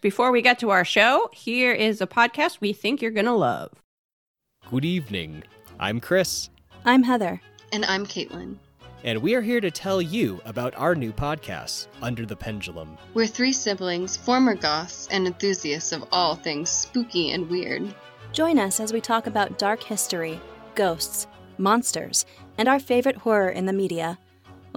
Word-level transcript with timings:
Before 0.00 0.30
we 0.30 0.42
get 0.42 0.58
to 0.60 0.70
our 0.70 0.84
show, 0.84 1.28
here 1.32 1.72
is 1.72 2.00
a 2.00 2.06
podcast 2.06 2.60
we 2.60 2.72
think 2.72 3.02
you're 3.02 3.10
going 3.10 3.26
to 3.26 3.32
love. 3.32 3.72
Good 4.70 4.84
evening. 4.84 5.42
I'm 5.80 6.00
Chris, 6.00 6.50
I'm 6.84 7.02
Heather. 7.02 7.40
And 7.72 7.84
I'm 7.84 8.06
Caitlin. 8.06 8.56
and 9.04 9.20
we 9.22 9.34
are 9.34 9.40
here 9.40 9.60
to 9.60 9.70
tell 9.70 10.00
you 10.02 10.40
about 10.44 10.74
our 10.76 10.94
new 10.94 11.12
podcast, 11.12 11.86
Under 12.02 12.24
the 12.26 12.34
Pendulum. 12.36 12.96
We're 13.14 13.26
three 13.26 13.52
siblings, 13.52 14.16
former 14.16 14.54
goths, 14.54 15.08
and 15.10 15.26
enthusiasts 15.26 15.92
of 15.92 16.04
all 16.12 16.34
things 16.34 16.68
spooky 16.70 17.30
and 17.30 17.48
weird. 17.48 17.94
Join 18.32 18.58
us 18.58 18.80
as 18.80 18.92
we 18.92 19.00
talk 19.00 19.26
about 19.26 19.58
dark 19.58 19.82
history, 19.82 20.40
ghosts, 20.74 21.26
monsters, 21.58 22.24
and 22.56 22.68
our 22.68 22.78
favorite 22.80 23.16
horror 23.16 23.48
in 23.50 23.66
the 23.66 23.72
media, 23.72 24.18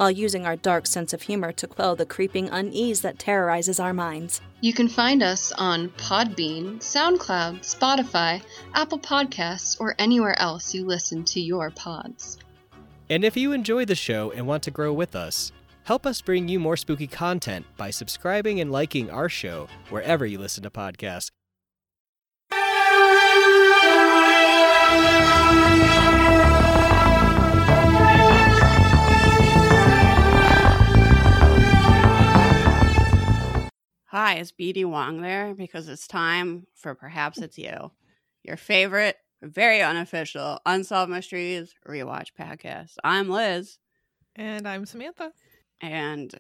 while 0.02 0.10
using 0.10 0.48
our 0.48 0.56
dark 0.56 0.88
sense 0.88 1.14
of 1.14 1.22
humor 1.22 1.52
to 1.52 1.68
quell 1.68 1.96
the 1.96 2.08
creeping 2.08 2.50
unease 2.50 3.02
that 3.02 3.20
terrorizes 3.20 3.80
our 3.80 3.94
minds. 3.94 4.42
You 4.60 4.74
can 4.74 4.88
find 4.88 5.22
us 5.22 5.52
on 5.52 5.90
Podbean, 5.90 6.80
SoundCloud, 6.80 7.60
Spotify, 7.60 8.42
Apple 8.74 8.98
Podcasts, 8.98 9.80
or 9.80 9.94
anywhere 10.00 10.34
else 10.40 10.74
you 10.74 10.88
listen 10.88 11.24
to 11.26 11.40
your 11.40 11.70
pods. 11.70 12.40
And 13.12 13.24
if 13.24 13.38
you 13.38 13.52
enjoy 13.52 13.86
the 13.86 13.94
show 13.94 14.32
and 14.32 14.48
want 14.48 14.64
to 14.64 14.72
grow 14.72 14.92
with 14.92 15.16
us, 15.16 15.52
help 15.84 16.08
us 16.08 16.20
bring 16.20 16.48
you 16.48 16.60
more 16.60 16.78
spooky 16.78 17.06
content 17.06 17.68
by 17.78 17.92
subscribing 17.92 18.60
and 18.60 18.72
liking 18.72 19.12
our 19.12 19.30
show 19.30 19.68
wherever 19.92 20.26
you 20.26 20.40
listen 20.40 20.64
to 20.64 20.72
podcasts. 20.72 21.30
Hi, 34.12 34.40
is 34.40 34.52
BD 34.52 34.84
Wong 34.84 35.22
there? 35.22 35.56
Because 35.56 35.88
it's 35.88 36.06
time 36.06 36.68
for 36.76 36.94
Perhaps 36.94 37.40
mm. 37.40 37.44
It's 37.44 37.58
You, 37.58 37.92
your 38.44 38.58
favorite, 38.58 39.16
very 39.42 39.82
unofficial 39.82 40.60
Unsolved 40.66 41.10
Mysteries 41.10 41.74
rewatch 41.88 42.32
podcast. 42.38 42.96
I'm 43.06 43.30
Liz, 43.30 43.78
And 44.36 44.68
I'm 44.68 44.86
Samantha. 44.86 45.32
and 45.80 46.38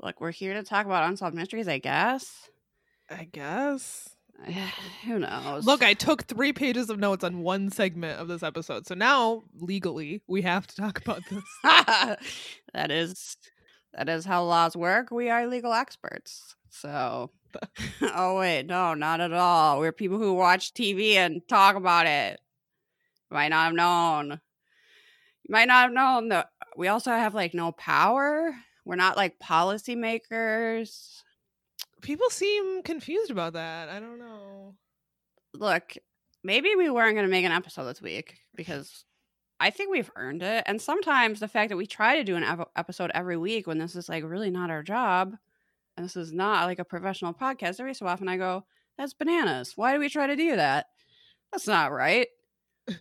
look, 0.00 0.18
we're 0.18 0.30
here 0.30 0.54
to 0.54 0.62
talk 0.62 0.86
about 0.86 1.06
Unsolved 1.06 1.36
Mysteries, 1.36 1.68
I 1.68 1.76
guess. 1.76 2.48
I 3.10 3.24
guess. 3.24 4.16
Eh, 4.46 4.70
who 5.04 5.18
knows? 5.18 5.66
Look, 5.66 5.82
I 5.82 5.92
took 5.92 6.22
three 6.22 6.54
pages 6.54 6.88
of 6.88 6.98
notes 6.98 7.22
on 7.22 7.42
one 7.42 7.68
segment 7.68 8.18
of 8.18 8.28
this 8.28 8.42
episode. 8.42 8.86
So 8.86 8.94
now, 8.94 9.42
legally, 9.60 10.22
we 10.26 10.40
have 10.40 10.66
to 10.68 10.76
talk 10.76 11.02
about 11.04 11.20
this. 11.30 11.44
that 12.72 12.90
is 12.90 13.36
that 13.96 14.08
is 14.08 14.24
how 14.24 14.44
laws 14.44 14.76
work. 14.76 15.10
We 15.10 15.30
are 15.30 15.46
legal 15.46 15.72
experts. 15.72 16.54
So 16.70 17.30
Oh 18.14 18.38
wait, 18.38 18.66
no, 18.66 18.94
not 18.94 19.20
at 19.20 19.32
all. 19.32 19.80
We're 19.80 19.92
people 19.92 20.18
who 20.18 20.34
watch 20.34 20.74
TV 20.74 21.14
and 21.14 21.40
talk 21.48 21.76
about 21.76 22.06
it. 22.06 22.40
You 23.30 23.34
might 23.34 23.48
not 23.48 23.66
have 23.66 23.74
known. 23.74 24.40
You 25.44 25.52
might 25.52 25.68
not 25.68 25.84
have 25.84 25.92
known 25.92 26.28
that 26.28 26.50
we 26.76 26.88
also 26.88 27.10
have 27.10 27.34
like 27.34 27.54
no 27.54 27.72
power. 27.72 28.54
We're 28.84 28.96
not 28.96 29.16
like 29.16 29.38
policymakers. 29.38 31.22
People 32.02 32.30
seem 32.30 32.82
confused 32.82 33.30
about 33.30 33.54
that. 33.54 33.88
I 33.88 33.98
don't 33.98 34.18
know. 34.18 34.74
Look, 35.54 35.96
maybe 36.44 36.74
we 36.76 36.90
weren't 36.90 37.14
going 37.14 37.26
to 37.26 37.30
make 37.30 37.44
an 37.44 37.52
episode 37.52 37.84
this 37.86 38.02
week 38.02 38.36
because 38.54 39.04
I 39.58 39.70
think 39.70 39.90
we've 39.90 40.10
earned 40.16 40.42
it. 40.42 40.64
And 40.66 40.80
sometimes 40.80 41.40
the 41.40 41.48
fact 41.48 41.70
that 41.70 41.76
we 41.76 41.86
try 41.86 42.16
to 42.16 42.24
do 42.24 42.36
an 42.36 42.64
episode 42.76 43.10
every 43.14 43.36
week 43.36 43.66
when 43.66 43.78
this 43.78 43.96
is 43.96 44.08
like 44.08 44.24
really 44.24 44.50
not 44.50 44.70
our 44.70 44.82
job 44.82 45.36
and 45.96 46.04
this 46.04 46.16
is 46.16 46.32
not 46.32 46.66
like 46.66 46.78
a 46.78 46.84
professional 46.84 47.32
podcast, 47.32 47.80
every 47.80 47.94
so 47.94 48.06
often 48.06 48.28
I 48.28 48.36
go, 48.36 48.64
that's 48.98 49.14
bananas. 49.14 49.72
Why 49.76 49.92
do 49.94 49.98
we 49.98 50.08
try 50.08 50.26
to 50.26 50.36
do 50.36 50.56
that? 50.56 50.86
That's 51.52 51.66
not 51.66 51.92
right. 51.92 52.28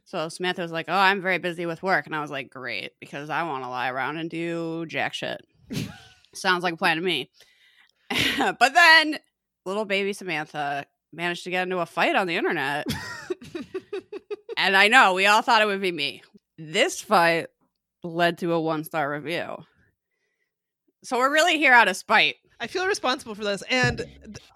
So 0.05 0.29
Samantha 0.29 0.63
was 0.63 0.71
like, 0.71 0.87
oh, 0.87 0.97
I'm 0.97 1.21
very 1.21 1.37
busy 1.37 1.67
with 1.67 1.83
work. 1.83 2.07
And 2.07 2.15
I 2.15 2.19
was 2.19 2.31
like, 2.31 2.49
great, 2.49 2.93
because 2.99 3.29
I 3.29 3.43
want 3.43 3.63
to 3.63 3.69
lie 3.69 3.89
around 3.89 4.17
and 4.17 4.31
do 4.31 4.87
jack 4.87 5.13
shit. 5.13 5.45
Sounds 6.33 6.63
like 6.63 6.73
a 6.73 6.77
plan 6.77 6.97
to 6.97 7.03
me. 7.03 7.29
but 8.39 8.73
then 8.73 9.19
little 9.63 9.85
baby 9.85 10.11
Samantha 10.11 10.87
managed 11.13 11.43
to 11.43 11.51
get 11.51 11.61
into 11.61 11.77
a 11.77 11.85
fight 11.85 12.15
on 12.15 12.25
the 12.25 12.35
internet. 12.35 12.87
and 14.57 14.75
I 14.75 14.87
know 14.87 15.13
we 15.13 15.27
all 15.27 15.43
thought 15.43 15.61
it 15.61 15.65
would 15.65 15.81
be 15.81 15.91
me. 15.91 16.23
This 16.57 17.01
fight 17.01 17.47
led 18.03 18.37
to 18.39 18.53
a 18.53 18.59
one 18.61 18.83
star 18.83 19.11
review. 19.11 19.57
So 21.03 21.17
we're 21.17 21.31
really 21.33 21.57
here 21.57 21.73
out 21.73 21.87
of 21.87 21.97
spite. 21.97 22.35
I 22.59 22.67
feel 22.67 22.87
responsible 22.87 23.35
for 23.35 23.43
this. 23.43 23.61
And 23.69 24.05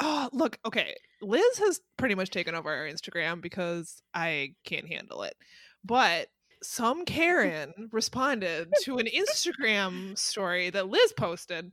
oh, 0.01 0.29
look, 0.31 0.57
okay. 0.65 0.95
Liz 1.21 1.57
has 1.59 1.81
pretty 1.97 2.15
much 2.15 2.29
taken 2.29 2.55
over 2.55 2.73
our 2.73 2.87
Instagram 2.87 3.41
because 3.41 4.01
I 4.13 4.53
can't 4.63 4.87
handle 4.87 5.23
it. 5.23 5.35
But 5.83 6.29
some 6.63 7.05
Karen 7.05 7.73
responded 7.91 8.69
to 8.83 8.97
an 8.97 9.07
Instagram 9.07 10.17
story 10.17 10.69
that 10.69 10.87
Liz 10.87 11.13
posted, 11.13 11.71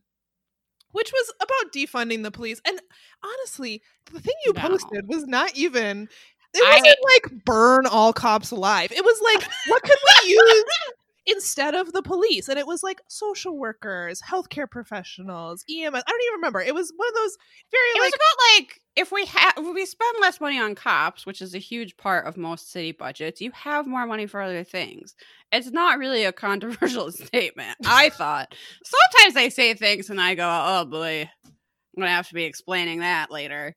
which 0.91 1.13
was 1.13 1.33
about 1.41 1.73
defunding 1.73 2.25
the 2.25 2.31
police. 2.33 2.61
And 2.67 2.81
honestly, 3.23 3.83
the 4.13 4.21
thing 4.21 4.35
you 4.45 4.53
No. 4.53 4.61
posted 4.69 5.07
was 5.07 5.27
not 5.27 5.57
even. 5.57 6.09
It 6.57 6.83
wasn't 6.83 6.99
like 7.33 7.45
burn 7.45 7.87
all 7.87 8.13
cops 8.13 8.51
alive. 8.51 8.93
It 8.93 9.05
was 9.05 9.21
like, 9.23 9.49
what 9.69 9.83
could 9.83 9.99
we 10.25 10.31
use 10.31 10.65
instead 11.27 11.75
of 11.75 11.93
the 11.93 12.03
police? 12.03 12.49
And 12.49 12.59
it 12.59 12.67
was 12.67 12.83
like 12.83 13.01
social 13.09 13.59
workers, 13.59 14.21
healthcare 14.23 14.71
professionals, 14.71 15.65
EMS. 15.69 16.03
I 16.07 16.11
don't 16.11 16.23
even 16.23 16.35
remember. 16.35 16.61
It 16.61 16.75
was 16.75 16.93
one 16.97 17.09
of 17.09 17.15
those 17.15 17.37
very 17.71 17.89
It 17.91 18.01
like 18.01 18.07
was 18.07 18.15
about 18.15 18.61
like 18.61 18.81
if 18.97 19.13
we 19.13 19.27
have 19.27 19.75
we 19.75 19.85
spend 19.85 20.17
less 20.21 20.41
money 20.41 20.59
on 20.59 20.75
cops, 20.75 21.27
which 21.27 21.43
is 21.43 21.55
a 21.55 21.59
huge 21.59 21.97
part 21.97 22.27
of 22.27 22.37
most 22.37 22.73
city 22.73 22.93
budgets, 22.93 23.41
you 23.41 23.51
have 23.53 23.87
more 23.87 24.07
money 24.07 24.27
for 24.27 24.41
other 24.41 24.65
things. 24.65 25.15
It's 25.53 25.71
not 25.71 25.99
really 25.99 26.25
a 26.25 26.33
controversial 26.33 27.13
statement. 27.13 27.77
I 27.85 28.09
thought. 28.09 28.55
Sometimes 28.85 29.37
I 29.37 29.51
say 29.51 29.75
things 29.75 30.11
and 30.11 30.21
I 30.21 30.35
go, 30.35 30.49
"Oh 30.49 30.85
boy, 30.87 31.31
I'm 31.45 31.53
gonna 32.01 32.11
have 32.11 32.29
to 32.29 32.35
be 32.35 32.45
explaining 32.45 33.01
that 33.01 33.31
later," 33.31 33.75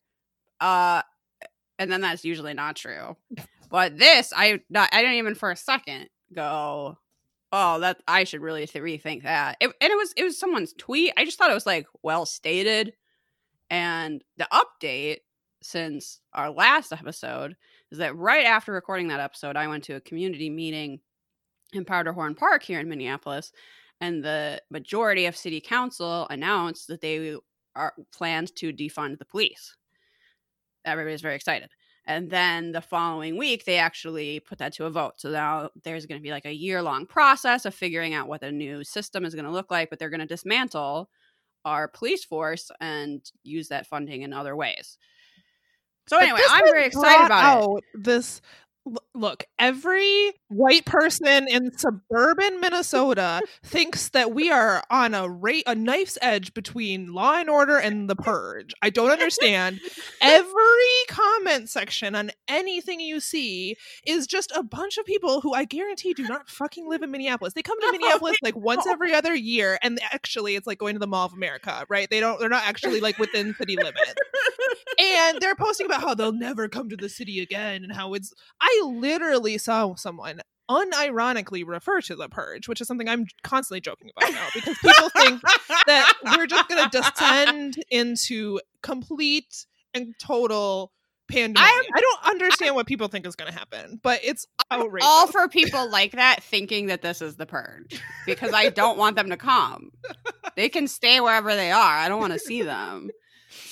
uh, 0.61 1.01
and 1.79 1.91
then 1.91 2.01
that's 2.01 2.25
usually 2.25 2.53
not 2.53 2.75
true. 2.75 3.15
But 3.71 3.97
this, 3.97 4.33
I 4.35 4.61
not, 4.69 4.89
I 4.91 5.01
didn't 5.01 5.17
even 5.17 5.35
for 5.35 5.51
a 5.51 5.55
second 5.55 6.09
go, 6.33 6.97
"Oh, 7.51 7.79
that 7.79 8.01
I 8.07 8.23
should 8.25 8.41
really 8.41 8.67
th- 8.67 8.83
rethink 8.83 9.23
that." 9.23 9.57
It, 9.59 9.71
and 9.81 9.91
it 9.91 9.95
was 9.95 10.13
it 10.17 10.23
was 10.23 10.39
someone's 10.39 10.73
tweet. 10.73 11.13
I 11.17 11.25
just 11.25 11.37
thought 11.37 11.51
it 11.51 11.55
was 11.55 11.65
like 11.65 11.87
well 12.03 12.25
stated. 12.25 12.93
And 13.69 14.23
the 14.37 14.47
update 14.51 15.17
since 15.61 16.19
our 16.33 16.49
last 16.49 16.91
episode 16.91 17.55
is 17.91 17.99
that 17.99 18.15
right 18.15 18.45
after 18.45 18.71
recording 18.71 19.09
that 19.09 19.19
episode, 19.19 19.55
I 19.55 19.67
went 19.67 19.83
to 19.85 19.95
a 19.95 20.01
community 20.01 20.49
meeting 20.49 20.99
in 21.73 21.85
Powderhorn 21.85 22.35
Park 22.35 22.63
here 22.63 22.79
in 22.79 22.89
Minneapolis, 22.89 23.51
and 24.01 24.23
the 24.23 24.61
majority 24.71 25.27
of 25.27 25.37
city 25.37 25.61
council 25.61 26.25
announced 26.29 26.87
that 26.87 27.01
they 27.01 27.35
are 27.75 27.93
planned 28.11 28.55
to 28.55 28.73
defund 28.73 29.19
the 29.19 29.25
police. 29.25 29.75
Everybody's 30.85 31.21
very 31.21 31.35
excited. 31.35 31.69
And 32.05 32.29
then 32.29 32.71
the 32.71 32.81
following 32.81 33.37
week, 33.37 33.65
they 33.65 33.77
actually 33.77 34.39
put 34.39 34.57
that 34.57 34.73
to 34.73 34.85
a 34.85 34.89
vote. 34.89 35.13
So 35.17 35.29
now 35.29 35.69
there's 35.83 36.07
going 36.07 36.19
to 36.19 36.23
be 36.23 36.31
like 36.31 36.45
a 36.45 36.53
year 36.53 36.81
long 36.81 37.05
process 37.05 37.65
of 37.65 37.75
figuring 37.75 38.15
out 38.15 38.27
what 38.27 38.41
the 38.41 38.51
new 38.51 38.83
system 38.83 39.25
is 39.25 39.35
going 39.35 39.45
to 39.45 39.51
look 39.51 39.69
like, 39.69 39.89
but 39.89 39.99
they're 39.99 40.09
going 40.09 40.19
to 40.19 40.25
dismantle 40.25 41.09
our 41.65 41.87
police 41.87 42.23
force 42.23 42.71
and 42.79 43.29
use 43.43 43.67
that 43.67 43.85
funding 43.85 44.23
in 44.23 44.33
other 44.33 44.55
ways. 44.55 44.97
So 46.07 46.17
anyway, 46.17 46.39
I'm 46.49 46.63
very 46.65 46.85
excited 46.85 47.27
about 47.27 47.77
it. 47.77 47.83
This 47.93 48.41
look, 49.13 49.43
every 49.57 50.31
white 50.47 50.85
person 50.85 51.47
in 51.47 51.77
suburban 51.77 52.59
Minnesota 52.59 53.41
thinks 53.63 54.09
that 54.09 54.33
we 54.33 54.49
are 54.49 54.83
on 54.89 55.13
a 55.13 55.29
rate 55.29 55.63
a 55.67 55.75
knife's 55.75 56.17
edge 56.21 56.53
between 56.53 57.13
Law 57.13 57.35
and 57.35 57.49
Order 57.49 57.77
and 57.77 58.09
The 58.09 58.15
Purge. 58.15 58.73
I 58.81 58.89
don't 58.89 59.11
understand. 59.11 59.79
every 60.21 60.53
comment 61.07 61.69
section 61.69 62.15
on 62.15 62.31
anything 62.47 62.99
you 62.99 63.19
see 63.19 63.75
is 64.05 64.27
just 64.27 64.51
a 64.55 64.63
bunch 64.63 64.97
of 64.97 65.05
people 65.05 65.41
who 65.41 65.53
I 65.53 65.65
guarantee 65.65 66.13
do 66.13 66.23
not 66.23 66.49
fucking 66.49 66.89
live 66.89 67.03
in 67.03 67.11
Minneapolis. 67.11 67.53
They 67.53 67.61
come 67.61 67.79
to 67.79 67.87
oh 67.89 67.91
Minneapolis 67.91 68.37
like 68.41 68.55
once 68.55 68.87
every 68.87 69.13
other 69.13 69.35
year, 69.35 69.77
and 69.83 69.99
actually, 70.11 70.55
it's 70.55 70.67
like 70.67 70.79
going 70.79 70.95
to 70.95 70.99
the 70.99 71.07
Mall 71.07 71.25
of 71.25 71.33
America, 71.33 71.85
right? 71.89 72.09
They 72.09 72.19
don't. 72.19 72.39
They're 72.39 72.49
not 72.49 72.63
actually 72.65 73.01
like 73.01 73.17
within 73.17 73.53
city 73.55 73.75
limits 73.75 74.13
and 74.99 75.39
they're 75.39 75.55
posting 75.55 75.85
about 75.85 76.01
how 76.01 76.13
they'll 76.13 76.31
never 76.31 76.67
come 76.67 76.89
to 76.89 76.97
the 76.97 77.09
city 77.09 77.39
again 77.39 77.83
and 77.83 77.93
how 77.93 78.13
it's 78.13 78.33
i 78.61 78.78
literally 78.81 79.57
saw 79.57 79.95
someone 79.95 80.41
unironically 80.69 81.65
refer 81.65 81.99
to 81.99 82.15
the 82.15 82.29
purge 82.29 82.67
which 82.67 82.79
is 82.79 82.87
something 82.87 83.09
i'm 83.09 83.25
constantly 83.43 83.81
joking 83.81 84.11
about 84.15 84.31
now 84.31 84.47
because 84.53 84.77
people 84.77 85.09
think 85.09 85.41
that 85.87 86.13
we're 86.37 86.45
just 86.45 86.69
going 86.69 86.87
to 86.87 87.01
descend 87.01 87.75
into 87.89 88.59
complete 88.83 89.65
and 89.93 90.13
total 90.21 90.91
pandemonium. 91.29 91.85
I 91.95 92.01
don't 92.01 92.31
understand 92.31 92.75
what 92.75 92.87
people 92.87 93.07
think 93.07 93.25
is 93.25 93.35
going 93.35 93.51
to 93.51 93.57
happen, 93.57 93.99
but 94.03 94.19
it's 94.23 94.45
outrageous. 94.71 95.07
all 95.07 95.27
for 95.27 95.47
people 95.49 95.89
like 95.89 96.13
that 96.13 96.43
thinking 96.43 96.87
that 96.87 97.01
this 97.01 97.21
is 97.21 97.35
the 97.35 97.45
purge 97.45 98.01
because 98.25 98.53
I 98.53 98.69
don't 98.69 98.97
want 98.97 99.15
them 99.15 99.29
to 99.29 99.37
come. 99.37 99.91
They 100.55 100.69
can 100.69 100.87
stay 100.87 101.21
wherever 101.21 101.55
they 101.55 101.71
are. 101.71 101.97
I 101.97 102.09
don't 102.09 102.19
want 102.19 102.33
to 102.33 102.39
see 102.39 102.63
them. 102.63 103.09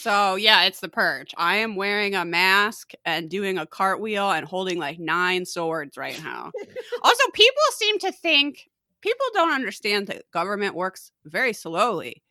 So 0.07 0.36
yeah, 0.36 0.63
it's 0.63 0.80
the 0.80 0.88
purge. 0.88 1.33
I 1.36 1.57
am 1.57 1.75
wearing 1.75 2.15
a 2.15 2.24
mask 2.24 2.94
and 3.04 3.30
doing 3.30 3.57
a 3.57 3.65
cartwheel 3.65 4.31
and 4.31 4.45
holding 4.45 4.80
like 4.80 5.00
nine 5.00 5.45
swords 5.45 5.98
right 5.98 6.18
now. 6.24 6.54
also, 7.04 7.24
people 7.33 7.63
seem 7.74 8.00
to 8.00 8.13
think 8.13 8.69
people 9.01 9.25
don't 9.33 9.51
understand 9.51 10.07
that 10.07 10.31
government 10.31 10.75
works 10.75 11.12
very 11.25 11.51
slowly. 11.51 12.24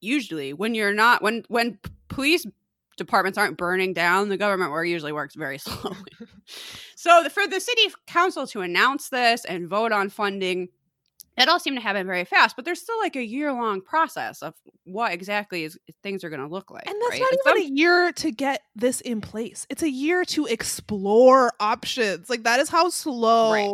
Usually, 0.00 0.52
when 0.52 0.76
you're 0.76 0.94
not 0.94 1.20
when 1.20 1.42
when 1.48 1.80
police 2.06 2.46
departments 2.96 3.38
aren't 3.38 3.58
burning 3.58 3.92
down, 3.92 4.28
the 4.28 4.36
government 4.36 4.70
work 4.70 4.86
usually 4.86 5.10
works 5.10 5.34
very 5.34 5.58
slowly. 5.58 5.98
so 6.94 7.24
the, 7.24 7.30
for 7.30 7.48
the 7.48 7.58
city 7.58 7.92
council 8.06 8.46
to 8.46 8.60
announce 8.60 9.08
this 9.08 9.44
and 9.44 9.66
vote 9.66 9.90
on 9.90 10.10
funding, 10.10 10.68
it 11.36 11.48
all 11.48 11.58
seemed 11.58 11.76
to 11.76 11.82
happen 11.82 12.06
very 12.06 12.24
fast. 12.24 12.56
But 12.56 12.64
there's 12.64 12.80
still 12.80 12.98
like 13.00 13.16
a 13.16 13.24
year 13.24 13.52
long 13.52 13.80
process 13.80 14.42
of 14.42 14.54
what 14.84 15.12
exactly 15.12 15.64
is 15.64 15.78
things 16.02 16.22
are 16.24 16.30
going 16.30 16.40
to 16.40 16.46
look 16.46 16.70
like. 16.70 16.86
And 16.88 16.96
that's 17.02 17.10
right? 17.12 17.20
not 17.20 17.32
even 17.32 17.62
some- 17.64 17.72
a 17.72 17.76
year 17.76 18.12
to 18.12 18.30
get 18.30 18.62
this 18.76 19.00
in 19.00 19.20
place. 19.20 19.66
It's 19.70 19.82
a 19.82 19.90
year 19.90 20.24
to 20.26 20.46
explore 20.46 21.52
options. 21.60 22.28
Like 22.30 22.44
that 22.44 22.60
is 22.60 22.68
how 22.68 22.88
slow 22.90 23.52
Right. 23.52 23.72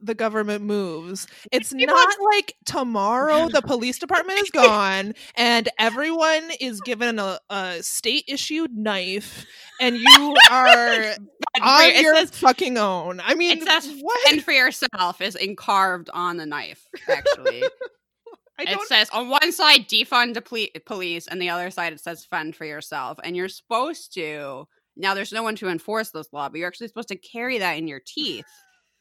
the 0.00 0.14
government 0.14 0.64
moves. 0.64 1.26
It's 1.52 1.72
People 1.72 1.94
not 1.94 2.16
like 2.34 2.54
tomorrow 2.64 3.48
the 3.48 3.62
police 3.62 3.98
department 3.98 4.40
is 4.40 4.50
gone 4.52 5.14
and 5.36 5.68
everyone 5.78 6.50
is 6.60 6.80
given 6.80 7.18
a, 7.18 7.38
a 7.50 7.82
state 7.82 8.24
issued 8.28 8.76
knife 8.76 9.44
and 9.80 9.96
you 9.96 10.34
are 10.50 11.14
on 11.62 11.84
it 11.84 12.02
your 12.02 12.14
says 12.16 12.30
fucking 12.30 12.78
own. 12.78 13.20
I 13.20 13.34
mean, 13.34 13.58
it 13.58 13.64
says 13.64 13.94
what? 14.00 14.20
fend 14.28 14.44
for 14.44 14.52
yourself 14.52 15.20
is 15.20 15.34
encarved 15.34 16.10
on 16.12 16.36
the 16.36 16.46
knife. 16.46 16.86
Actually, 17.08 17.62
I 18.58 18.64
it 18.72 18.78
says 18.88 19.08
on 19.10 19.28
one 19.28 19.52
side 19.52 19.88
defund 19.88 20.34
the 20.34 20.42
ple- 20.42 20.80
police, 20.86 21.26
and 21.26 21.40
the 21.40 21.50
other 21.50 21.70
side 21.70 21.92
it 21.92 22.00
says 22.00 22.24
fend 22.24 22.56
for 22.56 22.64
yourself. 22.64 23.18
And 23.22 23.36
you're 23.36 23.48
supposed 23.48 24.14
to 24.14 24.66
now. 24.96 25.14
There's 25.14 25.32
no 25.32 25.42
one 25.42 25.56
to 25.56 25.68
enforce 25.68 26.10
this 26.10 26.32
law, 26.32 26.48
but 26.48 26.58
you're 26.58 26.68
actually 26.68 26.88
supposed 26.88 27.08
to 27.08 27.16
carry 27.16 27.58
that 27.58 27.78
in 27.78 27.88
your 27.88 28.00
teeth 28.04 28.46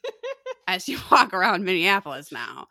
as 0.68 0.88
you 0.88 1.00
walk 1.12 1.34
around 1.34 1.64
Minneapolis 1.64 2.31
now. 2.31 2.68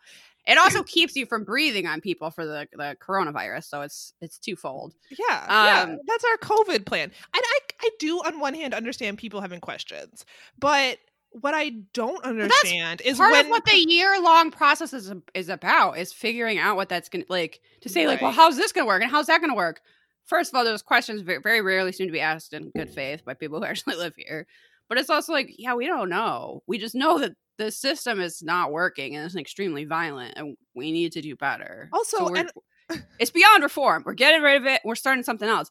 It 0.47 0.57
also 0.57 0.81
keeps 0.83 1.15
you 1.15 1.25
from 1.25 1.43
breathing 1.43 1.85
on 1.85 2.01
people 2.01 2.31
for 2.31 2.45
the, 2.45 2.67
the 2.73 2.97
coronavirus, 2.99 3.65
so 3.65 3.81
it's 3.81 4.13
it's 4.21 4.37
twofold. 4.39 4.93
Yeah, 5.09 5.17
yeah, 5.29 5.81
Um, 5.83 5.99
that's 6.07 6.23
our 6.23 6.37
COVID 6.37 6.85
plan. 6.85 7.03
And 7.03 7.13
I, 7.33 7.59
I 7.81 7.89
do, 7.99 8.17
on 8.25 8.39
one 8.39 8.53
hand, 8.55 8.73
understand 8.73 9.17
people 9.19 9.41
having 9.41 9.59
questions, 9.59 10.25
but 10.57 10.97
what 11.33 11.53
I 11.53 11.69
don't 11.93 12.23
understand 12.25 13.01
is 13.01 13.17
Part 13.17 13.31
when 13.31 13.45
of 13.45 13.49
what 13.51 13.65
the 13.65 13.77
year 13.77 14.19
long 14.21 14.51
process 14.51 14.93
is 14.93 15.13
is 15.33 15.47
about 15.49 15.97
is 15.97 16.11
figuring 16.11 16.57
out 16.57 16.75
what 16.75 16.89
that's 16.89 17.07
gonna 17.07 17.23
like 17.29 17.61
to 17.81 17.89
say 17.89 18.07
like, 18.07 18.21
well, 18.21 18.31
how's 18.31 18.57
this 18.57 18.71
gonna 18.71 18.87
work 18.87 19.01
and 19.01 19.11
how's 19.11 19.27
that 19.27 19.41
gonna 19.41 19.55
work? 19.55 19.81
First 20.25 20.51
of 20.51 20.57
all, 20.57 20.63
those 20.63 20.81
questions 20.81 21.21
very, 21.21 21.39
very 21.39 21.61
rarely 21.61 21.91
seem 21.91 22.07
to 22.07 22.11
be 22.11 22.19
asked 22.19 22.53
in 22.53 22.71
good 22.75 22.89
faith 22.89 23.23
by 23.25 23.33
people 23.33 23.59
who 23.59 23.65
actually 23.71 23.95
live 23.95 24.13
here. 24.17 24.47
But 24.91 24.97
it's 24.97 25.09
also 25.09 25.31
like, 25.31 25.55
yeah, 25.57 25.73
we 25.73 25.87
don't 25.87 26.09
know. 26.09 26.63
We 26.67 26.77
just 26.77 26.95
know 26.95 27.17
that 27.19 27.31
the 27.57 27.71
system 27.71 28.19
is 28.19 28.43
not 28.43 28.73
working 28.73 29.15
and 29.15 29.25
it's 29.25 29.37
extremely 29.37 29.85
violent, 29.85 30.33
and 30.35 30.57
we 30.75 30.91
need 30.91 31.13
to 31.13 31.21
do 31.21 31.33
better. 31.37 31.87
Also, 31.93 32.17
So 32.17 32.35
and- 32.35 32.51
it's 33.17 33.31
beyond 33.31 33.63
reform. 33.63 34.03
We're 34.05 34.15
getting 34.15 34.41
rid 34.41 34.57
of 34.57 34.67
it. 34.67 34.81
We're 34.83 34.95
starting 34.95 35.23
something 35.23 35.47
else. 35.47 35.69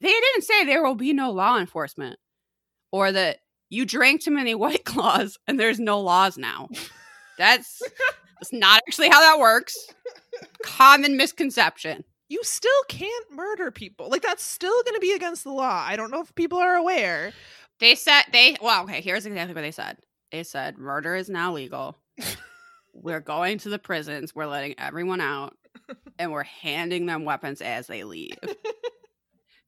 They 0.00 0.08
didn't 0.08 0.44
say 0.44 0.64
there 0.64 0.82
will 0.82 0.94
be 0.94 1.12
no 1.12 1.32
law 1.32 1.58
enforcement, 1.58 2.18
or 2.92 3.12
that 3.12 3.40
you 3.68 3.84
drank 3.84 4.22
too 4.22 4.30
many 4.30 4.54
white 4.64 4.86
claws 4.86 5.36
and 5.46 5.60
there's 5.60 5.78
no 5.78 6.00
laws 6.00 6.38
now. 6.38 6.70
That's 7.36 7.78
that's 8.40 8.52
not 8.54 8.80
actually 8.88 9.10
how 9.10 9.20
that 9.20 9.38
works. 9.38 9.76
Common 10.64 11.18
misconception. 11.18 12.04
you 12.30 12.42
still 12.42 12.82
can't 12.88 13.30
murder 13.32 13.70
people. 13.70 14.08
Like 14.08 14.22
that's 14.22 14.42
still 14.42 14.82
going 14.84 14.94
to 14.94 15.00
be 15.00 15.12
against 15.12 15.44
the 15.44 15.52
law. 15.52 15.84
I 15.86 15.96
don't 15.96 16.10
know 16.10 16.22
if 16.22 16.34
people 16.34 16.58
are 16.58 16.76
aware. 16.76 17.32
They 17.82 17.96
said 17.96 18.22
they 18.32 18.56
well, 18.62 18.84
okay, 18.84 19.00
here's 19.00 19.26
exactly 19.26 19.56
what 19.56 19.62
they 19.62 19.72
said. 19.72 19.96
They 20.30 20.44
said 20.44 20.78
murder 20.78 21.16
is 21.16 21.28
now 21.28 21.52
legal. 21.52 21.98
we're 22.94 23.18
going 23.18 23.58
to 23.58 23.70
the 23.70 23.78
prisons, 23.80 24.32
we're 24.32 24.46
letting 24.46 24.76
everyone 24.78 25.20
out, 25.20 25.56
and 26.16 26.30
we're 26.30 26.44
handing 26.44 27.06
them 27.06 27.24
weapons 27.24 27.60
as 27.60 27.88
they 27.88 28.04
leave. 28.04 28.38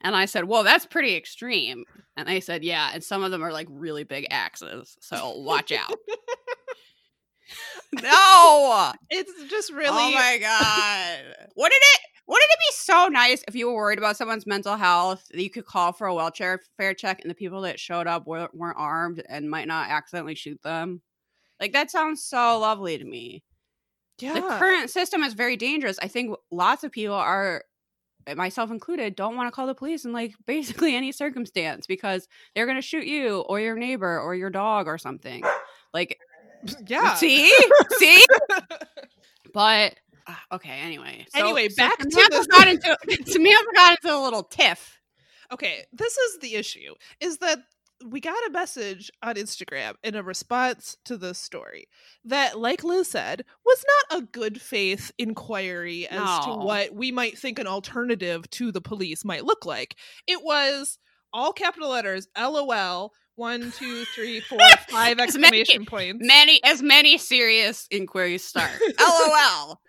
and 0.01 0.15
I 0.15 0.27
said, 0.27 0.45
Well, 0.45 0.63
that's 0.63 0.87
pretty 0.87 1.17
extreme. 1.17 1.83
And 2.17 2.29
they 2.29 2.39
said, 2.39 2.63
Yeah, 2.63 2.89
and 2.95 3.03
some 3.03 3.25
of 3.25 3.33
them 3.33 3.43
are 3.43 3.53
like 3.53 3.67
really 3.69 4.05
big 4.05 4.29
axes. 4.31 4.97
So 5.01 5.39
watch 5.39 5.73
out. 5.73 5.91
no. 8.01 8.93
It's 9.11 9.51
just 9.51 9.73
oh 9.73 9.77
really 9.77 9.91
Oh 9.91 10.13
my 10.13 10.39
god. 10.41 11.49
Wouldn't 11.57 11.83
it 11.95 12.01
wouldn't 12.27 12.51
it 12.51 12.59
be 12.59 12.75
so 12.75 13.09
nice 13.09 13.45
if 13.47 13.55
you 13.55 13.67
were 13.67 13.75
worried 13.75 13.99
about 13.99 14.17
someone's 14.17 14.47
mental 14.47 14.77
health 14.77 15.27
that 15.31 15.43
you 15.43 15.51
could 15.51 15.67
call 15.67 15.93
for 15.93 16.07
a 16.07 16.15
wheelchair 16.15 16.61
fair 16.79 16.95
check 16.95 17.21
and 17.21 17.31
the 17.31 17.35
people 17.35 17.61
that 17.63 17.79
showed 17.79 18.07
up 18.07 18.27
were, 18.27 18.49
weren't 18.55 18.79
armed 18.79 19.23
and 19.29 19.51
might 19.51 19.69
not 19.69 19.91
accidentally 19.91 20.35
shoot 20.35 20.61
them? 20.63 21.03
Like 21.61 21.73
that 21.73 21.91
sounds 21.91 22.25
so 22.25 22.59
lovely 22.59 22.97
to 22.97 23.05
me. 23.05 23.45
yeah. 24.19 24.35
The 24.35 24.41
current 24.41 24.91
system 24.91 25.23
is 25.23 25.35
very 25.35 25.57
dangerous. 25.57 25.99
I 26.03 26.09
think 26.09 26.35
lots 26.51 26.83
of 26.83 26.93
people 26.93 27.15
are 27.15 27.65
eh, 28.27 28.35
myself 28.35 28.71
included 28.71 29.17
don't 29.17 29.37
want 29.37 29.47
to 29.47 29.53
call 29.55 29.67
the 29.67 29.75
police 29.75 30.07
in 30.07 30.13
like 30.13 30.35
basically 30.47 30.97
any 30.97 31.13
circumstance 31.13 31.87
because 31.87 32.27
they're 32.55 32.67
going 32.67 32.79
to 32.79 32.83
shoot 32.83 33.05
you 33.07 33.41
or 33.41 33.61
your 33.61 33.77
neighbor 33.77 34.19
or 34.19 34.35
your 34.35 34.51
dog 34.51 34.87
or 34.87 34.97
something. 34.97 35.45
Like 35.93 36.19
yeah. 36.87 37.15
see? 37.17 37.53
see? 37.99 38.25
But 39.55 39.95
uh, 40.27 40.35
okay, 40.57 40.79
anyway. 40.83 41.27
Anyway, 41.35 41.69
back 41.77 41.99
to 41.99 42.05
this- 42.31 42.47
got 42.47 42.69
into 42.69 42.97
Samantha 43.27 43.67
got 43.75 43.99
into 44.03 44.15
a 44.17 44.23
little 44.23 44.43
tiff. 44.45 45.01
okay, 45.53 45.85
this 45.93 46.17
is 46.17 46.39
the 46.41 46.55
issue 46.55 46.95
is 47.21 47.39
that 47.39 47.59
we 48.07 48.21
got 48.21 48.37
a 48.49 48.51
message 48.51 49.11
on 49.23 49.37
Instagram 49.37 49.95
in 50.03 50.15
a 50.15 50.23
response 50.23 50.97
to 51.05 51.17
this 51.17 51.39
story 51.39 51.87
that, 52.25 52.59
like 52.59 52.85
Liz 52.85 53.09
said, 53.09 53.45
was 53.65 53.85
not 54.11 54.19
a 54.19 54.27
good 54.27 54.61
faith 54.61 55.11
inquiry 55.17 56.07
as 56.09 56.45
to 56.45 56.51
what 56.53 56.93
we 56.95 57.13
might 57.13 57.39
think 57.39 57.59
an 57.59 57.67
alternative 57.67 58.51
to 58.51 58.73
the 58.73 58.81
police 58.81 59.25
might 59.25 59.45
look 59.45 59.65
like. 59.65 59.97
It 60.27 60.43
was 60.43 60.99
all 61.33 61.53
capital 61.53 61.89
letters, 61.91 62.27
LOL, 62.37 63.13
one, 63.37 63.73
two, 63.73 64.05
three, 64.15 64.41
four, 64.49 64.59
five 64.91 65.19
As 65.21 65.39
many- 65.39 65.61
exclamation 65.61 65.87
points. 65.87 66.27
Many 66.27 66.61
as 66.65 66.83
many 66.83 67.17
serious 67.17 67.87
inquiries 67.91 68.45
start. 68.45 68.73
LOL. 69.01 69.81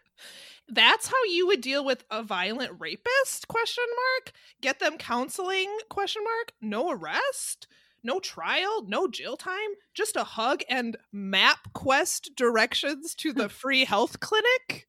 That's 0.67 1.07
how 1.07 1.23
you 1.29 1.47
would 1.47 1.61
deal 1.61 1.85
with 1.85 2.03
a 2.09 2.23
violent 2.23 2.73
rapist? 2.79 3.47
Question 3.47 3.83
mark. 3.95 4.33
Get 4.61 4.79
them 4.79 4.97
counseling? 4.97 5.77
Question 5.89 6.23
mark. 6.23 6.53
No 6.61 6.89
arrest. 6.89 7.67
No 8.03 8.19
trial. 8.19 8.83
No 8.87 9.07
jail 9.07 9.37
time. 9.37 9.69
Just 9.93 10.15
a 10.15 10.23
hug 10.23 10.61
and 10.69 10.97
MapQuest 11.13 12.35
directions 12.35 13.13
to 13.15 13.33
the 13.33 13.49
free 13.49 13.85
health 13.85 14.19
clinic. 14.19 14.87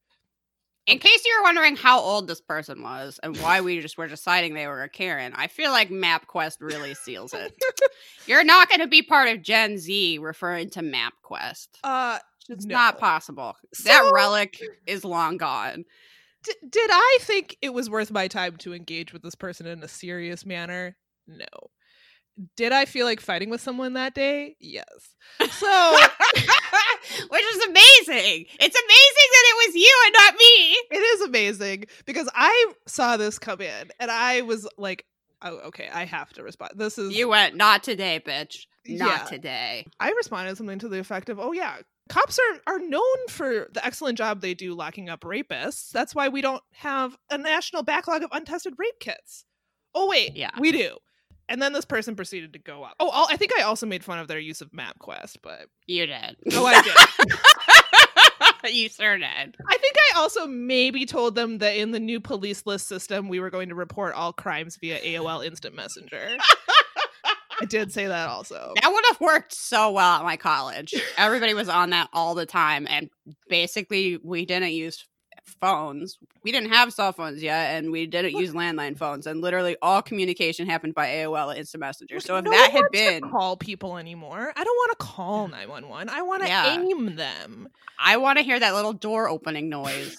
In 0.87 1.01
case 1.01 1.25
you 1.25 1.37
were 1.37 1.43
wondering 1.43 1.75
how 1.75 1.99
old 1.99 2.29
this 2.29 2.41
person 2.41 2.81
was 2.81 3.19
and 3.21 3.37
why 3.39 3.61
we 3.61 3.81
just 3.81 3.99
were 3.99 4.07
deciding 4.07 4.55
they 4.55 4.69
were 4.69 4.85
a 4.85 4.89
Karen, 4.89 5.33
I 5.35 5.49
feel 5.49 5.73
like 5.73 5.91
MapQuest 5.91 6.59
really 6.61 6.95
seals 6.95 7.35
it. 7.35 7.53
You're 8.27 8.45
not 8.45 8.69
going 8.69 8.81
to 8.81 8.87
be 8.87 9.03
part 9.03 9.29
of 9.29 9.43
Gen 9.43 9.79
Z 9.79 10.19
referring 10.19 10.71
to 10.71 10.83
MapQuest. 10.83 11.69
Uh, 11.83 12.21
It's 12.49 12.65
No. 12.65 12.75
not 12.75 12.99
possible. 12.99 13.57
that 13.85 14.11
relic 14.13 14.61
is 14.87 15.05
long 15.05 15.37
gone. 15.37 15.85
d- 16.45 16.53
did 16.69 16.91
I 16.93 17.19
think 17.23 17.57
it 17.63 17.73
was 17.75 17.91
worth 17.91 18.11
my 18.11 18.29
time 18.29 18.57
to 18.59 18.73
engage 18.75 19.13
with 19.13 19.23
this 19.23 19.35
person 19.35 19.67
in 19.67 19.83
a 19.83 19.89
serious 19.89 20.47
manner? 20.47 20.97
No. 21.27 21.47
Did 22.57 22.71
I 22.73 22.85
feel 22.85 23.07
like 23.07 23.21
fighting 23.21 23.49
with 23.51 23.61
someone 23.63 23.95
that 23.95 24.15
day? 24.15 24.57
Yes. 24.61 24.85
So. 25.41 25.99
Which 27.29 27.45
is 27.45 27.65
amazing. 27.65 28.47
It's 28.61 28.77
amazing 28.77 29.29
that 29.33 29.45
it 29.47 29.67
was 29.67 29.75
you 29.75 30.03
and 30.07 30.15
not 30.19 30.35
me. 30.35 30.73
it 30.91 31.01
is 31.03 31.21
amazing 31.23 31.85
because 32.05 32.29
I 32.35 32.73
saw 32.87 33.17
this 33.17 33.39
come 33.39 33.61
in 33.61 33.91
and 33.99 34.11
I 34.11 34.43
was 34.43 34.69
like, 34.77 35.05
oh, 35.43 35.57
okay, 35.69 35.89
I 35.93 36.05
have 36.05 36.33
to 36.35 36.43
respond. 36.43 36.73
This 36.77 36.99
is 36.99 37.17
You 37.17 37.29
went, 37.29 37.55
not 37.57 37.83
today, 37.83 38.21
bitch. 38.25 38.67
Not 38.87 39.23
Yeah. 39.23 39.25
today. 39.29 39.87
I 39.99 40.11
responded 40.13 40.57
something 40.57 40.79
to 40.81 40.89
the 40.89 40.99
effect 40.99 41.29
of, 41.29 41.39
oh 41.41 41.53
yeah, 41.53 41.79
cops 42.09 42.39
are 42.39 42.75
are 42.75 42.79
known 42.79 43.29
for 43.29 43.69
the 43.73 43.85
excellent 43.85 44.17
job 44.19 44.41
they 44.41 44.55
do 44.55 44.75
locking 44.75 45.09
up 45.09 45.21
rapists. 45.23 45.91
That's 45.91 46.15
why 46.15 46.29
we 46.29 46.41
don't 46.41 46.63
have 46.73 47.17
a 47.31 47.39
national 47.39 47.83
backlog 47.83 48.23
of 48.23 48.31
untested 48.33 48.75
rape 48.79 48.99
kits. 49.01 49.45
Oh 49.95 50.09
wait, 50.09 50.37
Yeah. 50.37 50.51
we 50.59 50.73
do. 50.73 50.97
And 51.49 51.63
then 51.63 51.73
this 51.73 51.85
person 51.85 52.17
proceeded 52.17 52.53
to 52.55 52.59
go 52.59 52.83
up. 52.83 52.97
Oh, 52.99 53.09
I'll- 53.13 53.29
I 53.31 53.37
think 53.37 53.53
I 53.57 53.63
also 53.63 53.87
made 53.87 54.03
fun 54.05 54.19
of 54.19 54.27
their 54.29 54.39
use 54.41 54.61
of 54.61 54.73
MapQuest, 54.73 55.37
but 55.43 55.67
You 55.87 56.07
did. 56.07 56.37
oh, 56.55 56.67
I 56.67 56.83
did. 56.83 56.93
you 58.75 58.89
sure 58.89 59.17
did. 59.17 59.27
I 59.69 59.77
think 59.79 59.95
I 60.13 60.19
also 60.19 60.47
maybe 60.49 61.07
told 61.07 61.37
them 61.37 61.59
that 61.59 61.77
in 61.77 61.93
the 61.93 62.01
new 62.01 62.19
police 62.21 62.67
list 62.67 62.89
system, 62.89 63.29
we 63.29 63.39
were 63.39 63.51
going 63.51 63.69
to 63.69 63.75
report 63.77 64.15
all 64.15 64.33
crimes 64.33 64.77
via 64.77 64.99
AOL 65.01 65.45
Instant 65.47 65.75
Messenger. 65.77 66.37
I 67.61 67.65
did 67.65 67.93
say 67.93 68.07
that 68.07 68.29
also. 68.29 68.73
That 68.81 68.91
would 68.93 69.05
have 69.09 69.21
worked 69.21 69.55
so 69.55 69.93
well 69.93 70.19
at 70.19 70.25
my 70.25 70.37
college. 70.37 70.95
Everybody 71.17 71.55
was 71.55 71.69
on 71.69 71.91
that 71.91 72.09
all 72.13 72.35
the 72.35 72.47
time, 72.47 72.87
and 72.89 73.11
basically, 73.49 74.19
we 74.23 74.45
didn't 74.45 74.73
use 74.73 75.07
phones. 75.61 76.19
We 76.43 76.53
didn't 76.53 76.71
have 76.71 76.93
cell 76.93 77.13
phones 77.13 77.43
yet, 77.43 77.77
and 77.77 77.91
we 77.91 78.07
didn't 78.07 78.33
use 78.33 78.53
landline 78.53 78.97
phones. 78.97 79.27
And 79.27 79.41
literally, 79.41 79.77
all 79.81 80.03
communication 80.03 80.69
happened 80.69 80.95
by 80.95 81.09
AOL 81.09 81.57
Instant 81.57 81.81
Messenger. 81.81 82.21
So 82.21 82.37
if 82.37 82.45
No 82.45 82.51
that 82.51 82.71
had 82.71 82.85
been, 82.93 83.23
call 83.31 83.57
people 83.57 83.97
anymore. 83.97 84.53
I 84.57 84.65
don't 84.65 84.77
want 84.77 84.99
to 84.99 85.05
call 85.05 85.49
mm. 85.49 85.53
nine 85.53 85.69
one 85.69 85.89
one. 85.89 86.09
I 86.09 86.23
want 86.23 86.43
to 86.43 86.49
Yeah. 86.49 86.79
aim 86.79 87.17
them. 87.17 87.69
I 87.99 88.17
want 88.17 88.39
to 88.39 88.45
hear 88.45 88.59
that 88.59 88.75
little 88.75 88.93
door 88.93 89.29
opening 89.29 89.69
noise. 89.69 90.17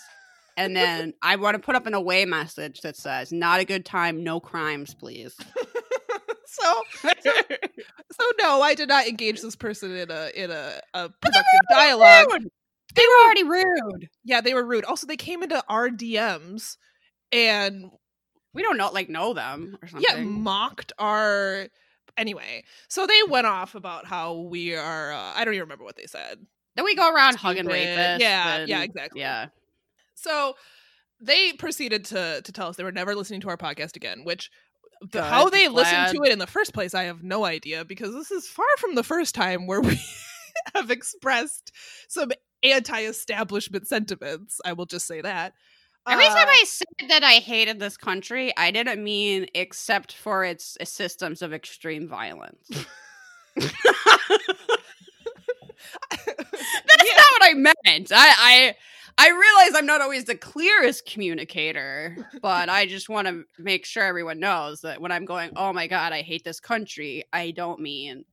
And 0.55 0.75
then 0.75 1.13
I 1.21 1.35
want 1.35 1.53
to 1.53 1.59
put 1.59 1.75
up 1.75 1.85
an 1.85 1.93
away 1.93 2.25
message 2.25 2.81
that 2.81 2.95
says, 2.95 3.31
"Not 3.31 3.59
a 3.59 3.65
good 3.65 3.85
time, 3.85 4.23
no 4.23 4.39
crimes, 4.39 4.95
please." 4.95 5.35
So, 6.59 6.81
so, 7.01 7.31
so 8.11 8.25
no, 8.41 8.61
I 8.61 8.73
did 8.75 8.89
not 8.89 9.07
engage 9.07 9.41
this 9.41 9.55
person 9.55 9.95
in 9.95 10.09
a 10.11 10.29
in 10.35 10.51
a, 10.51 10.79
a 10.93 11.09
productive 11.09 11.59
dialogue. 11.69 12.27
Rude. 12.31 12.49
They 12.95 13.03
were 13.03 13.25
already 13.25 13.43
rude. 13.43 14.09
Yeah, 14.23 14.41
they 14.41 14.53
were 14.53 14.65
rude. 14.65 14.85
Also, 14.85 15.05
they 15.07 15.17
came 15.17 15.43
into 15.43 15.63
our 15.69 15.89
DMs 15.89 16.77
and 17.31 17.91
We 18.53 18.63
don't 18.63 18.77
know, 18.77 18.89
like, 18.91 19.09
know 19.09 19.33
them 19.33 19.77
or 19.81 19.87
something. 19.87 20.07
yeah, 20.09 20.23
mocked 20.23 20.93
our. 20.97 21.67
Anyway, 22.17 22.63
so 22.87 23.05
they 23.05 23.19
went 23.29 23.45
off 23.45 23.75
about 23.75 24.07
how 24.07 24.33
we 24.35 24.75
are. 24.75 25.11
Uh, 25.11 25.33
I 25.35 25.45
don't 25.45 25.53
even 25.53 25.65
remember 25.65 25.83
what 25.83 25.95
they 25.97 26.07
said. 26.07 26.39
then 26.75 26.85
we 26.85 26.95
go 26.95 27.13
around 27.13 27.35
hugging 27.35 27.65
rapists. 27.65 28.19
Yeah, 28.19 28.55
and- 28.57 28.69
yeah, 28.69 28.81
exactly. 28.81 29.21
Yeah. 29.21 29.47
So 30.15 30.55
they 31.21 31.53
proceeded 31.53 32.05
to 32.05 32.41
to 32.43 32.51
tell 32.51 32.69
us 32.69 32.75
they 32.77 32.83
were 32.83 32.91
never 32.91 33.13
listening 33.13 33.41
to 33.41 33.49
our 33.49 33.57
podcast 33.57 33.95
again, 33.95 34.23
which 34.23 34.49
the, 35.11 35.23
how 35.23 35.49
they 35.49 35.67
glad. 35.67 35.73
listened 35.75 36.17
to 36.17 36.23
it 36.29 36.31
in 36.33 36.39
the 36.39 36.47
first 36.47 36.73
place, 36.73 36.93
I 36.93 37.03
have 37.03 37.23
no 37.23 37.45
idea 37.45 37.85
because 37.85 38.13
this 38.13 38.31
is 38.31 38.47
far 38.47 38.65
from 38.77 38.95
the 38.95 39.03
first 39.03 39.35
time 39.35 39.67
where 39.67 39.81
we 39.81 39.99
have 40.75 40.91
expressed 40.91 41.71
some 42.07 42.31
anti-establishment 42.63 43.87
sentiments. 43.87 44.59
I 44.65 44.73
will 44.73 44.85
just 44.85 45.07
say 45.07 45.21
that. 45.21 45.53
Every 46.07 46.25
Uh, 46.25 46.35
time 46.35 46.47
I 46.47 46.63
said 46.65 47.09
that 47.09 47.23
I 47.23 47.33
hated 47.33 47.79
this 47.79 47.97
country, 47.97 48.53
I 48.55 48.71
didn't 48.71 49.03
mean 49.03 49.47
except 49.53 50.13
for 50.13 50.43
its 50.45 50.77
systems 50.83 51.41
of 51.41 51.53
extreme 51.53 52.07
violence. 52.07 52.69
That's 53.59 53.73
not 57.15 57.25
what 57.31 57.43
I 57.43 57.53
meant. 57.55 58.11
I, 58.11 58.33
I 58.37 58.75
I 59.19 59.29
realize 59.29 59.79
I'm 59.79 59.87
not 59.87 60.01
always 60.01 60.25
the 60.25 60.35
clearest 60.35 61.05
communicator, 61.05 62.29
but 62.41 62.69
I 62.69 62.85
just 62.85 63.09
want 63.09 63.27
to 63.27 63.45
make 63.57 63.85
sure 63.85 64.03
everyone 64.03 64.39
knows 64.39 64.81
that 64.81 65.01
when 65.01 65.11
I'm 65.11 65.25
going, 65.25 65.51
oh 65.55 65.73
my 65.73 65.87
god, 65.87 66.13
I 66.13 66.21
hate 66.21 66.43
this 66.43 66.59
country, 66.59 67.23
I 67.33 67.51
don't 67.51 67.79
mean 67.79 68.25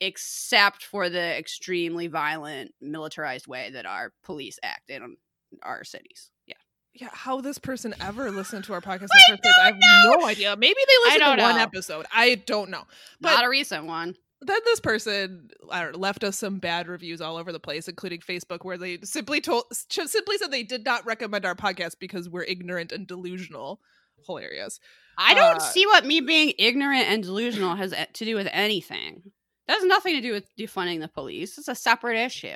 except 0.00 0.84
for 0.84 1.08
the 1.08 1.38
extremely 1.38 2.06
violent 2.06 2.72
militarized 2.80 3.46
way 3.46 3.70
that 3.70 3.86
our 3.86 4.12
police 4.22 4.58
act 4.62 4.90
in 4.90 5.16
our 5.62 5.84
cities. 5.84 6.30
Yeah. 6.46 6.54
yeah, 6.94 7.08
how 7.12 7.40
this 7.40 7.58
person 7.58 7.94
ever 8.00 8.30
listened 8.30 8.64
to 8.64 8.74
our 8.74 8.80
podcast 8.82 9.02
in 9.02 9.08
the 9.08 9.22
first 9.30 9.42
place, 9.42 9.54
I 9.60 9.66
have 9.66 9.76
no 10.04 10.26
idea. 10.26 10.56
Maybe 10.56 10.74
they 10.86 11.08
listened 11.10 11.30
to 11.30 11.36
don't 11.36 11.52
one 11.52 11.60
episode. 11.60 12.06
I 12.12 12.36
don't 12.36 12.70
know. 12.70 12.84
But 13.20 13.34
not 13.34 13.44
a 13.44 13.48
recent 13.48 13.86
one. 13.86 14.14
Then 14.40 14.60
this 14.64 14.80
person 14.80 15.50
I 15.70 15.82
don't 15.82 15.92
know, 15.92 15.98
left 15.98 16.24
us 16.24 16.38
some 16.38 16.58
bad 16.58 16.88
reviews 16.88 17.20
all 17.20 17.36
over 17.36 17.52
the 17.52 17.60
place, 17.60 17.88
including 17.88 18.20
Facebook, 18.20 18.64
where 18.64 18.78
they 18.78 18.98
simply 19.02 19.40
told 19.40 19.64
simply 19.72 20.38
said 20.38 20.50
they 20.50 20.62
did 20.62 20.84
not 20.84 21.04
recommend 21.06 21.44
our 21.44 21.54
podcast 21.54 21.96
because 21.98 22.28
we're 22.28 22.44
ignorant 22.44 22.92
and 22.92 23.06
delusional. 23.06 23.80
Hilarious. 24.26 24.80
I 25.16 25.34
don't 25.34 25.56
Uh, 25.56 25.60
see 25.60 25.86
what 25.86 26.06
me 26.06 26.20
being 26.20 26.52
ignorant 26.58 27.06
and 27.08 27.22
delusional 27.22 27.76
has 27.76 27.92
to 28.12 28.24
do 28.24 28.34
with 28.36 28.48
anything. 28.52 29.32
That 29.66 29.74
has 29.74 29.84
nothing 29.84 30.14
to 30.14 30.20
do 30.20 30.32
with 30.32 30.48
defunding 30.56 31.00
the 31.00 31.08
police. 31.08 31.58
It's 31.58 31.68
a 31.68 31.74
separate 31.74 32.18
issue. 32.18 32.48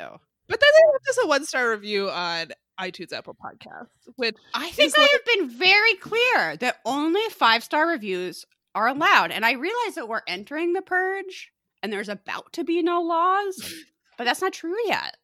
But 0.49 0.61
then 0.61 0.71
they 0.75 0.93
left 0.93 1.09
us 1.09 1.19
a 1.23 1.27
one 1.27 1.45
star 1.45 1.71
review 1.71 2.11
on 2.11 2.49
iTunes 2.81 3.13
Apple 3.13 3.35
Podcasts, 3.37 3.89
which 4.17 4.35
I 4.55 4.71
think 4.71 4.97
I 4.99 5.03
like- 5.03 5.11
have 5.11 5.25
been 5.25 5.51
very 5.51 5.95
clear 5.95 6.57
that 6.57 6.81
only 6.85 7.23
five 7.31 7.63
star 7.63 7.87
reviews 7.87 8.45
are 8.75 8.89
allowed. 8.89 9.31
And 9.31 9.45
I 9.45 9.53
realize 9.53 9.95
that 9.97 10.09
we're 10.09 10.23
entering 10.27 10.73
the 10.73 10.83
purge 10.83 11.52
and 11.83 11.93
there's 11.93 12.09
about 12.09 12.53
to 12.55 12.65
be 12.65 12.83
no 12.83 13.01
laws, 13.03 13.75
but 14.19 14.25
that's 14.25 14.41
not 14.41 14.53
true 14.53 14.77
yet. 14.87 15.17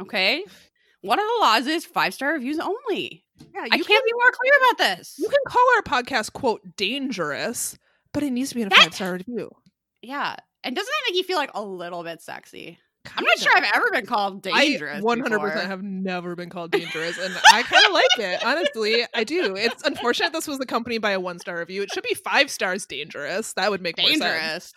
Okay? 0.00 0.44
One 1.00 1.18
of 1.18 1.24
the 1.26 1.38
laws 1.40 1.66
is 1.66 1.84
five 1.84 2.14
star 2.14 2.32
reviews 2.32 2.58
only. 2.58 3.24
yeah, 3.54 3.60
I 3.60 3.64
you 3.64 3.70
can't 3.70 3.86
can, 3.86 4.02
be 4.04 4.12
more 4.14 4.32
clear 4.32 4.52
about 4.60 4.78
this. 4.96 5.16
you 5.18 5.28
can 5.28 5.38
call 5.46 5.64
our 5.76 5.82
podcast 5.82 6.32
quote 6.32 6.62
dangerous, 6.76 7.76
but 8.12 8.22
it 8.22 8.30
needs 8.30 8.50
to 8.50 8.54
be 8.54 8.62
in 8.62 8.72
a 8.72 8.74
five 8.74 8.94
star 8.94 9.12
review. 9.12 9.50
Yeah. 10.02 10.36
And 10.62 10.74
doesn't 10.74 10.90
that 10.90 11.10
make 11.10 11.16
you 11.18 11.24
feel 11.24 11.36
like 11.36 11.50
a 11.54 11.62
little 11.62 12.02
bit 12.04 12.22
sexy? 12.22 12.78
I'm 13.06 13.12
Kinda. 13.16 13.30
not 13.30 13.38
sure 13.38 13.52
I've 13.54 13.70
ever 13.74 13.90
been 13.90 14.06
called 14.06 14.40
dangerous. 14.40 14.98
I 14.98 15.00
100% 15.02 15.24
before. 15.24 15.50
have 15.50 15.82
never 15.82 16.34
been 16.34 16.48
called 16.48 16.70
dangerous, 16.70 17.18
and 17.18 17.34
I 17.52 17.62
kind 17.62 17.84
of 17.84 17.92
like 17.92 18.06
it. 18.18 18.42
Honestly, 18.42 19.04
I 19.14 19.24
do. 19.24 19.54
It's 19.56 19.82
unfortunate 19.82 20.32
this 20.32 20.48
was 20.48 20.58
accompanied 20.58 20.98
by 21.02 21.10
a 21.10 21.20
one 21.20 21.38
star 21.38 21.58
review. 21.58 21.82
It 21.82 21.90
should 21.92 22.02
be 22.02 22.14
five 22.14 22.50
stars 22.50 22.86
dangerous. 22.86 23.52
That 23.52 23.70
would 23.70 23.82
make 23.82 23.98
more 23.98 24.08
sense. 24.08 24.72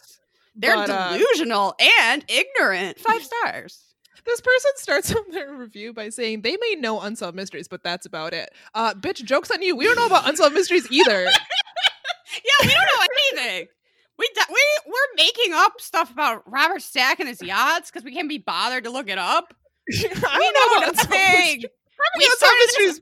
Dangerous. 0.60 0.88
They're 0.88 0.98
But, 0.98 1.14
uh, 1.14 1.18
delusional 1.18 1.76
and 2.04 2.26
ignorant. 2.28 3.00
Five 3.00 3.24
stars. 3.24 3.84
This 4.26 4.42
person 4.42 4.72
starts 4.76 5.12
off 5.16 5.26
their 5.32 5.54
review 5.56 5.94
by 5.94 6.10
saying 6.10 6.42
they 6.42 6.58
may 6.60 6.76
know 6.80 7.00
unsolved 7.00 7.36
mysteries, 7.36 7.68
but 7.68 7.84
that's 7.84 8.06
about 8.06 8.34
it. 8.34 8.50
Uh, 8.74 8.94
bitch, 8.94 9.24
jokes 9.24 9.50
on 9.52 9.62
you. 9.62 9.76
We 9.76 9.86
don't 9.86 9.96
know 9.96 10.08
about 10.08 10.28
unsolved 10.28 10.54
mysteries 10.54 10.88
either. 10.92 11.24
Yeah, 11.24 12.68
we 12.68 12.68
don't 12.74 12.76
know 12.94 13.06
anything. 13.42 13.68
We 14.20 14.28
d- 14.34 14.42
we 14.50 14.62
we're 14.88 15.16
making 15.16 15.54
up 15.54 15.80
stuff 15.80 16.12
about 16.12 16.44
Robert 16.52 16.82
Stack 16.82 17.20
and 17.20 17.30
his 17.30 17.42
yachts 17.42 17.90
because 17.92 18.04
we 18.04 18.12
can't 18.14 18.28
be 18.28 18.40
bothered 18.40 18.84
to 18.86 18.90
look 18.90 19.10
it 19.10 19.18
up. 19.18 19.54
I 19.90 19.94
We 19.94 20.04
don't 20.10 20.22
know 20.24 20.78
about 20.78 20.90
unsolved 20.90 21.10
nothing. 21.12 21.64
We 22.18 22.26
Unsolved 22.26 22.38
started 22.38 22.58
mysteries. 22.68 23.02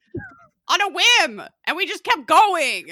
on 0.67 0.81
a 0.81 0.89
whim, 0.89 1.41
and 1.65 1.75
we 1.77 1.85
just 1.85 2.03
kept 2.03 2.27
going. 2.27 2.89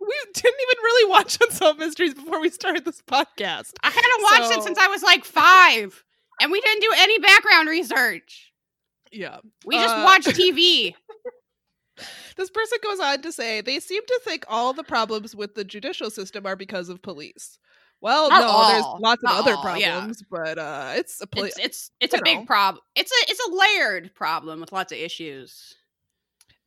We 0.00 0.14
didn't 0.34 0.60
even 0.60 0.82
really 0.82 1.10
watch 1.10 1.38
unsolved 1.42 1.78
mysteries 1.78 2.14
before 2.14 2.40
we 2.40 2.48
started 2.50 2.84
this 2.84 3.02
podcast. 3.02 3.72
I 3.82 3.90
hadn't 3.90 4.22
watched 4.22 4.52
So- 4.54 4.60
it 4.60 4.64
since 4.64 4.78
I 4.78 4.86
was 4.88 5.02
like 5.02 5.24
five, 5.24 6.02
and 6.40 6.50
we 6.50 6.60
didn't 6.60 6.80
do 6.82 6.92
any 6.96 7.18
background 7.18 7.68
research. 7.68 8.52
Yeah. 9.12 9.38
We 9.66 9.76
just 9.76 9.94
Uh, 9.94 10.02
watched 10.04 10.28
TV. 10.28 10.94
This 12.36 12.48
person 12.48 12.78
goes 12.82 12.98
on 13.00 13.20
to 13.22 13.32
say 13.32 13.60
they 13.60 13.78
seem 13.80 14.00
to 14.06 14.20
think 14.24 14.46
all 14.48 14.72
the 14.72 14.84
problems 14.84 15.36
with 15.36 15.54
the 15.54 15.64
judicial 15.64 16.08
system 16.08 16.46
are 16.46 16.56
because 16.56 16.88
of 16.88 17.02
police. 17.02 17.58
Well, 18.00 18.30
Not 18.30 18.40
no, 18.40 18.46
all. 18.46 18.68
there's 18.72 19.00
lots 19.02 19.22
of 19.22 19.30
other 19.30 19.52
all, 19.54 19.76
yeah. 19.76 19.90
problems, 19.98 20.22
but 20.30 20.58
uh, 20.58 20.92
it's 20.96 21.20
a 21.20 21.26
poli- 21.26 21.48
It's 21.48 21.58
it's 21.58 21.90
it's 22.00 22.14
a 22.14 22.22
big 22.24 22.46
problem. 22.46 22.82
It's 22.96 23.10
a 23.12 23.30
it's 23.30 23.46
a 23.46 23.52
layered 23.54 24.14
problem 24.14 24.60
with 24.60 24.72
lots 24.72 24.92
of 24.92 24.98
issues. 24.98 25.74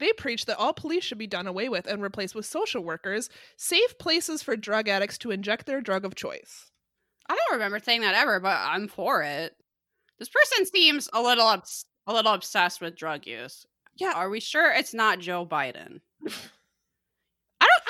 They 0.03 0.13
preach 0.13 0.45
that 0.45 0.57
all 0.57 0.74
police 0.74 1.03
should 1.03 1.17
be 1.17 1.27
done 1.27 1.48
away 1.48 1.69
with 1.69 1.88
and 1.88 2.01
replaced 2.01 2.36
with 2.36 2.45
social 2.45 2.83
workers, 2.83 3.29
safe 3.55 3.98
places 3.98 4.43
for 4.43 4.55
drug 4.55 4.89
addicts 4.89 5.17
to 5.19 5.31
inject 5.31 5.65
their 5.65 5.81
drug 5.81 6.03
of 6.05 6.15
choice. 6.15 6.72
I 7.29 7.36
don't 7.36 7.53
remember 7.57 7.79
saying 7.79 8.01
that 8.01 8.15
ever, 8.15 8.39
but 8.39 8.57
I'm 8.57 8.88
for 8.88 9.24
it. 9.24 9.55
This 10.19 10.29
person 10.29 10.65
seems 10.65 11.10
a 11.13 11.22
little 11.22 11.45
obs- 11.45 11.86
a 12.05 12.13
little 12.13 12.33
obsessed 12.33 12.81
with 12.81 12.98
drug 12.98 13.25
use. 13.25 13.65
Yeah. 13.95 14.13
Are 14.13 14.29
we 14.29 14.39
sure 14.39 14.72
it's 14.72 14.93
not 14.93 15.19
Joe 15.19 15.45
Biden? 15.45 16.01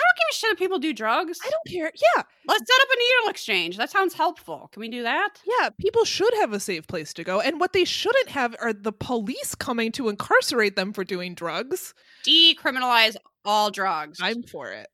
I 0.03 0.07
don't 0.07 0.17
give 0.17 0.31
a 0.31 0.35
shit 0.35 0.51
if 0.51 0.57
people 0.59 0.79
do 0.79 0.93
drugs. 0.93 1.39
I 1.45 1.49
don't 1.49 1.67
care. 1.67 1.91
Yeah, 1.95 2.23
Let's 2.47 2.67
set 2.67 2.81
up 2.81 2.87
a 2.91 2.97
needle 2.97 3.29
exchange. 3.29 3.77
That 3.77 3.89
sounds 3.89 4.13
helpful. 4.13 4.69
Can 4.73 4.81
we 4.81 4.89
do 4.89 5.03
that? 5.03 5.41
yeah, 5.59 5.69
people 5.79 6.03
should 6.05 6.33
have 6.35 6.53
a 6.53 6.59
safe 6.59 6.87
place 6.87 7.13
to 7.15 7.23
go, 7.23 7.39
and 7.39 7.59
what 7.59 7.73
they 7.73 7.85
shouldn't 7.85 8.29
have 8.29 8.55
are 8.59 8.73
the 8.73 8.91
police 8.91 9.55
coming 9.55 9.91
to 9.93 10.09
incarcerate 10.09 10.75
them 10.75 10.93
for 10.93 11.03
doing 11.03 11.35
drugs. 11.35 11.93
Decriminalize 12.27 13.15
all 13.45 13.71
drugs. 13.71 14.19
I'm 14.21 14.43
for 14.43 14.71
it. 14.71 14.87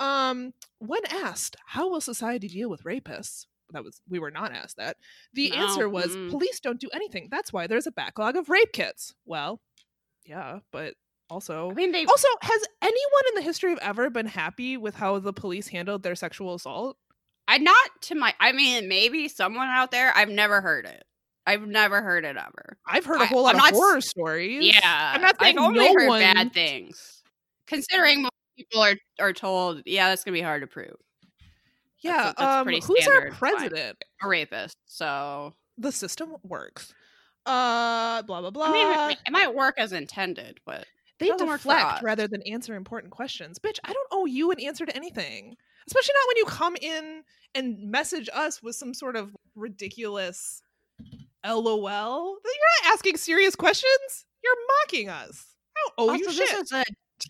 Um, 0.00 0.52
when 0.78 1.00
asked 1.10 1.56
how 1.66 1.88
will 1.90 2.00
society 2.00 2.48
deal 2.48 2.68
with 2.68 2.84
rapists, 2.84 3.46
that 3.70 3.82
was 3.82 4.00
we 4.08 4.18
were 4.18 4.30
not 4.30 4.52
asked 4.52 4.76
that. 4.76 4.96
The 5.32 5.50
No, 5.50 5.56
answer 5.56 5.88
was 5.88 6.08
mm-mm. 6.14 6.30
police 6.30 6.60
don't 6.60 6.80
do 6.80 6.90
anything. 6.92 7.28
That's 7.30 7.52
why 7.52 7.66
there's 7.66 7.86
a 7.86 7.92
backlog 7.92 8.36
of 8.36 8.48
rape 8.48 8.72
kits. 8.72 9.14
Well, 9.24 9.60
yeah, 10.26 10.58
but 10.70 10.94
also 11.30 11.70
I 11.70 11.74
mean, 11.74 11.92
they 11.92 12.04
also 12.04 12.28
has 12.42 12.62
anyone 12.82 13.22
in 13.28 13.34
the 13.36 13.42
history 13.42 13.72
of 13.72 13.78
ever 13.82 14.10
been 14.10 14.26
happy 14.26 14.76
with 14.76 14.94
how 14.94 15.18
the 15.18 15.32
police 15.32 15.68
handled 15.68 16.02
their 16.02 16.14
sexual 16.14 16.54
assault? 16.54 16.96
I 17.48 17.58
not 17.58 17.90
to 18.02 18.14
my. 18.14 18.34
I 18.40 18.52
mean, 18.52 18.88
maybe 18.88 19.28
someone 19.28 19.68
out 19.68 19.90
there. 19.90 20.12
I've 20.16 20.28
never 20.28 20.60
heard 20.60 20.84
it. 20.86 21.04
I've 21.46 21.66
never 21.66 22.02
heard 22.02 22.24
it 22.24 22.36
ever. 22.36 22.76
I've 22.86 23.04
heard 23.04 23.20
a 23.20 23.26
whole 23.26 23.44
lot 23.44 23.54
I'm 23.54 23.60
of 23.60 23.64
not 23.66 23.74
horror 23.74 24.00
stories. 24.00 24.64
Yeah, 24.66 25.12
I'm 25.14 25.20
not 25.22 25.40
saying 25.40 25.56
I've 25.58 25.64
only 25.64 25.78
no 25.78 25.94
heard 25.94 26.08
one. 26.08 26.20
bad 26.20 26.52
things. 26.52 27.22
Considering 27.66 28.22
most 28.22 28.32
people 28.56 28.80
are 28.82 28.96
are 29.20 29.32
told, 29.32 29.82
yeah, 29.86 30.08
that's 30.08 30.24
gonna 30.24 30.34
be 30.34 30.42
hard 30.42 30.62
to 30.62 30.66
prove. 30.66 30.96
Yeah, 32.00 32.32
that's 32.36 32.42
um, 32.42 32.64
pretty 32.64 32.80
who's 32.84 33.06
our 33.06 33.30
president? 33.30 33.96
A 34.22 34.28
rapist. 34.28 34.76
So 34.86 35.54
The 35.78 35.92
system 35.92 36.34
works. 36.42 36.94
Uh, 37.44 38.22
blah 38.22 38.40
blah 38.40 38.50
blah. 38.50 38.66
I 38.66 38.72
mean, 39.08 39.16
it 39.24 39.30
might 39.30 39.54
work 39.54 39.76
as 39.78 39.92
intended, 39.92 40.58
but 40.66 40.84
They 41.18 41.30
deflect 41.30 42.02
rather 42.02 42.28
than 42.28 42.42
answer 42.42 42.74
important 42.74 43.12
questions. 43.12 43.58
Bitch, 43.58 43.78
I 43.84 43.92
don't 43.92 44.08
owe 44.10 44.26
you 44.26 44.50
an 44.50 44.60
answer 44.60 44.84
to 44.84 44.94
anything. 44.94 45.56
Especially 45.86 46.14
not 46.14 46.28
when 46.28 46.36
you 46.36 46.44
come 46.46 46.76
in 46.80 47.22
and 47.54 47.90
message 47.90 48.28
us 48.34 48.62
with 48.62 48.74
some 48.74 48.92
sort 48.92 49.16
of 49.16 49.34
ridiculous 49.54 50.60
LOL. 51.44 52.36
You're 52.44 52.84
not 52.84 52.94
asking 52.94 53.16
serious 53.16 53.54
questions. 53.54 54.26
You're 54.42 54.54
mocking 54.82 55.08
us. 55.08 55.46
don't 55.76 55.94
owe 55.98 56.10
also, 56.10 56.30
you 56.30 56.36
this 56.36 56.52
is 56.52 56.72
a 56.72 56.84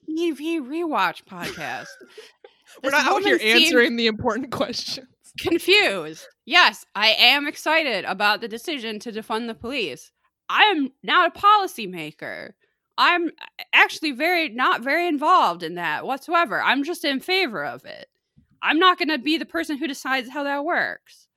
TV 0.08 0.60
rewatch 0.60 1.24
podcast. 1.24 1.86
We're 2.82 2.90
not 2.90 3.06
out 3.06 3.22
here 3.22 3.38
answering 3.42 3.96
the 3.96 4.06
important 4.06 4.50
questions. 4.52 5.06
confused. 5.38 6.26
Yes, 6.44 6.84
I 6.94 7.08
am 7.10 7.46
excited 7.46 8.04
about 8.04 8.40
the 8.40 8.48
decision 8.48 8.98
to 9.00 9.12
defund 9.12 9.46
the 9.46 9.54
police. 9.54 10.10
I 10.48 10.62
am 10.64 10.90
not 11.02 11.30
a 11.34 11.38
policymaker. 11.38 12.52
I'm 12.98 13.30
actually 13.72 14.12
very 14.12 14.48
not 14.48 14.82
very 14.82 15.06
involved 15.06 15.62
in 15.62 15.74
that 15.74 16.06
whatsoever. 16.06 16.60
I'm 16.62 16.84
just 16.84 17.04
in 17.04 17.20
favor 17.20 17.64
of 17.64 17.84
it. 17.84 18.08
I'm 18.62 18.78
not 18.78 18.98
going 18.98 19.08
to 19.08 19.18
be 19.18 19.36
the 19.36 19.44
person 19.44 19.76
who 19.76 19.86
decides 19.86 20.30
how 20.30 20.42
that 20.44 20.64
works. 20.64 21.28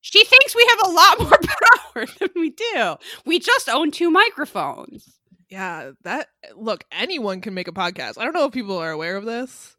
She 0.00 0.24
thinks 0.24 0.54
we 0.54 0.66
have 0.68 0.80
a 0.84 0.90
lot 0.90 1.20
more 1.20 1.38
power 1.38 2.06
than 2.18 2.30
we 2.34 2.50
do. 2.50 2.96
We 3.24 3.38
just 3.38 3.68
own 3.68 3.90
two 3.90 4.10
microphones. 4.10 5.18
Yeah, 5.48 5.90
that 6.02 6.28
look, 6.56 6.84
anyone 6.90 7.40
can 7.40 7.52
make 7.52 7.68
a 7.68 7.72
podcast. 7.72 8.18
I 8.18 8.24
don't 8.24 8.32
know 8.32 8.46
if 8.46 8.52
people 8.52 8.78
are 8.78 8.90
aware 8.90 9.16
of 9.16 9.24
this. 9.24 9.76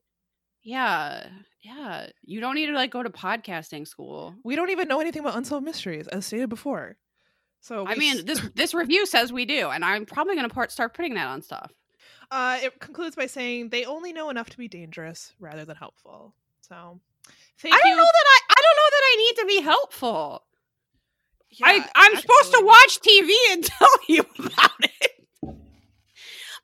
Yeah. 0.63 1.27
Yeah. 1.61 2.07
You 2.23 2.39
don't 2.41 2.55
need 2.55 2.67
to 2.67 2.73
like 2.73 2.91
go 2.91 3.03
to 3.03 3.09
podcasting 3.09 3.87
school. 3.87 4.35
We 4.43 4.55
don't 4.55 4.69
even 4.69 4.87
know 4.87 4.99
anything 5.01 5.21
about 5.21 5.35
unsolved 5.35 5.65
mysteries, 5.65 6.07
as 6.07 6.25
stated 6.25 6.49
before. 6.49 6.97
So 7.63 7.87
I 7.87 7.95
mean, 7.95 8.25
this 8.25 8.41
this 8.55 8.73
review 8.73 9.05
says 9.05 9.31
we 9.31 9.45
do, 9.45 9.69
and 9.69 9.85
I'm 9.85 10.05
probably 10.05 10.35
going 10.35 10.49
to 10.49 10.69
start 10.69 10.93
putting 10.93 11.13
that 11.13 11.27
on 11.27 11.41
stuff. 11.41 11.71
uh, 12.29 12.59
it 12.61 12.77
concludes 12.79 13.15
by 13.15 13.25
saying 13.25 13.69
they 13.69 13.85
only 13.85 14.11
know 14.11 14.29
enough 14.29 14.49
to 14.49 14.57
be 14.57 14.67
dangerous 14.67 15.33
rather 15.39 15.63
than 15.63 15.77
helpful. 15.77 16.35
So, 16.59 16.99
thank 17.59 17.73
I 17.73 17.77
don't 17.77 17.91
you. 17.91 17.95
know 17.95 18.03
that 18.03 18.25
I 18.27 18.39
I 18.49 18.61
don't 18.61 18.75
know 18.75 18.89
that 18.91 19.03
I 19.03 19.15
need 19.17 19.35
to 19.41 19.45
be 19.47 19.61
helpful. 19.61 20.43
I 21.63 21.75
Yeah, 21.75 21.87
I'm 21.95 22.15
supposed 22.17 22.51
to 22.51 22.61
watch 22.65 22.99
TV 22.99 23.31
and 23.51 23.63
tell 23.79 23.87
you 24.09 24.25
about 24.39 24.71
it. 24.81 25.11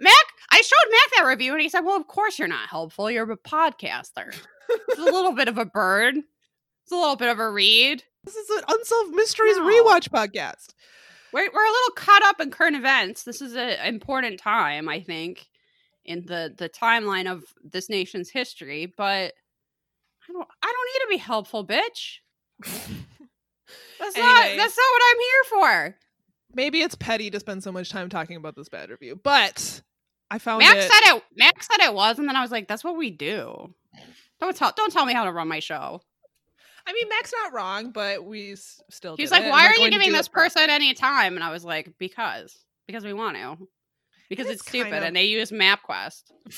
Mac, 0.01 0.13
I 0.51 0.61
showed 0.61 0.91
Mac 0.91 1.17
that 1.17 1.29
review 1.29 1.53
and 1.53 1.61
he 1.61 1.69
said, 1.69 1.81
"Well, 1.81 1.95
of 1.95 2.07
course 2.07 2.37
you're 2.39 2.47
not 2.49 2.67
helpful. 2.67 3.09
You're 3.09 3.31
a 3.31 3.37
podcaster. 3.37 4.35
It's 4.69 4.99
a 4.99 5.03
little 5.03 5.31
bit 5.33 5.47
of 5.47 5.57
a 5.57 5.65
bird. 5.65 6.15
It's 6.17 6.91
a 6.91 6.95
little 6.95 7.15
bit 7.15 7.29
of 7.29 7.39
a 7.39 7.49
read. 7.49 8.03
This 8.23 8.35
is 8.35 8.49
an 8.49 8.63
unsolved 8.67 9.15
mysteries 9.15 9.57
No. 9.57 9.63
rewatch 9.63 10.09
podcast. 10.09 10.73
We're 11.31 11.49
we're 11.53 11.65
a 11.65 11.71
little 11.71 11.95
caught 11.95 12.23
up 12.23 12.39
in 12.41 12.51
current 12.51 12.75
events. 12.75 13.23
This 13.23 13.41
is 13.41 13.55
an 13.55 13.77
important 13.85 14.39
time, 14.39 14.89
I 14.89 14.99
think, 15.01 15.47
in 16.05 16.25
the 16.25 16.53
the 16.57 16.69
timeline 16.69 17.31
of 17.31 17.43
this 17.63 17.89
nation's 17.89 18.29
history. 18.29 18.85
But 18.97 19.33
I 20.27 20.33
don't 20.33 20.47
I 20.63 20.65
don't 20.67 20.89
need 20.93 21.05
to 21.05 21.07
be 21.09 21.17
helpful, 21.17 21.65
bitch. 21.65 22.17
That's 23.99 24.17
not 24.17 24.43
that's 24.57 24.77
not 24.77 24.91
what 24.91 25.01
I'm 25.11 25.19
here 25.19 25.43
for. 25.49 25.97
Maybe 26.55 26.81
it's 26.81 26.95
petty 26.95 27.29
to 27.29 27.39
spend 27.39 27.63
so 27.63 27.71
much 27.71 27.89
time 27.91 28.09
talking 28.09 28.35
about 28.35 28.55
this 28.55 28.69
bad 28.69 28.89
review, 28.89 29.19
but 29.23 29.81
I 30.31 30.39
found 30.39 30.59
Max 30.59 30.85
it. 30.85 30.91
said 30.91 31.15
it. 31.15 31.23
Max 31.35 31.67
said 31.67 31.85
it 31.85 31.93
was, 31.93 32.17
and 32.17 32.27
then 32.27 32.35
I 32.35 32.41
was 32.41 32.49
like, 32.51 32.67
"That's 32.67 32.83
what 32.83 32.97
we 32.97 33.11
do." 33.11 33.73
Don't 34.39 34.55
tell 34.55 34.73
don't 34.75 34.91
tell 34.91 35.05
me 35.05 35.13
how 35.13 35.25
to 35.25 35.31
run 35.31 35.47
my 35.47 35.59
show. 35.59 36.01
I 36.89 36.93
mean, 36.93 37.07
Mac's 37.09 37.31
not 37.43 37.53
wrong, 37.53 37.91
but 37.91 38.25
we 38.25 38.53
s- 38.53 38.81
still. 38.89 39.15
He's 39.15 39.29
did 39.29 39.35
like, 39.35 39.45
it, 39.45 39.51
"Why 39.51 39.67
we're 39.67 39.85
you 39.85 39.91
giving 39.91 40.11
this 40.11 40.25
it 40.25 40.31
properly." 40.31 40.49
person 40.49 40.69
any 40.71 40.93
time?" 40.95 41.35
And 41.35 41.43
I 41.43 41.51
was 41.51 41.63
like, 41.63 41.93
"Because 41.99 42.57
because 42.87 43.03
we 43.05 43.13
want 43.13 43.37
to." 43.37 43.57
Because 44.29 44.47
is 44.47 44.53
it's 44.53 44.67
stupid, 44.67 44.91
kind 44.91 45.03
of- 45.03 45.07
and 45.07 45.15
they 45.15 45.25
use 45.25 45.51
MapQuest. 45.51 46.23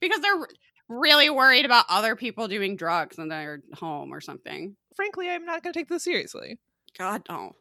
because 0.00 0.20
they're 0.20 0.46
really 0.88 1.30
worried 1.30 1.64
about 1.64 1.84
other 1.88 2.16
people 2.16 2.48
doing 2.48 2.76
drugs 2.76 3.18
in 3.18 3.28
their 3.28 3.62
home 3.74 4.12
or 4.12 4.20
something. 4.20 4.76
Frankly, 4.96 5.30
I'm 5.30 5.44
not 5.44 5.62
going 5.62 5.72
to 5.72 5.78
take 5.78 5.88
this 5.88 6.04
seriously. 6.04 6.58
God 6.98 7.22
no. 7.28 7.52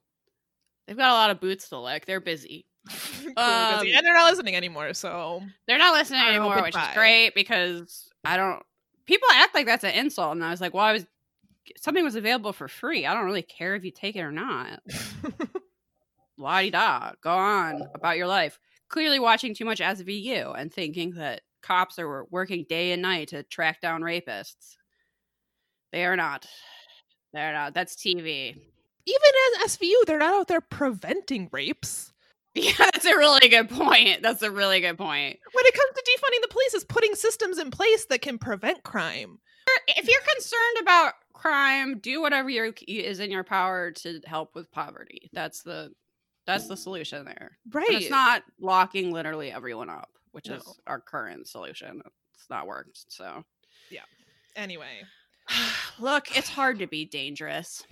They've 0.88 0.98
got 0.98 1.10
a 1.12 1.14
lot 1.14 1.30
of 1.32 1.40
boots 1.40 1.70
to 1.70 1.80
lick. 1.80 2.06
They're 2.06 2.20
busy. 2.20 2.66
Clearly 2.90 3.34
Um, 3.38 3.80
busy. 3.80 3.94
and 3.94 4.06
they're 4.06 4.14
not 4.14 4.30
listening 4.30 4.56
anymore. 4.56 4.94
So 4.94 5.42
They're 5.68 5.78
not 5.78 5.94
listening 5.94 6.22
anymore, 6.22 6.62
which 6.64 6.76
is 6.76 6.88
great 6.94 7.34
because 7.36 8.10
I 8.26 8.36
don't. 8.38 8.62
People 9.06 9.28
act 9.34 9.54
like 9.56 9.66
that's 9.66 9.84
an 9.84 9.92
insult, 9.92 10.34
and 10.34 10.44
I 10.44 10.52
was 10.52 10.62
like, 10.62 10.74
"Well, 10.74 10.86
I 10.86 10.94
was 10.94 11.06
something 11.78 12.04
was 12.04 12.16
available 12.16 12.54
for 12.54 12.68
free. 12.68 13.06
I 13.06 13.14
don't 13.14 13.26
really 13.26 13.42
care 13.42 13.76
if 13.76 13.84
you 13.84 13.92
take 13.92 14.16
it 14.16 14.22
or 14.22 14.32
not." 14.32 14.82
La 16.38 16.62
di 16.62 16.70
da. 16.72 17.12
Go 17.22 17.32
on 17.32 17.82
about 17.94 18.18
your 18.18 18.28
life. 18.28 18.60
Clearly 18.90 19.20
watching 19.20 19.54
too 19.54 19.66
much 19.66 19.80
SVU 19.80 20.54
and 20.60 20.74
thinking 20.74 21.12
that 21.12 21.42
cops 21.62 22.00
are 22.00 22.26
working 22.32 22.66
day 22.68 22.92
and 22.92 23.02
night 23.02 23.30
to 23.30 23.44
track 23.44 23.80
down 23.82 24.02
rapists. 24.02 24.76
They 25.92 26.06
are 26.06 26.16
not. 26.16 26.48
They're 27.34 27.54
not. 27.54 27.74
That's 27.74 27.96
TV. 27.96 28.56
even 29.06 29.32
as 29.62 29.78
SVU, 29.78 30.06
they're 30.06 30.20
not 30.20 30.34
out 30.34 30.48
there 30.48 30.62
preventing 30.62 31.50
rapes. 31.52 32.11
Yeah, 32.56 32.74
that's 32.78 33.06
a 33.06 33.16
really 33.16 33.48
good 33.48 33.70
point. 33.70 34.22
That's 34.22 34.42
a 34.42 34.52
really 34.52 34.82
good 34.82 34.98
point. 34.98 35.40
When 35.54 35.66
it 35.66 35.74
comes 35.74 35.94
to 35.96 36.02
defunding 36.04 36.42
the 36.42 36.48
police, 36.50 36.74
is 36.74 36.84
putting 36.84 37.16
systems 37.16 37.58
in 37.58 37.72
place 37.72 38.06
that 38.06 38.22
can 38.22 38.38
prevent 38.38 38.84
crime. 38.84 39.40
if 39.88 40.06
you're 40.06 40.22
concerned 40.36 40.78
about 40.82 41.14
crime, 41.34 42.00
do 42.00 42.22
whatever 42.22 42.50
is 42.50 43.20
in 43.22 43.32
your 43.32 43.46
power 43.46 43.92
to 43.92 44.20
help 44.26 44.54
with 44.54 44.70
poverty. 44.72 45.30
That's 45.32 45.62
the 45.62 45.94
that's 46.46 46.68
the 46.68 46.76
solution 46.76 47.24
there. 47.24 47.58
Right. 47.72 47.88
And 47.88 47.98
it's 47.98 48.10
not 48.10 48.44
locking 48.60 49.12
literally 49.12 49.52
everyone 49.52 49.90
up, 49.90 50.10
which 50.32 50.50
No. 50.50 50.56
is 50.56 50.80
our 50.88 51.00
current 51.00 51.48
solution. 51.48 52.02
It's 52.36 52.50
not 52.50 52.68
worked. 52.68 53.06
So 53.08 53.46
Yeah. 53.90 54.02
Anyway, 54.58 55.04
look, 56.00 56.36
it's 56.36 56.50
hard 56.50 56.80
to 56.80 56.88
be 56.88 57.06
dangerous. 57.06 57.84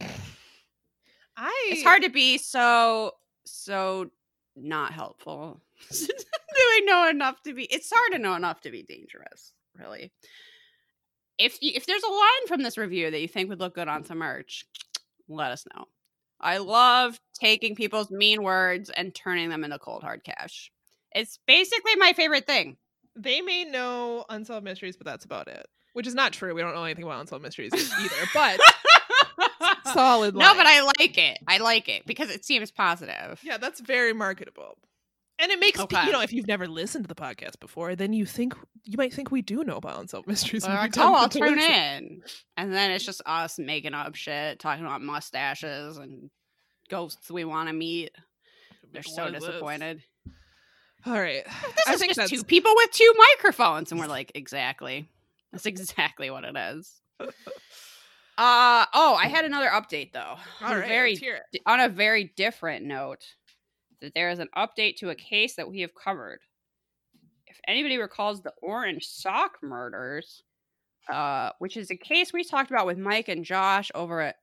I 1.36 1.68
It's 1.70 1.82
hard 1.82 2.02
to 2.02 2.10
be 2.10 2.36
so 2.38 3.12
so 3.44 4.10
not 4.56 4.92
helpful. 4.92 5.60
Doing 5.90 6.86
know 6.86 7.08
enough 7.08 7.42
to 7.42 7.54
be 7.54 7.64
it's 7.64 7.90
hard 7.92 8.12
to 8.12 8.18
know 8.18 8.34
enough 8.34 8.60
to 8.62 8.70
be 8.70 8.82
dangerous, 8.82 9.52
really. 9.78 10.12
If 11.38 11.58
you, 11.60 11.72
if 11.74 11.86
there's 11.86 12.02
a 12.02 12.12
line 12.12 12.46
from 12.46 12.62
this 12.62 12.78
review 12.78 13.10
that 13.10 13.20
you 13.20 13.28
think 13.28 13.48
would 13.48 13.60
look 13.60 13.74
good 13.74 13.88
on 13.88 14.04
some 14.04 14.18
merch, 14.18 14.64
let 15.28 15.50
us 15.50 15.66
know. 15.74 15.86
I 16.40 16.58
love 16.58 17.20
taking 17.40 17.74
people's 17.74 18.10
mean 18.10 18.42
words 18.42 18.90
and 18.90 19.14
turning 19.14 19.48
them 19.48 19.64
into 19.64 19.78
cold 19.78 20.02
hard 20.02 20.24
cash. 20.24 20.70
It's 21.14 21.38
basically 21.46 21.96
my 21.96 22.12
favorite 22.12 22.46
thing. 22.46 22.76
They 23.16 23.40
may 23.40 23.64
know 23.64 24.24
unsolved 24.28 24.64
mysteries, 24.64 24.96
but 24.96 25.06
that's 25.06 25.24
about 25.24 25.48
it. 25.48 25.66
Which 25.92 26.06
is 26.06 26.14
not 26.14 26.32
true. 26.32 26.54
We 26.54 26.62
don't 26.62 26.74
know 26.74 26.84
anything 26.84 27.04
about 27.04 27.20
unsolved 27.20 27.44
mysteries 27.44 27.72
either. 27.74 28.28
But 28.32 28.58
solid. 29.94 30.34
no, 30.34 30.54
but 30.54 30.66
I 30.66 30.82
like 30.82 31.18
it. 31.18 31.38
I 31.46 31.58
like 31.58 31.88
it 31.88 32.06
because 32.06 32.30
it 32.30 32.44
seems 32.44 32.70
positive. 32.70 33.40
Yeah, 33.42 33.58
that's 33.58 33.80
very 33.80 34.12
marketable. 34.12 34.78
And 35.38 35.50
it 35.50 35.58
makes 35.58 35.80
Okay. 35.80 36.06
you 36.06 36.12
know 36.12 36.20
if 36.20 36.32
you've 36.32 36.46
never 36.46 36.68
listened 36.68 37.04
to 37.04 37.08
the 37.08 37.14
podcast 37.14 37.58
before, 37.58 37.96
then 37.96 38.12
you 38.12 38.24
think 38.26 38.54
you 38.84 38.96
might 38.96 39.12
think 39.12 39.30
we 39.32 39.42
do 39.42 39.64
know 39.64 39.76
about 39.76 39.98
unsolved 39.98 40.28
mysteries. 40.28 40.62
They're 40.62 40.72
when 40.72 40.80
like, 40.82 40.98
oh, 40.98 41.14
I'll 41.14 41.28
people 41.28 41.48
to 41.48 41.54
tune 41.54 41.58
in. 41.58 42.22
And 42.56 42.72
then 42.72 42.90
it's 42.92 43.04
just 43.04 43.22
us 43.26 43.58
making 43.58 43.94
up 43.94 44.14
shit, 44.14 44.60
talking 44.60 44.84
about 44.84 45.02
mustaches 45.02 45.96
and 45.98 46.30
ghosts 46.88 47.30
we 47.30 47.44
want 47.44 47.68
to 47.70 47.72
meet. 47.72 48.10
They're 48.92 49.02
so 49.02 49.24
What 49.24 49.34
is 49.34 49.40
this? 49.40 49.50
disappointed. 49.50 50.02
All 51.06 51.14
right, 51.14 51.44
This 51.44 51.88
I 51.88 51.94
is 51.94 51.98
think 51.98 52.10
just 52.10 52.18
that's 52.18 52.30
two 52.30 52.44
people 52.44 52.70
with 52.76 52.92
two 52.92 53.12
microphones. 53.34 53.90
And 53.90 54.00
we're 54.00 54.06
like, 54.06 54.30
exactly. 54.36 55.08
That's 55.50 55.66
exactly 55.66 56.30
what 56.30 56.44
it 56.44 56.56
is. 56.56 57.00
Uh 58.42 58.86
oh, 58.92 59.14
I 59.14 59.28
had 59.28 59.44
another 59.44 59.68
update 59.68 60.12
though. 60.12 60.34
all 60.60 60.72
On 60.72 60.78
a 60.78 60.80
very 60.80 61.10
let's 61.10 61.20
hear 61.20 61.42
it. 61.52 61.60
on 61.64 61.78
a 61.78 61.88
very 61.88 62.32
different 62.34 62.84
note, 62.84 63.24
that 64.00 64.14
there 64.14 64.30
is 64.30 64.40
an 64.40 64.48
update 64.56 64.96
to 64.96 65.10
a 65.10 65.14
case 65.14 65.54
that 65.54 65.70
we 65.70 65.80
have 65.82 65.94
covered. 65.94 66.40
If 67.46 67.60
anybody 67.68 67.98
recalls 67.98 68.42
the 68.42 68.52
Orange 68.60 69.06
Sock 69.06 69.58
murders, 69.62 70.42
uh, 71.08 71.50
which 71.60 71.76
is 71.76 71.92
a 71.92 71.96
case 71.96 72.32
we 72.32 72.42
talked 72.42 72.72
about 72.72 72.84
with 72.84 72.98
Mike 72.98 73.28
and 73.28 73.44
Josh 73.44 73.92
over 73.94 74.20
at 74.20 74.36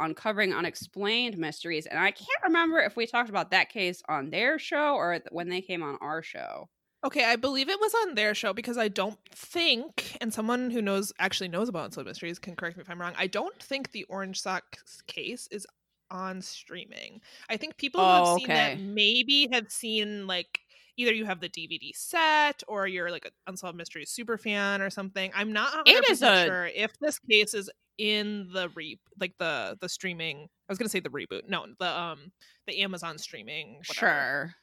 Uncovering 0.00 0.52
Unexplained 0.52 1.38
Mysteries, 1.38 1.86
and 1.86 1.96
I 2.00 2.10
can't 2.10 2.42
remember 2.42 2.80
if 2.80 2.96
we 2.96 3.06
talked 3.06 3.30
about 3.30 3.52
that 3.52 3.70
case 3.70 4.02
on 4.08 4.30
their 4.30 4.58
show 4.58 4.96
or 4.96 5.20
when 5.30 5.48
they 5.48 5.60
came 5.60 5.84
on 5.84 5.96
our 6.00 6.22
show. 6.22 6.68
Okay, 7.04 7.24
I 7.24 7.36
believe 7.36 7.68
it 7.68 7.78
was 7.80 7.94
on 8.02 8.14
their 8.16 8.34
show 8.34 8.52
because 8.52 8.76
I 8.76 8.88
don't 8.88 9.18
think, 9.30 10.16
and 10.20 10.34
someone 10.34 10.70
who 10.70 10.82
knows 10.82 11.12
actually 11.20 11.48
knows 11.48 11.68
about 11.68 11.84
unsolved 11.86 12.08
mysteries 12.08 12.38
can 12.40 12.56
correct 12.56 12.76
me 12.76 12.80
if 12.82 12.90
I'm 12.90 13.00
wrong. 13.00 13.12
I 13.16 13.28
don't 13.28 13.54
think 13.62 13.92
the 13.92 14.04
Orange 14.04 14.40
Sock 14.40 14.64
case 15.06 15.46
is 15.52 15.64
on 16.10 16.42
streaming. 16.42 17.20
I 17.48 17.56
think 17.56 17.76
people 17.76 18.00
who 18.00 18.06
Oh, 18.06 18.24
have 18.32 18.38
seen 18.38 18.48
that 18.48 18.80
maybe 18.80 19.48
have 19.52 19.70
seen 19.70 20.26
like 20.26 20.58
either 20.96 21.12
you 21.12 21.24
have 21.24 21.40
the 21.40 21.48
DVD 21.48 21.92
set 21.94 22.64
or 22.66 22.88
you're 22.88 23.10
like 23.12 23.26
an 23.26 23.30
unsolved 23.46 23.76
mysteries 23.76 24.10
super 24.10 24.36
fan 24.36 24.82
or 24.82 24.90
something. 24.90 25.30
I'm 25.36 25.52
not 25.52 25.72
100% 25.72 25.82
It 25.86 26.10
is 26.10 26.22
a- 26.22 26.46
sure 26.46 26.66
if 26.66 26.90
this 26.98 27.20
case 27.20 27.54
is 27.54 27.70
in 27.98 28.48
the 28.52 28.70
re 28.70 28.98
like 29.20 29.34
the 29.38 29.76
the 29.80 29.88
streaming. 29.88 30.48
I 30.68 30.72
was 30.72 30.78
gonna 30.78 30.88
say 30.88 30.98
the 31.00 31.10
reboot. 31.10 31.48
No, 31.48 31.66
the 31.78 31.96
um 32.00 32.32
the 32.66 32.80
Amazon 32.82 33.18
streaming. 33.18 33.74
whatever. 33.86 33.94
Sure. 33.94 34.54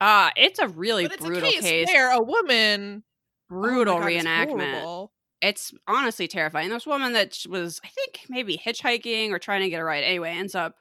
Uh, 0.00 0.30
it's 0.36 0.58
a 0.58 0.68
really 0.68 1.04
But 1.04 1.14
it's 1.14 1.24
brutal 1.24 1.48
a 1.48 1.52
case, 1.52 1.60
case. 1.62 1.86
where 1.88 2.12
a 2.12 2.22
woman 2.22 3.02
oh 3.04 3.54
brutal 3.54 3.98
God, 3.98 4.06
reenactment. 4.06 4.72
horrible. 4.72 5.12
it's 5.40 5.72
honestly 5.86 6.28
terrifying. 6.28 6.68
This 6.68 6.86
woman 6.86 7.12
that 7.14 7.36
was, 7.48 7.80
I 7.84 7.88
think, 7.88 8.20
maybe 8.28 8.56
hitchhiking 8.56 9.30
or 9.30 9.38
trying 9.38 9.62
to 9.62 9.70
get 9.70 9.80
a 9.80 9.84
ride. 9.84 10.04
Anyway, 10.04 10.30
ends 10.30 10.54
up 10.54 10.74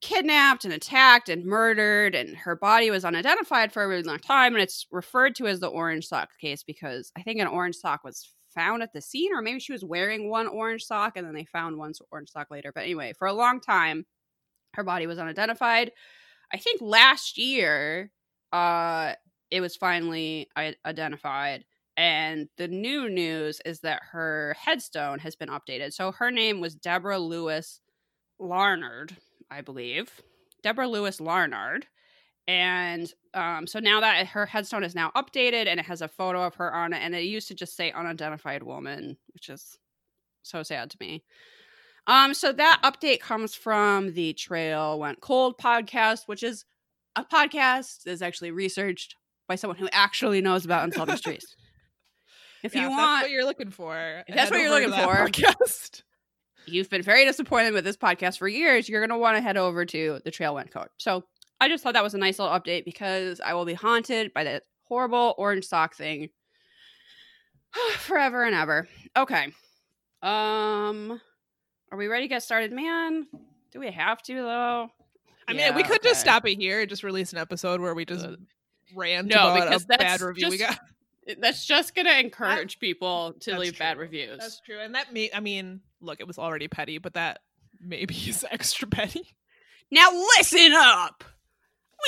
kidnapped 0.00 0.64
and 0.64 0.72
attacked 0.72 1.28
and 1.28 1.44
murdered, 1.44 2.14
and 2.14 2.36
her 2.36 2.54
body 2.56 2.90
was 2.90 3.04
unidentified 3.04 3.72
for 3.72 3.82
a 3.82 3.88
really 3.88 4.02
long 4.02 4.18
time. 4.18 4.54
And 4.54 4.62
it's 4.62 4.86
referred 4.92 5.34
to 5.36 5.46
as 5.46 5.60
the 5.60 5.66
orange 5.68 6.06
sock 6.06 6.28
case 6.40 6.62
because 6.62 7.10
I 7.16 7.22
think 7.22 7.40
an 7.40 7.46
orange 7.48 7.76
sock 7.76 8.04
was 8.04 8.32
found 8.54 8.82
at 8.82 8.92
the 8.92 9.00
scene, 9.00 9.32
or 9.34 9.40
maybe 9.42 9.60
she 9.60 9.72
was 9.72 9.84
wearing 9.84 10.28
one 10.30 10.46
orange 10.46 10.84
sock 10.84 11.16
and 11.16 11.26
then 11.26 11.34
they 11.34 11.44
found 11.44 11.76
one 11.78 11.92
orange 12.12 12.30
sock 12.30 12.48
later. 12.50 12.70
But 12.74 12.84
anyway, 12.84 13.12
for 13.18 13.26
a 13.28 13.32
long 13.32 13.60
time, 13.60 14.04
her 14.74 14.84
body 14.84 15.06
was 15.06 15.18
unidentified. 15.18 15.90
I 16.52 16.58
think 16.58 16.80
last 16.80 17.36
year, 17.38 18.10
uh, 18.52 19.14
it 19.50 19.60
was 19.60 19.76
finally 19.76 20.48
identified. 20.84 21.64
And 21.96 22.48
the 22.56 22.68
new 22.68 23.08
news 23.08 23.60
is 23.64 23.80
that 23.80 24.02
her 24.12 24.54
headstone 24.58 25.18
has 25.18 25.34
been 25.34 25.48
updated. 25.48 25.92
So 25.92 26.12
her 26.12 26.30
name 26.30 26.60
was 26.60 26.76
Deborah 26.76 27.18
Lewis 27.18 27.80
Larnard, 28.38 29.16
I 29.50 29.62
believe. 29.62 30.22
Deborah 30.62 30.88
Lewis 30.88 31.20
Larnard. 31.20 31.86
And 32.46 33.12
um, 33.34 33.66
so 33.66 33.78
now 33.78 34.00
that 34.00 34.28
her 34.28 34.46
headstone 34.46 34.84
is 34.84 34.94
now 34.94 35.10
updated 35.16 35.66
and 35.66 35.80
it 35.80 35.86
has 35.86 36.00
a 36.00 36.08
photo 36.08 36.42
of 36.44 36.54
her 36.54 36.72
on 36.72 36.92
it, 36.92 36.98
and 36.98 37.14
it 37.14 37.24
used 37.24 37.48
to 37.48 37.54
just 37.54 37.76
say 37.76 37.92
unidentified 37.92 38.62
woman, 38.62 39.18
which 39.34 39.48
is 39.48 39.76
so 40.42 40.62
sad 40.62 40.90
to 40.90 40.96
me. 41.00 41.24
Um, 42.06 42.32
so 42.32 42.52
that 42.52 42.80
update 42.84 43.20
comes 43.20 43.54
from 43.54 44.14
the 44.14 44.32
Trail 44.32 44.98
Went 44.98 45.20
Cold 45.20 45.58
podcast, 45.58 46.20
which 46.24 46.42
is 46.42 46.64
a 47.20 47.24
podcast 47.34 48.02
that 48.04 48.10
is 48.12 48.22
actually 48.22 48.50
researched 48.50 49.14
by 49.48 49.54
someone 49.54 49.76
who 49.78 49.88
actually 49.92 50.40
knows 50.40 50.64
about 50.64 50.84
Unsolved 50.84 51.10
Mysteries. 51.10 51.46
If 52.64 52.74
Yeah, 52.74 52.80
you 52.82 52.86
if 52.88 52.90
want, 52.90 53.00
that's 53.06 53.22
what 53.22 53.30
you're 53.30 53.44
looking 53.44 53.70
for, 53.70 54.24
If 54.26 54.34
that's 54.34 54.50
what 54.50 54.60
you're 54.60 54.70
looking 54.70 54.90
for. 54.90 55.14
podcast. 55.14 56.02
you've 56.66 56.90
been 56.90 57.02
very 57.02 57.24
disappointed 57.24 57.72
with 57.72 57.84
this 57.84 57.96
podcast 57.96 58.36
for 58.38 58.48
years, 58.48 58.88
you're 58.88 59.00
going 59.00 59.16
to 59.16 59.22
want 59.22 59.36
to 59.36 59.40
head 59.40 59.56
over 59.56 59.84
to 59.86 60.20
the 60.24 60.32
Trail 60.32 60.54
Went 60.56 60.72
Cold. 60.72 60.88
So 60.98 61.22
I 61.60 61.68
just 61.68 61.84
thought 61.84 61.94
that 61.94 62.02
was 62.02 62.14
a 62.14 62.18
nice 62.18 62.40
little 62.40 62.52
update 62.58 62.84
because 62.84 63.40
I 63.40 63.54
will 63.54 63.64
be 63.64 63.74
haunted 63.74 64.34
by 64.34 64.42
that 64.42 64.64
horrible 64.88 65.36
orange 65.38 65.66
sock 65.66 65.94
thing 65.94 66.30
forever 67.98 68.42
and 68.42 68.56
ever. 68.56 68.88
Okay. 69.16 69.52
Um, 70.20 71.20
are 71.92 71.96
we 71.96 72.08
ready 72.08 72.24
to 72.24 72.28
get 72.28 72.42
started, 72.42 72.72
man? 72.72 73.28
Do 73.70 73.78
we 73.78 73.92
have 73.92 74.20
to 74.24 74.34
though? 74.34 74.88
I 75.48 75.52
mean, 75.52 75.60
Yeah, 75.60 75.76
we 75.76 75.82
could 75.82 76.02
just 76.02 76.20
stop 76.20 76.46
it 76.46 76.54
here 76.56 76.80
and 76.80 76.88
just 76.88 77.02
release 77.02 77.32
an 77.32 77.38
episode 77.38 77.80
where 77.80 77.94
we 77.94 78.04
just 78.04 78.24
Uh, 78.24 78.36
rant 78.94 79.26
no, 79.28 79.34
about 79.36 79.64
because 79.64 79.84
a 79.84 79.86
that's 79.88 80.02
bad 80.02 80.20
review 80.20 80.50
we 80.50 80.58
just- 80.58 80.70
got. 80.70 80.80
That's 81.40 81.66
just 81.66 81.94
going 81.94 82.06
to 82.06 82.18
encourage 82.18 82.78
people 82.78 83.34
to 83.40 83.58
leave 83.58 83.74
true. 83.74 83.78
bad 83.84 83.98
reviews. 83.98 84.38
That's 84.38 84.60
true, 84.60 84.78
and 84.80 84.94
that 84.94 85.12
may. 85.12 85.30
I 85.34 85.40
mean, 85.40 85.82
look, 86.00 86.20
it 86.20 86.26
was 86.26 86.38
already 86.38 86.68
petty, 86.68 86.96
but 86.96 87.12
that 87.14 87.40
maybe 87.80 88.14
is 88.14 88.46
extra 88.50 88.88
petty. 88.88 89.26
Now 89.90 90.10
listen 90.38 90.72
up. 90.74 91.24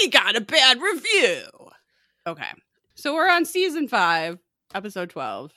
We 0.01 0.09
got 0.09 0.37
a 0.37 0.41
bad 0.41 0.81
review. 0.81 1.43
Okay. 2.27 2.49
So 2.95 3.13
we're 3.15 3.29
on 3.31 3.45
season 3.45 3.89
5, 3.89 4.39
episode 4.75 5.11
12. 5.11 5.53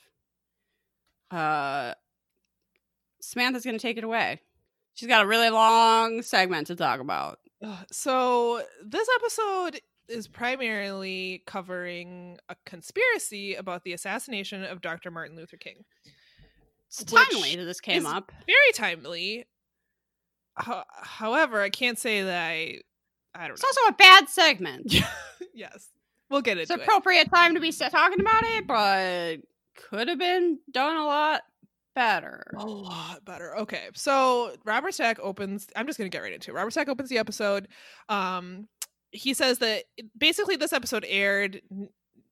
Uh 1.31 1.93
Samantha's 3.21 3.63
going 3.63 3.77
to 3.77 3.81
take 3.81 3.97
it 3.97 4.03
away. 4.03 4.41
She's 4.95 5.07
got 5.07 5.23
a 5.23 5.27
really 5.27 5.49
long 5.49 6.21
segment 6.21 6.67
to 6.67 6.75
talk 6.75 6.99
about. 6.99 7.39
So 7.91 8.61
this 8.83 9.07
episode 9.21 9.79
is 10.09 10.27
primarily 10.27 11.43
covering 11.47 12.37
a 12.49 12.55
conspiracy 12.65 13.55
about 13.55 13.83
the 13.83 13.93
assassination 13.93 14.63
of 14.63 14.81
Dr. 14.81 15.11
Martin 15.11 15.35
Luther 15.37 15.57
King. 15.57 15.85
It's 16.89 17.03
timely 17.05 17.55
that 17.55 17.63
this 17.65 17.79
came 17.79 18.05
up. 18.05 18.31
Very 18.45 18.73
timely. 18.73 19.45
Ho- 20.57 20.83
however, 21.01 21.61
I 21.61 21.69
can't 21.69 21.97
say 21.97 22.21
that 22.21 22.49
I. 22.49 22.79
I 23.35 23.47
don't 23.47 23.53
It's 23.53 23.63
know. 23.63 23.67
also 23.67 23.93
a 23.93 23.97
bad 23.97 24.29
segment. 24.29 24.93
yes, 25.55 25.89
we'll 26.29 26.41
get 26.41 26.59
It's 26.59 26.69
into 26.69 26.83
it. 26.83 26.85
appropriate 26.85 27.31
time 27.33 27.55
to 27.55 27.59
be 27.59 27.71
talking 27.71 28.19
about 28.19 28.43
it, 28.43 28.67
but 28.67 29.37
could 29.89 30.07
have 30.07 30.19
been 30.19 30.59
done 30.71 30.97
a 30.97 31.05
lot 31.05 31.41
better. 31.95 32.43
A 32.57 32.65
lot 32.65 33.23
better. 33.25 33.57
Okay, 33.59 33.89
so 33.93 34.55
Robert 34.65 34.93
Stack 34.93 35.19
opens. 35.21 35.67
I'm 35.75 35.87
just 35.87 35.97
gonna 35.97 36.09
get 36.09 36.21
right 36.21 36.33
into 36.33 36.51
it. 36.51 36.55
Robert 36.55 36.71
Stack 36.71 36.89
opens 36.89 37.09
the 37.09 37.17
episode. 37.17 37.67
Um, 38.09 38.67
he 39.11 39.33
says 39.33 39.59
that 39.59 39.83
basically 40.17 40.55
this 40.55 40.73
episode 40.73 41.05
aired 41.07 41.61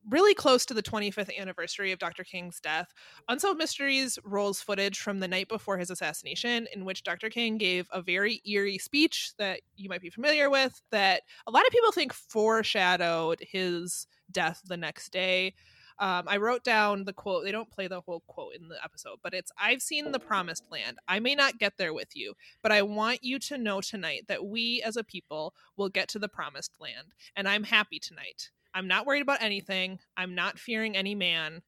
really 0.09 0.33
close 0.33 0.65
to 0.65 0.73
the 0.73 0.81
25th 0.81 1.37
anniversary 1.37 1.91
of 1.91 1.99
Dr. 1.99 2.23
King's 2.23 2.59
death. 2.59 2.91
Unsolved 3.29 3.57
Mysteries 3.57 4.17
rolls 4.23 4.61
footage 4.61 4.99
from 4.99 5.19
the 5.19 5.27
night 5.27 5.47
before 5.47 5.77
his 5.77 5.91
assassination, 5.91 6.67
in 6.73 6.85
which 6.85 7.03
Dr. 7.03 7.29
King 7.29 7.57
gave 7.57 7.87
a 7.91 8.01
very 8.01 8.41
eerie 8.45 8.77
speech 8.77 9.33
that 9.37 9.61
you 9.75 9.89
might 9.89 10.01
be 10.01 10.09
familiar 10.09 10.49
with, 10.49 10.81
that 10.91 11.23
a 11.47 11.51
lot 11.51 11.65
of 11.65 11.71
people 11.71 11.91
think 11.91 12.13
foreshadowed 12.13 13.39
his 13.41 14.07
death 14.31 14.61
the 14.65 14.77
next 14.77 15.11
day. 15.11 15.53
Um, 16.01 16.23
I 16.27 16.37
wrote 16.37 16.63
down 16.63 17.05
the 17.05 17.13
quote. 17.13 17.43
They 17.43 17.51
don't 17.51 17.69
play 17.69 17.87
the 17.87 18.01
whole 18.01 18.23
quote 18.25 18.55
in 18.59 18.69
the 18.69 18.83
episode, 18.83 19.19
but 19.21 19.35
it's 19.35 19.51
I've 19.55 19.83
seen 19.83 20.11
the 20.11 20.19
promised 20.19 20.63
land. 20.71 20.97
I 21.07 21.19
may 21.19 21.35
not 21.35 21.59
get 21.59 21.73
there 21.77 21.93
with 21.93 22.15
you, 22.15 22.33
but 22.63 22.71
I 22.71 22.81
want 22.81 23.23
you 23.23 23.37
to 23.37 23.57
know 23.59 23.81
tonight 23.81 24.23
that 24.27 24.43
we 24.43 24.81
as 24.83 24.97
a 24.97 25.03
people 25.03 25.53
will 25.77 25.89
get 25.89 26.09
to 26.09 26.19
the 26.19 26.27
promised 26.27 26.71
land. 26.79 27.13
And 27.35 27.47
I'm 27.47 27.63
happy 27.63 27.99
tonight. 27.99 28.49
I'm 28.73 28.87
not 28.87 29.05
worried 29.05 29.21
about 29.21 29.43
anything. 29.43 29.99
I'm 30.17 30.33
not 30.33 30.57
fearing 30.57 30.97
any 30.97 31.13
man. 31.13 31.61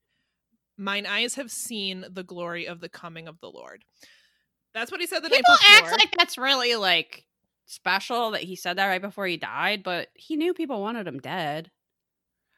Mine 0.77 1.05
eyes 1.05 1.35
have 1.35 1.51
seen 1.51 2.03
the 2.09 2.23
glory 2.23 2.67
of 2.67 2.79
the 2.79 2.89
coming 2.89 3.27
of 3.27 3.39
the 3.39 3.51
Lord. 3.51 3.85
That's 4.73 4.91
what 4.91 4.99
he 4.99 5.05
said 5.05 5.19
the 5.19 5.29
People 5.29 5.43
night 5.47 5.59
before. 5.59 5.75
People 5.75 5.93
act 5.93 6.01
like 6.01 6.15
that's 6.17 6.37
really 6.39 6.75
like 6.75 7.25
special 7.67 8.31
that 8.31 8.41
he 8.41 8.55
said 8.55 8.77
that 8.77 8.87
right 8.87 9.01
before 9.01 9.27
he 9.27 9.37
died, 9.37 9.83
but 9.83 10.07
he 10.15 10.35
knew 10.35 10.55
people 10.55 10.81
wanted 10.81 11.07
him 11.07 11.19
dead. 11.19 11.69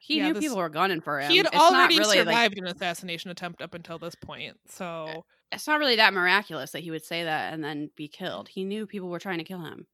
He 0.05 0.17
Yeah, 0.17 0.27
knew 0.27 0.33
this- 0.35 0.43
people 0.43 0.57
were 0.57 0.69
gunning 0.69 1.01
for 1.01 1.19
him. 1.19 1.31
he 1.31 1.37
had 1.37 1.47
It's 1.47 1.55
already 1.55 1.97
really, 1.97 2.17
like- 2.19 2.27
survived 2.27 2.57
an 2.59 2.67
assassination 2.67 3.31
attempt 3.31 3.59
up 3.61 3.73
until 3.73 3.97
this 3.97 4.13
point. 4.13 4.59
So 4.67 5.25
it's 5.51 5.65
not 5.65 5.79
really 5.79 5.95
that 5.95 6.13
miraculous 6.13 6.71
that 6.71 6.81
he 6.83 6.91
would 6.91 7.03
say 7.03 7.23
that 7.23 7.53
and 7.53 7.63
then 7.63 7.89
be 7.95 8.07
killed. 8.07 8.49
He 8.49 8.63
knew 8.63 8.85
people 8.85 9.09
were 9.09 9.19
trying 9.19 9.39
to 9.39 9.43
kill 9.43 9.61
him. 9.61 9.87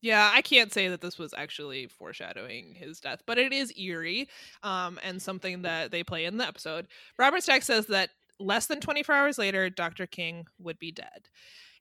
Yeah, 0.00 0.30
I 0.32 0.40
can't 0.42 0.72
say 0.72 0.88
that 0.88 1.00
this 1.02 1.18
was 1.18 1.34
actually 1.36 1.88
foreshadowing 1.88 2.76
his 2.76 3.00
death, 3.00 3.20
but 3.26 3.36
it 3.36 3.52
is 3.52 3.72
eerie 3.76 4.28
um, 4.62 4.98
and 5.02 5.20
something 5.20 5.62
that 5.62 5.90
they 5.90 6.02
play 6.04 6.24
in 6.24 6.36
the 6.38 6.46
episode. 6.46 6.86
Robert 7.18 7.42
Stack 7.42 7.62
says 7.62 7.88
that 7.88 8.10
less 8.38 8.66
than 8.66 8.80
24 8.80 9.14
hours 9.14 9.38
later, 9.38 9.68
Dr. 9.68 10.06
King 10.06 10.46
would 10.58 10.78
be 10.78 10.92
dead. 10.92 11.28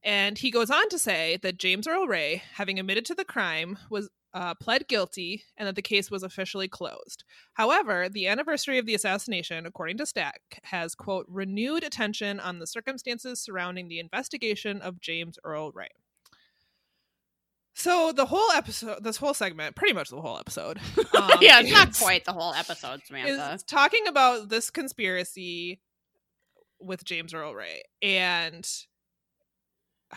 And 0.03 0.37
he 0.37 0.51
goes 0.51 0.69
on 0.71 0.89
to 0.89 0.99
say 0.99 1.37
that 1.43 1.57
James 1.57 1.87
Earl 1.87 2.07
Ray, 2.07 2.41
having 2.55 2.79
admitted 2.79 3.05
to 3.05 3.15
the 3.15 3.23
crime, 3.25 3.77
was 3.89 4.09
uh, 4.37 4.53
pled 4.53 4.87
guilty 4.87 5.43
and 5.57 5.67
that 5.67 5.75
the 5.75 5.81
case 5.81 6.11
was 6.11 6.21
officially 6.21 6.67
closed. 6.67 7.23
However, 7.53 8.07
the 8.07 8.27
anniversary 8.27 8.77
of 8.77 8.85
the 8.85 8.93
assassination, 8.93 9.65
according 9.65 9.97
to 9.97 10.05
Stack, 10.05 10.41
has, 10.65 10.93
quote, 10.93 11.25
renewed 11.27 11.83
attention 11.83 12.39
on 12.39 12.59
the 12.59 12.67
circumstances 12.67 13.41
surrounding 13.41 13.87
the 13.87 13.99
investigation 13.99 14.79
of 14.79 15.01
James 15.01 15.39
Earl 15.43 15.71
Ray. 15.71 15.87
So 17.73 18.11
the 18.11 18.25
whole 18.27 18.51
episode, 18.51 19.03
this 19.03 19.17
whole 19.17 19.33
segment, 19.33 19.75
pretty 19.75 19.93
much 19.93 20.09
the 20.09 20.21
whole 20.21 20.37
episode, 20.37 20.77
um, 21.15 21.31
yeah, 21.41 21.59
it's 21.61 21.71
not 21.71 21.97
quite 21.97 22.23
the 22.25 22.33
whole 22.33 22.53
episode, 22.53 23.01
Samantha. 23.05 23.53
is 23.55 23.63
talking 23.63 24.05
about 24.07 24.49
this 24.49 24.69
conspiracy 24.69 25.79
with 26.79 27.03
James 27.03 27.33
Earl 27.33 27.55
Ray, 27.55 27.81
and 28.03 28.67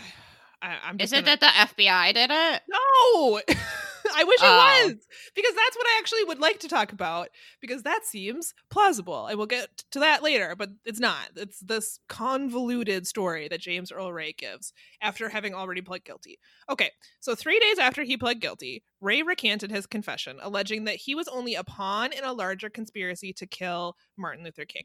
I, 0.62 0.76
I'm 0.84 0.98
just 0.98 1.12
Is 1.14 1.18
it 1.18 1.24
gonna- 1.24 1.38
that 1.40 1.74
the 1.76 1.84
FBI 1.84 2.14
did 2.14 2.30
it? 2.30 2.62
no? 2.68 3.40
I 4.16 4.24
wish 4.24 4.40
it 4.40 4.44
Oh. 4.46 4.84
was 4.86 4.96
because 5.34 5.54
that's 5.54 5.76
what 5.76 5.86
I 5.86 5.96
actually 5.98 6.24
would 6.24 6.38
like 6.40 6.60
to 6.60 6.68
talk 6.68 6.92
about 6.92 7.28
because 7.60 7.82
that 7.82 8.04
seems 8.04 8.54
plausible. 8.70 9.26
And 9.26 9.36
we'll 9.38 9.46
get 9.46 9.84
to 9.92 10.00
that 10.00 10.22
later, 10.22 10.54
but 10.56 10.70
it's 10.84 11.00
not. 11.00 11.30
It's 11.36 11.60
this 11.60 11.98
convoluted 12.08 13.06
story 13.06 13.48
that 13.48 13.60
James 13.60 13.92
Earl 13.92 14.12
Ray 14.12 14.32
gives 14.32 14.72
after 15.00 15.28
having 15.28 15.54
already 15.54 15.80
pled 15.82 16.04
guilty. 16.04 16.38
Okay, 16.68 16.90
so 17.20 17.34
three 17.34 17.58
days 17.58 17.78
after 17.78 18.02
he 18.02 18.16
pled 18.16 18.40
guilty, 18.40 18.82
Ray 19.00 19.22
recanted 19.22 19.70
his 19.70 19.86
confession, 19.86 20.38
alleging 20.40 20.84
that 20.84 20.96
he 20.96 21.14
was 21.14 21.28
only 21.28 21.54
a 21.54 21.64
pawn 21.64 22.12
in 22.12 22.24
a 22.24 22.32
larger 22.32 22.70
conspiracy 22.70 23.32
to 23.34 23.46
kill 23.46 23.96
Martin 24.16 24.44
Luther 24.44 24.64
King. 24.64 24.84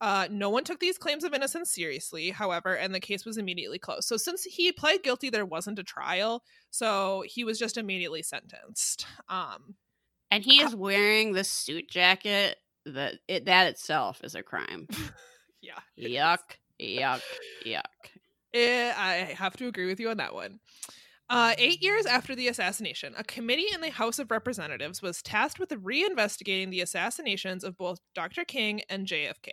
Uh, 0.00 0.26
no 0.30 0.50
one 0.50 0.64
took 0.64 0.80
these 0.80 0.98
claims 0.98 1.24
of 1.24 1.32
innocence 1.32 1.70
seriously, 1.70 2.30
however, 2.30 2.74
and 2.74 2.94
the 2.94 3.00
case 3.00 3.24
was 3.24 3.38
immediately 3.38 3.78
closed. 3.78 4.06
So, 4.08 4.16
since 4.16 4.42
he 4.44 4.72
pled 4.72 5.02
guilty, 5.02 5.30
there 5.30 5.46
wasn't 5.46 5.78
a 5.78 5.84
trial, 5.84 6.42
so 6.70 7.22
he 7.26 7.44
was 7.44 7.58
just 7.58 7.76
immediately 7.78 8.22
sentenced. 8.22 9.06
Um, 9.28 9.76
And 10.30 10.44
he 10.44 10.60
is 10.60 10.74
wearing 10.74 11.32
the 11.32 11.44
suit 11.44 11.88
jacket 11.88 12.56
that 12.86 13.14
it 13.28 13.46
that 13.46 13.68
itself 13.68 14.20
is 14.24 14.34
a 14.34 14.42
crime. 14.42 14.88
yeah, 15.62 15.78
yuck, 15.98 16.58
yuck, 16.80 17.22
yuck. 17.64 17.82
Eh, 18.52 18.92
I 18.96 19.34
have 19.36 19.56
to 19.56 19.68
agree 19.68 19.86
with 19.86 20.00
you 20.00 20.10
on 20.10 20.18
that 20.18 20.34
one. 20.34 20.60
Uh, 21.30 21.54
eight 21.56 21.82
years 21.82 22.04
after 22.04 22.34
the 22.34 22.48
assassination, 22.48 23.14
a 23.16 23.24
committee 23.24 23.68
in 23.72 23.80
the 23.80 23.90
House 23.90 24.18
of 24.18 24.30
Representatives 24.30 25.00
was 25.00 25.22
tasked 25.22 25.58
with 25.58 25.70
reinvestigating 25.70 26.70
the 26.70 26.82
assassinations 26.82 27.64
of 27.64 27.78
both 27.78 28.00
Dr. 28.14 28.44
King 28.44 28.82
and 28.90 29.06
JFK. 29.06 29.50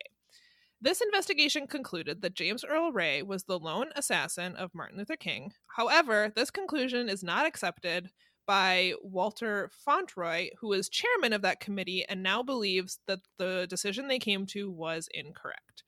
This 0.83 1.01
investigation 1.01 1.67
concluded 1.67 2.21
that 2.21 2.33
James 2.33 2.65
Earl 2.65 2.91
Ray 2.91 3.21
was 3.21 3.43
the 3.43 3.59
lone 3.59 3.89
assassin 3.95 4.55
of 4.55 4.73
Martin 4.73 4.97
Luther 4.97 5.15
King. 5.15 5.53
However, 5.77 6.31
this 6.35 6.49
conclusion 6.49 7.07
is 7.07 7.23
not 7.23 7.45
accepted 7.45 8.09
by 8.47 8.93
Walter 9.03 9.69
Fauntroy, 9.87 10.49
who 10.59 10.73
is 10.73 10.89
chairman 10.89 11.33
of 11.33 11.43
that 11.43 11.59
committee 11.59 12.03
and 12.09 12.23
now 12.23 12.41
believes 12.41 12.99
that 13.05 13.19
the 13.37 13.67
decision 13.69 14.07
they 14.07 14.17
came 14.17 14.47
to 14.47 14.71
was 14.71 15.07
incorrect. 15.13 15.83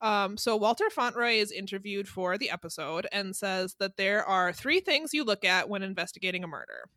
Um, 0.00 0.36
so 0.36 0.56
Walter 0.56 0.86
Fauntroy 0.94 1.40
is 1.40 1.52
interviewed 1.52 2.08
for 2.08 2.36
the 2.36 2.50
episode 2.50 3.06
and 3.12 3.36
says 3.36 3.76
that 3.78 3.96
there 3.96 4.24
are 4.24 4.52
three 4.52 4.80
things 4.80 5.14
you 5.14 5.22
look 5.22 5.44
at 5.44 5.68
when 5.68 5.84
investigating 5.84 6.42
a 6.42 6.48
murder 6.48 6.88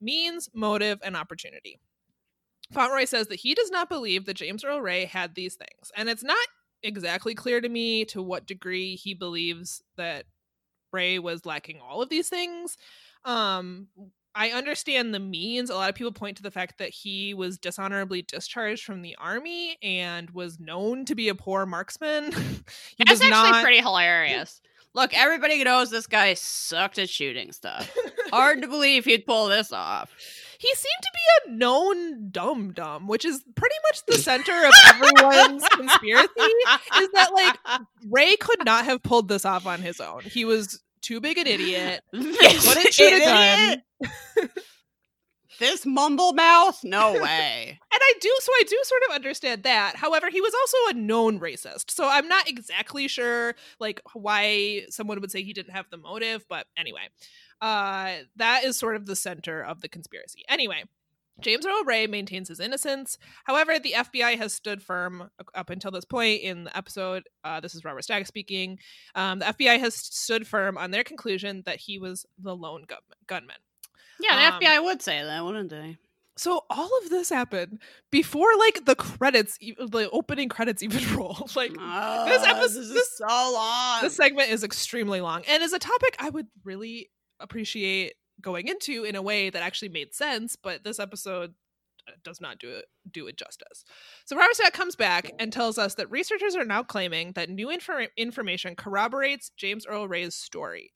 means, 0.00 0.48
motive, 0.52 0.98
and 1.04 1.16
opportunity. 1.16 1.78
Fauntroy 2.74 3.06
says 3.06 3.28
that 3.28 3.40
he 3.40 3.54
does 3.54 3.70
not 3.70 3.88
believe 3.88 4.26
that 4.26 4.34
James 4.34 4.64
Earl 4.64 4.80
Ray 4.80 5.04
had 5.06 5.34
these 5.34 5.54
things. 5.54 5.90
And 5.96 6.08
it's 6.08 6.24
not 6.24 6.36
exactly 6.82 7.34
clear 7.34 7.60
to 7.60 7.68
me 7.68 8.04
to 8.06 8.22
what 8.22 8.46
degree 8.46 8.96
he 8.96 9.14
believes 9.14 9.82
that 9.96 10.24
Ray 10.92 11.18
was 11.18 11.46
lacking 11.46 11.80
all 11.80 12.02
of 12.02 12.08
these 12.08 12.28
things. 12.28 12.76
Um, 13.24 13.88
I 14.34 14.50
understand 14.50 15.12
the 15.12 15.18
means. 15.18 15.70
A 15.70 15.74
lot 15.74 15.88
of 15.88 15.96
people 15.96 16.12
point 16.12 16.36
to 16.36 16.42
the 16.42 16.50
fact 16.50 16.78
that 16.78 16.90
he 16.90 17.34
was 17.34 17.58
dishonorably 17.58 18.22
discharged 18.22 18.84
from 18.84 19.02
the 19.02 19.16
army 19.16 19.76
and 19.82 20.30
was 20.30 20.60
known 20.60 21.04
to 21.06 21.14
be 21.14 21.28
a 21.28 21.34
poor 21.34 21.66
marksman. 21.66 22.30
That's 22.98 23.20
actually 23.20 23.30
not... 23.30 23.62
pretty 23.62 23.78
hilarious. 23.78 24.60
Look, 24.94 25.12
everybody 25.12 25.62
knows 25.64 25.90
this 25.90 26.06
guy 26.06 26.34
sucked 26.34 26.98
at 26.98 27.10
shooting 27.10 27.52
stuff. 27.52 27.92
Hard 28.30 28.62
to 28.62 28.68
believe 28.68 29.04
he'd 29.04 29.26
pull 29.26 29.48
this 29.48 29.72
off. 29.72 30.14
He 30.58 30.74
seemed 30.74 31.02
to 31.02 31.10
be 31.14 31.52
a 31.52 31.56
known 31.56 32.30
dumb 32.30 32.72
dumb, 32.72 33.06
which 33.06 33.24
is 33.24 33.42
pretty 33.54 33.76
much 33.88 34.06
the 34.06 34.18
center 34.18 34.52
of 34.52 34.72
everyone's 34.88 35.66
conspiracy. 35.68 36.28
Is 36.36 37.08
that 37.14 37.30
like 37.32 37.80
Ray 38.10 38.36
could 38.36 38.64
not 38.64 38.84
have 38.84 39.02
pulled 39.02 39.28
this 39.28 39.44
off 39.44 39.66
on 39.66 39.80
his 39.80 40.00
own? 40.00 40.22
He 40.22 40.44
was 40.44 40.82
too 41.00 41.20
big 41.20 41.38
an 41.38 41.46
idiot. 41.46 42.02
Couldn't 42.12 43.00
a 43.00 43.02
idiot? 43.02 43.80
gun. 44.02 44.48
This 45.58 45.84
mumble 45.84 46.32
mouth? 46.34 46.82
No 46.84 47.12
way. 47.14 47.78
And 47.98 48.00
I 48.00 48.12
do, 48.20 48.32
so 48.40 48.52
I 48.52 48.62
do 48.68 48.78
sort 48.84 49.02
of 49.08 49.14
understand 49.16 49.64
that. 49.64 49.96
However, 49.96 50.30
he 50.30 50.40
was 50.40 50.54
also 50.54 50.76
a 50.90 51.00
known 51.00 51.40
racist. 51.40 51.90
So 51.90 52.08
I'm 52.08 52.28
not 52.28 52.48
exactly 52.48 53.08
sure, 53.08 53.56
like, 53.80 54.00
why 54.12 54.82
someone 54.88 55.20
would 55.20 55.32
say 55.32 55.42
he 55.42 55.52
didn't 55.52 55.72
have 55.74 55.86
the 55.90 55.96
motive. 55.96 56.44
But 56.48 56.68
anyway, 56.76 57.08
uh, 57.60 58.16
that 58.36 58.64
is 58.64 58.76
sort 58.76 58.96
of 58.96 59.06
the 59.06 59.16
center 59.16 59.62
of 59.62 59.80
the 59.80 59.88
conspiracy. 59.88 60.42
Anyway, 60.48 60.84
James 61.40 61.64
Earl 61.66 61.84
Ray 61.84 62.06
maintains 62.06 62.48
his 62.48 62.58
innocence. 62.60 63.16
However, 63.44 63.78
the 63.78 63.92
FBI 63.96 64.36
has 64.38 64.52
stood 64.52 64.82
firm 64.82 65.30
up 65.54 65.70
until 65.70 65.90
this 65.92 66.04
point 66.04 66.42
in 66.42 66.64
the 66.64 66.76
episode. 66.76 67.22
Uh, 67.44 67.60
this 67.60 67.74
is 67.74 67.84
Robert 67.84 68.02
Stack 68.02 68.26
speaking. 68.26 68.78
Um, 69.14 69.38
the 69.38 69.44
FBI 69.46 69.78
has 69.78 69.94
stood 69.94 70.46
firm 70.46 70.76
on 70.76 70.90
their 70.90 71.04
conclusion 71.04 71.62
that 71.64 71.78
he 71.80 71.98
was 71.98 72.26
the 72.42 72.56
lone 72.56 72.84
gun- 72.88 72.98
gunman. 73.28 73.56
Yeah, 74.20 74.50
the 74.50 74.56
Um, 74.56 74.60
FBI 74.62 74.82
would 74.84 75.00
say 75.00 75.22
that, 75.22 75.44
wouldn't 75.44 75.70
they? 75.70 75.98
So 76.36 76.64
all 76.70 76.90
of 77.02 77.10
this 77.10 77.30
happened 77.30 77.80
before, 78.10 78.48
like 78.58 78.84
the 78.84 78.94
credits, 78.94 79.58
the 79.58 80.08
opening 80.12 80.48
credits 80.48 80.82
even 80.84 81.16
roll. 81.16 81.48
Like 81.56 81.72
Oh, 81.78 82.24
this 82.28 82.42
episode- 82.44 82.62
this 82.62 82.76
is 82.76 82.92
this- 82.92 83.16
so 83.16 83.26
long. 83.26 84.02
this 84.02 84.16
segment 84.16 84.50
is 84.50 84.64
extremely 84.64 85.20
long 85.20 85.42
and 85.48 85.62
is 85.62 85.72
a 85.72 85.78
topic 85.78 86.16
I 86.18 86.30
would 86.30 86.46
really 86.64 87.10
appreciate 87.40 88.14
going 88.40 88.68
into 88.68 89.04
in 89.04 89.16
a 89.16 89.22
way 89.22 89.50
that 89.50 89.62
actually 89.62 89.88
made 89.88 90.14
sense. 90.14 90.56
But 90.56 90.84
this 90.84 90.98
episode 90.98 91.54
uh, 92.08 92.12
does 92.24 92.40
not 92.40 92.58
do 92.58 92.70
it 92.70 92.86
do 93.10 93.26
it 93.26 93.36
justice. 93.36 93.84
So 94.24 94.36
Robert 94.36 94.54
Stack 94.54 94.72
comes 94.72 94.96
back 94.96 95.32
and 95.38 95.52
tells 95.52 95.78
us 95.78 95.94
that 95.94 96.10
researchers 96.10 96.56
are 96.56 96.64
now 96.64 96.82
claiming 96.82 97.32
that 97.32 97.50
new 97.50 97.68
infor- 97.68 98.08
information 98.16 98.76
corroborates 98.76 99.50
James 99.56 99.86
Earl 99.86 100.08
Ray's 100.08 100.34
story. 100.34 100.92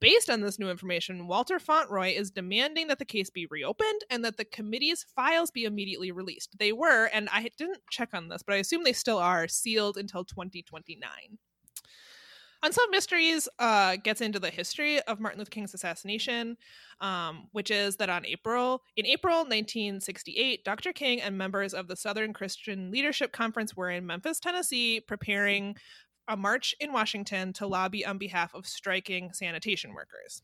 Based 0.00 0.28
on 0.28 0.40
this 0.40 0.58
new 0.58 0.68
information, 0.68 1.28
Walter 1.28 1.60
Fauntroy 1.60 2.18
is 2.18 2.32
demanding 2.32 2.88
that 2.88 2.98
the 2.98 3.04
case 3.04 3.30
be 3.30 3.46
reopened 3.48 4.00
and 4.10 4.24
that 4.24 4.36
the 4.36 4.44
committee's 4.44 5.06
files 5.14 5.52
be 5.52 5.62
immediately 5.62 6.10
released. 6.10 6.58
They 6.58 6.72
were, 6.72 7.04
and 7.12 7.28
I 7.30 7.48
didn't 7.56 7.78
check 7.88 8.08
on 8.12 8.26
this, 8.26 8.42
but 8.42 8.56
I 8.56 8.58
assume 8.58 8.82
they 8.82 8.92
still 8.92 9.18
are, 9.18 9.46
sealed 9.46 9.96
until 9.96 10.24
2029. 10.24 11.38
Unsolved 12.64 12.92
Mysteries 12.92 13.48
uh, 13.58 13.96
gets 13.96 14.20
into 14.20 14.38
the 14.38 14.50
history 14.50 15.00
of 15.02 15.18
Martin 15.18 15.40
Luther 15.40 15.50
King's 15.50 15.74
assassination, 15.74 16.56
um, 17.00 17.48
which 17.50 17.72
is 17.72 17.96
that 17.96 18.08
on 18.08 18.24
April 18.24 18.82
in 18.96 19.04
April 19.04 19.38
1968, 19.38 20.64
Dr. 20.64 20.92
King 20.92 21.20
and 21.20 21.36
members 21.36 21.74
of 21.74 21.88
the 21.88 21.96
Southern 21.96 22.32
Christian 22.32 22.92
Leadership 22.92 23.32
Conference 23.32 23.76
were 23.76 23.90
in 23.90 24.06
Memphis, 24.06 24.38
Tennessee, 24.38 25.00
preparing 25.00 25.74
a 26.28 26.36
march 26.36 26.72
in 26.78 26.92
Washington 26.92 27.52
to 27.54 27.66
lobby 27.66 28.06
on 28.06 28.16
behalf 28.16 28.54
of 28.54 28.64
striking 28.64 29.32
sanitation 29.32 29.92
workers. 29.92 30.42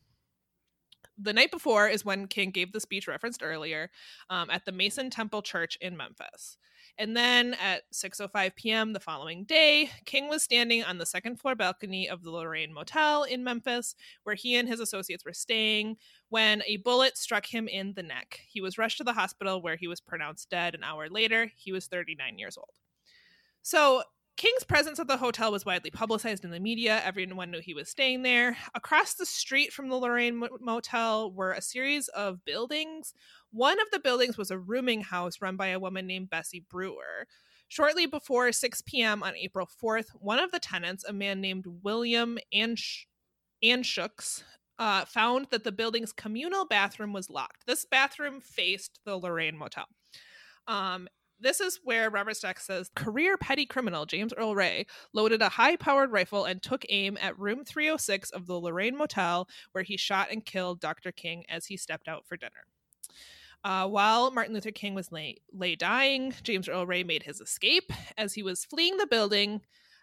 The 1.17 1.33
night 1.33 1.51
before 1.51 1.87
is 1.87 2.03
when 2.03 2.27
King 2.27 2.51
gave 2.51 2.73
the 2.73 2.81
speech 2.81 3.07
referenced 3.07 3.43
earlier 3.43 3.91
um, 4.29 4.49
at 4.49 4.65
the 4.65 4.73
Mason 4.73 5.09
Temple 5.09 5.41
Church 5.41 5.77
in 5.79 5.95
Memphis. 5.95 6.57
And 6.99 7.15
then 7.15 7.53
at 7.53 7.83
6:05 7.93 8.55
p.m. 8.55 8.91
the 8.91 8.99
following 8.99 9.45
day, 9.45 9.89
King 10.03 10.27
was 10.27 10.43
standing 10.43 10.83
on 10.83 10.97
the 10.97 11.05
second 11.05 11.39
floor 11.39 11.55
balcony 11.55 12.09
of 12.09 12.23
the 12.23 12.29
Lorraine 12.29 12.73
Motel 12.73 13.23
in 13.23 13.41
Memphis, 13.41 13.95
where 14.23 14.35
he 14.35 14.57
and 14.57 14.67
his 14.67 14.81
associates 14.81 15.23
were 15.23 15.31
staying, 15.31 15.95
when 16.27 16.61
a 16.67 16.75
bullet 16.75 17.17
struck 17.17 17.45
him 17.45 17.69
in 17.69 17.93
the 17.93 18.03
neck. 18.03 18.41
He 18.45 18.59
was 18.59 18.77
rushed 18.77 18.97
to 18.97 19.05
the 19.05 19.13
hospital 19.13 19.61
where 19.61 19.77
he 19.77 19.87
was 19.87 20.01
pronounced 20.01 20.49
dead 20.49 20.75
an 20.75 20.83
hour 20.83 21.07
later. 21.07 21.49
He 21.55 21.71
was 21.71 21.87
39 21.87 22.37
years 22.37 22.57
old. 22.57 22.73
So, 23.61 24.03
King's 24.35 24.63
presence 24.63 24.99
at 24.99 25.07
the 25.07 25.17
hotel 25.17 25.51
was 25.51 25.65
widely 25.65 25.91
publicized 25.91 26.45
in 26.45 26.51
the 26.51 26.61
media. 26.61 27.01
Everyone 27.03 27.51
knew 27.51 27.59
he 27.59 27.73
was 27.73 27.89
staying 27.89 28.23
there. 28.23 28.55
Across 28.73 29.15
the 29.15 29.25
street 29.25 29.73
from 29.73 29.89
the 29.89 29.97
Lorraine 29.97 30.41
Motel 30.61 31.29
were 31.33 31.51
a 31.51 31.61
series 31.61 32.07
of 32.09 32.45
buildings. 32.45 33.13
One 33.51 33.79
of 33.79 33.87
the 33.91 33.99
buildings 33.99 34.37
was 34.37 34.51
a 34.51 34.59
rooming 34.59 35.01
house 35.01 35.41
run 35.41 35.55
by 35.55 35.67
a 35.67 35.79
woman 35.79 36.05
named 36.05 36.29
Bessie 36.29 36.65
Brewer. 36.69 37.27
Shortly 37.67 38.05
before 38.05 38.51
6 38.51 38.81
p.m. 38.83 39.21
on 39.23 39.35
April 39.35 39.67
4th, 39.81 40.09
one 40.19 40.39
of 40.39 40.51
the 40.51 40.59
tenants, 40.59 41.03
a 41.03 41.13
man 41.13 41.39
named 41.41 41.65
William 41.83 42.37
Ansh- 42.53 43.05
Anschutz, 43.63 44.43
uh, 44.79 45.05
found 45.05 45.47
that 45.51 45.63
the 45.63 45.71
building's 45.71 46.13
communal 46.13 46.65
bathroom 46.65 47.13
was 47.13 47.29
locked. 47.29 47.65
This 47.67 47.85
bathroom 47.85 48.39
faced 48.39 48.99
the 49.05 49.17
Lorraine 49.17 49.57
Motel. 49.57 49.85
Um, 50.67 51.07
this 51.39 51.59
is 51.59 51.79
where 51.83 52.09
Robert 52.09 52.35
Stack 52.35 52.59
says 52.59 52.89
career 52.95 53.37
petty 53.37 53.65
criminal 53.65 54.05
James 54.05 54.33
Earl 54.33 54.55
Ray 54.55 54.85
loaded 55.13 55.41
a 55.41 55.49
high 55.49 55.75
powered 55.75 56.11
rifle 56.11 56.45
and 56.45 56.61
took 56.61 56.85
aim 56.89 57.17
at 57.21 57.39
room 57.39 57.63
306 57.63 58.29
of 58.31 58.45
the 58.45 58.59
Lorraine 58.59 58.97
Motel, 58.97 59.47
where 59.71 59.83
he 59.83 59.97
shot 59.97 60.29
and 60.31 60.45
killed 60.45 60.79
Dr. 60.79 61.11
King 61.11 61.45
as 61.49 61.67
he 61.67 61.77
stepped 61.77 62.07
out 62.07 62.25
for 62.27 62.35
dinner. 62.37 62.65
Uh, 63.63 63.87
while 63.87 64.31
Martin 64.31 64.53
Luther 64.53 64.71
King 64.71 64.95
was 64.95 65.11
lay, 65.11 65.37
lay 65.51 65.75
dying, 65.75 66.33
James 66.43 66.69
Earl 66.69 66.85
Ray 66.85 67.03
made 67.03 67.23
his 67.23 67.41
escape. 67.41 67.91
As 68.17 68.33
he 68.33 68.43
was 68.43 68.65
fleeing 68.65 68.97
the 68.97 69.07
building, 69.07 69.61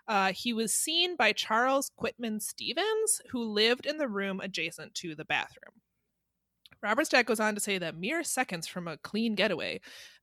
uh, 0.09 0.33
he 0.33 0.53
was 0.53 0.75
seen 0.75 1.17
by 1.17 1.33
Charles 1.33 1.91
Quitman 1.97 2.41
Stephens, 2.41 3.23
who 3.31 3.43
lived 3.43 3.87
in 3.87 3.97
the 3.97 4.09
room 4.09 4.41
adjacent 4.41 4.95
to 4.97 5.15
the 5.15 5.25
bathroom. 5.25 5.81
Robert 6.87 7.07
Stack 7.07 7.27
goes 7.27 7.41
on 7.41 7.55
to 7.55 7.61
say 7.61 7.79
that 7.79 7.97
mere 7.97 8.23
seconds 8.23 8.67
from 8.67 8.87
a 8.89 8.97
clean 8.99 9.35
getaway, 9.35 9.81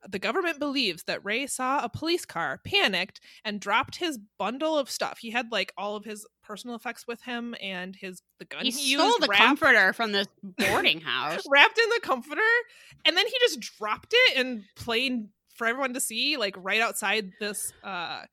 the 0.08 0.20
government 0.20 0.60
believes 0.60 1.04
that 1.04 1.24
Ray 1.24 1.46
saw 1.48 1.84
a 1.84 1.90
police 1.90 2.26
car, 2.26 2.60
panicked, 2.64 3.20
and 3.44 3.60
dropped 3.60 3.98
his 3.98 4.18
bundle 4.40 4.78
of 4.78 4.90
stuff. 4.90 5.20
He 5.20 5.32
had 5.32 5.52
like 5.52 5.74
all 5.78 5.96
of 5.96 6.06
his 6.06 6.26
personal 6.42 6.76
effects 6.76 7.06
with 7.08 7.22
him 7.22 7.56
and 7.62 7.96
his 7.96 8.22
the 8.40 8.46
gun 8.46 8.64
He 8.64 8.72
he, 8.72 8.94
stole 8.96 9.08
used 9.08 9.22
the 9.22 9.28
wrapped, 9.28 9.44
comforter 9.44 9.94
from 9.94 10.12
this 10.14 10.28
boarding 10.42 11.02
house. 11.02 11.44
wrapped 11.50 11.78
in 11.78 11.90
the 11.90 12.00
comforter, 12.02 12.42
and 13.06 13.16
then 13.16 13.26
he 13.28 13.34
just 13.42 13.60
dropped 13.60 14.14
it 14.14 14.38
in 14.38 14.64
plain 14.76 15.30
for 15.56 15.68
everyone 15.68 15.94
to 15.94 16.00
see, 16.00 16.38
like 16.38 16.56
right 16.58 16.82
outside 16.82 17.32
this 17.40 17.72
uh 17.84 18.24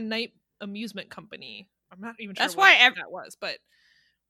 Knight 0.00 0.32
amusement 0.60 1.10
company. 1.10 1.68
I'm 1.92 2.00
not 2.00 2.14
even 2.18 2.34
sure 2.34 2.44
That's 2.44 2.56
what 2.56 2.62
why 2.62 2.76
ev- 2.76 2.94
that 2.96 3.10
was, 3.12 3.36
but 3.38 3.58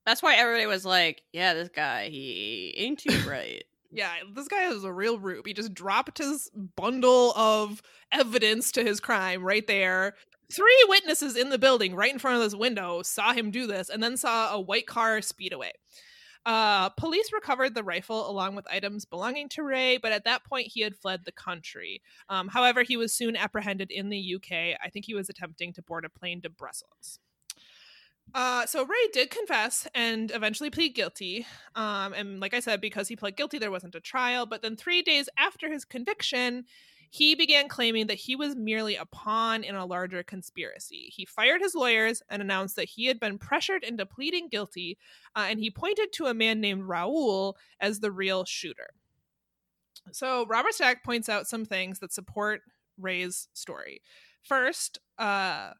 That's 0.04 0.22
why 0.22 0.36
everybody 0.36 0.66
was 0.66 0.84
like, 0.84 1.22
"Yeah, 1.32 1.54
this 1.54 1.68
guy, 1.68 2.08
he 2.08 2.74
ain't 2.76 2.98
too 2.98 3.22
bright." 3.24 3.64
Yeah, 3.90 4.10
this 4.34 4.48
guy 4.48 4.68
is 4.68 4.84
a 4.84 4.92
real 4.92 5.18
rube. 5.18 5.46
He 5.46 5.52
just 5.52 5.74
dropped 5.74 6.18
his 6.18 6.50
bundle 6.76 7.32
of 7.36 7.82
evidence 8.10 8.72
to 8.72 8.82
his 8.82 9.00
crime 9.00 9.42
right 9.42 9.66
there. 9.66 10.14
Three 10.50 10.86
witnesses 10.88 11.36
in 11.36 11.50
the 11.50 11.58
building 11.58 11.94
right 11.94 12.12
in 12.12 12.18
front 12.18 12.36
of 12.36 12.42
this 12.42 12.54
window 12.54 13.02
saw 13.02 13.32
him 13.32 13.50
do 13.50 13.66
this 13.66 13.90
and 13.90 14.02
then 14.02 14.16
saw 14.16 14.54
a 14.54 14.60
white 14.60 14.86
car 14.86 15.20
speed 15.20 15.52
away. 15.52 15.72
Uh, 16.44 16.88
police 16.90 17.32
recovered 17.32 17.74
the 17.74 17.84
rifle 17.84 18.28
along 18.28 18.56
with 18.56 18.66
items 18.70 19.04
belonging 19.04 19.48
to 19.50 19.62
Ray, 19.62 19.96
but 19.96 20.12
at 20.12 20.24
that 20.24 20.44
point 20.44 20.68
he 20.68 20.80
had 20.80 20.96
fled 20.96 21.24
the 21.24 21.32
country. 21.32 22.02
Um, 22.28 22.48
however, 22.48 22.82
he 22.82 22.96
was 22.96 23.12
soon 23.12 23.36
apprehended 23.36 23.90
in 23.90 24.08
the 24.08 24.34
UK. 24.36 24.76
I 24.82 24.90
think 24.90 25.04
he 25.04 25.14
was 25.14 25.28
attempting 25.28 25.72
to 25.74 25.82
board 25.82 26.04
a 26.04 26.08
plane 26.08 26.42
to 26.42 26.50
Brussels. 26.50 27.20
Uh, 28.34 28.66
so 28.66 28.84
Ray 28.84 29.08
did 29.12 29.30
confess 29.30 29.86
and 29.94 30.30
eventually 30.30 30.70
plead 30.70 30.94
guilty. 30.94 31.46
Um, 31.74 32.12
and 32.14 32.40
like 32.40 32.54
I 32.54 32.60
said, 32.60 32.80
because 32.80 33.08
he 33.08 33.16
pled 33.16 33.36
guilty, 33.36 33.58
there 33.58 33.70
wasn't 33.70 33.94
a 33.94 34.00
trial. 34.00 34.46
But 34.46 34.62
then 34.62 34.76
three 34.76 35.02
days 35.02 35.28
after 35.36 35.70
his 35.70 35.84
conviction, 35.84 36.64
he 37.10 37.34
began 37.34 37.68
claiming 37.68 38.06
that 38.06 38.14
he 38.14 38.34
was 38.34 38.56
merely 38.56 38.96
a 38.96 39.04
pawn 39.04 39.64
in 39.64 39.74
a 39.74 39.84
larger 39.84 40.22
conspiracy. 40.22 41.12
He 41.14 41.26
fired 41.26 41.60
his 41.60 41.74
lawyers 41.74 42.22
and 42.30 42.40
announced 42.40 42.76
that 42.76 42.88
he 42.88 43.04
had 43.04 43.20
been 43.20 43.36
pressured 43.36 43.84
into 43.84 44.06
pleading 44.06 44.48
guilty, 44.48 44.96
uh, 45.36 45.46
and 45.50 45.60
he 45.60 45.70
pointed 45.70 46.14
to 46.14 46.26
a 46.26 46.34
man 46.34 46.62
named 46.62 46.84
Raoul 46.84 47.58
as 47.80 48.00
the 48.00 48.10
real 48.10 48.46
shooter. 48.46 48.94
So, 50.10 50.46
Robert 50.46 50.72
Stack 50.72 51.04
points 51.04 51.28
out 51.28 51.46
some 51.46 51.66
things 51.66 51.98
that 51.98 52.14
support 52.14 52.62
Ray's 52.98 53.46
story. 53.52 54.00
First, 54.42 54.98
uh, 55.18 55.72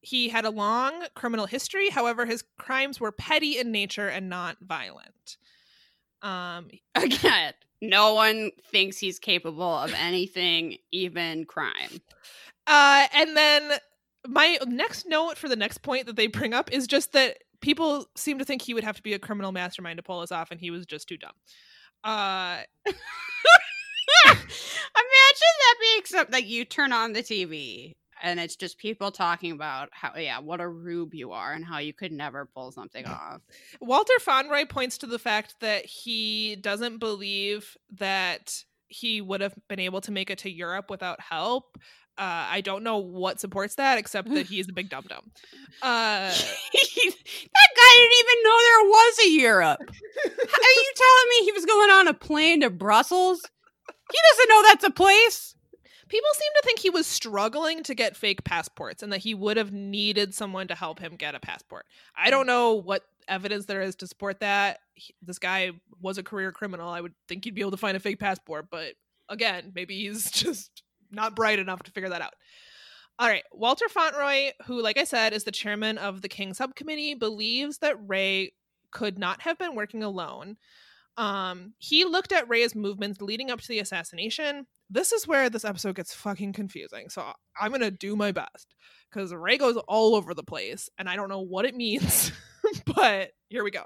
he 0.00 0.28
had 0.28 0.44
a 0.44 0.50
long 0.50 1.06
criminal 1.14 1.46
history. 1.46 1.90
However, 1.90 2.24
his 2.26 2.44
crimes 2.58 3.00
were 3.00 3.12
petty 3.12 3.58
in 3.58 3.72
nature 3.72 4.08
and 4.08 4.28
not 4.28 4.56
violent. 4.60 5.36
Um, 6.22 6.68
Again, 6.94 7.54
no 7.80 8.14
one 8.14 8.50
thinks 8.70 8.98
he's 8.98 9.18
capable 9.18 9.76
of 9.78 9.92
anything, 9.94 10.78
even 10.92 11.44
crime. 11.44 12.00
uh, 12.66 13.06
and 13.14 13.36
then 13.36 13.72
my 14.26 14.58
next 14.66 15.06
note 15.06 15.38
for 15.38 15.48
the 15.48 15.56
next 15.56 15.78
point 15.82 16.06
that 16.06 16.16
they 16.16 16.26
bring 16.26 16.52
up 16.54 16.72
is 16.72 16.86
just 16.86 17.12
that 17.12 17.38
people 17.60 18.06
seem 18.16 18.38
to 18.38 18.44
think 18.44 18.62
he 18.62 18.74
would 18.74 18.84
have 18.84 18.96
to 18.96 19.02
be 19.02 19.14
a 19.14 19.18
criminal 19.18 19.52
mastermind 19.52 19.96
to 19.96 20.02
pull 20.02 20.20
this 20.20 20.32
off, 20.32 20.50
and 20.50 20.60
he 20.60 20.70
was 20.70 20.86
just 20.86 21.08
too 21.08 21.16
dumb. 21.16 21.32
Uh, 22.04 22.58
Imagine 24.26 24.34
that 24.94 25.74
being 25.80 26.04
something 26.04 26.32
like 26.32 26.48
you 26.48 26.64
turn 26.64 26.92
on 26.92 27.12
the 27.12 27.22
TV 27.22 27.94
and 28.22 28.40
it's 28.40 28.56
just 28.56 28.78
people 28.78 29.10
talking 29.10 29.52
about 29.52 29.88
how, 29.92 30.12
yeah, 30.16 30.38
what 30.38 30.60
a 30.60 30.68
rube 30.68 31.14
you 31.14 31.32
are 31.32 31.52
and 31.52 31.64
how 31.64 31.78
you 31.78 31.92
could 31.92 32.12
never 32.12 32.46
pull 32.46 32.72
something 32.72 33.06
off. 33.06 33.40
Walter 33.80 34.14
Fauntroy 34.20 34.68
points 34.68 34.98
to 34.98 35.06
the 35.06 35.18
fact 35.18 35.56
that 35.60 35.84
he 35.84 36.56
doesn't 36.56 36.98
believe 36.98 37.76
that 37.98 38.64
he 38.88 39.20
would 39.20 39.40
have 39.40 39.54
been 39.68 39.80
able 39.80 40.00
to 40.02 40.10
make 40.10 40.30
it 40.30 40.38
to 40.38 40.50
Europe 40.50 40.90
without 40.90 41.20
help. 41.20 41.78
Uh, 42.16 42.50
I 42.50 42.62
don't 42.62 42.82
know 42.82 42.98
what 42.98 43.38
supports 43.38 43.76
that, 43.76 43.96
except 43.96 44.28
that 44.34 44.46
he's 44.46 44.68
a 44.68 44.72
big 44.72 44.88
dum 44.90 45.04
dum. 45.08 45.30
Uh, 45.82 46.28
that 46.30 46.32
guy 46.32 47.92
didn't 47.94 48.18
even 48.20 48.42
know 48.42 48.56
there 48.58 48.88
was 48.88 49.18
a 49.24 49.30
Europe. 49.30 49.80
Are 49.80 50.74
you 50.76 50.92
telling 50.96 51.28
me 51.30 51.44
he 51.44 51.52
was 51.52 51.64
going 51.64 51.90
on 51.90 52.08
a 52.08 52.14
plane 52.14 52.62
to 52.62 52.70
Brussels? 52.70 53.40
He 53.86 54.18
doesn't 54.30 54.48
know 54.48 54.62
that's 54.64 54.84
a 54.84 54.90
place. 54.90 55.54
People 56.08 56.30
seem 56.34 56.50
to 56.56 56.62
think 56.64 56.78
he 56.78 56.90
was 56.90 57.06
struggling 57.06 57.82
to 57.84 57.94
get 57.94 58.16
fake 58.16 58.44
passports 58.44 59.02
and 59.02 59.12
that 59.12 59.18
he 59.20 59.34
would 59.34 59.56
have 59.56 59.72
needed 59.72 60.34
someone 60.34 60.68
to 60.68 60.74
help 60.74 60.98
him 60.98 61.16
get 61.16 61.34
a 61.34 61.40
passport. 61.40 61.86
I 62.16 62.30
don't 62.30 62.46
know 62.46 62.74
what 62.74 63.02
evidence 63.28 63.66
there 63.66 63.82
is 63.82 63.94
to 63.96 64.06
support 64.06 64.40
that. 64.40 64.78
He- 64.94 65.14
this 65.22 65.38
guy 65.38 65.72
was 66.00 66.18
a 66.18 66.22
career 66.22 66.52
criminal. 66.52 66.88
I 66.88 67.00
would 67.00 67.14
think 67.28 67.44
he'd 67.44 67.54
be 67.54 67.60
able 67.60 67.72
to 67.72 67.76
find 67.76 67.96
a 67.96 68.00
fake 68.00 68.18
passport, 68.18 68.68
but 68.70 68.94
again, 69.28 69.72
maybe 69.74 69.96
he's 69.98 70.30
just 70.30 70.82
not 71.10 71.36
bright 71.36 71.58
enough 71.58 71.82
to 71.84 71.90
figure 71.90 72.10
that 72.10 72.22
out. 72.22 72.34
All 73.18 73.28
right, 73.28 73.42
Walter 73.52 73.86
Fauntroy, 73.86 74.52
who, 74.66 74.80
like 74.80 74.96
I 74.96 75.04
said, 75.04 75.32
is 75.32 75.42
the 75.42 75.50
chairman 75.50 75.98
of 75.98 76.22
the 76.22 76.28
King 76.28 76.54
Subcommittee, 76.54 77.14
believes 77.14 77.78
that 77.78 77.96
Ray 78.08 78.52
could 78.92 79.18
not 79.18 79.42
have 79.42 79.58
been 79.58 79.74
working 79.74 80.04
alone. 80.04 80.56
Um, 81.16 81.74
he 81.78 82.04
looked 82.04 82.30
at 82.30 82.48
Ray's 82.48 82.76
movements 82.76 83.20
leading 83.20 83.50
up 83.50 83.60
to 83.60 83.68
the 83.68 83.80
assassination. 83.80 84.66
This 84.90 85.12
is 85.12 85.26
where 85.26 85.50
this 85.50 85.64
episode 85.64 85.96
gets 85.96 86.14
fucking 86.14 86.52
confusing. 86.54 87.08
So 87.08 87.24
I'm 87.60 87.70
gonna 87.72 87.90
do 87.90 88.16
my 88.16 88.32
best 88.32 88.74
because 89.10 89.32
Ray 89.34 89.58
goes 89.58 89.76
all 89.88 90.14
over 90.14 90.34
the 90.34 90.42
place, 90.42 90.88
and 90.98 91.08
I 91.08 91.16
don't 91.16 91.28
know 91.28 91.40
what 91.40 91.64
it 91.64 91.74
means, 91.74 92.32
but 92.86 93.32
here 93.48 93.64
we 93.64 93.70
go. 93.70 93.84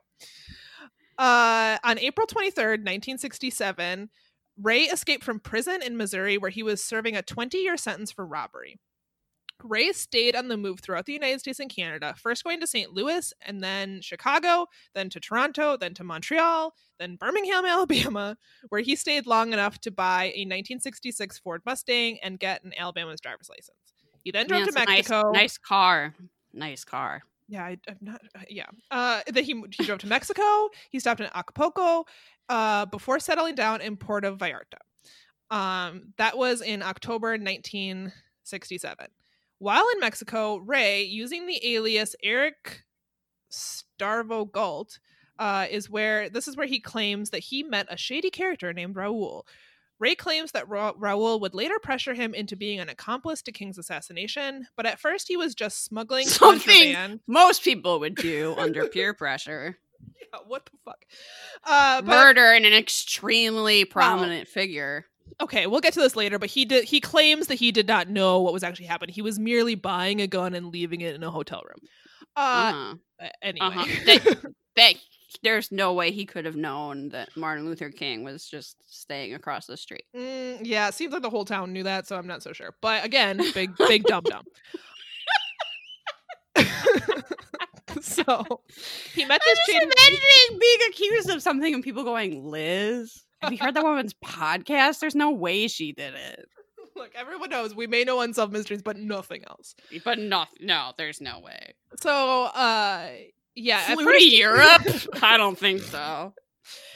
Uh, 1.19 1.79
on 1.85 1.99
April 1.99 2.27
23rd, 2.27 2.81
1967, 2.83 4.11
Ray 4.61 4.83
escaped 4.83 5.25
from 5.25 5.41
prison 5.41 5.83
in 5.83 5.97
Missouri 5.97 6.38
where 6.38 6.51
he 6.51 6.62
was 6.62 6.83
serving 6.83 7.17
a 7.17 7.23
20 7.23 7.59
year 7.59 7.77
sentence 7.77 8.11
for 8.12 8.27
robbery. 8.27 8.79
Ray 9.64 9.92
stayed 9.92 10.35
on 10.37 10.48
the 10.48 10.57
move 10.57 10.81
throughout 10.81 11.07
the 11.07 11.12
United 11.12 11.40
States 11.40 11.61
and 11.61 11.70
Canada, 11.75 12.14
first 12.16 12.44
going 12.44 12.61
to 12.61 12.66
St. 12.66 12.92
Louis 12.92 13.33
and 13.42 13.62
then 13.62 14.01
Chicago, 14.01 14.66
then 14.94 15.09
to 15.11 15.20
Toronto, 15.20 15.77
then 15.77 15.94
to 15.94 16.05
Montreal, 16.05 16.75
then 16.98 17.16
Birmingham, 17.16 17.64
Alabama, 17.66 18.37
where 18.68 18.81
he 18.81 18.96
stayed 18.96 19.27
long 19.27 19.53
enough 19.53 19.79
to 19.81 19.90
buy 19.90 20.25
a 20.35 20.44
1966 20.46 21.38
Ford 21.38 21.62
Mustang 21.66 22.18
and 22.22 22.38
get 22.38 22.62
an 22.64 22.72
Alabama's 22.79 23.20
driver's 23.20 23.48
license. 23.48 23.77
He 24.25 24.31
then 24.31 24.46
drove 24.46 24.61
Man, 24.66 24.72
to 24.72 24.79
a 24.81 24.85
nice- 24.85 24.88
Mexico. 25.11 25.31
Nice, 25.33 25.59
car. 25.59 26.14
Nice 26.53 26.85
car. 26.85 27.22
Yeah, 27.48 27.64
I, 27.64 27.77
I'm 27.88 27.98
not. 28.01 28.20
uh, 28.35 28.40
Yeah. 28.48 28.66
Uh, 28.90 29.20
then 29.27 29.44
he 29.44 29.62
he 29.72 29.85
drove 29.85 29.98
to 30.01 30.07
Mexico. 30.07 30.70
He 30.90 31.01
stopped 31.01 31.20
in 31.20 31.29
Acapulco, 31.35 32.05
uh, 32.48 32.87
before 32.87 33.18
settling 33.20 33.55
down 33.57 33.81
in 33.81 33.96
Puerto 33.96 34.35
Vallarta. 34.37 34.79
Um, 35.51 36.14
that 36.16 36.38
was 36.38 36.62
in 36.62 36.83
October 36.83 37.31
1967. 37.37 39.07
While 39.62 39.87
in 39.94 40.01
Mexico, 40.01 40.57
Ray, 40.57 41.05
using 41.05 41.46
the 41.46 41.61
alias 41.64 42.16
Eric 42.20 42.83
Starvo 43.48 44.51
Galt, 44.51 44.98
uh, 45.38 45.66
is 45.70 45.88
where 45.88 46.29
this 46.29 46.48
is 46.48 46.57
where 46.57 46.66
he 46.66 46.81
claims 46.81 47.31
that 47.31 47.44
he 47.44 47.62
met 47.62 47.87
a 47.88 47.96
shady 47.96 48.29
character 48.29 48.72
named 48.72 48.96
Raul. 48.96 49.44
Ray 50.01 50.16
claims 50.16 50.51
that 50.51 50.68
Ra- 50.68 50.94
Raul 50.94 51.40
would 51.40 51.55
later 51.55 51.79
pressure 51.81 52.12
him 52.14 52.35
into 52.35 52.57
being 52.57 52.81
an 52.81 52.88
accomplice 52.88 53.40
to 53.42 53.53
King's 53.53 53.79
assassination, 53.79 54.66
but 54.77 54.85
at 54.85 54.98
first 54.98 55.29
he 55.29 55.37
was 55.37 55.55
just 55.55 55.85
smuggling 55.85 56.27
Something 56.27 56.94
contraband. 56.94 57.20
most 57.29 57.62
people 57.62 58.01
would 58.01 58.16
do 58.16 58.57
under 58.59 58.88
peer 58.88 59.14
pressure. 59.14 59.79
Yeah, 60.20 60.40
what 60.44 60.64
the 60.64 60.72
fuck? 60.85 61.05
Uh, 61.62 62.03
but 62.03 62.09
Murder 62.09 62.53
in 62.53 62.64
an 62.64 62.72
extremely 62.72 63.85
prominent 63.85 64.48
figure. 64.48 65.07
Okay, 65.40 65.66
we'll 65.66 65.81
get 65.81 65.92
to 65.95 66.01
this 66.01 66.16
later. 66.16 66.38
But 66.38 66.51
he 66.51 66.64
did. 66.64 66.85
He 66.85 67.01
claims 67.01 67.47
that 67.49 67.55
he 67.57 67.73
did 67.73 67.87
not 67.88 68.09
know 68.09 68.40
what 68.40 68.53
was 68.53 68.62
actually 68.62 68.87
happening. 68.87 69.14
He 69.14 69.23
was 69.23 69.38
merely 69.38 69.75
buying 69.75 70.21
a 70.21 70.27
gun 70.27 70.55
and 70.55 70.66
leaving 70.73 71.01
it 71.01 71.14
in 71.14 71.23
a 71.23 71.31
hotel 71.31 71.62
room. 71.64 71.88
Uh, 72.37 72.95
Uh-huh. 73.21 73.29
anyway, 73.42 73.66
Uh-huh. 73.66 73.87
That- 74.07 74.53
that 74.77 74.95
there's 75.42 75.71
no 75.73 75.92
way 75.95 76.11
he 76.12 76.25
could 76.27 76.45
have 76.45 76.57
known 76.57 77.09
that 77.11 77.35
Martin 77.37 77.66
Luther 77.66 77.90
King 77.90 78.23
was 78.25 78.47
just 78.47 78.77
staying 78.87 79.35
across 79.35 79.66
the 79.66 79.77
street. 79.77 80.05
Mm, 80.16 80.61
yeah, 80.62 80.88
it 80.88 80.95
seems 80.95 81.12
like 81.12 81.23
the 81.23 81.29
whole 81.31 81.45
town 81.45 81.73
knew 81.73 81.83
that, 81.85 82.07
so 82.07 82.16
I'm 82.16 82.27
not 82.27 82.42
so 82.42 82.53
sure. 82.53 82.75
But 82.81 83.05
again, 83.05 83.38
big, 83.55 83.77
big 83.77 84.05
dumb 84.05 84.25
dumb. 84.25 84.45
so 88.01 88.62
he 89.14 89.25
met 89.25 89.40
this. 89.45 89.59
I'm 89.68 89.81
just 89.81 89.99
imagining 89.99 90.59
being 90.61 90.79
accused 90.90 91.31
of 91.31 91.42
something 91.42 91.75
and 91.75 91.83
people 91.83 92.05
going, 92.05 92.45
Liz, 92.45 93.23
have 93.42 93.52
you 93.52 93.59
heard 93.59 93.74
that 93.74 93.85
woman's 93.85 94.14
podcast? 94.14 95.00
There's 95.00 95.14
no 95.14 95.31
way 95.31 95.68
she 95.68 95.92
did 95.92 96.14
it. 96.14 96.46
Look, 96.96 97.11
everyone 97.14 97.50
knows 97.50 97.74
we 97.74 97.87
may 97.87 98.05
know 98.05 98.20
unsolved 98.20 98.52
mysteries, 98.52 98.83
but 98.83 98.96
nothing 98.98 99.42
else. 99.48 99.74
But 100.05 100.18
no, 100.18 100.44
no, 100.61 100.92
there's 100.98 101.20
no 101.20 101.40
way. 101.40 101.74
So, 102.00 102.44
uh, 102.44 103.09
yeah, 103.55 103.94
Flew 103.94 104.05
first, 104.05 104.18
to 104.20 104.24
Europe? 104.37 104.83
I 105.22 105.37
don't 105.38 105.59
think 105.59 105.81
so. 105.83 106.35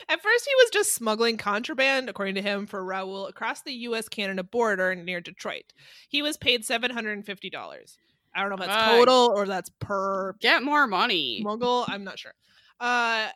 At 0.08 0.22
first, 0.22 0.44
he 0.46 0.54
was 0.56 0.70
just 0.72 0.94
smuggling 0.94 1.36
contraband, 1.36 2.08
according 2.08 2.36
to 2.36 2.42
him, 2.42 2.66
for 2.66 2.84
Raoul 2.84 3.26
across 3.26 3.62
the 3.62 3.72
U.S. 3.72 4.08
Canada 4.08 4.44
border 4.44 4.94
near 4.94 5.20
Detroit. 5.20 5.64
He 6.08 6.22
was 6.22 6.36
paid 6.36 6.64
seven 6.64 6.90
hundred 6.92 7.12
and 7.14 7.26
fifty 7.26 7.50
dollars. 7.50 7.98
I 8.34 8.40
don't 8.40 8.50
know 8.50 8.54
if 8.56 8.60
that's 8.60 8.86
Right. 8.88 8.98
total 8.98 9.32
or 9.34 9.46
that's 9.46 9.70
per 9.80 10.34
Get 10.40 10.62
more 10.62 10.86
money. 10.86 11.38
smuggle. 11.40 11.84
I'm 11.88 12.04
not 12.04 12.18
sure. 12.18 12.32
Uh, 12.78 13.28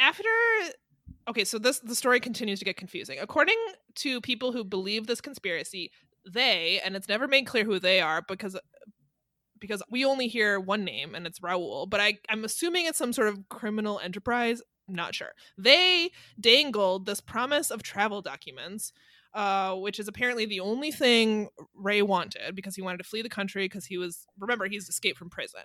after 0.00 0.28
okay, 1.28 1.44
so 1.44 1.58
this 1.58 1.78
the 1.80 1.94
story 1.94 2.20
continues 2.20 2.58
to 2.58 2.64
get 2.64 2.76
confusing. 2.76 3.18
According 3.20 3.58
to 3.96 4.20
people 4.20 4.52
who 4.52 4.64
believe 4.64 5.06
this 5.06 5.20
conspiracy, 5.20 5.90
they 6.30 6.80
and 6.84 6.96
it's 6.96 7.08
never 7.08 7.26
made 7.28 7.46
clear 7.46 7.64
who 7.64 7.78
they 7.78 8.00
are 8.00 8.22
because 8.26 8.58
because 9.60 9.82
we 9.88 10.04
only 10.04 10.26
hear 10.26 10.58
one 10.58 10.84
name 10.84 11.14
and 11.14 11.26
it's 11.26 11.42
Raoul, 11.42 11.86
but 11.86 12.00
I 12.00 12.18
I'm 12.28 12.44
assuming 12.44 12.86
it's 12.86 12.98
some 12.98 13.12
sort 13.12 13.28
of 13.28 13.48
criminal 13.48 14.00
enterprise. 14.00 14.60
I'm 14.88 14.94
not 14.94 15.14
sure. 15.14 15.32
They 15.56 16.10
dangled 16.38 17.06
this 17.06 17.20
promise 17.20 17.70
of 17.70 17.82
travel 17.82 18.20
documents, 18.20 18.92
uh, 19.32 19.74
which 19.76 20.00
is 20.00 20.08
apparently 20.08 20.44
the 20.44 20.60
only 20.60 20.90
thing 20.90 21.48
Ray 21.74 22.02
wanted 22.02 22.56
because 22.56 22.74
he 22.74 22.82
wanted 22.82 22.98
to 22.98 23.04
flee 23.04 23.22
the 23.22 23.28
country 23.28 23.64
because 23.64 23.86
he 23.86 23.98
was 23.98 24.26
remember 24.38 24.66
he's 24.66 24.88
escaped 24.88 25.18
from 25.18 25.30
prison. 25.30 25.62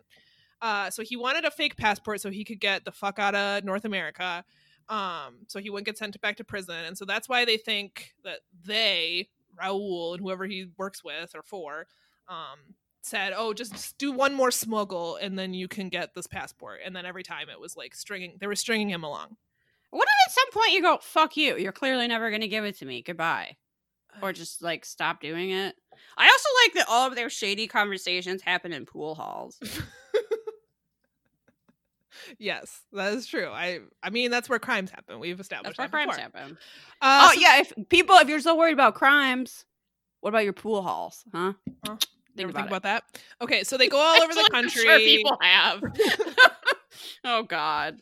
Uh, 0.61 0.89
so 0.89 1.03
he 1.03 1.15
wanted 1.15 1.45
a 1.45 1.51
fake 1.51 1.77
passport 1.77 2.21
so 2.21 2.31
he 2.31 2.43
could 2.43 2.59
get 2.59 2.85
the 2.85 2.91
fuck 2.91 3.19
out 3.19 3.35
of 3.35 3.63
North 3.63 3.85
America. 3.85 4.43
Um, 4.89 5.39
so 5.47 5.59
he 5.59 5.69
wouldn't 5.69 5.85
get 5.85 5.97
sent 5.97 6.19
back 6.21 6.37
to 6.37 6.43
prison, 6.43 6.85
and 6.85 6.97
so 6.97 7.05
that's 7.05 7.27
why 7.27 7.45
they 7.45 7.57
think 7.57 8.13
that 8.23 8.39
they, 8.65 9.29
Raul, 9.61 10.13
and 10.13 10.21
whoever 10.21 10.45
he 10.45 10.67
works 10.77 11.03
with 11.03 11.35
or 11.35 11.43
for, 11.43 11.87
um, 12.29 12.75
said, 13.01 13.33
"Oh, 13.35 13.53
just 13.53 13.97
do 13.97 14.11
one 14.11 14.33
more 14.33 14.51
smuggle, 14.51 15.17
and 15.17 15.37
then 15.37 15.53
you 15.53 15.67
can 15.67 15.89
get 15.89 16.13
this 16.13 16.27
passport." 16.27 16.79
And 16.85 16.95
then 16.95 17.05
every 17.05 17.23
time 17.23 17.49
it 17.49 17.59
was 17.59 17.75
like 17.75 17.95
stringing, 17.95 18.37
they 18.39 18.47
were 18.47 18.55
stringing 18.55 18.89
him 18.89 19.03
along. 19.03 19.35
What 19.89 20.07
if 20.07 20.29
at 20.29 20.33
some 20.33 20.51
point 20.51 20.73
you 20.73 20.81
go, 20.81 20.97
fuck 21.01 21.37
you, 21.37 21.57
you're 21.57 21.71
clearly 21.71 22.07
never 22.07 22.29
going 22.29 22.41
to 22.41 22.47
give 22.47 22.65
it 22.65 22.77
to 22.79 22.85
me, 22.85 23.01
goodbye? 23.01 23.55
Or 24.21 24.33
just 24.33 24.61
like 24.61 24.83
stop 24.83 25.21
doing 25.21 25.51
it? 25.51 25.75
I 26.17 26.25
also 26.25 26.49
like 26.63 26.73
that 26.73 26.91
all 26.91 27.07
of 27.07 27.15
their 27.15 27.29
shady 27.29 27.67
conversations 27.67 28.41
happen 28.41 28.73
in 28.73 28.85
pool 28.85 29.15
halls. 29.15 29.59
yes, 32.39 32.81
that 32.93 33.13
is 33.13 33.25
true. 33.27 33.47
I, 33.49 33.79
I 34.03 34.09
mean, 34.09 34.31
that's 34.31 34.49
where 34.49 34.59
crimes 34.59 34.91
happen. 34.91 35.19
We've 35.19 35.39
established 35.39 35.77
That's 35.77 35.91
where 35.91 36.05
that 36.05 36.07
crimes 36.15 36.17
before. 36.33 36.41
happen. 36.41 36.57
Uh, 37.01 37.29
oh, 37.29 37.33
so- 37.33 37.39
yeah, 37.41 37.59
if 37.61 37.73
people, 37.89 38.15
if 38.17 38.27
you're 38.29 38.39
so 38.39 38.55
worried 38.55 38.73
about 38.73 38.95
crimes, 38.95 39.65
What 40.21 40.29
about 40.29 40.43
your 40.43 40.53
pool 40.53 40.81
halls? 40.81 41.23
Huh? 41.31 41.53
Huh? 41.85 41.95
Think 41.95 42.01
Never 42.35 42.49
about, 42.51 42.59
think 42.59 42.67
about 42.69 42.83
that. 42.83 43.03
Okay, 43.41 43.63
so 43.63 43.77
they 43.77 43.87
go 43.89 43.97
all 43.97 44.21
over 44.21 44.33
the 44.33 44.47
country. 44.51 44.81
sure 44.83 44.97
people 44.99 45.37
have. 45.41 45.81
oh 47.23 47.43
God. 47.43 47.99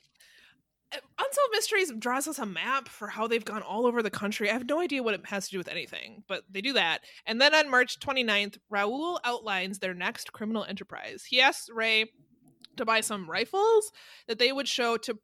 Uh, 0.93 0.97
Unsolved 1.17 1.51
Mysteries 1.51 1.91
draws 1.97 2.27
us 2.27 2.37
a 2.39 2.45
map 2.45 2.87
for 2.89 3.07
how 3.07 3.27
they've 3.27 3.43
gone 3.45 3.61
all 3.63 3.85
over 3.85 4.03
the 4.03 4.09
country. 4.09 4.49
I 4.49 4.53
have 4.53 4.67
no 4.67 4.79
idea 4.79 5.01
what 5.03 5.13
it 5.13 5.25
has 5.25 5.45
to 5.45 5.51
do 5.51 5.57
with 5.57 5.67
anything, 5.67 6.23
but 6.27 6.43
they 6.49 6.61
do 6.61 6.73
that. 6.73 6.99
And 7.25 7.39
then 7.41 7.55
on 7.55 7.69
March 7.71 7.99
29th, 7.99 8.57
Raoul 8.69 9.19
outlines 9.23 9.79
their 9.79 9.93
next 9.93 10.31
criminal 10.33 10.63
enterprise. 10.65 11.23
He 11.27 11.41
asks 11.41 11.69
Ray 11.69 12.11
to 12.77 12.85
buy 12.85 13.01
some 13.01 13.29
rifles 13.29 13.91
that 14.27 14.39
they 14.39 14.51
would 14.51 14.67
show 14.67 14.97
to 14.97 15.17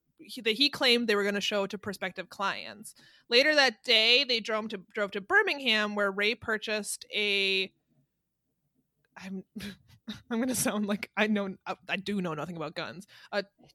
that 0.43 0.52
he 0.52 0.70
claimed 0.70 1.08
they 1.08 1.16
were 1.16 1.24
going 1.24 1.34
to 1.36 1.41
show 1.41 1.66
to 1.66 1.78
prospective 1.78 2.30
clients. 2.30 2.93
Later 3.28 3.56
that 3.56 3.84
day, 3.84 4.24
they 4.24 4.39
drove 4.39 4.70
to 4.70 4.82
drove 4.93 5.12
to 5.12 5.22
Birmingham 5.22 5.95
where 5.95 6.12
Ray 6.12 6.36
purchased 6.36 7.06
a 7.14 7.72
I'm 9.18 9.43
I'm 10.32 10.38
going 10.38 10.49
to 10.49 10.55
sound 10.55 10.86
like 10.86 11.09
I 11.18 11.28
know 11.28 11.55
I 11.89 11.95
do 11.97 12.22
know 12.22 12.34
nothing 12.34 12.55
about 12.57 12.76
guns. 12.76 13.07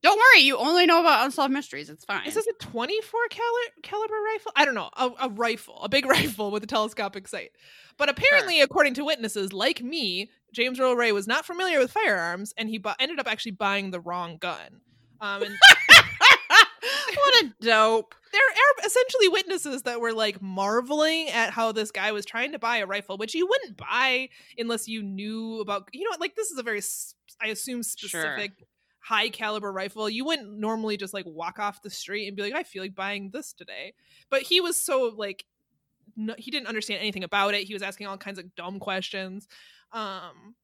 Don't 0.03 0.19
worry, 0.19 0.43
you 0.43 0.57
only 0.57 0.87
know 0.87 1.01
about 1.01 1.25
unsolved 1.25 1.53
mysteries. 1.53 1.91
It's 1.91 2.05
fine. 2.05 2.25
This 2.25 2.37
Is 2.37 2.45
this 2.45 2.55
a 2.61 2.65
24 2.65 3.21
cali- 3.31 3.83
caliber 3.83 4.15
rifle? 4.33 4.53
I 4.57 4.65
don't 4.65 4.75
know. 4.75 4.91
A, 4.97 5.11
a 5.23 5.29
rifle, 5.31 5.81
a 5.83 5.89
big 5.89 6.07
rifle 6.07 6.51
with 6.51 6.63
a 6.65 6.67
telescopic 6.67 7.29
sight. 7.29 7.51
But 7.99 8.09
apparently, 8.11 8.61
according 8.61 8.95
to 8.95 9.05
witnesses 9.05 9.53
like 9.53 9.83
me, 9.83 10.31
James 10.53 10.79
Earl 10.79 10.97
Ray 10.97 11.13
was 11.13 11.27
not 11.27 11.47
familiar 11.47 11.79
with 11.79 11.91
firearms, 11.91 12.53
and 12.57 12.69
he 12.69 12.79
bu- 12.79 12.91
ended 13.01 13.19
up 13.19 13.27
actually 13.27 13.53
buying 13.53 13.91
the 13.91 14.01
wrong 14.01 14.37
gun. 14.37 14.81
Um, 15.21 15.43
and 15.45 15.57
what 16.83 17.45
a 17.45 17.53
dope. 17.61 18.15
They're 18.33 18.87
essentially 18.87 19.29
witnesses 19.29 19.83
that 19.83 20.01
were 20.01 20.13
like 20.13 20.43
marveling 20.43 21.29
at 21.31 21.51
how 21.51 21.73
this 21.73 21.91
guy 21.91 22.13
was 22.13 22.27
trying 22.27 22.53
to 22.53 22.59
buy 22.59 22.79
a 22.79 22.87
rifle, 22.87 23.17
which 23.17 23.35
you 23.35 23.47
wouldn't 23.47 23.77
buy 23.77 24.29
unless 24.59 24.87
you 24.89 25.03
knew 25.03 25.61
about. 25.61 25.89
You 25.93 26.05
know, 26.05 26.17
like 26.21 26.35
this 26.37 26.51
is 26.51 26.59
a 26.59 26.63
very, 26.63 26.83
I 27.41 27.49
assume, 27.49 27.83
specific 27.83 28.53
high 28.99 29.29
caliber 29.29 29.73
rifle. 29.73 30.11
You 30.11 30.25
wouldn't 30.25 30.59
normally 30.59 30.97
just 30.97 31.15
like 31.15 31.25
walk 31.27 31.59
off 31.59 31.81
the 31.83 31.91
street 31.91 32.27
and 32.27 32.37
be 32.37 32.43
like, 32.43 32.55
I 32.55 32.63
feel 32.65 32.83
like 32.83 32.95
buying 32.95 33.31
this 33.33 33.53
today. 33.53 33.95
But 34.31 34.43
he 34.43 34.61
was 34.61 34.79
so 34.81 35.15
like, 35.17 35.45
no, 36.17 36.35
he 36.37 36.51
didn't 36.51 36.67
understand 36.67 37.01
anything 37.01 37.25
about 37.25 37.55
it. 37.55 37.65
He 37.65 37.73
was 37.73 37.83
asking 37.83 38.07
all 38.09 38.17
kinds 38.19 38.39
of 38.39 38.55
dumb 38.57 38.81
questions. 38.81 39.47
Um, 39.93 40.57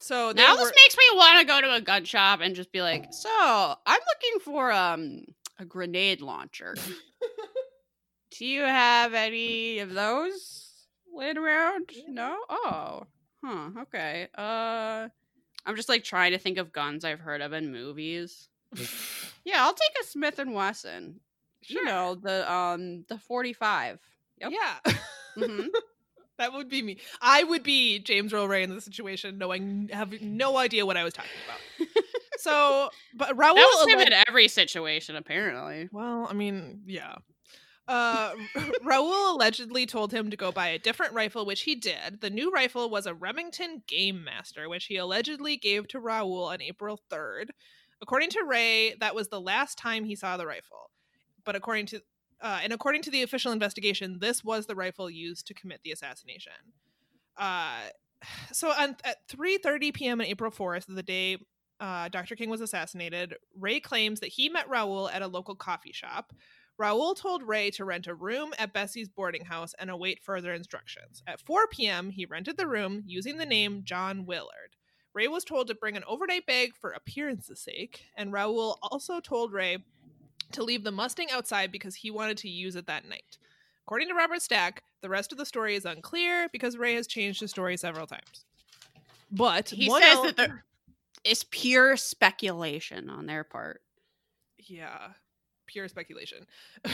so 0.00 0.32
Now 0.34 0.52
were- 0.52 0.58
this 0.58 0.72
makes 0.74 0.96
me 0.96 1.16
want 1.16 1.40
to 1.40 1.46
go 1.46 1.60
to 1.60 1.74
a 1.74 1.80
gun 1.80 2.04
shop 2.04 2.40
and 2.42 2.54
just 2.54 2.72
be 2.72 2.82
like, 2.82 3.06
so 3.12 3.28
I'm 3.30 4.00
looking 4.00 4.40
for 4.44 4.70
um 4.72 5.22
a 5.58 5.64
grenade 5.64 6.20
launcher. 6.20 6.74
Do 8.38 8.44
you 8.46 8.60
have 8.62 9.14
any 9.14 9.78
of 9.80 9.92
those 9.94 10.70
laying 11.12 11.38
around? 11.38 11.90
No? 12.08 12.36
Oh. 12.48 13.02
Huh. 13.44 13.70
Okay. 13.82 14.28
Uh 14.36 15.08
I'm 15.66 15.76
just 15.76 15.88
like 15.88 16.04
trying 16.04 16.32
to 16.32 16.38
think 16.38 16.58
of 16.58 16.72
guns 16.72 17.04
I've 17.04 17.20
heard 17.20 17.40
of 17.40 17.52
in 17.52 17.72
movies. 17.72 18.48
Yeah, 19.44 19.64
I'll 19.64 19.72
take 19.72 20.02
a 20.02 20.06
Smith 20.06 20.38
and 20.38 20.52
Wesson. 20.52 21.20
You 21.62 21.76
Sure. 21.76 21.84
know, 21.86 22.14
the 22.16 22.50
um 22.52 23.04
the 23.08 23.16
45. 23.16 23.98
Yep. 24.40 24.52
yeah. 24.52 24.92
Mhm. 25.36 25.68
That 26.38 26.52
would 26.52 26.68
be 26.68 26.82
me. 26.82 26.98
I 27.20 27.42
would 27.42 27.64
be 27.64 27.98
James 27.98 28.32
Earl 28.32 28.46
Ray 28.46 28.62
in 28.62 28.70
this 28.72 28.84
situation, 28.84 29.38
knowing 29.38 29.88
having 29.92 30.36
no 30.36 30.56
idea 30.56 30.86
what 30.86 30.96
I 30.96 31.02
was 31.02 31.12
talking 31.14 31.30
about. 31.46 31.88
So, 32.38 32.90
but 33.14 33.30
Raul. 33.36 33.54
that 33.54 33.84
was 33.84 33.92
him 33.92 34.00
in 34.00 34.12
every 34.28 34.48
situation 34.48 35.16
apparently. 35.16 35.88
well, 35.92 36.26
I 36.28 36.32
mean, 36.32 36.82
yeah. 36.86 37.16
Uh, 37.86 38.34
Raul 38.84 39.34
allegedly 39.34 39.86
told 39.86 40.12
him 40.12 40.30
to 40.30 40.36
go 40.36 40.52
buy 40.52 40.68
a 40.68 40.78
different 40.78 41.14
rifle, 41.14 41.46
which 41.46 41.62
he 41.62 41.74
did. 41.74 42.20
The 42.20 42.30
new 42.30 42.50
rifle 42.50 42.90
was 42.90 43.06
a 43.06 43.14
Remington 43.14 43.82
Game 43.86 44.22
Master, 44.22 44.68
which 44.68 44.86
he 44.86 44.96
allegedly 44.96 45.56
gave 45.56 45.88
to 45.88 46.00
Raul 46.00 46.48
on 46.48 46.60
April 46.60 47.00
3rd. 47.10 47.46
According 48.02 48.30
to 48.30 48.44
Ray, 48.46 48.94
that 49.00 49.14
was 49.14 49.28
the 49.28 49.40
last 49.40 49.78
time 49.78 50.04
he 50.04 50.14
saw 50.14 50.36
the 50.36 50.46
rifle. 50.46 50.90
But 51.44 51.56
according 51.56 51.86
to 51.86 52.02
uh, 52.40 52.60
and 52.62 52.72
according 52.72 53.02
to 53.02 53.10
the 53.10 53.22
official 53.22 53.50
investigation, 53.50 54.18
this 54.20 54.44
was 54.44 54.66
the 54.66 54.76
rifle 54.76 55.10
used 55.10 55.46
to 55.48 55.54
commit 55.54 55.80
the 55.82 55.90
assassination. 55.90 56.52
Uh, 57.36 57.80
so 58.52 58.70
on, 58.70 58.96
at 59.02 59.26
3:30 59.28 59.94
p.m. 59.94 60.20
on 60.20 60.26
April 60.26 60.50
4th, 60.50 60.84
the 60.88 61.02
day 61.02 61.38
uh, 61.80 62.08
Dr. 62.08 62.36
King 62.36 62.50
was 62.50 62.60
assassinated, 62.60 63.34
Ray 63.58 63.80
claims 63.80 64.20
that 64.20 64.30
he 64.30 64.48
met 64.48 64.68
Raul 64.68 65.12
at 65.12 65.22
a 65.22 65.26
local 65.28 65.54
coffee 65.54 65.92
shop. 65.92 66.32
Raul 66.80 67.16
told 67.16 67.42
Ray 67.42 67.70
to 67.72 67.84
rent 67.84 68.06
a 68.06 68.14
room 68.14 68.52
at 68.58 68.72
Bessie's 68.72 69.08
boarding 69.08 69.44
house 69.44 69.74
and 69.78 69.90
await 69.90 70.22
further 70.22 70.52
instructions. 70.52 71.22
At 71.26 71.40
4 71.40 71.66
p.m., 71.68 72.10
he 72.10 72.24
rented 72.24 72.56
the 72.56 72.68
room 72.68 73.02
using 73.06 73.38
the 73.38 73.46
name 73.46 73.82
John 73.84 74.26
Willard. 74.26 74.76
Ray 75.12 75.26
was 75.26 75.44
told 75.44 75.66
to 75.66 75.74
bring 75.74 75.96
an 75.96 76.04
overnight 76.06 76.46
bag 76.46 76.74
for 76.80 76.90
appearance's 76.90 77.60
sake, 77.60 78.04
and 78.16 78.32
Raul 78.32 78.76
also 78.82 79.18
told 79.18 79.52
Ray 79.52 79.78
to 80.52 80.62
leave 80.62 80.84
the 80.84 80.92
Mustang 80.92 81.30
outside 81.32 81.72
because 81.72 81.96
he 81.96 82.10
wanted 82.10 82.38
to 82.38 82.48
use 82.48 82.76
it 82.76 82.86
that 82.86 83.08
night. 83.08 83.38
According 83.84 84.08
to 84.08 84.14
Robert 84.14 84.42
Stack, 84.42 84.82
the 85.00 85.08
rest 85.08 85.32
of 85.32 85.38
the 85.38 85.46
story 85.46 85.74
is 85.74 85.84
unclear 85.84 86.48
because 86.52 86.76
Ray 86.76 86.94
has 86.94 87.06
changed 87.06 87.40
his 87.40 87.50
story 87.50 87.76
several 87.76 88.06
times. 88.06 88.44
But 89.30 89.70
He 89.70 89.90
says 89.90 90.16
el- 90.16 90.22
that 90.24 90.36
there 90.36 90.64
is 91.28 91.44
pure 91.44 91.96
speculation 91.96 93.10
on 93.10 93.26
their 93.26 93.44
part. 93.44 93.82
yeah 94.58 95.08
pure 95.68 95.88
speculation. 95.88 96.46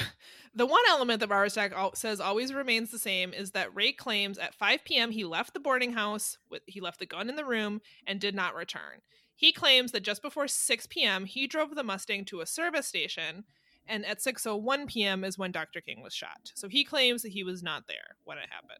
The 0.56 0.66
one 0.66 0.84
element 0.88 1.18
that 1.18 1.30
Robert 1.30 1.96
says 1.96 2.20
always 2.20 2.54
remains 2.54 2.92
the 2.92 2.98
same 2.98 3.32
is 3.34 3.50
that 3.52 3.74
ray 3.74 3.90
claims 3.90 4.38
at 4.38 4.54
5 4.54 4.84
p.m 4.84 5.10
he 5.10 5.24
left 5.24 5.52
the 5.52 5.58
boarding 5.58 5.94
house 5.94 6.38
with 6.48 6.62
he 6.66 6.80
left 6.80 7.00
the 7.00 7.06
gun 7.06 7.28
in 7.28 7.34
the 7.34 7.44
room 7.44 7.80
and 8.06 8.20
did 8.20 8.36
not 8.36 8.54
return. 8.54 9.00
He 9.34 9.52
claims 9.52 9.90
that 9.90 10.04
just 10.04 10.22
before 10.22 10.46
6 10.46 10.86
p.m 10.86 11.24
he 11.24 11.48
drove 11.48 11.74
the 11.74 11.82
mustang 11.82 12.24
to 12.26 12.40
a 12.40 12.46
service 12.46 12.86
station 12.86 13.44
and 13.86 14.06
at 14.06 14.20
6.01 14.20 14.86
p.m 14.86 15.24
is 15.24 15.36
when 15.36 15.50
dr 15.50 15.80
king 15.80 16.02
was 16.02 16.14
shot. 16.14 16.52
So 16.54 16.68
he 16.68 16.84
claims 16.84 17.22
that 17.22 17.32
he 17.32 17.42
was 17.42 17.62
not 17.62 17.88
there 17.88 18.16
when 18.24 18.38
it 18.38 18.48
happened 18.50 18.78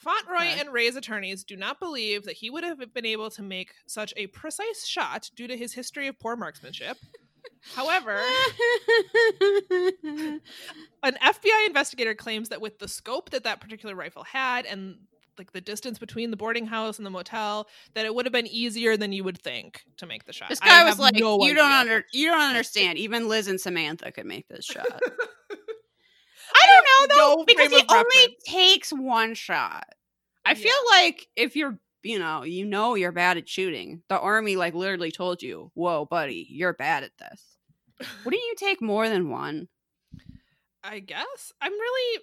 Fauntleroy 0.00 0.38
Okay. 0.52 0.60
and 0.60 0.72
Ray's 0.72 0.96
attorneys 0.96 1.44
do 1.44 1.56
not 1.56 1.78
believe 1.78 2.24
that 2.24 2.36
he 2.36 2.50
would 2.50 2.64
have 2.64 2.92
been 2.92 3.06
able 3.06 3.30
to 3.30 3.42
make 3.42 3.72
such 3.86 4.12
a 4.16 4.26
precise 4.28 4.86
shot 4.86 5.30
due 5.36 5.46
to 5.46 5.56
his 5.56 5.72
history 5.74 6.06
of 6.08 6.18
poor 6.18 6.36
marksmanship. 6.36 6.96
However, 7.74 8.16
an 11.02 11.16
FBI 11.22 11.66
investigator 11.66 12.14
claims 12.14 12.48
that 12.50 12.60
with 12.60 12.78
the 12.78 12.88
scope 12.88 13.30
that 13.30 13.44
that 13.44 13.60
particular 13.60 13.94
rifle 13.94 14.24
had 14.24 14.66
and 14.66 14.96
like 15.38 15.52
the 15.52 15.60
distance 15.60 15.98
between 15.98 16.30
the 16.30 16.36
boarding 16.36 16.66
house 16.66 16.98
and 16.98 17.06
the 17.06 17.10
motel, 17.10 17.66
that 17.94 18.04
it 18.04 18.14
would 18.14 18.26
have 18.26 18.32
been 18.32 18.46
easier 18.46 18.96
than 18.96 19.10
you 19.12 19.24
would 19.24 19.38
think 19.38 19.82
to 19.96 20.04
make 20.06 20.24
the 20.24 20.32
shot. 20.34 20.50
this 20.50 20.60
I 20.62 20.66
guy 20.66 20.84
was 20.84 20.98
like, 20.98 21.14
no 21.14 21.42
"You 21.42 21.54
don't 21.54 21.70
under, 21.72 22.04
you 22.12 22.28
don't 22.28 22.40
understand. 22.42 22.98
Even 22.98 23.26
Liz 23.28 23.48
and 23.48 23.58
Samantha 23.60 24.12
could 24.12 24.26
make 24.26 24.48
this 24.48 24.64
shot." 24.66 24.86
I 26.52 26.79
Though 27.08 27.36
no 27.36 27.44
because 27.44 27.70
he 27.70 27.82
only 27.88 28.36
takes 28.44 28.90
one 28.90 29.34
shot. 29.34 29.86
I 30.44 30.54
feel 30.54 30.72
like 30.90 31.28
if 31.36 31.54
you're, 31.54 31.78
you 32.02 32.18
know, 32.18 32.44
you 32.44 32.64
know 32.64 32.94
you're 32.94 33.12
bad 33.12 33.36
at 33.36 33.48
shooting. 33.48 34.02
The 34.08 34.18
army 34.18 34.56
like 34.56 34.74
literally 34.74 35.12
told 35.12 35.42
you, 35.42 35.70
"Whoa, 35.74 36.06
buddy, 36.06 36.46
you're 36.50 36.72
bad 36.72 37.04
at 37.04 37.12
this." 37.18 37.42
Wouldn't 38.24 38.42
you 38.42 38.54
take 38.56 38.80
more 38.80 39.08
than 39.08 39.30
one? 39.30 39.68
I 40.82 41.00
guess 41.00 41.52
I'm 41.60 41.72
really. 41.72 42.22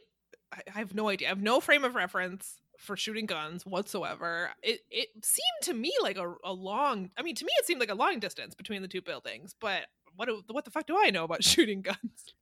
I, 0.51 0.61
I 0.75 0.79
have 0.79 0.95
no 0.95 1.09
idea. 1.09 1.27
I 1.27 1.29
have 1.29 1.41
no 1.41 1.59
frame 1.59 1.83
of 1.83 1.95
reference 1.95 2.55
for 2.77 2.95
shooting 2.95 3.25
guns 3.25 3.65
whatsoever. 3.65 4.51
It 4.63 4.81
it 4.89 5.09
seemed 5.23 5.63
to 5.63 5.73
me 5.73 5.93
like 6.01 6.17
a, 6.17 6.33
a 6.43 6.53
long. 6.53 7.11
I 7.17 7.21
mean, 7.21 7.35
to 7.35 7.45
me, 7.45 7.51
it 7.59 7.65
seemed 7.65 7.79
like 7.79 7.91
a 7.91 7.95
long 7.95 8.19
distance 8.19 8.55
between 8.55 8.81
the 8.81 8.87
two 8.87 9.01
buildings. 9.01 9.55
But 9.59 9.87
what 10.17 10.25
do- 10.27 10.43
what 10.47 10.65
the 10.65 10.71
fuck 10.71 10.85
do 10.85 10.97
I 11.01 11.09
know 11.11 11.23
about 11.23 11.43
shooting 11.51 11.81
guns? 11.81 12.33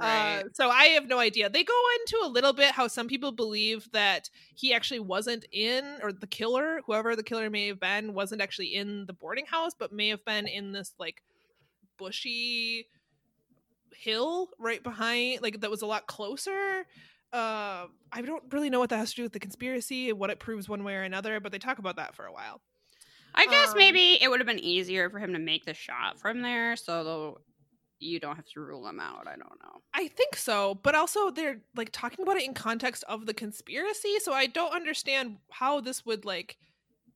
Uh, 0.00 0.42
so 0.52 0.68
I 0.68 0.84
have 0.86 1.06
no 1.08 1.18
idea. 1.18 1.48
They 1.48 1.64
go 1.64 1.80
into 2.00 2.18
a 2.24 2.28
little 2.28 2.52
bit 2.52 2.72
how 2.72 2.88
some 2.88 3.08
people 3.08 3.32
believe 3.32 3.88
that 3.92 4.28
he 4.54 4.74
actually 4.74 5.00
wasn't 5.00 5.44
in, 5.52 5.98
or 6.02 6.12
the 6.12 6.26
killer, 6.26 6.80
whoever 6.86 7.14
the 7.16 7.22
killer 7.22 7.48
may 7.50 7.68
have 7.68 7.80
been, 7.80 8.12
wasn't 8.14 8.42
actually 8.42 8.74
in 8.74 9.06
the 9.06 9.12
boarding 9.12 9.46
house, 9.46 9.72
but 9.78 9.92
may 9.92 10.08
have 10.08 10.24
been 10.24 10.46
in 10.46 10.72
this 10.72 10.92
like 10.98 11.22
bushy 11.98 12.88
hill 13.94 14.50
right 14.58 14.82
behind, 14.82 15.40
like 15.42 15.60
that 15.60 15.70
was 15.70 15.82
a 15.82 15.86
lot 15.86 16.06
closer. 16.06 16.84
Uh, 17.32 17.86
I 18.12 18.22
don't 18.22 18.44
really 18.52 18.70
know 18.70 18.78
what 18.78 18.90
that 18.90 18.98
has 18.98 19.10
to 19.10 19.16
do 19.16 19.22
with 19.24 19.32
the 19.32 19.40
conspiracy 19.40 20.10
and 20.10 20.18
what 20.18 20.30
it 20.30 20.38
proves 20.38 20.68
one 20.68 20.84
way 20.84 20.94
or 20.94 21.02
another, 21.02 21.40
but 21.40 21.52
they 21.52 21.58
talk 21.58 21.78
about 21.78 21.96
that 21.96 22.14
for 22.14 22.24
a 22.26 22.32
while. 22.32 22.60
I 23.36 23.46
guess 23.46 23.70
um, 23.70 23.78
maybe 23.78 24.18
it 24.20 24.28
would 24.28 24.40
have 24.40 24.46
been 24.46 24.58
easier 24.58 25.10
for 25.10 25.18
him 25.18 25.32
to 25.32 25.38
make 25.38 25.64
the 25.64 25.74
shot 25.74 26.18
from 26.18 26.42
there, 26.42 26.76
so 26.76 27.40
you 27.98 28.20
don't 28.20 28.36
have 28.36 28.46
to 28.54 28.60
rule 28.60 28.86
him 28.86 29.00
out. 29.00 29.26
I 29.26 29.36
don't 29.36 29.60
know. 29.62 29.80
I 29.94 30.08
think 30.08 30.36
so, 30.36 30.78
but 30.82 30.94
also 30.94 31.30
they're 31.30 31.60
like 31.74 31.90
talking 31.92 32.22
about 32.22 32.36
it 32.36 32.44
in 32.44 32.54
context 32.54 33.04
of 33.08 33.26
the 33.26 33.34
conspiracy, 33.34 34.18
so 34.20 34.32
I 34.32 34.46
don't 34.46 34.74
understand 34.74 35.36
how 35.50 35.80
this 35.80 36.04
would 36.06 36.24
like 36.24 36.56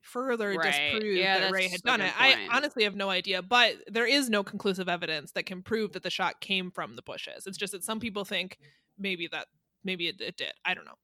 further 0.01 0.55
Right. 0.55 0.93
disprove 0.93 1.17
Yeah, 1.17 1.41
that 1.41 1.53
Ray 1.53 1.69
had 1.69 1.83
done 1.83 2.01
it. 2.01 2.13
I 2.19 2.49
honestly 2.51 2.85
have 2.85 2.97
no 2.97 3.11
idea, 3.11 3.43
but 3.43 3.77
there 3.87 4.07
is 4.07 4.31
no 4.31 4.43
conclusive 4.43 4.89
evidence 4.89 5.33
that 5.33 5.47
can 5.47 5.63
prove 5.63 5.93
that 5.93 6.03
the 6.03 6.11
shot 6.11 6.41
came 6.41 6.71
from 6.71 6.97
the 6.97 7.03
bushes. 7.03 7.47
It's 7.47 7.59
just 7.59 7.73
that 7.73 7.85
some 7.85 8.01
people 8.01 8.25
think 8.25 8.59
maybe 8.99 9.29
that 9.29 9.47
maybe 9.85 10.09
it, 10.09 10.21
it 10.21 10.37
did. 10.37 10.53
I 10.65 10.75
don't 10.75 10.85
know. 10.85 10.99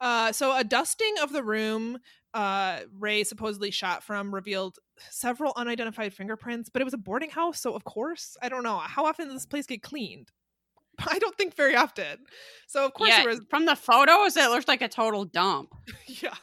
Uh, 0.00 0.32
so 0.32 0.56
a 0.56 0.64
dusting 0.64 1.14
of 1.22 1.32
the 1.32 1.42
room 1.42 1.98
uh, 2.36 2.80
Ray 2.98 3.24
supposedly 3.24 3.70
shot 3.70 4.02
from 4.04 4.34
revealed 4.34 4.78
several 5.10 5.54
unidentified 5.56 6.12
fingerprints, 6.12 6.68
but 6.68 6.82
it 6.82 6.84
was 6.84 6.92
a 6.92 6.98
boarding 6.98 7.30
house, 7.30 7.58
so 7.58 7.74
of 7.74 7.84
course, 7.84 8.36
I 8.42 8.50
don't 8.50 8.62
know 8.62 8.76
how 8.76 9.06
often 9.06 9.26
does 9.28 9.36
this 9.36 9.46
place 9.46 9.66
get 9.66 9.82
cleaned. 9.82 10.30
I 10.98 11.18
don't 11.18 11.34
think 11.36 11.54
very 11.54 11.74
often. 11.74 12.18
So 12.66 12.84
of 12.84 12.92
course 12.92 13.08
yeah, 13.08 13.24
was 13.24 13.40
from 13.48 13.64
the 13.64 13.74
photos, 13.74 14.36
it 14.36 14.50
looks 14.50 14.68
like 14.68 14.82
a 14.82 14.88
total 14.88 15.24
dump. 15.24 15.74
yeah. 16.06 16.34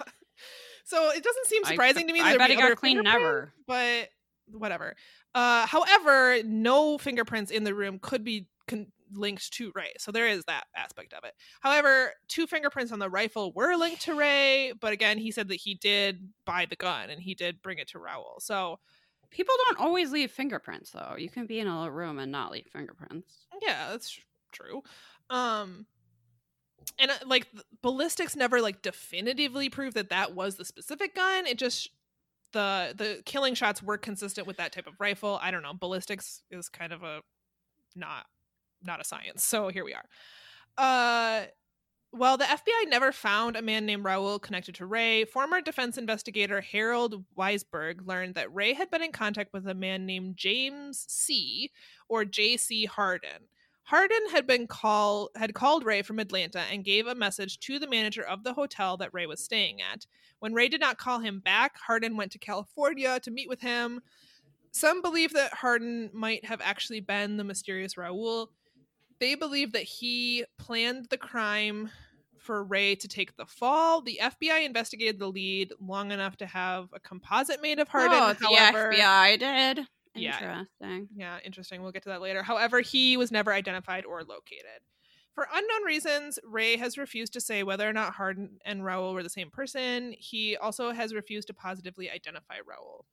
So 0.83 1.09
it 1.11 1.23
doesn't 1.23 1.45
seem 1.45 1.61
I- 1.65 1.69
surprising 1.69 2.07
to 2.07 2.13
me. 2.13 2.19
that 2.21 2.33
I 2.33 2.37
bet 2.37 2.49
it 2.49 2.57
got 2.57 2.75
cleaned 2.75 3.03
never. 3.03 3.53
But 3.67 4.09
whatever. 4.51 4.95
Uh, 5.35 5.67
however, 5.67 6.41
no 6.43 6.97
fingerprints 6.97 7.51
in 7.51 7.63
the 7.63 7.75
room 7.75 7.99
could 7.99 8.23
be 8.23 8.47
con- 8.67 8.91
linked 9.17 9.51
to 9.53 9.71
Ray, 9.75 9.93
so 9.97 10.11
there 10.11 10.27
is 10.27 10.43
that 10.45 10.65
aspect 10.75 11.13
of 11.13 11.23
it. 11.23 11.33
However, 11.61 12.13
two 12.27 12.47
fingerprints 12.47 12.91
on 12.91 12.99
the 12.99 13.09
rifle 13.09 13.51
were 13.53 13.75
linked 13.75 14.01
to 14.03 14.15
Ray, 14.15 14.73
but 14.79 14.93
again, 14.93 15.17
he 15.17 15.31
said 15.31 15.47
that 15.49 15.55
he 15.55 15.75
did 15.75 16.29
buy 16.45 16.65
the 16.69 16.75
gun 16.75 17.09
and 17.09 17.21
he 17.21 17.33
did 17.35 17.61
bring 17.61 17.77
it 17.77 17.87
to 17.89 17.99
Raoul. 17.99 18.37
So 18.39 18.79
People 19.33 19.55
don't 19.65 19.79
always 19.79 20.11
leave 20.11 20.31
fingerprints, 20.31 20.91
though. 20.91 21.15
You 21.17 21.27
can 21.27 21.47
be 21.47 21.59
in 21.59 21.67
a 21.67 21.89
room 21.89 22.19
and 22.19 22.31
not 22.31 22.51
leave 22.51 22.67
fingerprints. 22.71 23.47
yeah, 23.63 23.89
that's 23.89 24.19
true. 24.51 24.83
Um, 25.31 25.87
and 26.99 27.09
uh, 27.09 27.15
like 27.25 27.47
ballistics 27.81 28.35
never 28.35 28.61
like 28.61 28.83
definitively 28.83 29.69
proved 29.69 29.95
that 29.95 30.09
that 30.09 30.35
was 30.35 30.55
the 30.55 30.65
specific 30.65 31.15
gun. 31.15 31.47
It 31.47 31.57
just 31.57 31.89
the 32.51 32.93
the 32.95 33.23
killing 33.25 33.55
shots 33.55 33.81
were 33.81 33.97
consistent 33.97 34.45
with 34.45 34.57
that 34.57 34.71
type 34.71 34.85
of 34.85 34.99
rifle. 34.99 35.39
I 35.41 35.49
don't 35.49 35.63
know. 35.63 35.73
Ballistics 35.73 36.43
is 36.51 36.69
kind 36.69 36.93
of 36.93 37.01
a 37.01 37.21
not 37.95 38.27
not 38.83 39.01
a 39.01 39.03
science. 39.03 39.43
So 39.43 39.69
here 39.69 39.85
we 39.85 39.93
are. 39.93 40.05
Uh 40.77 41.45
well, 42.15 42.37
the 42.37 42.45
FBI 42.45 42.89
never 42.89 43.11
found 43.11 43.55
a 43.55 43.63
man 43.63 43.87
named 43.87 44.05
Raoul 44.05 44.37
connected 44.37 44.75
to 44.75 44.85
Ray. 44.85 45.25
Former 45.25 45.61
defense 45.61 45.97
investigator 45.97 46.61
Harold 46.61 47.25
Weisberg 47.35 48.05
learned 48.05 48.35
that 48.35 48.53
Ray 48.53 48.73
had 48.73 48.91
been 48.91 49.01
in 49.01 49.11
contact 49.11 49.51
with 49.51 49.67
a 49.67 49.73
man 49.73 50.05
named 50.05 50.37
James 50.37 51.05
C. 51.09 51.71
or 52.07 52.23
J.C. 52.23 52.85
Harden. 52.85 53.47
Harden 53.85 54.29
had 54.31 54.45
been 54.45 54.67
call 54.67 55.31
had 55.35 55.55
called 55.55 55.83
Ray 55.83 56.03
from 56.03 56.19
Atlanta 56.19 56.59
and 56.71 56.85
gave 56.85 57.07
a 57.07 57.15
message 57.15 57.59
to 57.61 57.79
the 57.79 57.89
manager 57.89 58.21
of 58.21 58.43
the 58.43 58.53
hotel 58.53 58.95
that 58.97 59.13
Ray 59.13 59.25
was 59.25 59.43
staying 59.43 59.81
at. 59.81 60.05
When 60.37 60.53
Ray 60.53 60.69
did 60.69 60.81
not 60.81 60.99
call 60.99 61.17
him 61.19 61.39
back, 61.39 61.77
Harden 61.79 62.15
went 62.15 62.31
to 62.33 62.39
California 62.39 63.19
to 63.21 63.31
meet 63.31 63.49
with 63.49 63.61
him. 63.61 64.01
Some 64.71 65.01
believe 65.01 65.33
that 65.33 65.53
Harden 65.53 66.11
might 66.13 66.45
have 66.45 66.61
actually 66.63 66.99
been 66.99 67.37
the 67.37 67.43
mysterious 67.43 67.97
Raoul. 67.97 68.51
They 69.23 69.35
believe 69.35 69.71
that 69.71 69.83
he 69.83 70.43
planned 70.57 71.05
the 71.09 71.17
crime 71.17 71.89
for 72.39 72.61
Ray 72.61 72.95
to 72.95 73.07
take 73.07 73.37
the 73.37 73.45
fall. 73.45 74.01
The 74.01 74.19
FBI 74.21 74.65
investigated 74.65 75.17
the 75.17 75.27
lead 75.27 75.71
long 75.79 76.11
enough 76.11 76.35
to 76.37 76.45
have 76.45 76.89
a 76.91 76.99
composite 76.99 77.61
made 77.61 77.79
of 77.79 77.87
Harden. 77.87 78.11
oh, 78.11 78.35
However, 78.41 78.91
the 78.93 79.01
FBI 79.01 79.39
did. 79.39 79.87
Yeah. 80.13 80.65
Interesting. 80.81 81.07
yeah, 81.15 81.37
interesting. 81.45 81.81
We'll 81.81 81.93
get 81.93 82.03
to 82.03 82.09
that 82.09 82.21
later. 82.21 82.43
However, 82.43 82.81
he 82.81 83.15
was 83.15 83.31
never 83.31 83.53
identified 83.53 84.03
or 84.03 84.25
located. 84.25 84.81
For 85.35 85.47
unknown 85.53 85.83
reasons, 85.85 86.37
Ray 86.43 86.75
has 86.75 86.97
refused 86.97 87.31
to 87.31 87.39
say 87.39 87.63
whether 87.63 87.87
or 87.87 87.93
not 87.93 88.15
Harden 88.15 88.57
and 88.65 88.83
Raoul 88.83 89.13
were 89.13 89.23
the 89.23 89.29
same 89.29 89.49
person. 89.49 90.15
He 90.19 90.57
also 90.57 90.91
has 90.91 91.13
refused 91.13 91.47
to 91.47 91.53
positively 91.53 92.11
identify 92.11 92.55
Raoul. 92.67 93.05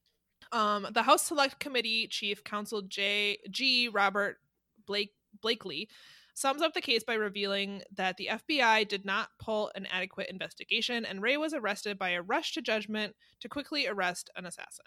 Um, 0.50 0.88
the 0.90 1.04
House 1.04 1.22
Select 1.22 1.60
Committee 1.60 2.08
Chief 2.08 2.42
Counsel 2.42 2.82
J. 2.82 3.38
G. 3.48 3.86
Robert 3.86 4.38
Blake 4.86 5.12
Blakey 5.42 5.88
sums 6.34 6.62
up 6.62 6.72
the 6.74 6.80
case 6.80 7.02
by 7.04 7.14
revealing 7.14 7.82
that 7.96 8.16
the 8.16 8.30
FBI 8.32 8.88
did 8.88 9.04
not 9.04 9.28
pull 9.38 9.70
an 9.74 9.86
adequate 9.86 10.28
investigation, 10.30 11.04
and 11.04 11.20
Ray 11.20 11.36
was 11.36 11.52
arrested 11.52 11.98
by 11.98 12.10
a 12.10 12.22
rush 12.22 12.52
to 12.54 12.62
judgment 12.62 13.14
to 13.40 13.48
quickly 13.48 13.86
arrest 13.86 14.30
an 14.36 14.46
assassin. 14.46 14.86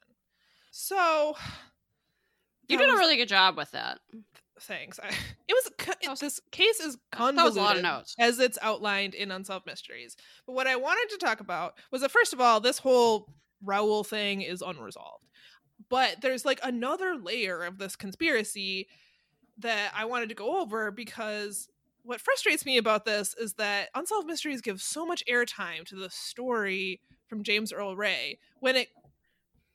So, 0.72 1.36
You 2.70 2.78
did 2.78 2.90
a 2.90 2.94
really 2.94 3.18
good 3.18 3.28
job 3.28 3.58
with 3.58 3.72
that. 3.72 4.00
thanks. 4.62 4.98
I, 5.00 5.08
it 5.48 5.54
was 5.54 5.70
co- 5.78 5.92
That 6.02 6.10
was- 6.12 6.20
this 6.22 6.40
case 6.52 6.80
is 6.80 6.96
That 7.12 7.18
convoluted 7.18 7.46
was 7.46 7.58
a 7.58 7.62
lot 7.62 7.76
of 7.76 7.84
notes. 7.84 8.16
as 8.18 8.40
it's 8.40 8.58
outlined 8.62 9.14
in 9.16 9.32
Unsolved 9.32 9.66
Mysteries. 9.66 10.16
But 10.48 10.54
what 10.54 10.66
I 10.68 10.78
wanted 10.78 11.10
to 11.12 11.24
talk 11.26 11.40
about 11.42 11.78
was 11.92 12.02
that 12.02 12.12
first 12.12 12.32
of 12.34 12.40
all, 12.40 12.60
this 12.62 12.78
whole 12.80 13.28
Raoul 13.62 14.04
thing 14.04 14.42
is 14.42 14.62
unresolved. 14.62 15.26
But 15.90 16.22
there's 16.22 16.46
like 16.46 16.60
another 16.64 17.16
layer 17.16 17.64
of 17.64 17.78
this 17.78 17.96
conspiracy 17.98 18.88
that 19.60 19.92
I 19.96 20.06
wanted 20.06 20.30
to 20.30 20.36
go 20.36 20.62
over 20.62 20.92
because 20.92 21.68
what 22.04 22.20
frustrates 22.20 22.66
me 22.66 22.78
about 22.78 23.06
this 23.06 23.34
is 23.40 23.54
that 23.54 23.90
Unsolved 23.96 24.28
Mysteries 24.28 24.62
give 24.62 24.82
so 24.82 25.06
much 25.06 25.24
airtime 25.30 25.86
to 25.86 25.96
the 25.96 26.10
story 26.10 27.00
from 27.28 27.44
James 27.44 27.72
Earl 27.72 27.96
Ray 27.96 28.40
when 28.60 28.76
it 28.76 28.90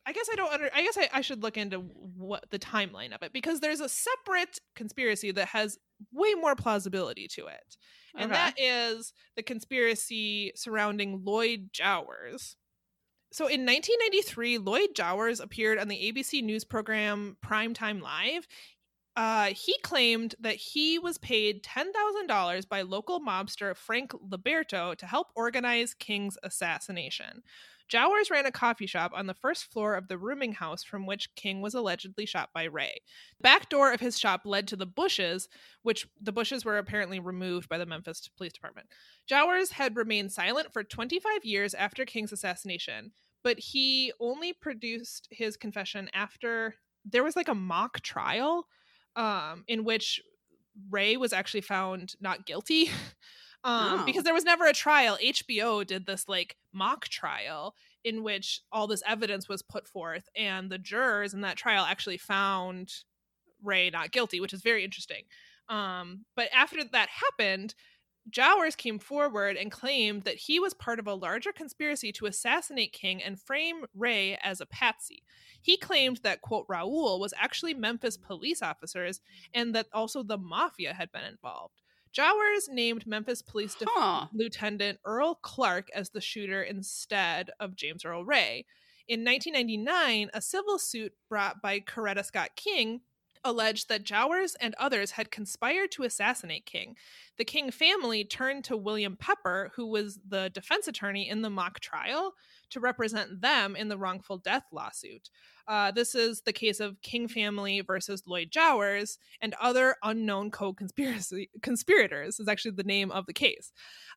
I 0.04 0.12
guess 0.12 0.28
I 0.32 0.36
don't 0.36 0.52
under 0.52 0.70
I 0.74 0.82
guess 0.82 0.96
I, 0.96 1.08
I 1.12 1.20
should 1.20 1.42
look 1.42 1.56
into 1.56 1.78
what 1.78 2.44
the 2.50 2.58
timeline 2.58 3.14
of 3.14 3.22
it 3.22 3.32
because 3.32 3.60
there's 3.60 3.80
a 3.80 3.88
separate 3.88 4.58
conspiracy 4.74 5.32
that 5.32 5.48
has 5.48 5.78
way 6.12 6.34
more 6.34 6.54
plausibility 6.56 7.28
to 7.28 7.46
it. 7.46 7.76
And 8.14 8.30
Okay. 8.32 8.40
that 8.40 8.54
is 8.58 9.12
the 9.36 9.42
conspiracy 9.42 10.52
surrounding 10.54 11.22
Lloyd 11.24 11.70
Jowers. 11.72 12.56
So 13.32 13.44
in 13.44 13.66
1993, 13.66 14.56
Lloyd 14.58 14.90
Jowers 14.94 15.40
appeared 15.40 15.78
on 15.78 15.88
the 15.88 16.10
ABC 16.12 16.42
news 16.42 16.64
program 16.64 17.36
Primetime 17.44 18.00
Live. 18.00 18.46
Uh, 19.18 19.46
he 19.46 19.76
claimed 19.82 20.36
that 20.38 20.54
he 20.54 20.96
was 20.96 21.18
paid 21.18 21.64
$10,000 21.64 22.68
by 22.68 22.82
local 22.82 23.18
mobster 23.18 23.74
Frank 23.74 24.12
Liberto 24.12 24.94
to 24.94 25.06
help 25.06 25.26
organize 25.34 25.92
King's 25.92 26.38
assassination. 26.44 27.42
Jowers 27.88 28.30
ran 28.30 28.46
a 28.46 28.52
coffee 28.52 28.86
shop 28.86 29.10
on 29.16 29.26
the 29.26 29.34
first 29.34 29.72
floor 29.72 29.96
of 29.96 30.06
the 30.06 30.18
rooming 30.18 30.52
house 30.52 30.84
from 30.84 31.04
which 31.04 31.34
King 31.34 31.60
was 31.60 31.74
allegedly 31.74 32.26
shot 32.26 32.50
by 32.54 32.62
Ray. 32.62 33.00
The 33.38 33.42
Back 33.42 33.68
door 33.68 33.92
of 33.92 33.98
his 33.98 34.20
shop 34.20 34.42
led 34.44 34.68
to 34.68 34.76
the 34.76 34.86
bushes, 34.86 35.48
which 35.82 36.06
the 36.22 36.30
bushes 36.30 36.64
were 36.64 36.78
apparently 36.78 37.18
removed 37.18 37.68
by 37.68 37.78
the 37.78 37.86
Memphis 37.86 38.30
Police 38.36 38.52
Department. 38.52 38.86
Jowers 39.26 39.72
had 39.72 39.96
remained 39.96 40.30
silent 40.30 40.72
for 40.72 40.84
25 40.84 41.44
years 41.44 41.74
after 41.74 42.04
King's 42.04 42.30
assassination, 42.30 43.10
but 43.42 43.58
he 43.58 44.12
only 44.20 44.52
produced 44.52 45.26
his 45.32 45.56
confession 45.56 46.08
after 46.14 46.76
there 47.04 47.24
was 47.24 47.34
like 47.34 47.48
a 47.48 47.54
mock 47.54 48.00
trial 48.02 48.68
um, 49.18 49.64
in 49.68 49.84
which 49.84 50.22
Ray 50.90 51.18
was 51.18 51.34
actually 51.34 51.60
found 51.60 52.14
not 52.20 52.46
guilty. 52.46 52.90
Um, 53.64 54.02
Oh. 54.02 54.04
because 54.06 54.22
there 54.22 54.32
was 54.32 54.44
never 54.44 54.66
a 54.66 54.72
trial. 54.72 55.18
HBO 55.20 55.84
did 55.84 56.06
this 56.06 56.28
like 56.28 56.56
mock 56.72 57.08
trial 57.08 57.74
in 58.04 58.22
which 58.22 58.60
all 58.70 58.86
this 58.86 59.02
evidence 59.04 59.48
was 59.48 59.62
put 59.62 59.88
forth, 59.88 60.28
and 60.36 60.70
the 60.70 60.78
jurors 60.78 61.34
in 61.34 61.40
that 61.40 61.56
trial 61.56 61.84
actually 61.84 62.18
found 62.18 62.92
Ray 63.60 63.90
not 63.90 64.12
guilty, 64.12 64.38
which 64.40 64.52
is 64.52 64.62
very 64.62 64.84
interesting. 64.84 65.24
Um, 65.68 66.24
but 66.36 66.48
after 66.54 66.84
that 66.84 67.08
happened, 67.08 67.74
Jowers 68.30 68.76
came 68.76 68.98
forward 68.98 69.56
and 69.56 69.70
claimed 69.70 70.24
that 70.24 70.36
he 70.36 70.60
was 70.60 70.74
part 70.74 70.98
of 70.98 71.06
a 71.06 71.14
larger 71.14 71.52
conspiracy 71.52 72.12
to 72.12 72.26
assassinate 72.26 72.92
King 72.92 73.22
and 73.22 73.40
frame 73.40 73.84
Ray 73.94 74.36
as 74.42 74.60
a 74.60 74.66
patsy. 74.66 75.22
He 75.60 75.76
claimed 75.76 76.18
that, 76.22 76.42
quote, 76.42 76.66
Raoul 76.68 77.20
was 77.20 77.34
actually 77.36 77.74
Memphis 77.74 78.16
police 78.16 78.62
officers 78.62 79.20
and 79.54 79.74
that 79.74 79.86
also 79.92 80.22
the 80.22 80.38
mafia 80.38 80.94
had 80.94 81.10
been 81.12 81.24
involved. 81.24 81.80
Jowers 82.12 82.68
named 82.70 83.06
Memphis 83.06 83.42
Police 83.42 83.74
Def- 83.74 83.88
Lieutenant 84.32 84.98
Earl 85.04 85.36
Clark 85.36 85.88
as 85.94 86.10
the 86.10 86.20
shooter 86.20 86.62
instead 86.62 87.50
of 87.60 87.76
James 87.76 88.04
Earl 88.04 88.24
Ray. 88.24 88.64
In 89.06 89.24
1999, 89.24 90.30
a 90.34 90.40
civil 90.40 90.78
suit 90.78 91.12
brought 91.28 91.62
by 91.62 91.80
Coretta 91.80 92.24
Scott 92.24 92.50
King 92.56 93.00
alleged 93.44 93.88
that 93.88 94.04
Jowers 94.04 94.54
and 94.60 94.74
others 94.78 95.12
had 95.12 95.30
conspired 95.30 95.90
to 95.92 96.04
assassinate 96.04 96.66
King. 96.66 96.96
The 97.36 97.44
King 97.44 97.70
family 97.70 98.24
turned 98.24 98.64
to 98.64 98.76
William 98.76 99.16
Pepper, 99.16 99.70
who 99.74 99.86
was 99.86 100.18
the 100.28 100.50
defense 100.50 100.88
attorney 100.88 101.28
in 101.28 101.42
the 101.42 101.50
mock 101.50 101.80
trial, 101.80 102.34
to 102.70 102.80
represent 102.80 103.40
them 103.40 103.76
in 103.76 103.88
the 103.88 103.98
wrongful 103.98 104.38
death 104.38 104.64
lawsuit. 104.72 105.30
Uh, 105.68 105.90
this 105.90 106.14
is 106.14 106.40
the 106.40 106.52
case 106.52 106.80
of 106.80 107.00
King 107.02 107.28
family 107.28 107.82
versus 107.82 108.22
Lloyd 108.26 108.50
Jowers 108.50 109.18
and 109.42 109.54
other 109.60 109.96
unknown 110.02 110.50
co-conspiracy 110.50 111.50
conspirators 111.62 112.40
is 112.40 112.48
actually 112.48 112.70
the 112.72 112.84
name 112.84 113.10
of 113.10 113.26
the 113.26 113.34
case. 113.34 113.72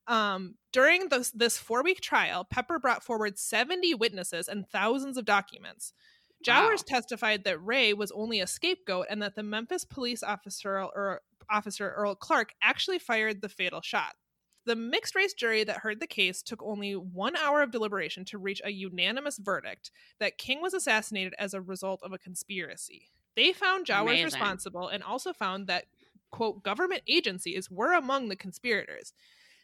Um, 0.07 0.55
during 0.71 1.09
this, 1.09 1.31
this 1.31 1.57
four-week 1.57 1.99
trial, 1.99 2.47
Pepper 2.49 2.79
brought 2.79 3.03
forward 3.03 3.37
70 3.37 3.95
witnesses 3.95 4.47
and 4.47 4.67
thousands 4.67 5.17
of 5.17 5.25
documents. 5.25 5.93
Jowers 6.43 6.81
Wow. 6.81 6.97
testified 6.97 7.43
that 7.43 7.63
Ray 7.63 7.93
was 7.93 8.11
only 8.11 8.39
a 8.39 8.47
scapegoat 8.47 9.07
and 9.09 9.21
that 9.21 9.35
the 9.35 9.43
Memphis 9.43 9.85
police 9.85 10.23
officer 10.23 10.79
or 10.79 10.91
er, 10.95 11.21
officer 11.49 11.91
Earl 11.91 12.15
Clark 12.15 12.53
actually 12.61 12.99
fired 12.99 13.41
the 13.41 13.49
fatal 13.49 13.81
shot. 13.81 14.15
The 14.65 14.75
mixed 14.75 15.15
race 15.15 15.33
jury 15.33 15.63
that 15.63 15.77
heard 15.77 15.99
the 15.99 16.07
case 16.07 16.41
took 16.43 16.61
only 16.61 16.95
one 16.95 17.35
hour 17.35 17.61
of 17.61 17.71
deliberation 17.71 18.25
to 18.25 18.37
reach 18.37 18.61
a 18.63 18.69
unanimous 18.71 19.37
verdict 19.37 19.91
that 20.19 20.37
King 20.37 20.61
was 20.61 20.73
assassinated 20.73 21.33
as 21.39 21.53
a 21.53 21.61
result 21.61 22.01
of 22.03 22.13
a 22.13 22.19
conspiracy. 22.19 23.09
They 23.35 23.53
found 23.53 23.85
Jowers 23.85 24.11
Amazing. 24.11 24.25
responsible 24.25 24.87
and 24.87 25.03
also 25.03 25.33
found 25.33 25.67
that, 25.67 25.85
quote, 26.29 26.63
government 26.63 27.01
agencies 27.07 27.71
were 27.71 27.93
among 27.93 28.29
the 28.29 28.35
conspirators. 28.35 29.13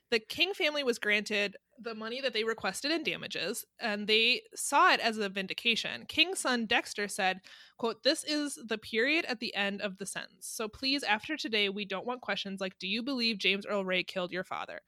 The 0.10 0.20
King 0.20 0.54
family 0.54 0.84
was 0.84 1.00
granted 1.00 1.58
the 1.80 1.96
money 1.96 2.22
that 2.22 2.34
they 2.34 2.44
requested 2.44 2.92
in 2.92 3.04
damages, 3.04 3.66
and 3.80 4.08
they 4.08 4.42
saw 4.56 4.92
it 4.92 5.00
as 5.00 5.18
a 5.18 5.30
vindication. 5.30 6.06
King's 6.08 6.40
son 6.40 6.66
Dexter 6.66 7.08
said, 7.08 7.42
quote, 7.78 8.04
This 8.04 8.24
is 8.24 8.58
the 8.68 8.78
period 8.78 9.26
at 9.26 9.40
the 9.40 9.54
end 9.56 9.82
of 9.82 9.98
the 9.98 10.06
sentence. 10.06 10.48
So 10.48 10.68
please, 10.68 11.04
after 11.04 11.38
today, 11.38 11.70
we 11.70 11.86
don't 11.86 12.06
want 12.06 12.22
questions 12.22 12.62
like, 12.62 12.80
Do 12.80 12.88
you 12.88 13.04
believe 13.04 13.38
James 13.38 13.66
Earl 13.66 13.86
Ray 13.86 14.04
killed 14.04 14.32
your 14.32 14.44
father? 14.44 14.82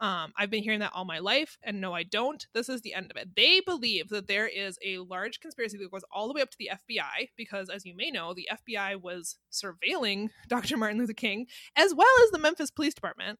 Um, 0.00 0.32
I've 0.36 0.50
been 0.50 0.64
hearing 0.64 0.80
that 0.80 0.90
all 0.94 1.04
my 1.04 1.20
life, 1.20 1.58
and 1.62 1.80
no, 1.80 1.92
I 1.94 2.02
don't. 2.02 2.44
This 2.54 2.68
is 2.68 2.80
the 2.80 2.92
end 2.92 3.12
of 3.12 3.16
it. 3.16 3.36
They 3.36 3.60
believe 3.60 4.08
that 4.08 4.26
there 4.26 4.48
is 4.48 4.76
a 4.84 4.98
large 4.98 5.38
conspiracy 5.38 5.78
that 5.78 5.92
goes 5.92 6.02
all 6.10 6.26
the 6.26 6.34
way 6.34 6.42
up 6.42 6.50
to 6.50 6.58
the 6.58 6.70
FBI, 6.72 7.28
because 7.36 7.68
as 7.68 7.84
you 7.86 7.94
may 7.94 8.10
know, 8.10 8.34
the 8.34 8.48
FBI 8.52 9.00
was 9.00 9.36
surveilling 9.52 10.30
Dr. 10.48 10.76
Martin 10.76 10.98
Luther 10.98 11.12
King, 11.12 11.46
as 11.76 11.94
well 11.94 12.08
as 12.24 12.32
the 12.32 12.40
Memphis 12.40 12.70
Police 12.70 12.94
Department. 12.94 13.38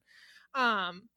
Um, 0.55 1.09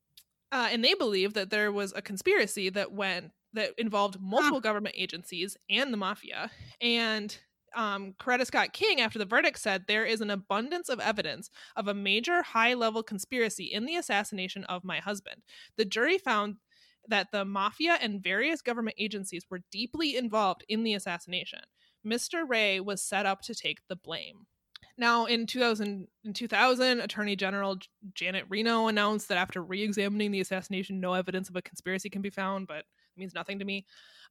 uh, 0.51 0.69
and 0.71 0.83
they 0.83 0.93
believe 0.93 1.33
that 1.33 1.49
there 1.49 1.71
was 1.71 1.93
a 1.95 2.01
conspiracy 2.01 2.69
that 2.69 2.91
went 2.91 3.31
that 3.53 3.71
involved 3.77 4.19
multiple 4.19 4.59
government 4.59 4.95
agencies 4.97 5.57
and 5.69 5.91
the 5.91 5.97
mafia. 5.97 6.51
And 6.81 7.37
um, 7.75 8.13
Coretta 8.19 8.45
Scott 8.45 8.73
King, 8.73 9.01
after 9.01 9.19
the 9.19 9.25
verdict, 9.25 9.59
said 9.59 9.85
there 9.87 10.05
is 10.05 10.21
an 10.21 10.29
abundance 10.29 10.89
of 10.89 10.99
evidence 10.99 11.49
of 11.75 11.87
a 11.87 11.93
major 11.93 12.41
high 12.41 12.73
level 12.73 13.03
conspiracy 13.03 13.65
in 13.65 13.85
the 13.85 13.95
assassination 13.95 14.63
of 14.65 14.83
my 14.83 14.99
husband. 14.99 15.41
The 15.77 15.85
jury 15.85 16.17
found 16.17 16.57
that 17.07 17.27
the 17.31 17.45
mafia 17.45 17.97
and 18.01 18.23
various 18.23 18.61
government 18.61 18.95
agencies 18.99 19.45
were 19.49 19.61
deeply 19.71 20.15
involved 20.15 20.63
in 20.67 20.83
the 20.83 20.93
assassination. 20.93 21.59
Mr. 22.05 22.47
Ray 22.47 22.79
was 22.79 23.01
set 23.01 23.25
up 23.25 23.41
to 23.41 23.55
take 23.55 23.79
the 23.87 23.95
blame. 23.95 24.47
Now, 24.97 25.25
in 25.25 25.45
2000, 25.45 26.07
in 26.23 26.33
2000, 26.33 27.01
Attorney 27.01 27.35
General 27.35 27.77
Janet 28.13 28.45
Reno 28.49 28.87
announced 28.87 29.27
that 29.29 29.37
after 29.37 29.61
re-examining 29.61 30.31
the 30.31 30.39
assassination, 30.39 30.99
no 30.99 31.13
evidence 31.13 31.49
of 31.49 31.55
a 31.55 31.61
conspiracy 31.61 32.09
can 32.09 32.21
be 32.21 32.29
found, 32.29 32.67
but 32.67 32.79
it 32.79 32.85
means 33.17 33.33
nothing 33.33 33.59
to 33.59 33.65
me. 33.65 33.85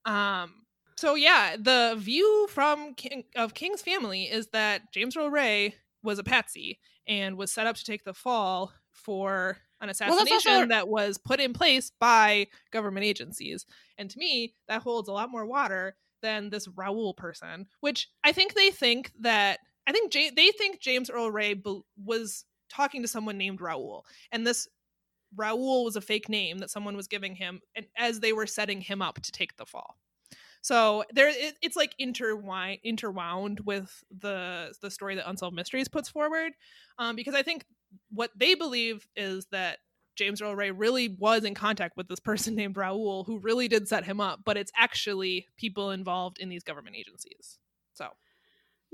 Um, 0.06 0.64
so 0.96 1.14
yeah, 1.14 1.56
the 1.58 1.96
view 1.98 2.46
from 2.50 2.94
King, 2.94 3.24
of 3.36 3.54
King's 3.54 3.82
family 3.82 4.24
is 4.24 4.48
that 4.48 4.92
James 4.92 5.16
Earl 5.16 5.30
Ray 5.30 5.74
was 6.02 6.18
a 6.18 6.24
patsy 6.24 6.78
and 7.06 7.36
was 7.36 7.50
set 7.50 7.66
up 7.66 7.76
to 7.76 7.84
take 7.84 8.04
the 8.04 8.14
fall 8.14 8.72
for 8.92 9.58
an 9.80 9.90
assassination 9.90 10.52
also- 10.52 10.66
that 10.68 10.88
was 10.88 11.18
put 11.18 11.40
in 11.40 11.52
place 11.52 11.90
by 12.00 12.46
government 12.70 13.04
agencies. 13.04 13.66
And 13.98 14.08
to 14.10 14.18
me, 14.18 14.54
that 14.68 14.82
holds 14.82 15.08
a 15.08 15.12
lot 15.12 15.30
more 15.30 15.46
water 15.46 15.96
than 16.22 16.48
this 16.48 16.68
Raoul 16.68 17.12
person, 17.12 17.66
which 17.80 18.08
I 18.22 18.32
think 18.32 18.54
they 18.54 18.70
think 18.70 19.12
that 19.20 19.58
I 19.86 19.92
think 19.92 20.14
Ja- 20.14 20.30
they 20.34 20.50
think 20.50 20.80
James 20.80 21.10
Earl 21.10 21.30
Ray 21.30 21.54
bel 21.54 21.84
was 22.02 22.44
talking 22.68 23.02
to 23.02 23.08
someone 23.08 23.38
named 23.38 23.60
Raoul, 23.60 24.04
and 24.32 24.46
this 24.46 24.68
Raoul 25.36 25.84
was 25.84 25.96
a 25.96 26.00
fake 26.00 26.28
name 26.28 26.58
that 26.58 26.70
someone 26.70 26.96
was 26.96 27.08
giving 27.08 27.34
him, 27.34 27.60
and 27.74 27.86
as 27.96 28.20
they 28.20 28.32
were 28.32 28.46
setting 28.46 28.80
him 28.80 29.02
up 29.02 29.20
to 29.22 29.32
take 29.32 29.56
the 29.56 29.66
fall. 29.66 29.96
So 30.62 31.04
there, 31.12 31.28
it, 31.28 31.58
it's 31.60 31.76
like 31.76 31.94
intertwined, 31.98 32.78
interwound 32.84 33.60
with 33.60 34.02
the 34.10 34.72
the 34.80 34.90
story 34.90 35.14
that 35.16 35.28
Unsolved 35.28 35.54
Mysteries 35.54 35.88
puts 35.88 36.08
forward, 36.08 36.52
um, 36.98 37.16
because 37.16 37.34
I 37.34 37.42
think 37.42 37.66
what 38.10 38.30
they 38.34 38.54
believe 38.54 39.06
is 39.14 39.46
that 39.52 39.78
James 40.16 40.40
Earl 40.40 40.56
Ray 40.56 40.70
really 40.70 41.08
was 41.18 41.44
in 41.44 41.54
contact 41.54 41.96
with 41.96 42.08
this 42.08 42.20
person 42.20 42.54
named 42.56 42.76
Raoul, 42.76 43.24
who 43.24 43.38
really 43.38 43.68
did 43.68 43.88
set 43.88 44.04
him 44.04 44.20
up, 44.20 44.40
but 44.44 44.56
it's 44.56 44.72
actually 44.76 45.46
people 45.58 45.90
involved 45.90 46.38
in 46.38 46.48
these 46.48 46.64
government 46.64 46.96
agencies. 46.96 47.58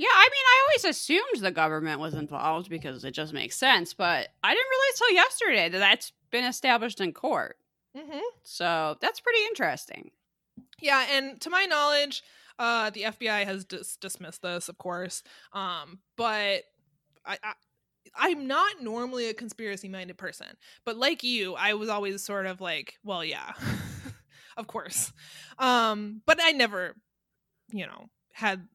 Yeah, 0.00 0.08
I 0.10 0.28
mean, 0.30 0.44
I 0.46 0.66
always 0.66 0.96
assumed 0.96 1.40
the 1.40 1.50
government 1.50 2.00
was 2.00 2.14
involved 2.14 2.70
because 2.70 3.04
it 3.04 3.10
just 3.10 3.34
makes 3.34 3.54
sense, 3.54 3.92
but 3.92 4.28
I 4.42 4.54
didn't 4.54 4.70
realize 4.70 4.96
till 4.96 5.10
yesterday 5.10 5.68
that 5.68 5.78
that's 5.78 6.12
been 6.30 6.44
established 6.44 7.02
in 7.02 7.12
court. 7.12 7.58
mm-hmm. 7.94 8.20
So 8.42 8.96
that's 9.02 9.20
pretty 9.20 9.40
interesting. 9.48 10.12
Yeah, 10.80 11.04
and 11.10 11.38
to 11.42 11.50
my 11.50 11.66
knowledge, 11.66 12.22
uh, 12.58 12.88
the 12.88 13.02
FBI 13.02 13.44
has 13.44 13.66
dis- 13.66 13.96
dismissed 13.96 14.40
this, 14.40 14.70
of 14.70 14.78
course. 14.78 15.22
Um, 15.52 15.98
but 16.16 16.62
I, 17.26 17.36
I, 17.44 17.52
I'm 18.16 18.46
not 18.46 18.82
normally 18.82 19.28
a 19.28 19.34
conspiracy-minded 19.34 20.16
person, 20.16 20.46
but 20.86 20.96
like 20.96 21.22
you, 21.22 21.56
I 21.56 21.74
was 21.74 21.90
always 21.90 22.24
sort 22.24 22.46
of 22.46 22.62
like, 22.62 22.94
well, 23.04 23.22
yeah, 23.22 23.52
of 24.56 24.66
course. 24.66 25.12
Um, 25.58 26.22
but 26.24 26.38
I 26.42 26.52
never, 26.52 26.96
you 27.70 27.84
know, 27.84 28.08
had 28.32 28.66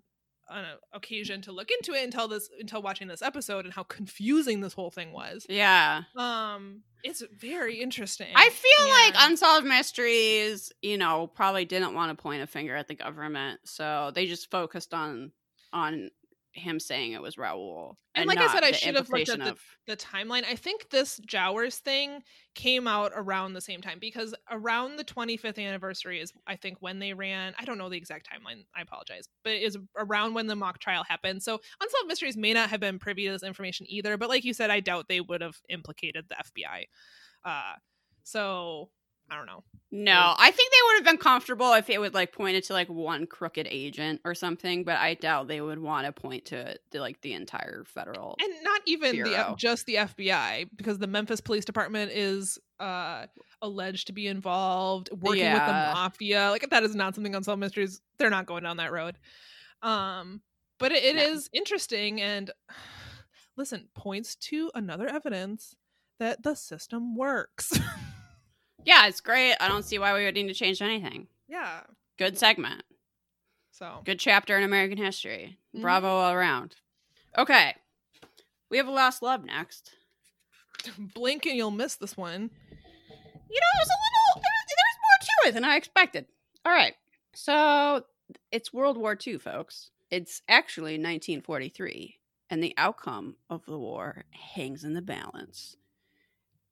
an 0.50 0.66
occasion 0.94 1.42
to 1.42 1.52
look 1.52 1.70
into 1.72 1.94
it 1.94 2.04
until 2.04 2.28
this 2.28 2.50
until 2.60 2.82
watching 2.82 3.08
this 3.08 3.22
episode 3.22 3.66
and 3.66 3.74
how 3.74 3.84
confusing 3.84 4.62
this 4.62 4.74
whole 4.74 4.92
thing 4.92 5.12
was. 5.12 5.46
Yeah. 5.50 6.04
Um, 6.16 6.82
it's 7.04 7.24
very 7.38 7.82
interesting. 7.82 8.34
I 8.36 8.50
feel 8.50 8.90
like 8.90 9.16
Unsolved 9.30 9.66
Mysteries, 9.66 10.72
you 10.82 10.98
know, 10.98 11.28
probably 11.28 11.66
didn't 11.66 11.94
want 11.94 12.16
to 12.16 12.22
point 12.22 12.42
a 12.42 12.48
finger 12.48 12.76
at 12.76 12.88
the 12.88 12.96
government, 12.96 13.62
so 13.66 14.12
they 14.14 14.26
just 14.26 14.50
focused 14.50 14.94
on 14.94 15.32
on 15.74 16.10
him 16.56 16.80
saying 16.80 17.12
it 17.12 17.22
was 17.22 17.38
Raoul. 17.38 17.98
And 18.16 18.28
like 18.28 18.38
I 18.38 18.52
said, 18.52 18.64
I 18.64 18.72
should 18.72 18.96
have 18.96 19.10
looked 19.10 19.30
at 19.30 19.40
the, 19.40 19.52
of- 19.52 19.62
the 19.88 19.98
timeline. 19.98 20.46
I 20.46 20.56
think 20.56 20.90
this 20.90 21.20
Jowers 21.26 21.78
thing 21.80 22.24
came 22.56 22.88
out 22.88 23.12
around 23.14 23.54
the 23.54 23.62
same 23.62 23.82
time 23.82 23.98
because 24.00 24.34
around 24.50 24.96
the 24.96 25.04
25th 25.04 25.60
anniversary 25.60 26.22
is, 26.22 26.32
I 26.48 26.56
think, 26.56 26.78
when 26.80 27.00
they 27.00 27.14
ran. 27.14 27.54
I 27.60 27.66
don't 27.66 27.78
know 27.78 27.90
the 27.90 27.98
exact 27.98 28.28
timeline. 28.28 28.64
I 28.76 28.82
apologize, 28.82 29.28
but 29.44 29.54
it 29.54 29.64
is 29.64 29.78
around 29.98 30.34
when 30.34 30.48
the 30.48 30.56
mock 30.56 30.80
trial 30.80 31.04
happened. 31.04 31.44
So 31.44 31.60
Unsolved 31.82 32.08
Mysteries 32.08 32.38
may 32.38 32.54
not 32.54 32.70
have 32.70 32.80
been 32.80 33.00
privy 33.00 33.26
to 33.26 33.34
this 33.34 33.44
information 33.44 33.86
either. 33.90 34.18
But 34.18 34.30
like 34.30 34.46
you 34.46 34.54
said, 34.54 34.70
I 34.70 34.80
doubt 34.80 35.08
they 35.10 35.22
would 35.22 35.42
have 35.42 35.58
implicated 35.70 36.26
the 36.30 36.36
FBI. 36.36 36.86
Uh, 37.44 37.74
so 38.24 38.90
I 39.30 39.36
don't 39.38 39.48
know. 39.48 39.64
No, 39.92 40.34
I 40.38 40.52
think 40.52 40.72
they 40.72 40.78
would 40.88 40.96
have 40.98 41.06
been 41.06 41.18
comfortable 41.18 41.74
if 41.74 41.90
it 41.90 42.00
would 42.00 42.14
like 42.14 42.34
pointed 42.34 42.64
to 42.66 42.74
like 42.74 42.90
one 42.90 43.26
crooked 43.28 43.66
agent 43.70 44.20
or 44.26 44.36
something, 44.36 44.84
but 44.84 44.98
I 44.98 45.14
doubt 45.14 45.48
they 45.48 45.62
would 45.62 45.80
want 45.80 46.06
to 46.06 46.12
point 46.12 46.46
to 46.46 46.76
the, 46.92 47.00
like 47.00 47.22
the 47.22 47.34
entire 47.34 47.84
federal. 47.86 48.36
and 48.42 48.54
not 48.64 48.82
even 48.86 49.16
the 49.16 49.24
Bureau. 49.24 49.52
F- 49.52 49.58
just 49.58 49.86
the 49.86 49.96
FBI 49.96 50.70
because 50.76 50.98
the 51.00 51.08
Memphis 51.08 51.40
Police 51.42 51.66
Department 51.66 52.12
is 52.12 52.60
uh 52.80 53.26
alleged 53.62 54.08
to 54.08 54.14
be 54.14 54.28
involved 54.28 55.10
working 55.12 55.52
with 55.54 55.66
the 55.66 55.72
mafia. 55.72 56.50
Like 56.52 56.64
if 56.64 56.72
that 56.72 56.84
is 56.84 56.94
not 56.96 57.16
something 57.16 57.34
Unsolved 57.34 57.60
Mysteries. 57.62 58.02
They're 58.18 58.30
not 58.30 58.46
going 58.48 58.64
down 58.64 58.78
that 58.78 58.92
road. 58.92 59.18
Um, 59.82 60.42
but 60.78 60.92
it, 60.92 61.04
it 61.04 61.16
No. 61.16 61.22
is 61.24 61.50
interesting 61.54 62.20
and 62.22 62.52
listen 63.58 63.88
points 63.96 64.36
to 64.36 64.72
another 64.76 65.08
evidence 65.08 65.76
that 66.20 66.44
the 66.44 66.56
system 66.56 67.16
works. 67.16 67.80
Yeah, 68.86 69.08
it's 69.08 69.20
great. 69.22 69.56
I 69.60 69.68
don't 69.68 69.84
see 69.84 70.00
why 70.00 70.14
we 70.14 70.24
would 70.26 70.36
need 70.36 70.48
to 70.48 70.54
change 70.54 70.82
anything. 70.82 71.28
yeah. 71.48 71.82
Good 72.18 72.38
segment. 72.38 72.84
So 73.72 74.02
Good 74.06 74.20
chapter 74.20 74.58
in 74.58 74.64
American 74.64 74.98
history. 74.98 75.58
Mhm. 75.76 75.82
Bravo 75.82 76.08
all 76.08 76.32
around. 76.32 76.78
Okay. 77.38 77.76
We 78.70 78.78
have 78.78 78.88
a 78.88 78.92
lost 78.92 79.22
love 79.22 79.44
next. 79.44 79.92
blink 80.98 81.46
and 81.46 81.58
you'll 81.58 81.72
miss 81.72 81.96
this 81.98 82.16
one. 82.16 82.42
You 82.42 83.60
know, 83.60 83.72
there's 83.76 83.90
a 83.90 84.00
little 84.00 84.42
there, 84.42 84.66
there's 84.70 84.98
more 85.04 85.20
to 85.44 85.50
it 85.50 85.54
than 85.56 85.66
I 85.66 85.76
expected. 85.76 86.26
All 86.64 86.72
right. 86.72 86.94
So 87.34 88.06
it's 88.52 88.72
World 88.74 88.98
War 88.98 89.18
II, 89.28 89.38
folks. 89.40 89.92
It's 90.10 90.42
actually 90.48 90.94
1943, 90.94 92.18
and 92.50 92.64
the 92.64 92.74
outcome 92.78 93.36
of 93.50 93.66
the 93.66 93.78
war 93.78 94.24
hangs 94.32 94.84
in 94.86 94.94
the 94.94 95.02
balance. 95.02 95.76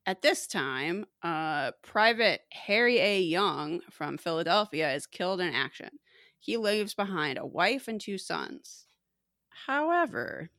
At 0.06 0.22
this 0.22 0.48
time, 0.48 1.06
uh, 1.22 1.72
Private 1.82 2.42
Harry 2.52 3.00
A. 3.00 3.22
Young 3.22 3.82
from 3.90 4.18
Philadelphia 4.18 4.94
is 4.94 5.08
killed 5.08 5.40
in 5.40 5.54
action. 5.54 6.00
He 6.40 6.58
leaves 6.58 6.94
behind 6.94 7.38
a 7.38 7.46
wife 7.46 7.88
and 7.88 8.02
two 8.02 8.18
sons. 8.18 8.86
However, 9.66 10.50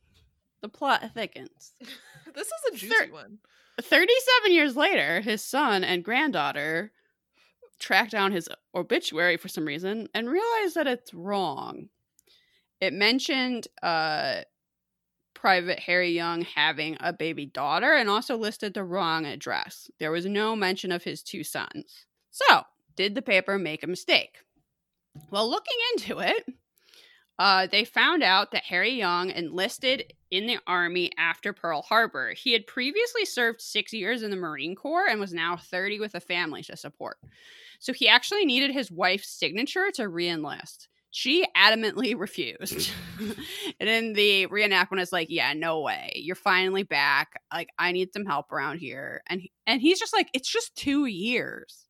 the 0.61 0.69
plot 0.69 1.03
thickens. 1.13 1.73
this 2.33 2.47
is 2.47 2.73
a 2.73 2.75
juicy 2.75 2.95
Thir- 2.95 3.13
one. 3.13 3.37
37 3.79 4.51
years 4.51 4.75
later, 4.75 5.21
his 5.21 5.43
son 5.43 5.83
and 5.83 6.03
granddaughter 6.03 6.91
track 7.77 8.09
down 8.09 8.31
his 8.31 8.49
obituary 8.73 9.37
for 9.37 9.47
some 9.47 9.65
reason 9.65 10.07
and 10.13 10.29
realize 10.29 10.73
that 10.73 10.87
it's 10.87 11.13
wrong. 11.13 11.89
It 12.81 12.93
mentioned 12.93 13.67
uh, 13.83 14.41
Private 15.35 15.79
Harry 15.79 16.11
Young 16.11 16.41
having 16.41 16.97
a 16.99 17.13
baby 17.13 17.45
daughter 17.45 17.93
and 17.93 18.09
also 18.09 18.35
listed 18.35 18.73
the 18.73 18.83
wrong 18.83 19.25
address. 19.25 19.91
There 19.99 20.11
was 20.11 20.25
no 20.25 20.55
mention 20.55 20.91
of 20.91 21.03
his 21.03 21.21
two 21.21 21.43
sons. 21.43 22.05
So, 22.31 22.63
did 22.95 23.13
the 23.13 23.21
paper 23.21 23.59
make 23.59 23.83
a 23.83 23.87
mistake? 23.87 24.37
Well, 25.29 25.49
looking 25.49 25.77
into 25.93 26.19
it, 26.19 26.45
uh, 27.37 27.67
they 27.67 27.83
found 27.83 28.23
out 28.23 28.51
that 28.51 28.63
Harry 28.63 28.91
Young 28.91 29.29
enlisted 29.29 30.13
in 30.31 30.47
the 30.47 30.57
Army 30.65 31.11
after 31.17 31.53
Pearl 31.53 31.81
Harbor. 31.81 32.33
He 32.33 32.53
had 32.53 32.65
previously 32.67 33.25
served 33.25 33.61
six 33.61 33.93
years 33.93 34.23
in 34.23 34.31
the 34.31 34.37
Marine 34.37 34.75
Corps 34.75 35.07
and 35.07 35.19
was 35.19 35.33
now 35.33 35.57
30 35.57 35.99
with 35.99 36.15
a 36.15 36.19
family 36.19 36.63
to 36.63 36.77
support. 36.77 37.17
So 37.79 37.91
he 37.91 38.07
actually 38.07 38.45
needed 38.45 38.71
his 38.71 38.91
wife's 38.91 39.29
signature 39.29 39.91
to 39.95 40.07
re 40.07 40.29
enlist. 40.29 40.87
She 41.17 41.45
adamantly 41.55 42.13
refused. 42.19 42.91
Mm-hmm. 43.17 43.31
and 43.79 43.87
then 43.87 44.11
the 44.11 44.47
reenactment 44.47 44.99
is 44.99 45.13
like, 45.13 45.27
"Yeah, 45.29 45.53
no 45.53 45.79
way. 45.79 46.11
You're 46.15 46.35
finally 46.35 46.83
back. 46.83 47.41
Like, 47.53 47.69
I 47.79 47.93
need 47.93 48.11
some 48.11 48.25
help 48.25 48.51
around 48.51 48.79
here." 48.79 49.23
And 49.27 49.39
he, 49.39 49.53
and 49.65 49.79
he's 49.79 49.97
just 49.97 50.11
like, 50.11 50.27
"It's 50.33 50.51
just 50.51 50.75
two 50.75 51.05
years." 51.05 51.85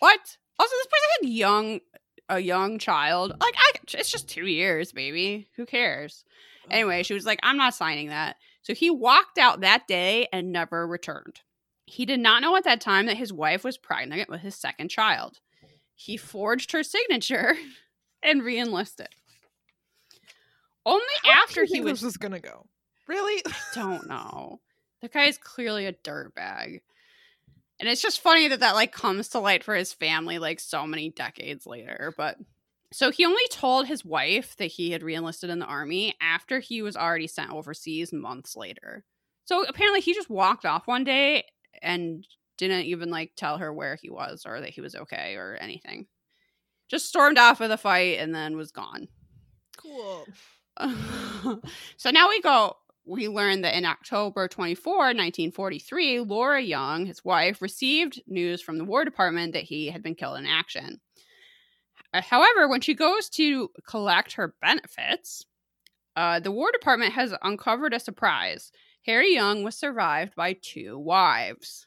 what? 0.00 0.36
Also, 0.58 0.76
this 0.76 0.86
person 0.86 1.08
had 1.22 1.30
young 1.30 1.80
a 2.28 2.40
young 2.40 2.78
child. 2.78 3.30
Like, 3.40 3.54
I 3.56 3.72
it's 3.94 4.12
just 4.12 4.28
two 4.28 4.46
years, 4.46 4.92
baby. 4.92 5.48
Who 5.56 5.64
cares? 5.64 6.26
Anyway, 6.70 7.04
she 7.04 7.14
was 7.14 7.24
like, 7.24 7.40
"I'm 7.42 7.56
not 7.56 7.74
signing 7.74 8.10
that." 8.10 8.36
So 8.60 8.74
he 8.74 8.90
walked 8.90 9.38
out 9.38 9.62
that 9.62 9.88
day 9.88 10.28
and 10.30 10.52
never 10.52 10.86
returned. 10.86 11.40
He 11.86 12.04
did 12.04 12.20
not 12.20 12.42
know 12.42 12.54
at 12.54 12.64
that 12.64 12.82
time 12.82 13.06
that 13.06 13.16
his 13.16 13.32
wife 13.32 13.64
was 13.64 13.78
pregnant 13.78 14.28
with 14.28 14.42
his 14.42 14.56
second 14.56 14.90
child. 14.90 15.40
He 15.96 16.16
forged 16.16 16.72
her 16.72 16.82
signature 16.82 17.56
and 18.22 18.42
reenlisted. 18.42 19.08
Only 20.84 21.04
How 21.24 21.42
after 21.42 21.64
he 21.64 21.80
was 21.80 21.94
this 21.94 22.02
was 22.02 22.16
gonna 22.16 22.38
go. 22.38 22.66
Really? 23.08 23.42
don't 23.74 24.06
know. 24.06 24.60
The 25.02 25.08
guy 25.08 25.24
is 25.24 25.38
clearly 25.38 25.86
a 25.86 25.92
dirtbag. 25.92 26.80
And 27.78 27.88
it's 27.88 28.02
just 28.02 28.20
funny 28.20 28.48
that 28.48 28.60
that 28.60 28.74
like 28.74 28.92
comes 28.92 29.28
to 29.30 29.38
light 29.38 29.64
for 29.64 29.74
his 29.74 29.92
family 29.92 30.38
like 30.38 30.60
so 30.60 30.86
many 30.86 31.10
decades 31.10 31.66
later. 31.66 32.14
But 32.16 32.38
so 32.92 33.10
he 33.10 33.24
only 33.24 33.42
told 33.50 33.86
his 33.86 34.04
wife 34.04 34.56
that 34.56 34.66
he 34.66 34.92
had 34.92 35.02
reenlisted 35.02 35.50
in 35.50 35.58
the 35.58 35.66
army 35.66 36.14
after 36.20 36.60
he 36.60 36.82
was 36.82 36.96
already 36.96 37.26
sent 37.26 37.52
overseas 37.52 38.12
months 38.12 38.56
later. 38.56 39.04
So 39.44 39.64
apparently 39.64 40.00
he 40.00 40.14
just 40.14 40.30
walked 40.30 40.64
off 40.64 40.86
one 40.86 41.04
day 41.04 41.44
and 41.82 42.26
didn't 42.56 42.84
even 42.86 43.10
like 43.10 43.32
tell 43.36 43.58
her 43.58 43.72
where 43.72 43.96
he 43.96 44.10
was 44.10 44.44
or 44.46 44.60
that 44.60 44.70
he 44.70 44.80
was 44.80 44.94
okay 44.94 45.34
or 45.36 45.56
anything. 45.60 46.06
Just 46.88 47.06
stormed 47.06 47.38
off 47.38 47.60
of 47.60 47.68
the 47.68 47.76
fight 47.76 48.18
and 48.18 48.34
then 48.34 48.56
was 48.56 48.70
gone. 48.70 49.08
Cool. 49.76 50.26
so 51.96 52.10
now 52.10 52.28
we 52.28 52.40
go. 52.40 52.76
We 53.04 53.28
learn 53.28 53.62
that 53.62 53.76
in 53.76 53.84
October 53.84 54.48
24, 54.48 54.94
1943, 54.94 56.20
Laura 56.20 56.60
Young, 56.60 57.06
his 57.06 57.24
wife, 57.24 57.62
received 57.62 58.20
news 58.26 58.60
from 58.60 58.78
the 58.78 58.84
War 58.84 59.04
Department 59.04 59.52
that 59.52 59.62
he 59.62 59.88
had 59.88 60.02
been 60.02 60.16
killed 60.16 60.38
in 60.38 60.46
action. 60.46 61.00
Uh, 62.12 62.20
However, 62.20 62.68
when 62.68 62.80
she 62.80 62.94
goes 62.94 63.28
to 63.30 63.70
collect 63.88 64.32
her 64.32 64.56
benefits, 64.60 65.46
uh, 66.16 66.40
the 66.40 66.50
War 66.50 66.72
Department 66.72 67.12
has 67.12 67.32
uncovered 67.42 67.94
a 67.94 68.00
surprise. 68.00 68.72
Harry 69.04 69.34
Young 69.34 69.62
was 69.62 69.76
survived 69.76 70.34
by 70.34 70.54
two 70.54 70.98
wives. 70.98 71.86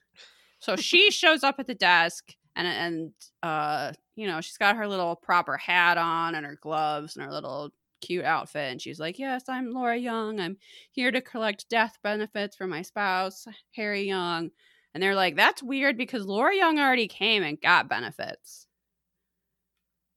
So 0.59 0.75
she 0.75 1.09
shows 1.11 1.43
up 1.43 1.59
at 1.59 1.67
the 1.67 1.75
desk 1.75 2.35
and 2.55 2.67
and 2.67 3.11
uh, 3.43 3.93
you 4.15 4.27
know, 4.27 4.41
she's 4.41 4.57
got 4.57 4.75
her 4.75 4.87
little 4.87 5.15
proper 5.15 5.57
hat 5.57 5.97
on 5.97 6.35
and 6.35 6.45
her 6.45 6.57
gloves 6.61 7.15
and 7.15 7.25
her 7.25 7.31
little 7.31 7.71
cute 8.01 8.25
outfit 8.25 8.71
and 8.71 8.81
she's 8.81 8.99
like, 8.99 9.17
"Yes, 9.19 9.43
I'm 9.47 9.71
Laura 9.71 9.97
Young. 9.97 10.39
I'm 10.39 10.57
here 10.91 11.11
to 11.11 11.21
collect 11.21 11.69
death 11.69 11.97
benefits 12.03 12.55
for 12.55 12.67
my 12.67 12.81
spouse, 12.81 13.47
Harry 13.75 14.03
Young." 14.03 14.51
And 14.93 15.01
they're 15.01 15.15
like, 15.15 15.35
"That's 15.35 15.63
weird 15.63 15.97
because 15.97 16.25
Laura 16.25 16.55
Young 16.55 16.79
already 16.79 17.07
came 17.07 17.43
and 17.43 17.59
got 17.61 17.89
benefits." 17.89 18.67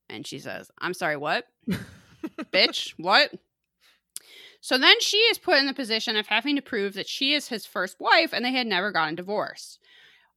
And 0.08 0.26
she 0.26 0.38
says, 0.38 0.70
"I'm 0.78 0.94
sorry, 0.94 1.16
what? 1.16 1.46
Bitch, 2.52 2.94
what?" 2.98 3.32
So 4.60 4.78
then 4.78 5.00
she 5.00 5.16
is 5.16 5.38
put 5.38 5.58
in 5.58 5.66
the 5.66 5.74
position 5.74 6.16
of 6.16 6.28
having 6.28 6.54
to 6.54 6.62
prove 6.62 6.94
that 6.94 7.08
she 7.08 7.34
is 7.34 7.48
his 7.48 7.66
first 7.66 7.98
wife 7.98 8.32
and 8.32 8.44
they 8.44 8.52
had 8.52 8.68
never 8.68 8.92
gotten 8.92 9.16
divorced. 9.16 9.80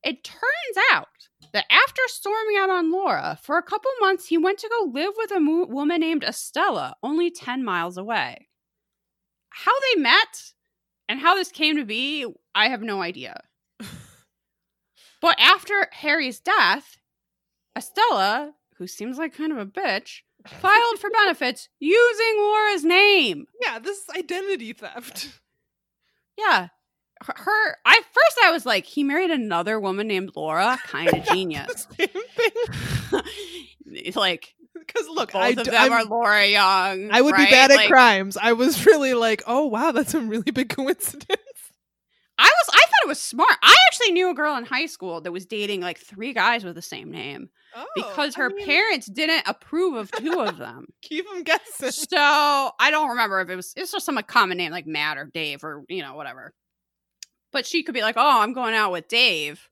It 0.06 0.24
turns 0.24 0.86
out 0.94 1.08
that 1.52 1.66
after 1.72 2.02
storming 2.06 2.58
out 2.58 2.70
on 2.70 2.92
Laura, 2.92 3.40
for 3.42 3.58
a 3.58 3.64
couple 3.64 3.90
months 4.00 4.28
he 4.28 4.38
went 4.38 4.60
to 4.60 4.70
go 4.70 4.92
live 4.92 5.14
with 5.18 5.32
a 5.32 5.40
mo- 5.40 5.66
woman 5.66 6.02
named 6.02 6.24
Estella, 6.24 6.96
only 7.02 7.32
10 7.32 7.66
miles 7.66 7.98
away. 7.98 8.48
How 9.50 9.72
they 9.80 10.02
met 10.02 10.54
and 11.10 11.20
how 11.20 11.34
this 11.34 11.52
came 11.52 11.78
to 11.78 11.86
be, 11.86 12.26
I 12.54 12.70
have 12.70 12.84
no 12.84 13.02
idea. 13.02 13.42
but 15.22 15.40
after 15.40 15.88
Harry's 15.92 16.40
death, 16.40 16.98
Estella, 17.76 18.54
who 18.78 18.86
seems 18.86 19.18
like 19.18 19.36
kind 19.36 19.52
of 19.52 19.58
a 19.58 19.66
bitch, 19.66 20.20
filed 20.46 21.00
for 21.00 21.10
benefits 21.24 21.68
using 21.80 22.36
Laura's 22.38 22.86
name. 22.86 23.48
Yeah, 23.60 23.80
this 23.80 23.98
is 23.98 24.10
identity 24.16 24.74
theft. 24.74 25.30
Yeah. 26.38 26.68
Her, 27.24 27.78
I 27.86 28.02
first 28.14 28.38
I 28.44 28.52
was 28.52 28.66
like, 28.66 28.86
he 28.86 29.04
married 29.04 29.32
another 29.32 29.80
woman 29.80 30.08
named 30.08 30.32
Laura, 30.36 30.78
kind 30.86 31.14
of 31.14 31.24
genius. 31.32 31.88
It's 33.88 34.18
like 34.18 34.54
Because 34.74 35.08
look, 35.08 35.32
both 35.34 35.42
I 35.42 35.50
of 35.50 35.58
d- 35.58 35.64
them 35.72 35.76
I'm- 35.76 35.94
are 35.94 36.04
Laura 36.06 36.46
Young. 36.46 37.10
I 37.12 37.22
would 37.22 37.34
right? 37.34 37.48
be 37.48 37.52
bad 37.52 37.72
at 37.72 37.78
Like, 37.78 37.90
crimes. 37.90 38.38
I 38.40 38.54
was 38.54 38.86
really 38.86 39.14
like, 39.14 39.44
oh 39.48 39.68
wow, 39.68 39.92
that's 39.92 40.14
a 40.14 40.20
really 40.20 40.52
big 40.52 40.70
coincidence. 40.70 41.40
I 42.38 42.44
was 42.44 42.70
I 42.74 42.80
thought 42.80 43.06
it 43.06 43.08
was 43.08 43.22
smart. 43.22 43.56
I 43.64 43.74
actually 43.88 44.12
knew 44.12 44.30
a 44.30 44.34
girl 44.34 44.58
in 44.58 44.66
high 44.66 44.88
school 44.88 45.22
that 45.22 45.32
was 45.32 45.46
dating 45.46 45.80
like 45.82 45.98
three 46.00 46.34
guys 46.34 46.66
with 46.66 46.76
the 46.76 46.82
same 46.82 47.10
name 47.12 47.50
Oh, 47.78 47.86
because 47.96 48.36
I 48.36 48.40
her 48.42 48.50
mean, 48.50 48.66
parents 48.66 49.06
didn't 49.08 49.44
approve 49.48 49.96
of 49.96 50.12
two 50.12 50.40
of 50.42 50.58
them. 50.58 50.88
keep 51.02 51.26
them 51.30 51.44
guessing. 51.44 51.92
so 51.92 52.18
I 52.18 52.90
don't 52.92 53.10
remember 53.10 53.40
if 53.40 53.50
it 53.50 53.56
was 53.56 53.72
it's 53.78 53.92
just 53.94 54.06
some 54.06 54.16
like, 54.16 54.28
common 54.28 54.58
name 54.58 54.72
like 54.72 54.88
Matt 54.88 55.18
or 55.18 55.30
Dave 55.34 55.64
or 55.64 55.84
you 55.88 56.02
know 56.02 56.16
whatever. 56.16 56.54
But 57.56 57.66
she 57.66 57.84
could 57.84 57.96
be 57.96 58.02
like, 58.02 58.16
"Oh, 58.18 58.42
I'm 58.42 58.52
going 58.52 58.76
out 58.76 58.92
with 58.92 59.08
Dave," 59.08 59.70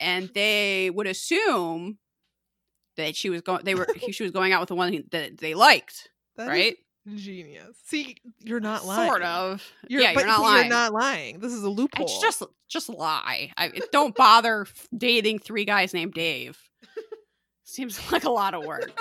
and 0.00 0.30
they 0.34 0.88
would 0.88 1.06
assume 1.06 1.98
that 2.96 3.14
she 3.16 3.28
was 3.28 3.42
going. 3.42 3.66
They 3.66 3.74
were 3.74 3.86
she 4.10 4.22
was 4.22 4.32
going 4.32 4.54
out 4.54 4.60
with 4.60 4.70
the 4.70 4.74
one 4.74 5.04
that 5.10 5.36
they 5.36 5.52
liked, 5.52 6.08
That 6.38 6.48
right? 6.48 6.78
Genius. 7.14 7.76
See, 7.84 8.16
you're 8.38 8.60
not 8.60 8.86
lying. 8.86 9.10
Sort 9.10 9.22
of. 9.22 9.62
You're, 9.88 10.00
yeah, 10.00 10.12
you're 10.12 10.24
not 10.24 10.40
lying. 10.40 10.64
You're 10.68 10.74
not 10.74 10.92
lying. 10.94 11.40
This 11.40 11.52
is 11.52 11.62
a 11.62 11.68
loophole. 11.68 12.06
It's 12.06 12.18
just 12.18 12.42
just 12.66 12.88
lie. 12.88 13.52
I 13.58 13.72
don't 13.92 14.14
bother 14.14 14.62
f- 14.62 14.88
dating 14.96 15.40
three 15.40 15.66
guys 15.66 15.92
named 15.92 16.14
Dave. 16.14 16.58
Seems 17.64 18.00
like 18.10 18.24
a 18.24 18.30
lot 18.30 18.54
of 18.54 18.64
work. 18.64 18.98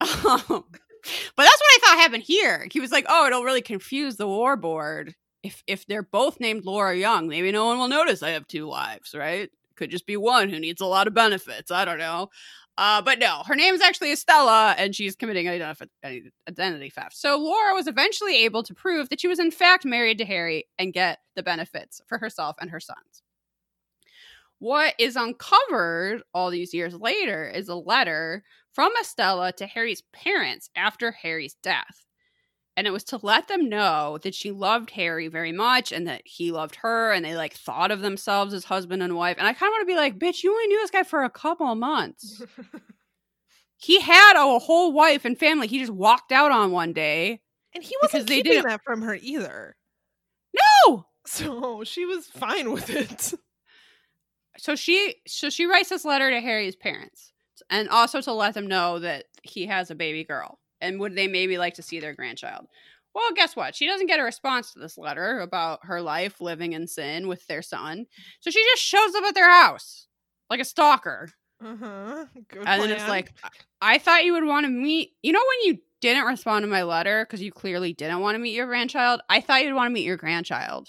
um, 0.00 0.08
but 0.48 0.56
that's 0.56 1.60
what 1.60 1.70
I 1.70 1.78
thought 1.82 1.98
happened 1.98 2.24
here. 2.24 2.66
He 2.72 2.80
was 2.80 2.90
like, 2.90 3.06
"Oh, 3.08 3.28
it'll 3.28 3.44
really 3.44 3.62
confuse 3.62 4.16
the 4.16 4.26
war 4.26 4.56
board 4.56 5.14
if 5.44 5.62
if 5.66 5.86
they're 5.86 6.02
both 6.02 6.40
named 6.40 6.64
Laura 6.64 6.96
Young. 6.96 7.28
Maybe 7.28 7.52
no 7.52 7.66
one 7.66 7.78
will 7.78 7.88
notice 7.88 8.22
I 8.22 8.30
have 8.30 8.48
two 8.48 8.66
wives, 8.66 9.14
right? 9.14 9.50
Could 9.76 9.90
just 9.90 10.06
be 10.06 10.16
one 10.16 10.48
who 10.48 10.58
needs 10.58 10.80
a 10.80 10.86
lot 10.86 11.06
of 11.06 11.14
benefits. 11.14 11.70
I 11.70 11.84
don't 11.84 11.98
know." 11.98 12.30
Uh, 12.76 13.00
but 13.00 13.20
no, 13.20 13.42
her 13.46 13.54
name 13.54 13.72
is 13.72 13.80
actually 13.80 14.10
Estella, 14.10 14.74
and 14.76 14.96
she's 14.96 15.14
committing 15.14 15.48
identity 15.48 16.90
theft. 16.90 17.16
So 17.16 17.38
Laura 17.38 17.72
was 17.72 17.86
eventually 17.86 18.44
able 18.44 18.64
to 18.64 18.74
prove 18.74 19.08
that 19.10 19.20
she 19.20 19.28
was 19.28 19.38
in 19.38 19.52
fact 19.52 19.84
married 19.84 20.18
to 20.18 20.24
Harry 20.24 20.64
and 20.76 20.92
get 20.92 21.20
the 21.36 21.44
benefits 21.44 22.00
for 22.08 22.18
herself 22.18 22.56
and 22.60 22.70
her 22.70 22.80
sons. 22.80 23.22
What 24.58 24.94
is 24.98 25.14
uncovered 25.14 26.22
all 26.32 26.50
these 26.50 26.74
years 26.74 26.94
later 26.94 27.48
is 27.48 27.68
a 27.68 27.76
letter 27.76 28.42
from 28.72 28.90
Estella 29.00 29.52
to 29.52 29.66
Harry's 29.66 30.02
parents 30.12 30.68
after 30.74 31.12
Harry's 31.12 31.54
death. 31.62 32.04
And 32.76 32.86
it 32.88 32.90
was 32.92 33.04
to 33.04 33.20
let 33.22 33.46
them 33.46 33.68
know 33.68 34.18
that 34.22 34.34
she 34.34 34.50
loved 34.50 34.90
Harry 34.90 35.28
very 35.28 35.52
much 35.52 35.92
and 35.92 36.08
that 36.08 36.22
he 36.24 36.50
loved 36.50 36.74
her 36.76 37.12
and 37.12 37.24
they 37.24 37.36
like 37.36 37.54
thought 37.54 37.92
of 37.92 38.00
themselves 38.00 38.52
as 38.52 38.64
husband 38.64 39.00
and 39.02 39.14
wife. 39.14 39.36
And 39.38 39.46
I 39.46 39.52
kind 39.52 39.68
of 39.70 39.74
want 39.74 39.82
to 39.82 39.92
be 39.92 39.96
like, 39.96 40.18
bitch, 40.18 40.42
you 40.42 40.50
only 40.50 40.66
knew 40.66 40.80
this 40.80 40.90
guy 40.90 41.04
for 41.04 41.22
a 41.22 41.30
couple 41.30 41.66
of 41.70 41.78
months. 41.78 42.42
he 43.76 44.00
had 44.00 44.34
a 44.36 44.58
whole 44.58 44.92
wife 44.92 45.24
and 45.24 45.38
family. 45.38 45.68
He 45.68 45.78
just 45.78 45.92
walked 45.92 46.32
out 46.32 46.50
on 46.50 46.72
one 46.72 46.92
day. 46.92 47.40
and 47.74 47.84
he 47.84 47.94
wasn't 48.02 48.12
because 48.12 48.26
they 48.26 48.36
keeping 48.38 48.52
didn't- 48.52 48.68
that 48.68 48.82
from 48.84 49.02
her 49.02 49.14
either. 49.22 49.76
No! 50.86 51.06
So 51.26 51.84
she 51.84 52.04
was 52.04 52.26
fine 52.26 52.72
with 52.72 52.90
it. 52.90 53.34
so 54.58 54.74
she 54.76 55.14
so 55.26 55.48
she 55.50 55.66
writes 55.66 55.88
this 55.88 56.04
letter 56.04 56.30
to 56.30 56.40
Harry's 56.40 56.76
parents 56.76 57.32
and 57.70 57.88
also 57.88 58.20
to 58.20 58.32
let 58.32 58.54
them 58.54 58.66
know 58.66 58.98
that 58.98 59.24
he 59.42 59.66
has 59.66 59.90
a 59.90 59.94
baby 59.94 60.22
girl 60.24 60.58
and 60.84 61.00
would 61.00 61.16
they 61.16 61.26
maybe 61.26 61.58
like 61.58 61.74
to 61.74 61.82
see 61.82 62.00
their 62.00 62.14
grandchild. 62.14 62.66
Well, 63.14 63.32
guess 63.34 63.54
what? 63.54 63.76
She 63.76 63.86
doesn't 63.86 64.08
get 64.08 64.18
a 64.18 64.24
response 64.24 64.72
to 64.72 64.80
this 64.80 64.98
letter 64.98 65.40
about 65.40 65.80
her 65.84 66.00
life 66.00 66.40
living 66.40 66.72
in 66.72 66.86
sin 66.88 67.28
with 67.28 67.46
their 67.46 67.62
son. 67.62 68.06
So 68.40 68.50
she 68.50 68.62
just 68.72 68.82
shows 68.82 69.14
up 69.14 69.24
at 69.24 69.34
their 69.34 69.50
house 69.50 70.08
like 70.50 70.60
a 70.60 70.64
stalker. 70.64 71.30
Uh-huh. 71.64 72.26
And 72.66 72.82
then 72.82 72.90
it's 72.90 73.08
like, 73.08 73.32
I 73.80 73.98
thought 73.98 74.24
you 74.24 74.32
would 74.32 74.44
want 74.44 74.66
to 74.66 74.70
meet. 74.70 75.12
You 75.22 75.32
know, 75.32 75.40
when 75.40 75.72
you 75.72 75.80
didn't 76.00 76.26
respond 76.26 76.64
to 76.64 76.68
my 76.68 76.82
letter 76.82 77.24
because 77.24 77.40
you 77.40 77.52
clearly 77.52 77.92
didn't 77.92 78.20
want 78.20 78.34
to 78.34 78.40
meet 78.40 78.54
your 78.54 78.66
grandchild, 78.66 79.20
I 79.28 79.40
thought 79.40 79.62
you'd 79.62 79.74
want 79.74 79.88
to 79.88 79.94
meet 79.94 80.04
your 80.04 80.16
grandchild. 80.16 80.88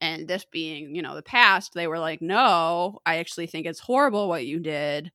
And 0.00 0.26
this 0.26 0.44
being, 0.44 0.94
you 0.94 1.02
know, 1.02 1.14
the 1.14 1.22
past, 1.22 1.74
they 1.74 1.86
were 1.86 1.98
like, 1.98 2.22
no, 2.22 3.00
I 3.04 3.18
actually 3.18 3.46
think 3.46 3.66
it's 3.66 3.80
horrible 3.80 4.28
what 4.28 4.46
you 4.46 4.60
did. 4.60 5.12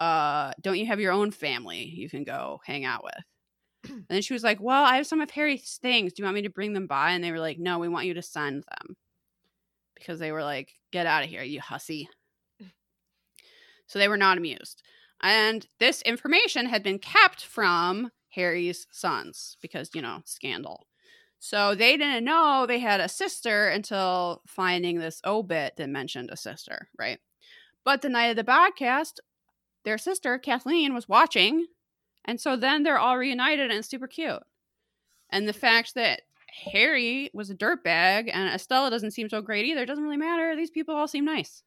Uh, 0.00 0.52
don't 0.60 0.78
you 0.78 0.86
have 0.86 1.00
your 1.00 1.12
own 1.12 1.30
family 1.30 1.84
you 1.84 2.08
can 2.08 2.24
go 2.24 2.60
hang 2.64 2.84
out 2.84 3.04
with? 3.04 3.14
And 3.90 4.06
then 4.08 4.22
she 4.22 4.32
was 4.32 4.42
like, 4.42 4.60
well, 4.60 4.84
I 4.84 4.96
have 4.96 5.06
some 5.06 5.20
of 5.20 5.30
Harry's 5.30 5.78
things. 5.80 6.12
Do 6.12 6.22
you 6.22 6.24
want 6.24 6.34
me 6.34 6.42
to 6.42 6.50
bring 6.50 6.72
them 6.72 6.86
by? 6.86 7.12
And 7.12 7.22
they 7.22 7.30
were 7.30 7.38
like, 7.38 7.58
no, 7.58 7.78
we 7.78 7.88
want 7.88 8.06
you 8.06 8.14
to 8.14 8.22
send 8.22 8.64
them. 8.64 8.96
Because 9.94 10.18
they 10.18 10.32
were 10.32 10.42
like, 10.42 10.72
get 10.92 11.06
out 11.06 11.24
of 11.24 11.30
here, 11.30 11.42
you 11.42 11.60
hussy. 11.60 12.08
So 13.86 13.98
they 13.98 14.08
were 14.08 14.16
not 14.16 14.36
amused. 14.36 14.82
And 15.22 15.66
this 15.80 16.02
information 16.02 16.66
had 16.66 16.82
been 16.82 16.98
kept 16.98 17.44
from 17.44 18.10
Harry's 18.30 18.86
sons 18.92 19.56
because, 19.60 19.90
you 19.94 20.02
know, 20.02 20.20
scandal. 20.24 20.86
So 21.40 21.74
they 21.74 21.96
didn't 21.96 22.24
know 22.24 22.66
they 22.66 22.78
had 22.80 23.00
a 23.00 23.08
sister 23.08 23.68
until 23.68 24.42
finding 24.46 24.98
this 24.98 25.20
obit 25.24 25.74
that 25.76 25.88
mentioned 25.88 26.30
a 26.30 26.36
sister, 26.36 26.88
right? 26.98 27.18
But 27.84 28.02
the 28.02 28.08
night 28.08 28.26
of 28.26 28.36
the 28.36 28.44
broadcast, 28.44 29.20
their 29.88 29.98
sister, 29.98 30.38
Kathleen, 30.38 30.94
was 30.94 31.08
watching. 31.08 31.66
And 32.26 32.38
so 32.38 32.56
then 32.56 32.82
they're 32.82 32.98
all 32.98 33.16
reunited 33.16 33.70
and 33.70 33.82
super 33.84 34.06
cute. 34.06 34.42
And 35.30 35.48
the 35.48 35.54
fact 35.54 35.94
that 35.94 36.22
Harry 36.70 37.30
was 37.32 37.48
a 37.48 37.54
dirtbag 37.54 38.30
and 38.32 38.54
Estella 38.54 38.90
doesn't 38.90 39.12
seem 39.12 39.28
so 39.30 39.40
great 39.40 39.64
either 39.64 39.86
doesn't 39.86 40.04
really 40.04 40.16
matter. 40.18 40.54
These 40.54 40.70
people 40.70 40.94
all 40.94 41.08
seem 41.08 41.24
nice. 41.24 41.62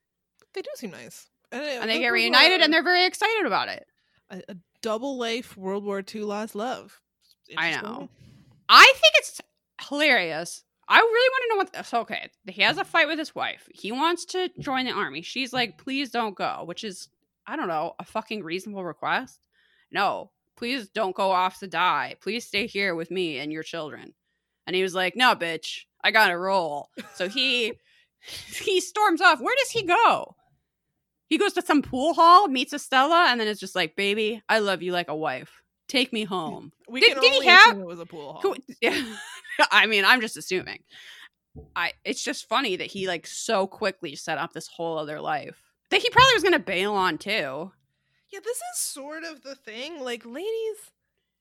They 0.53 0.61
do 0.61 0.69
seem 0.76 0.91
nice. 0.91 1.30
And 1.51 1.89
they 1.89 1.99
get 1.99 2.09
reunited 2.09 2.61
and 2.61 2.72
they're 2.72 2.84
very 2.84 3.05
excited 3.05 3.45
about 3.45 3.67
it. 3.69 3.88
a, 4.30 4.41
a 4.49 4.55
double 4.82 5.17
life 5.17 5.57
World 5.57 5.84
War 5.84 6.03
II 6.13 6.22
lost 6.22 6.55
love. 6.55 7.01
I 7.57 7.72
know. 7.82 8.09
I 8.69 8.93
think 8.95 9.13
it's 9.15 9.41
hilarious. 9.89 10.63
I 10.88 10.97
really 10.97 11.30
want 11.30 11.43
to 11.43 11.49
know 11.49 11.80
what. 11.80 11.86
So 11.86 11.99
okay, 12.01 12.30
he 12.47 12.61
has 12.61 12.78
a 12.78 12.84
fight 12.84 13.07
with 13.07 13.19
his 13.19 13.34
wife. 13.36 13.67
He 13.74 13.91
wants 13.91 14.26
to 14.26 14.49
join 14.59 14.86
the 14.86 14.91
army. 14.91 15.22
She's 15.22 15.53
like, 15.53 15.78
"Please 15.78 16.11
don't 16.11 16.36
go," 16.36 16.63
which 16.65 16.84
is, 16.84 17.07
I 17.48 17.56
don't 17.56 17.68
know, 17.68 17.94
a 18.00 18.06
fucking 18.06 18.44
reasonable 18.44 18.84
request. 18.84 19.48
No, 19.92 20.32
please 20.58 20.89
don't 20.89 21.16
go 21.16 21.32
off 21.32 21.60
to 21.60 21.68
die. 21.68 22.16
Please 22.22 22.46
stay 22.46 22.68
here 22.68 22.96
with 22.96 23.12
me 23.12 23.39
and 23.39 23.52
your 23.52 23.64
children. 23.64 24.14
And 24.68 24.76
he 24.76 24.84
was 24.84 24.94
like, 24.94 25.16
"No, 25.16 25.36
bitch, 25.36 25.82
I 26.04 26.12
gotta 26.12 26.38
roll." 26.38 26.89
So 27.16 27.28
he 27.28 27.74
he 28.64 28.80
storms 28.80 29.22
off. 29.22 29.42
Where 29.42 29.56
does 29.60 29.72
he 29.72 29.84
go? 29.84 30.36
He 31.28 31.38
goes 31.38 31.54
to 31.54 31.62
some 31.62 31.82
pool 31.82 32.14
hall, 32.14 32.48
meets 32.48 32.74
Estella, 32.74 33.28
and 33.30 33.39
then 33.39 33.48
it's 33.48 33.60
just 33.60 33.76
like, 33.76 33.96
"Baby, 33.96 34.42
I 34.48 34.60
love 34.60 34.82
you 34.82 34.92
like 34.92 35.10
a 35.10 35.16
wife. 35.16 35.62
Take 35.88 36.14
me 36.14 36.24
home." 36.24 36.72
We 36.89 37.00
Did- 37.00 37.22
did 37.22 37.42
he 37.42 37.46
have- 37.48 37.78
it 37.80 37.86
was 37.86 38.02
a 38.02 38.06
pool 38.06 38.34
hall. 38.34 38.56
Yeah. 38.82 39.02
I 39.72 39.86
mean, 39.86 40.04
I'm 40.04 40.20
just 40.22 40.36
assuming. 40.38 40.84
I 41.76 41.94
it's 42.06 42.24
just 42.24 42.48
funny 42.48 42.76
that 42.78 42.88
he 42.88 43.08
like 43.08 43.26
so 43.28 43.66
quickly 43.68 44.16
set 44.16 44.38
up 44.38 44.54
this 44.54 44.68
whole 44.68 44.98
other 44.98 45.20
life 45.22 45.70
that 45.92 46.02
he 46.02 46.10
probably 46.10 46.34
was 46.34 46.44
gonna 46.44 46.60
bail 46.60 46.94
on 46.94 47.18
too. 47.18 47.72
Yeah, 48.32 48.39
this 48.44 48.58
is 48.58 48.80
sort 48.80 49.24
of 49.24 49.44
the 49.44 49.56
thing. 49.56 50.02
Like, 50.02 50.26
ladies, 50.26 50.78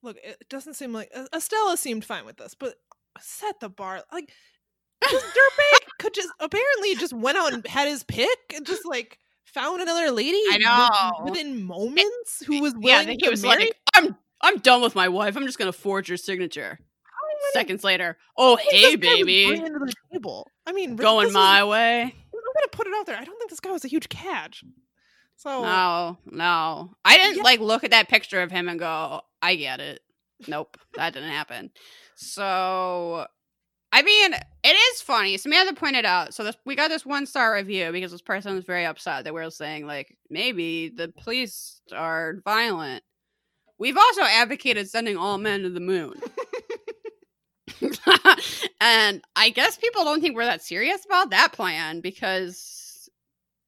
look, 0.03 0.17
it 0.23 0.49
doesn't 0.49 0.75
seem 0.75 0.93
like 0.93 1.11
Estella 1.35 1.77
seemed 1.77 2.05
fine 2.05 2.27
with 2.27 2.37
this, 2.37 2.55
but 2.55 2.75
set 3.21 3.61
the 3.61 3.69
bar. 3.69 4.03
Like, 4.13 4.33
this 5.11 5.23
dirtbag 5.23 5.89
could 6.01 6.15
just 6.15 6.29
apparently 6.41 6.97
just 6.97 7.13
went 7.13 7.39
out 7.39 7.53
and 7.53 7.67
had 7.67 7.89
his 7.89 8.03
pick 8.03 8.39
and 8.55 8.67
just 8.67 8.85
like 8.85 9.19
found 9.45 9.81
another 9.83 10.11
lady. 10.11 10.41
I 10.51 10.59
know. 10.59 11.25
within 11.25 11.65
moments 11.65 12.45
who 12.45 12.61
was 12.61 12.75
willing 12.77 13.07
to 13.07 13.17
he 13.21 13.29
was 13.29 13.43
marry. 13.43 13.67
like, 13.67 13.77
I'm 13.95 14.17
I'm 14.43 14.59
done 14.59 14.83
with 14.83 14.95
my 14.95 15.09
wife. 15.09 15.37
I'm 15.37 15.47
just 15.47 15.59
gonna 15.59 15.73
forge 15.73 16.09
your 16.09 16.19
signature. 16.19 16.79
Seconds 17.53 17.83
later, 17.83 18.19
oh 18.37 18.57
hey 18.57 18.97
this 18.97 18.97
guy 18.97 19.09
was 19.09 19.17
baby, 19.19 19.47
bringing 19.47 19.73
to 19.73 19.79
the 19.79 19.93
table. 20.13 20.47
I 20.67 20.73
mean, 20.73 20.97
going 20.97 21.33
my 21.33 21.65
way. 21.65 22.15
Put 22.73 22.87
it 22.87 22.93
out 22.97 23.07
there. 23.07 23.17
I 23.17 23.25
don't 23.25 23.37
think 23.39 23.51
this 23.51 23.61
guy 23.61 23.71
was 23.73 23.85
a 23.85 23.89
huge 23.89 24.09
catch. 24.09 24.65
So 25.37 25.63
No, 25.63 26.19
no, 26.27 26.95
I 27.05 27.17
didn't 27.17 27.39
Yeah. 27.39 27.43
like 27.43 27.61
look 27.61 27.83
at 27.85 27.91
that 27.93 28.09
picture 28.09 28.43
of 28.43 28.51
him 28.51 28.69
and 28.69 28.79
go, 28.79 29.23
I 29.41 29.57
get 29.57 29.81
it. 29.81 30.01
Nope, 30.49 30.77
that 30.97 31.13
didn't 31.15 31.31
happen. 31.31 31.71
So, 32.17 33.27
I 33.93 34.03
mean, 34.03 34.35
it 34.63 34.69
is 34.95 35.01
funny. 35.01 35.37
Samantha 35.39 35.75
pointed 35.75 36.05
out. 36.05 36.35
So 36.35 36.45
this, 36.45 36.57
we 36.67 36.75
got 36.77 36.89
this 36.89 37.05
one 37.07 37.27
star 37.27 37.55
review 37.55 37.91
because 37.93 38.13
this 38.13 38.23
person 38.23 38.55
was 38.55 38.65
very 38.65 38.85
upset 38.85 39.25
that 39.25 39.35
we 39.35 39.41
were 39.43 39.51
saying 39.51 39.87
like 39.87 40.17
maybe 40.29 40.91
the 40.91 41.09
police 41.09 41.81
are 41.93 42.35
violent. 42.45 43.03
We've 43.79 43.97
also 43.97 44.23
advocated 44.23 44.91
sending 44.91 45.17
all 45.17 45.39
men 45.39 45.63
to 45.63 45.71
the 45.71 45.81
moon. 45.81 46.13
and 48.81 49.23
I 49.37 49.51
guess 49.51 49.77
people 49.77 50.05
don't 50.05 50.21
think 50.21 50.37
we're 50.37 50.45
that 50.45 50.63
serious 50.63 51.05
about 51.05 51.31
that 51.31 51.53
plan 51.53 52.01
because 52.01 53.09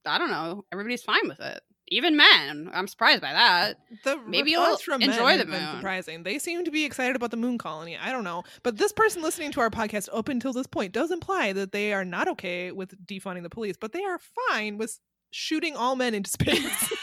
I 0.07 0.19
don't 0.19 0.31
know, 0.31 0.65
everybody's 0.73 1.03
fine 1.03 1.29
with 1.29 1.41
it. 1.41 1.61
Even 1.89 2.17
men. 2.17 2.71
I'm 2.73 2.87
surprised 2.87 3.21
by 3.21 3.33
that. 3.33 3.77
the 4.05 4.19
Maybe 4.27 4.53
you'll 4.53 4.79
from 4.79 5.03
enjoy 5.03 5.37
the 5.37 5.45
moon. 5.45 5.77
surprising. 5.77 6.23
They 6.23 6.39
seem 6.39 6.65
to 6.65 6.71
be 6.71 6.85
excited 6.85 7.17
about 7.17 7.31
the 7.31 7.37
moon 7.37 7.59
colony. 7.59 7.99
I 7.99 8.13
don't 8.13 8.25
know, 8.25 8.45
but 8.63 8.79
this 8.79 8.93
person 8.93 9.21
listening 9.21 9.53
to 9.53 9.61
our 9.61 9.69
podcast 9.69 10.09
up 10.13 10.29
until 10.29 10.55
this 10.55 10.67
point 10.67 10.93
does 10.93 11.11
imply 11.11 11.53
that 11.53 11.73
they 11.73 11.93
are 11.93 12.05
not 12.05 12.29
okay 12.29 12.73
with 12.73 12.95
defunding 13.07 13.43
the 13.43 13.51
police, 13.51 13.77
but 13.79 13.93
they 13.93 14.03
are 14.05 14.19
fine 14.51 14.79
with 14.79 14.99
shooting 15.33 15.77
all 15.77 15.97
men 15.97 16.15
into 16.15 16.31
space. 16.31 16.93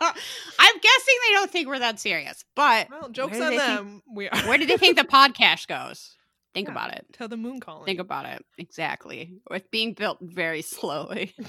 I'm 0.58 0.74
guessing 0.80 1.14
they 1.26 1.32
don't 1.32 1.50
think 1.50 1.68
we're 1.68 1.78
that 1.80 1.98
serious. 2.00 2.44
But 2.54 2.88
well, 2.90 3.08
jokes 3.10 3.34
on 3.40 3.50
they 3.50 3.58
think- 3.58 3.60
them. 3.78 4.02
we 4.14 4.28
are. 4.28 4.38
where 4.48 4.58
do 4.58 4.66
they 4.66 4.76
think 4.76 4.96
the 4.96 5.04
podcast 5.04 5.66
goes? 5.68 6.14
Think 6.54 6.68
Yeah. 6.68 6.72
about 6.72 6.94
it. 6.94 7.06
Tell 7.12 7.26
the 7.28 7.36
moon 7.36 7.58
colony? 7.60 7.84
Think 7.86 8.00
about 8.00 8.26
it. 8.26 8.44
Exactly. 8.58 9.38
It's 9.50 9.66
being 9.70 9.92
built 9.94 10.18
very 10.20 10.62
slowly. 10.62 11.34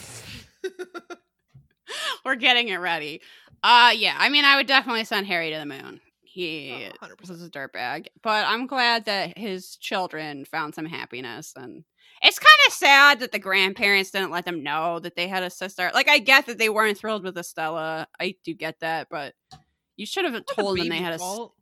We're 2.26 2.36
getting 2.36 2.70
it 2.70 2.78
ready. 2.78 3.22
Uh 3.62 3.92
yeah, 3.96 4.16
I 4.18 4.30
mean 4.30 4.46
I 4.46 4.56
would 4.58 4.68
definitely 4.68 5.04
send 5.06 5.28
Harry 5.28 5.52
to 5.52 5.60
the 5.60 5.66
moon. 5.66 6.02
He 6.24 6.88
Oh, 7.02 7.06
100%. 7.08 7.30
was 7.30 7.44
a 7.44 7.50
dirtbag. 7.50 8.08
But 8.24 8.46
I'm 8.48 8.66
glad 8.68 9.06
that 9.06 9.38
his 9.38 9.78
children 9.78 10.44
found 10.46 10.74
some 10.76 10.86
happiness 10.86 11.54
and 11.56 11.84
it's 12.26 12.40
kind 12.40 12.60
of 12.68 12.74
sad 12.74 13.20
that 13.20 13.32
the 13.32 13.40
grandparents 13.40 14.12
didn't 14.12 14.32
let 14.32 14.46
them 14.46 14.64
know 14.64 15.00
that 15.00 15.16
they 15.16 15.28
had 15.28 15.44
a 15.44 15.50
sister. 15.50 15.92
Like 15.94 16.10
I 16.10 16.20
get 16.20 16.48
that 16.48 16.58
they 16.58 16.70
weren't 16.70 16.98
thrilled 16.98 17.24
with 17.24 17.38
Estella. 17.38 18.08
I 18.20 18.36
do 18.44 18.54
get 18.54 18.80
that, 18.80 19.08
but 19.10 19.34
you 19.96 20.06
should 20.06 20.26
have 20.26 20.46
told 20.46 20.80
them 20.80 20.90
they 20.90 20.98
had 20.98 21.14
a. 21.14 21.18
fault, 21.20 21.54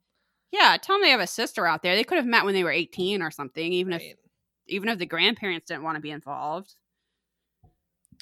yeah. 0.52 0.78
Tell 0.82 0.96
them 0.96 1.04
they 1.04 1.12
have 1.12 1.20
a 1.20 1.28
sister 1.28 1.68
out 1.68 1.84
there. 1.84 1.96
They 1.96 2.04
could 2.04 2.18
have 2.18 2.26
met 2.26 2.46
when 2.46 2.54
they 2.54 2.64
were 2.64 2.72
eighteen 2.72 3.22
or 3.22 3.32
something. 3.32 3.74
Even 3.74 3.94
if 3.94 4.04
even 4.68 4.90
if 4.90 4.98
the 4.98 5.06
grandparents 5.06 5.68
didn't 5.68 5.84
want 5.84 5.96
to 5.96 6.02
be 6.02 6.12
involved. 6.12 6.76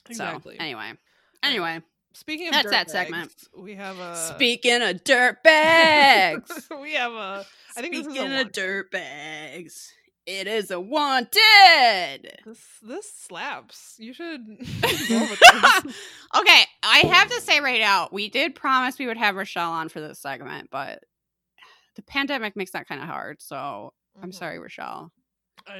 Exactly. 0.09 0.57
So 0.57 0.63
anyway, 0.63 0.93
anyway, 1.43 1.81
Speaking 2.13 2.47
of 2.47 2.53
That's 2.53 2.71
that 2.71 2.87
dirtbags, 2.87 2.91
segment. 2.91 3.33
we 3.57 3.75
have 3.75 3.97
a 3.97 4.15
speaking 4.15 4.81
of 4.81 5.03
dirt 5.03 5.43
bags, 5.43 6.67
we 6.81 6.93
have 6.93 7.13
a 7.13 7.45
I 7.77 7.81
think 7.81 7.93
this 7.93 8.01
is 8.01 8.07
a 8.07 8.11
speaking 8.11 8.33
of 8.33 8.51
dirt 8.51 8.91
bags, 8.91 9.93
it 10.39 10.47
is 10.47 10.71
a 10.71 10.79
wanted. 10.79 11.37
This 12.45 12.59
this 12.81 13.13
slaps. 13.13 13.95
You 13.99 14.13
should 14.13 14.45
go 15.09 15.19
with 15.29 15.39
this. 15.85 15.95
okay, 16.35 16.63
I 16.83 16.99
have 16.99 17.29
to 17.29 17.41
say 17.41 17.59
right 17.59 17.79
now, 17.81 18.09
we 18.11 18.29
did 18.29 18.55
promise 18.55 18.97
we 18.97 19.07
would 19.07 19.17
have 19.17 19.35
Rochelle 19.35 19.71
on 19.71 19.89
for 19.89 19.99
this 19.99 20.19
segment, 20.19 20.69
but 20.71 21.03
the 21.95 22.01
pandemic 22.03 22.55
makes 22.55 22.71
that 22.71 22.87
kind 22.87 23.01
of 23.01 23.07
hard. 23.07 23.41
So 23.41 23.93
I'm 24.21 24.29
Mhm. 24.31 24.35
sorry, 24.35 24.59
Rochelle. 24.59 25.11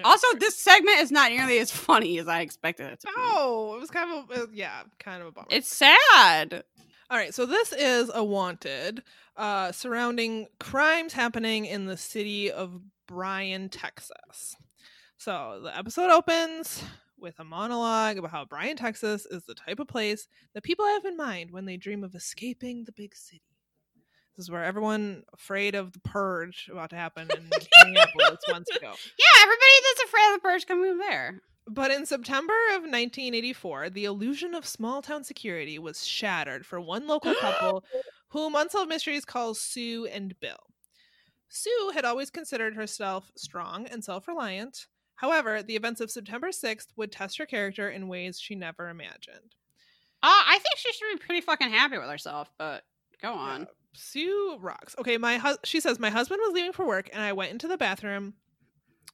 Also, 0.03 0.27
this 0.37 0.57
segment 0.61 0.99
is 0.99 1.11
not 1.11 1.31
nearly 1.31 1.57
as 1.57 1.71
funny 1.87 2.19
as 2.19 2.27
I 2.27 2.41
expected 2.41 2.87
it 2.91 2.99
to 3.01 3.07
be. 3.07 3.13
no, 3.17 3.73
it 3.75 3.79
was 3.79 3.89
kind 3.89 4.11
of 4.11 4.29
a, 4.37 4.43
uh, 4.43 4.47
yeah, 4.53 4.83
kind 4.99 5.21
of 5.21 5.29
a 5.29 5.31
bummer. 5.31 5.47
It's 5.49 5.75
sad. 5.75 6.63
All 7.09 7.17
right, 7.17 7.33
so 7.33 7.45
this 7.45 7.73
is 7.73 8.09
a 8.13 8.23
wanted 8.23 9.03
uh, 9.35 9.71
surrounding 9.71 10.47
crimes 10.59 11.13
happening 11.13 11.65
in 11.65 11.85
the 11.87 11.97
city 11.97 12.51
of 12.51 12.79
Bryan, 13.11 13.67
Texas. 13.67 14.55
So 15.17 15.59
the 15.63 15.77
episode 15.77 16.11
opens 16.11 16.81
with 17.19 17.37
a 17.39 17.43
monologue 17.43 18.17
about 18.17 18.31
how 18.31 18.45
Bryan, 18.45 18.77
Texas 18.77 19.25
is 19.25 19.43
the 19.43 19.53
type 19.53 19.81
of 19.81 19.89
place 19.89 20.29
that 20.53 20.63
people 20.63 20.85
have 20.85 21.03
in 21.03 21.17
mind 21.17 21.51
when 21.51 21.65
they 21.65 21.75
dream 21.75 22.05
of 22.05 22.15
escaping 22.15 22.85
the 22.85 22.93
big 22.93 23.13
city. 23.13 23.43
This 24.37 24.45
is 24.45 24.49
where 24.49 24.63
everyone 24.63 25.23
afraid 25.33 25.75
of 25.75 25.91
the 25.91 25.99
purge 25.99 26.69
about 26.71 26.91
to 26.91 26.95
happen 26.95 27.27
in 27.35 27.49
Minneapolis 27.83 28.39
wants 28.49 28.71
to 28.71 28.79
go. 28.79 28.87
Yeah, 28.87 29.41
everybody 29.41 29.71
that's 29.83 30.03
afraid 30.05 30.27
of 30.29 30.33
the 30.35 30.41
purge 30.41 30.65
can 30.65 30.81
move 30.81 30.97
there. 30.99 31.41
But 31.67 31.91
in 31.91 32.05
September 32.05 32.53
of 32.69 32.83
1984, 32.83 33.89
the 33.89 34.05
illusion 34.05 34.55
of 34.55 34.65
small 34.65 35.01
town 35.01 35.25
security 35.25 35.77
was 35.77 36.07
shattered 36.07 36.65
for 36.65 36.79
one 36.79 37.07
local 37.07 37.35
couple 37.35 37.83
whom 38.29 38.55
Unsolved 38.55 38.87
Mysteries 38.87 39.25
calls 39.25 39.59
Sue 39.59 40.05
and 40.05 40.33
Bill. 40.39 40.70
Sue 41.53 41.91
had 41.93 42.05
always 42.05 42.29
considered 42.29 42.75
herself 42.75 43.29
strong 43.35 43.85
and 43.87 44.01
self 44.03 44.25
reliant. 44.25 44.87
However, 45.15 45.61
the 45.61 45.75
events 45.75 45.99
of 45.99 46.09
September 46.09 46.47
6th 46.47 46.87
would 46.95 47.11
test 47.11 47.37
her 47.37 47.45
character 47.45 47.89
in 47.89 48.07
ways 48.07 48.39
she 48.39 48.55
never 48.55 48.87
imagined. 48.87 49.53
Uh, 50.23 50.43
I 50.47 50.59
think 50.59 50.77
she 50.77 50.93
should 50.93 51.19
be 51.19 51.25
pretty 51.25 51.41
fucking 51.41 51.69
happy 51.69 51.97
with 51.97 52.09
herself, 52.09 52.49
but 52.57 52.83
go 53.21 53.33
on. 53.33 53.61
Yeah, 53.61 53.65
Sue 53.93 54.57
rocks. 54.61 54.95
Okay, 54.97 55.17
my 55.17 55.37
hus- 55.37 55.57
she 55.65 55.81
says 55.81 55.99
my 55.99 56.09
husband 56.09 56.39
was 56.41 56.53
leaving 56.53 56.71
for 56.71 56.87
work 56.87 57.09
and 57.11 57.21
I 57.21 57.33
went 57.33 57.51
into 57.51 57.67
the 57.67 57.77
bathroom 57.77 58.35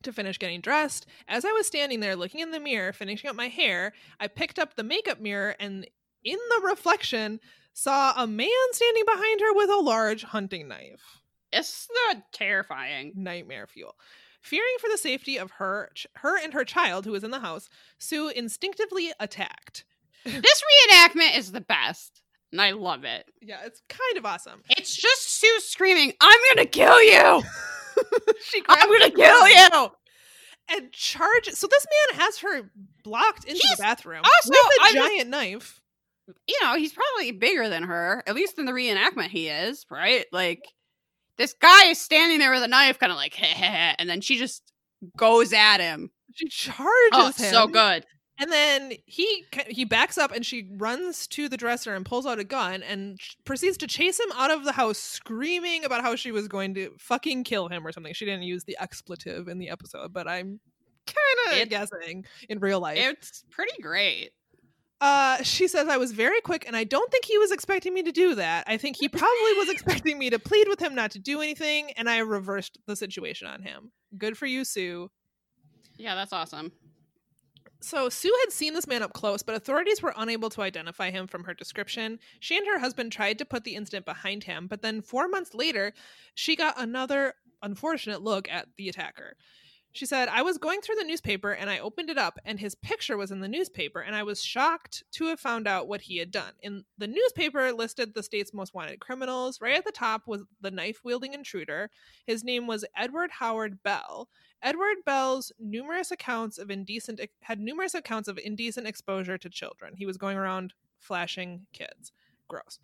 to 0.04 0.14
finish 0.14 0.38
getting 0.38 0.62
dressed. 0.62 1.08
As 1.28 1.44
I 1.44 1.52
was 1.54 1.66
standing 1.66 2.02
there 2.02 2.16
looking 2.16 2.42
in 2.42 2.52
the 2.52 2.60
mirror, 2.60 2.94
finishing 2.94 3.32
up 3.32 3.36
my 3.36 3.48
hair, 3.48 3.94
I 4.20 4.28
picked 4.28 4.60
up 4.60 4.76
the 4.76 4.84
makeup 4.84 5.20
mirror 5.20 5.56
and 5.60 5.88
in 6.24 6.38
the 6.38 6.68
reflection 6.68 7.40
saw 7.74 8.14
a 8.16 8.28
man 8.28 8.50
standing 8.74 9.06
behind 9.06 9.42
her 9.42 9.54
with 9.54 9.72
a 9.72 9.78
large 9.82 10.24
hunting 10.24 10.68
knife. 10.68 11.24
It's 11.52 11.88
the 11.88 12.24
terrifying. 12.34 13.14
Nightmare 13.16 13.68
fuel. 13.68 13.96
Fearing 14.42 14.76
for 14.80 14.90
the 14.90 14.98
safety 14.98 15.38
of 15.38 15.52
her, 15.52 15.90
ch- 15.96 16.08
her 16.18 16.38
and 16.42 16.54
her 16.54 16.64
child 16.64 17.06
who 17.06 17.12
was 17.12 17.24
in 17.24 17.32
the 17.32 17.40
house, 17.40 17.70
Sue 18.00 18.30
instinctively 18.30 19.12
attacked. 19.20 19.84
this 20.26 20.62
reenactment 20.92 21.38
is 21.38 21.52
the 21.52 21.62
best. 21.62 22.22
and 22.52 22.62
I 22.62 22.72
love 22.72 23.04
it. 23.04 23.26
Yeah, 23.42 23.60
it's 23.66 23.82
kind 23.90 24.18
of 24.18 24.26
awesome. 24.26 24.62
It's 24.70 24.96
just 24.96 25.30
Sue 25.40 25.60
screaming, 25.62 26.14
"I'm 26.22 26.40
gonna 26.56 26.66
kill 26.68 27.02
you! 27.02 27.44
she 28.44 28.62
I'm 28.70 28.88
gonna 28.90 29.12
kill 29.12 29.48
you!" 29.50 29.90
and 30.70 30.92
charge 30.92 31.48
So 31.54 31.68
this 31.68 31.86
man 32.12 32.20
has 32.22 32.38
her 32.40 32.70
blocked 33.04 33.46
into 33.46 33.62
He's 33.62 33.78
the 33.78 33.82
bathroom 33.84 34.22
also- 34.24 34.50
with 34.52 34.60
a 34.60 34.84
I'm 34.84 34.94
just- 34.94 35.08
giant 35.10 35.30
knife. 35.30 35.82
You 36.46 36.58
know, 36.62 36.76
he's 36.76 36.92
probably 36.92 37.32
bigger 37.32 37.70
than 37.70 37.84
her. 37.84 38.22
At 38.28 38.36
least 38.36 38.60
in 38.60 38.66
the 38.66 38.74
reenactment, 38.74 39.30
he 39.30 39.48
is 39.48 39.86
right. 39.90 40.26
Like 40.34 40.62
this 41.38 41.54
guy 41.54 41.86
is 41.88 42.00
standing 42.00 42.40
there 42.40 42.52
with 42.52 42.64
a 42.64 42.68
knife, 42.68 43.00
kind 43.00 43.12
of 43.12 43.18
like, 43.18 43.38
and 43.42 44.10
then 44.10 44.22
she 44.22 44.38
just 44.38 44.64
goes 45.18 45.54
at 45.54 45.80
him. 45.80 46.10
She 46.34 46.48
charges 46.50 46.88
Oh, 47.14 47.26
him. 47.28 47.52
so 47.52 47.68
good. 47.68 48.06
And 48.40 48.52
then 48.52 48.94
he 49.08 49.46
he 49.68 49.84
backs 49.84 50.16
up 50.18 50.32
and 50.32 50.46
she 50.46 50.70
runs 50.78 51.26
to 51.30 51.50
the 51.50 51.58
dresser 51.58 51.96
and 51.96 52.06
pulls 52.06 52.28
out 52.28 52.38
a 52.38 52.44
gun 52.44 52.84
and 52.84 53.18
proceeds 53.46 53.78
to 53.78 53.88
chase 53.88 54.20
him 54.20 54.32
out 54.36 54.52
of 54.52 54.64
the 54.64 54.74
house, 54.74 55.00
screaming 55.00 55.84
about 55.84 56.04
how 56.04 56.16
she 56.16 56.32
was 56.32 56.48
going 56.48 56.76
to 56.76 56.92
fucking 57.00 57.46
kill 57.46 57.68
him 57.68 57.86
or 57.86 57.92
something. 57.92 58.14
She 58.14 58.26
didn't 58.26 58.44
use 58.44 58.64
the 58.66 58.78
expletive 58.80 59.48
in 59.48 59.58
the 59.58 59.70
episode, 59.70 60.14
but 60.14 60.28
I'm 60.28 60.60
kind 61.08 61.62
of 61.64 61.70
guessing 61.70 62.26
in 62.48 62.60
real 62.60 62.80
life. 62.80 63.00
It's 63.00 63.44
pretty 63.50 63.82
great. 63.82 64.32
Uh, 65.00 65.44
she 65.44 65.68
says 65.68 65.88
I 65.88 65.98
was 65.98 66.12
very 66.12 66.42
quick, 66.42 66.66
and 66.66 66.76
I 66.76 66.84
don't 66.84 67.12
think 67.12 67.26
he 67.26 67.38
was 67.38 67.52
expecting 67.52 67.94
me 67.94 68.04
to 68.04 68.12
do 68.12 68.36
that. 68.36 68.64
I 68.68 68.78
think 68.78 68.98
he 68.98 69.08
probably 69.08 69.54
was 69.58 69.70
expecting 69.72 70.18
me 70.18 70.30
to 70.30 70.40
plead 70.40 70.68
with 70.68 70.80
him 70.80 70.96
not 70.96 71.12
to 71.12 71.20
do 71.20 71.42
anything, 71.42 71.92
and 71.92 72.10
I 72.10 72.20
reversed 72.20 72.80
the 72.88 72.96
situation 72.96 73.48
on 73.48 73.62
him. 73.62 73.92
Good 74.18 74.38
for 74.38 74.48
you, 74.48 74.66
Sue. 74.66 75.10
Yeah, 75.98 76.16
that's 76.16 76.34
awesome. 76.34 76.72
So 77.80 78.10
Sue 78.10 78.36
had 78.44 78.52
seen 78.52 78.74
this 78.74 78.88
man 78.88 79.04
up 79.04 79.14
close, 79.14 79.44
but 79.44 79.56
authorities 79.56 80.02
were 80.02 80.14
unable 80.18 80.50
to 80.52 80.62
identify 80.62 81.12
him 81.12 81.28
from 81.28 81.44
her 81.44 81.54
description. 81.54 82.20
She 82.40 82.58
and 82.58 82.66
her 82.66 82.80
husband 82.80 83.12
tried 83.12 83.38
to 83.38 83.46
put 83.46 83.64
the 83.64 83.76
incident 83.76 84.06
behind 84.06 84.44
him, 84.44 84.68
but 84.68 84.82
then 84.82 85.02
four 85.02 85.28
months 85.28 85.54
later, 85.54 85.94
she 86.34 86.56
got 86.56 86.82
another 86.82 87.36
unfortunate 87.62 88.24
look 88.24 88.50
at 88.50 88.68
the 88.78 88.90
attacker. 88.90 89.36
She 89.98 90.06
said, 90.06 90.30
I 90.30 90.44
was 90.44 90.60
going 90.60 90.82
through 90.82 90.98
the 90.98 91.04
newspaper 91.04 91.50
and 91.52 91.72
I 91.72 91.80
opened 91.80 92.12
it 92.12 92.20
up, 92.20 92.38
and 92.46 92.60
his 92.60 92.76
picture 92.76 93.18
was 93.18 93.32
in 93.32 93.40
the 93.40 93.48
newspaper, 93.48 94.00
and 94.00 94.16
I 94.16 94.22
was 94.22 94.44
shocked 94.44 95.04
to 95.14 95.26
have 95.26 95.40
found 95.40 95.68
out 95.68 95.88
what 95.88 96.02
he 96.02 96.18
had 96.18 96.30
done. 96.30 96.54
In 96.62 96.84
the 97.00 97.08
newspaper 97.08 97.72
listed 97.72 98.14
the 98.14 98.22
state's 98.22 98.54
most 98.54 98.76
wanted 98.76 99.00
criminals. 99.00 99.60
Right 99.60 99.76
at 99.76 99.86
the 99.86 99.92
top 99.92 100.28
was 100.28 100.44
the 100.62 100.70
knife 100.70 101.00
wielding 101.04 101.34
intruder. 101.34 101.90
His 102.28 102.44
name 102.44 102.68
was 102.68 102.86
Edward 102.96 103.32
Harold 103.40 103.82
Bell. 103.82 104.30
Edward 104.62 104.98
Bell's 105.04 105.52
numerous 105.58 106.12
accounts 106.12 106.60
of 106.60 106.70
indecent 106.70 107.20
had 107.42 107.60
numerous 107.60 107.96
accounts 107.96 108.28
of 108.28 108.38
indecent 108.38 108.86
exposure 108.86 109.40
to 109.40 109.50
children. 109.50 109.96
He 109.96 110.06
was 110.06 110.18
going 110.18 110.38
around 110.38 110.76
flashing 111.00 111.66
kids. 111.74 112.12
Gross. 112.48 112.78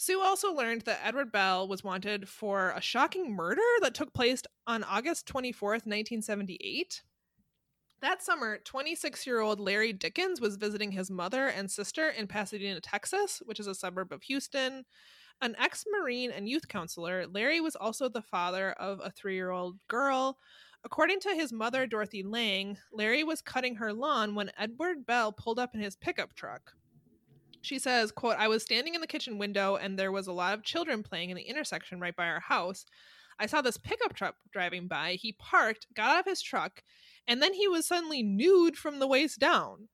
Sue 0.00 0.22
also 0.22 0.50
learned 0.50 0.80
that 0.86 1.02
Edward 1.04 1.30
Bell 1.30 1.68
was 1.68 1.84
wanted 1.84 2.26
for 2.26 2.70
a 2.70 2.80
shocking 2.80 3.36
murder 3.36 3.60
that 3.82 3.94
took 3.94 4.14
place 4.14 4.42
on 4.66 4.82
August 4.82 5.26
24th, 5.26 5.84
1978. 5.84 7.02
That 8.00 8.22
summer, 8.22 8.60
26 8.64 9.26
year 9.26 9.40
old 9.40 9.60
Larry 9.60 9.92
Dickens 9.92 10.40
was 10.40 10.56
visiting 10.56 10.92
his 10.92 11.10
mother 11.10 11.48
and 11.48 11.70
sister 11.70 12.08
in 12.08 12.28
Pasadena, 12.28 12.80
Texas, 12.80 13.42
which 13.44 13.60
is 13.60 13.66
a 13.66 13.74
suburb 13.74 14.10
of 14.10 14.22
Houston. 14.22 14.86
An 15.42 15.54
ex 15.58 15.84
Marine 15.92 16.30
and 16.30 16.48
youth 16.48 16.66
counselor, 16.66 17.26
Larry 17.26 17.60
was 17.60 17.76
also 17.76 18.08
the 18.08 18.22
father 18.22 18.72
of 18.72 19.02
a 19.04 19.10
three 19.10 19.34
year 19.34 19.50
old 19.50 19.76
girl. 19.86 20.38
According 20.82 21.20
to 21.20 21.34
his 21.34 21.52
mother, 21.52 21.86
Dorothy 21.86 22.22
Lang, 22.22 22.78
Larry 22.90 23.22
was 23.22 23.42
cutting 23.42 23.74
her 23.74 23.92
lawn 23.92 24.34
when 24.34 24.50
Edward 24.56 25.04
Bell 25.04 25.30
pulled 25.30 25.58
up 25.58 25.74
in 25.74 25.82
his 25.82 25.94
pickup 25.94 26.32
truck. 26.32 26.72
She 27.62 27.78
says, 27.78 28.10
quote, 28.10 28.36
I 28.38 28.48
was 28.48 28.62
standing 28.62 28.94
in 28.94 29.00
the 29.00 29.06
kitchen 29.06 29.38
window 29.38 29.76
and 29.76 29.98
there 29.98 30.12
was 30.12 30.26
a 30.26 30.32
lot 30.32 30.54
of 30.54 30.64
children 30.64 31.02
playing 31.02 31.30
in 31.30 31.36
the 31.36 31.42
intersection 31.42 32.00
right 32.00 32.16
by 32.16 32.26
our 32.26 32.40
house. 32.40 32.86
I 33.38 33.46
saw 33.46 33.60
this 33.62 33.76
pickup 33.76 34.14
truck 34.14 34.34
driving 34.52 34.86
by. 34.86 35.12
He 35.14 35.32
parked, 35.32 35.86
got 35.94 36.10
out 36.10 36.20
of 36.20 36.26
his 36.26 36.42
truck, 36.42 36.82
and 37.26 37.42
then 37.42 37.54
he 37.54 37.68
was 37.68 37.86
suddenly 37.86 38.22
nude 38.22 38.76
from 38.76 38.98
the 38.98 39.06
waist 39.06 39.38
down. 39.38 39.88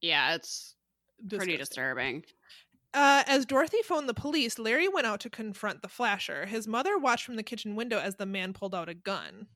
Yeah, 0.00 0.34
it's 0.34 0.74
pretty 1.28 1.56
Disgusting. 1.56 1.58
disturbing. 1.58 2.24
Uh, 2.92 3.22
as 3.26 3.46
Dorothy 3.46 3.82
phoned 3.82 4.08
the 4.08 4.14
police, 4.14 4.58
Larry 4.58 4.88
went 4.88 5.06
out 5.06 5.20
to 5.20 5.30
confront 5.30 5.82
the 5.82 5.88
flasher. 5.88 6.46
His 6.46 6.66
mother 6.66 6.98
watched 6.98 7.24
from 7.24 7.36
the 7.36 7.42
kitchen 7.42 7.76
window 7.76 7.98
as 7.98 8.16
the 8.16 8.26
man 8.26 8.52
pulled 8.52 8.74
out 8.74 8.88
a 8.88 8.94
gun. 8.94 9.46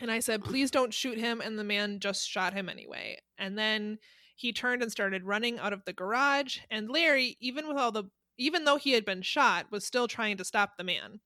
And 0.00 0.10
I 0.10 0.20
said, 0.20 0.44
please 0.44 0.70
don't 0.70 0.92
shoot 0.92 1.18
him. 1.18 1.40
And 1.40 1.58
the 1.58 1.64
man 1.64 2.00
just 2.00 2.28
shot 2.28 2.52
him 2.52 2.68
anyway. 2.68 3.18
And 3.38 3.56
then 3.56 3.98
he 4.36 4.52
turned 4.52 4.82
and 4.82 4.92
started 4.92 5.24
running 5.24 5.58
out 5.58 5.72
of 5.72 5.84
the 5.84 5.92
garage. 5.92 6.58
And 6.70 6.88
Larry, 6.88 7.36
even 7.40 7.66
with 7.66 7.76
all 7.76 7.90
the, 7.90 8.04
even 8.38 8.64
though 8.64 8.76
he 8.76 8.92
had 8.92 9.04
been 9.04 9.22
shot, 9.22 9.66
was 9.72 9.84
still 9.84 10.06
trying 10.06 10.36
to 10.36 10.44
stop 10.44 10.76
the 10.76 10.84
man. 10.84 11.20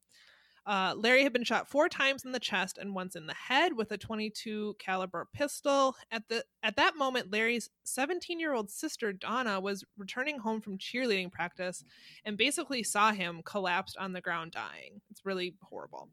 Uh, 0.66 0.94
Larry 0.96 1.24
had 1.24 1.32
been 1.32 1.42
shot 1.42 1.68
four 1.68 1.88
times 1.88 2.24
in 2.24 2.32
the 2.32 2.38
chest 2.38 2.78
and 2.78 2.94
once 2.94 3.16
in 3.16 3.26
the 3.26 3.34
head 3.34 3.72
with 3.76 3.90
a 3.90 3.98
22 3.98 4.76
caliber 4.78 5.26
pistol. 5.32 5.96
At 6.12 6.28
the 6.28 6.44
at 6.62 6.76
that 6.76 6.96
moment, 6.96 7.32
Larry's 7.32 7.70
17 7.84 8.38
year 8.38 8.52
old 8.52 8.70
sister 8.70 9.12
Donna 9.12 9.58
was 9.58 9.84
returning 9.98 10.38
home 10.38 10.60
from 10.60 10.78
cheerleading 10.78 11.32
practice 11.32 11.82
and 12.24 12.36
basically 12.36 12.82
saw 12.82 13.10
him 13.10 13.42
collapsed 13.44 13.96
on 13.98 14.12
the 14.12 14.20
ground 14.20 14.52
dying. 14.52 15.00
It's 15.10 15.24
really 15.24 15.54
horrible. 15.62 16.10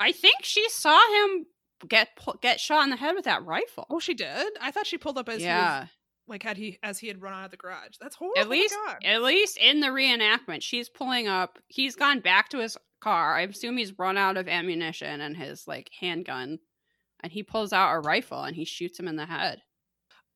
I 0.00 0.12
think 0.12 0.38
she 0.42 0.68
saw 0.70 0.98
him 1.14 1.46
get 1.86 2.08
get 2.40 2.60
shot 2.60 2.84
in 2.84 2.90
the 2.90 2.96
head 2.96 3.14
with 3.14 3.24
that 3.24 3.44
rifle. 3.44 3.86
Oh, 3.90 4.00
she 4.00 4.14
did. 4.14 4.52
I 4.60 4.70
thought 4.70 4.86
she 4.86 4.98
pulled 4.98 5.18
up 5.18 5.28
as 5.28 5.38
he 5.38 5.44
yeah. 5.44 5.86
Like 6.30 6.42
had 6.42 6.56
he 6.56 6.78
as 6.82 6.98
he 6.98 7.08
had 7.08 7.20
run 7.20 7.34
out 7.34 7.44
of 7.44 7.50
the 7.50 7.56
garage. 7.56 7.96
That's 8.00 8.16
horrible. 8.16 8.40
At 8.40 8.48
least, 8.48 8.74
oh 8.76 8.84
my 8.86 8.92
God. 8.92 9.04
at 9.04 9.22
least 9.22 9.58
in 9.58 9.80
the 9.80 9.88
reenactment, 9.88 10.62
she's 10.62 10.88
pulling 10.88 11.28
up. 11.28 11.58
He's 11.68 11.96
gone 11.96 12.20
back 12.20 12.48
to 12.50 12.58
his 12.58 12.76
car. 13.00 13.36
I 13.36 13.42
assume 13.42 13.76
he's 13.76 13.98
run 13.98 14.16
out 14.16 14.36
of 14.36 14.48
ammunition 14.48 15.20
and 15.20 15.36
his 15.36 15.66
like 15.66 15.90
handgun, 15.98 16.58
and 17.22 17.32
he 17.32 17.42
pulls 17.42 17.72
out 17.72 17.94
a 17.94 18.00
rifle 18.00 18.42
and 18.42 18.56
he 18.56 18.64
shoots 18.64 18.98
him 18.98 19.08
in 19.08 19.16
the 19.16 19.26
head. 19.26 19.62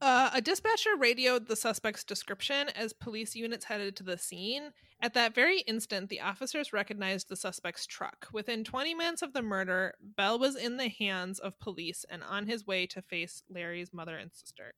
Uh, 0.00 0.28
a 0.34 0.40
dispatcher 0.40 0.90
radioed 0.98 1.46
the 1.46 1.56
suspect's 1.56 2.04
description 2.04 2.68
as 2.76 2.92
police 2.92 3.34
units 3.34 3.64
headed 3.64 3.96
to 3.96 4.02
the 4.02 4.18
scene. 4.18 4.70
At 5.00 5.14
that 5.14 5.34
very 5.34 5.60
instant, 5.60 6.10
the 6.10 6.20
officers 6.20 6.72
recognized 6.72 7.28
the 7.28 7.36
suspect's 7.36 7.86
truck. 7.86 8.26
Within 8.32 8.64
20 8.64 8.94
minutes 8.94 9.22
of 9.22 9.32
the 9.32 9.42
murder, 9.42 9.94
Bell 10.00 10.38
was 10.38 10.56
in 10.56 10.76
the 10.76 10.88
hands 10.88 11.38
of 11.38 11.58
police 11.58 12.04
and 12.10 12.22
on 12.22 12.46
his 12.46 12.66
way 12.66 12.86
to 12.88 13.00
face 13.02 13.42
Larry's 13.48 13.94
mother 13.94 14.16
and 14.16 14.32
sister. 14.32 14.74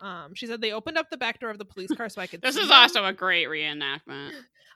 Um, 0.00 0.34
she 0.34 0.46
said 0.46 0.60
they 0.60 0.72
opened 0.72 0.98
up 0.98 1.10
the 1.10 1.16
back 1.16 1.40
door 1.40 1.50
of 1.50 1.58
the 1.58 1.64
police 1.64 1.92
car 1.92 2.08
so 2.08 2.20
I 2.20 2.26
could. 2.26 2.42
This 2.42 2.56
is 2.56 2.64
him. 2.66 2.72
also 2.72 3.04
a 3.04 3.12
great 3.12 3.48
reenactment. 3.48 4.32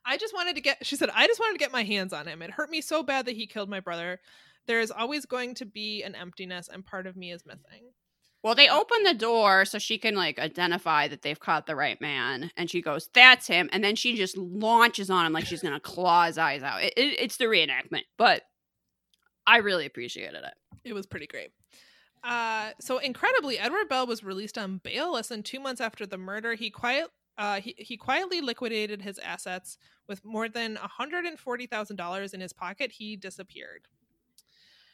I 0.07 0.17
just 0.17 0.35
wanted 0.35 0.55
to 0.55 0.61
get. 0.61 0.85
She 0.87 0.97
said 0.97 1.11
I 1.15 1.27
just 1.27 1.41
wanted 1.41 1.55
to 1.55 1.59
get 1.59 1.73
my 1.73 1.83
hands 1.83 2.13
on 2.13 2.27
him. 2.27 2.41
It 2.43 2.51
hurt 2.51 2.71
me 2.71 2.81
so 2.81 3.03
bad 3.03 3.27
that 3.27 3.37
he 3.37 3.47
killed 3.47 3.69
my 3.69 3.81
brother. 3.81 4.21
There 4.67 4.81
is 4.81 4.91
always 4.91 5.27
going 5.27 5.55
to 5.57 5.65
be 5.67 6.03
an 6.03 6.15
emptiness, 6.15 6.69
and 6.69 6.85
part 6.85 7.07
of 7.07 7.17
me 7.17 7.33
is 7.33 7.45
missing. 7.47 7.91
Well, 8.43 8.55
they 8.55 8.69
open 8.69 9.03
the 9.03 9.15
door 9.15 9.65
so 9.65 9.79
she 9.79 9.99
can 9.99 10.15
like 10.15 10.39
identify 10.39 11.09
that 11.09 11.23
they've 11.23 11.41
caught 11.41 11.67
the 11.67 11.75
right 11.75 12.01
man, 12.01 12.51
and 12.57 12.71
she 12.71 12.81
goes, 12.81 13.09
"That's 13.13 13.49
him," 13.49 13.69
and 13.73 13.83
then 13.83 13.97
she 13.97 14.15
just 14.15 14.37
launches 14.37 15.11
on 15.11 15.27
him 15.27 15.33
like 15.33 15.47
she's 15.47 15.63
gonna 15.63 15.81
claw 15.81 16.27
his 16.27 16.39
eyes 16.39 16.63
out. 16.63 16.83
It, 16.83 16.95
it, 16.97 17.21
it's 17.21 17.37
the 17.37 17.47
reenactment, 17.47 18.05
but 18.17 18.43
I 19.47 19.59
really 19.59 19.87
appreciated 19.87 20.45
it. 20.45 20.55
It 20.85 20.93
was 20.93 21.07
pretty 21.07 21.27
great. 21.27 21.51
Uh, 22.25 22.71
so 22.81 22.99
incredibly, 22.99 23.59
Edward 23.59 23.89
Bell 23.89 24.07
was 24.07 24.25
released 24.25 24.59
on 24.59 24.79
bail 24.79 25.13
less 25.13 25.29
than 25.29 25.43
two 25.43 25.61
months 25.61 25.81
after 25.81 26.07
the 26.07 26.19
murder. 26.19 26.55
He 26.55 26.71
quiet. 26.71 27.09
Uh, 27.37 27.61
he, 27.61 27.75
he 27.79 27.97
quietly 27.97 28.41
liquidated 28.41 29.03
his 29.03 29.19
assets 29.21 29.79
with 30.09 30.25
more 30.25 30.49
than 30.49 30.77
$140,000 30.77 32.35
in 32.35 32.41
his 32.41 32.53
pocket. 32.53 32.93
He 32.93 33.17
disappeared. 33.17 33.87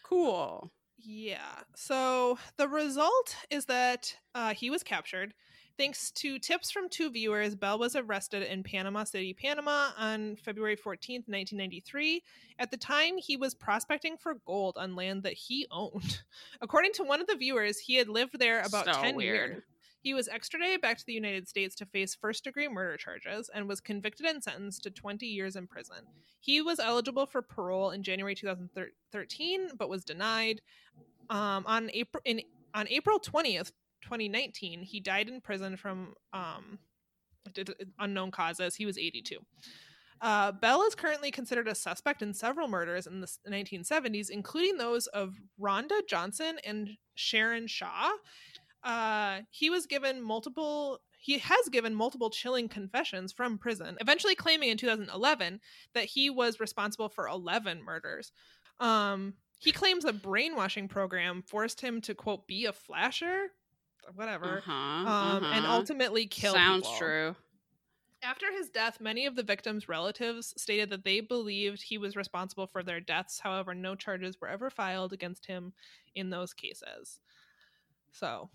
Cool. 0.03 0.71
Yeah. 0.99 1.61
So 1.75 2.39
the 2.59 2.69
result 2.69 3.37
is 3.51 3.65
that 3.67 4.17
uh, 4.35 4.53
he 4.53 4.69
was 4.69 4.83
captured. 4.83 5.33
Thanks 5.77 6.13
to 6.13 6.39
tips 6.39 6.71
from 6.71 6.89
two 6.89 7.11
viewers, 7.11 7.57
Bell 7.57 7.81
was 7.81 7.97
arrested 7.97 8.43
in 8.45 8.63
Panama 8.63 9.03
City, 9.03 9.35
Panama 9.35 9.91
on 9.99 10.37
February 10.37 10.77
14th, 10.77 11.27
1993. 11.27 12.23
At 12.61 12.71
the 12.71 12.77
time, 12.77 13.19
he 13.19 13.37
was 13.37 13.55
prospecting 13.55 14.17
for 14.17 14.35
gold 14.47 14.77
on 14.79 14.95
land 14.95 15.25
that 15.25 15.33
he 15.33 15.67
owned. 15.73 16.23
According 16.61 16.93
to 16.95 17.03
one 17.03 17.21
of 17.21 17.27
the 17.27 17.35
viewers, 17.35 17.79
he 17.81 17.97
had 17.97 18.09
lived 18.09 18.39
there 18.39 18.63
about 18.63 18.85
So 18.85 18.93
10 18.93 19.17
weird. 19.17 19.51
years. 19.51 19.63
He 20.01 20.15
was 20.15 20.29
extradited 20.29 20.81
back 20.81 20.99
to 20.99 21.07
the 21.07 21.15
United 21.15 21.49
States 21.49 21.75
to 21.77 21.87
face 21.87 22.15
first 22.15 22.45
degree 22.45 22.69
murder 22.69 22.97
charges 22.97 23.51
and 23.53 23.67
was 23.67 23.81
convicted 23.81 24.27
and 24.27 24.45
sentenced 24.45 24.83
to 24.85 24.91
20 24.91 25.27
years 25.27 25.57
in 25.57 25.67
prison. 25.67 25.97
He 26.41 26.61
was 26.61 26.79
eligible 26.79 27.25
for 27.27 27.43
parole 27.43 27.91
in 27.91 28.03
January 28.03 28.35
2013, 28.35 29.71
but 29.77 29.89
was 29.89 30.05
denied. 30.05 30.61
Um, 31.31 31.65
on 31.67 31.91
April 31.95 32.21
in 32.27 32.43
on 32.75 32.87
April 32.89 33.19
20th, 33.19 33.73
2019, 34.05 34.83
he 34.83 35.01
died 35.01 35.29
in 35.29 35.41
prison 35.41 35.77
from 35.77 36.15
um, 36.33 36.79
unknown 37.99 38.31
causes. 38.31 38.75
He 38.77 38.87
was 38.87 38.99
82. 38.99 39.39
Uh, 40.21 40.53
Bell 40.53 40.83
is 40.85 40.95
currently 40.95 41.31
considered 41.31 41.69
a 41.69 41.75
suspect 41.75 42.23
in 42.23 42.33
several 42.33 42.69
murders 42.69 43.07
in 43.07 43.21
the 43.21 43.29
1970s, 43.49 44.31
including 44.31 44.77
those 44.77 45.07
of 45.09 45.35
Rhonda 45.61 46.07
Johnson 46.09 46.57
and 46.65 46.91
Sharon 47.15 47.67
Shaw. 47.67 48.11
Uh, 48.83 49.41
he 49.51 49.71
was 49.71 49.87
given 49.87 50.23
multiple. 50.23 51.01
he 51.19 51.39
has 51.39 51.69
given 51.71 51.95
multiple 51.95 52.31
chilling 52.31 52.69
confessions 52.69 53.33
from 53.33 53.59
prison, 53.59 53.97
eventually 54.01 54.35
claiming 54.35 54.69
in 54.69 54.77
2011 54.77 55.61
that 55.95 56.05
he 56.05 56.31
was 56.31 56.61
responsible 56.61 57.09
for 57.09 57.27
11 57.27 57.83
murders. 57.83 58.33
Um, 58.81 59.35
he 59.59 59.73
claims 59.73 60.05
a 60.05 60.13
brainwashing 60.13 60.89
program 60.89 61.43
forced 61.43 61.81
him 61.81 62.01
to 62.03 62.15
quote 62.15 62.47
be 62.47 62.67
a 62.67 62.73
flasher, 62.73 63.49
whatever, 64.15 64.59
Uh-huh, 64.59 64.73
um, 64.73 65.45
and 65.45 65.65
uh-huh. 65.65 65.75
ultimately 65.75 66.27
kill. 66.27 66.55
Sounds 66.55 66.83
people. 66.85 66.99
true. 66.99 67.37
After 68.23 68.51
his 68.53 68.71
death, 68.71 69.01
many 69.01 69.27
of 69.27 69.37
the 69.37 69.43
victims' 69.43 69.87
relatives 69.89 70.55
stated 70.57 70.89
that 70.91 71.05
they 71.05 71.21
believed 71.21 71.83
he 71.83 71.99
was 71.99 72.17
responsible 72.17 72.67
for 72.67 72.83
their 72.83 72.99
deaths. 73.01 73.39
However, 73.39 73.75
no 73.75 73.95
charges 73.95 74.41
were 74.41 74.49
ever 74.49 74.71
filed 74.71 75.13
against 75.13 75.45
him 75.45 75.75
in 76.15 76.31
those 76.31 76.55
cases. 76.55 77.21
So, 78.13 78.49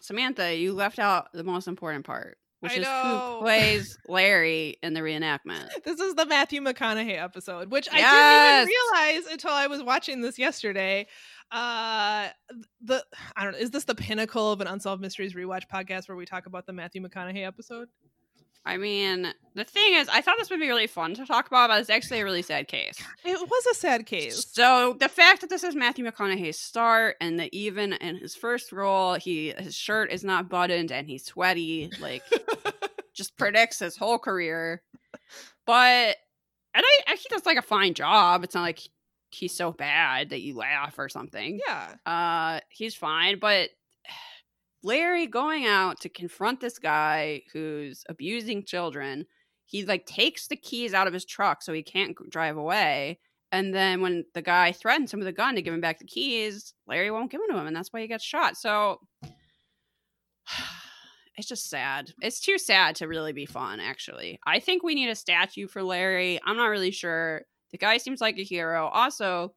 Samantha, 0.00 0.54
you 0.56 0.72
left 0.72 0.98
out 0.98 1.30
the 1.34 1.44
most 1.44 1.68
important 1.68 2.06
part, 2.06 2.38
which 2.60 2.72
I 2.72 2.76
is 2.76 2.82
know. 2.82 3.34
who 3.36 3.40
plays 3.44 3.98
Larry 4.08 4.76
in 4.82 4.94
the 4.94 5.00
reenactment. 5.00 5.68
this 5.84 6.00
is 6.00 6.14
the 6.14 6.24
Matthew 6.24 6.62
McConaughey 6.62 7.20
episode, 7.22 7.70
which 7.70 7.88
I 7.92 7.96
didn't 7.98 8.68
even 8.70 9.14
realize 9.14 9.32
until 9.32 9.52
I 9.52 9.66
was 9.66 9.82
watching 9.82 10.22
this 10.22 10.38
yesterday. 10.38 11.06
Uh, 11.50 12.28
the 12.82 13.04
I 13.36 13.44
don't 13.44 13.52
know. 13.52 13.58
Is 13.58 13.70
this 13.70 13.84
the 13.84 13.94
pinnacle 13.94 14.52
of 14.52 14.60
an 14.60 14.66
unsolved 14.66 15.02
mysteries 15.02 15.34
rewatch 15.34 15.64
podcast 15.72 16.08
where 16.08 16.16
we 16.16 16.24
talk 16.24 16.46
about 16.46 16.66
the 16.66 16.72
Matthew 16.72 17.02
McConaughey 17.02 17.44
episode? 17.44 17.88
I 18.64 18.76
mean, 18.76 19.32
the 19.54 19.64
thing 19.64 19.94
is, 19.94 20.08
I 20.08 20.20
thought 20.20 20.36
this 20.38 20.50
would 20.50 20.60
be 20.60 20.68
really 20.68 20.86
fun 20.86 21.14
to 21.14 21.24
talk 21.24 21.46
about, 21.46 21.70
but 21.70 21.80
it's 21.80 21.88
actually 21.88 22.20
a 22.20 22.24
really 22.24 22.42
sad 22.42 22.68
case. 22.68 23.02
It 23.24 23.38
was 23.40 23.66
a 23.66 23.74
sad 23.74 24.04
case. 24.04 24.46
So 24.52 24.96
the 25.00 25.08
fact 25.08 25.40
that 25.40 25.48
this 25.48 25.64
is 25.64 25.74
Matthew 25.74 26.04
McConaughey's 26.04 26.58
start, 26.58 27.16
and 27.20 27.40
that 27.40 27.48
even 27.52 27.94
in 27.94 28.16
his 28.16 28.36
first 28.36 28.70
role, 28.70 29.14
he 29.14 29.54
his 29.56 29.74
shirt 29.74 30.12
is 30.12 30.24
not 30.24 30.48
buttoned 30.50 30.92
and 30.92 31.06
he's 31.06 31.24
sweaty, 31.24 31.90
like 32.00 32.22
just 33.14 33.36
predicts 33.36 33.78
his 33.78 33.96
whole 33.96 34.18
career. 34.18 34.82
But 35.66 36.16
and 36.74 36.84
I, 36.84 37.00
I 37.08 37.16
he 37.16 37.28
does 37.30 37.46
like 37.46 37.58
a 37.58 37.62
fine 37.62 37.94
job. 37.94 38.44
It's 38.44 38.54
not 38.54 38.62
like 38.62 38.80
he's 39.30 39.54
so 39.54 39.72
bad 39.72 40.30
that 40.30 40.40
you 40.40 40.56
laugh 40.56 40.98
or 40.98 41.08
something. 41.08 41.60
yeah. 41.66 41.94
Uh, 42.06 42.60
he's 42.68 42.94
fine, 42.94 43.38
but 43.38 43.70
Larry 44.82 45.26
going 45.26 45.66
out 45.66 46.00
to 46.00 46.08
confront 46.08 46.60
this 46.60 46.78
guy 46.78 47.42
who's 47.52 48.04
abusing 48.08 48.64
children, 48.64 49.26
he 49.66 49.84
like 49.84 50.06
takes 50.06 50.48
the 50.48 50.56
keys 50.56 50.94
out 50.94 51.06
of 51.06 51.12
his 51.12 51.24
truck 51.24 51.62
so 51.62 51.72
he 51.72 51.82
can't 51.82 52.16
drive 52.30 52.56
away. 52.56 53.20
And 53.52 53.74
then 53.74 54.00
when 54.00 54.24
the 54.34 54.42
guy 54.42 54.72
threatens 54.72 55.12
him 55.12 55.20
with 55.20 55.28
a 55.28 55.32
gun 55.32 55.56
to 55.56 55.62
give 55.62 55.74
him 55.74 55.80
back 55.80 55.98
the 55.98 56.04
keys, 56.04 56.72
Larry 56.86 57.10
won't 57.10 57.30
give 57.30 57.40
them 57.40 57.50
to 57.50 57.58
him, 57.58 57.66
and 57.66 57.74
that's 57.74 57.92
why 57.92 58.00
he 58.00 58.06
gets 58.06 58.24
shot. 58.24 58.56
So 58.56 59.00
it's 61.36 61.48
just 61.48 61.68
sad. 61.68 62.12
It's 62.20 62.40
too 62.40 62.58
sad 62.58 62.96
to 62.96 63.08
really 63.08 63.32
be 63.32 63.46
fun, 63.46 63.80
actually. 63.80 64.38
I 64.46 64.60
think 64.60 64.82
we 64.82 64.94
need 64.94 65.10
a 65.10 65.16
statue 65.16 65.66
for 65.66 65.82
Larry. 65.82 66.38
I'm 66.44 66.56
not 66.56 66.66
really 66.66 66.92
sure. 66.92 67.42
The 67.72 67.78
guy 67.78 67.98
seems 67.98 68.20
like 68.20 68.38
a 68.38 68.42
hero. 68.42 68.86
Also, 68.88 69.54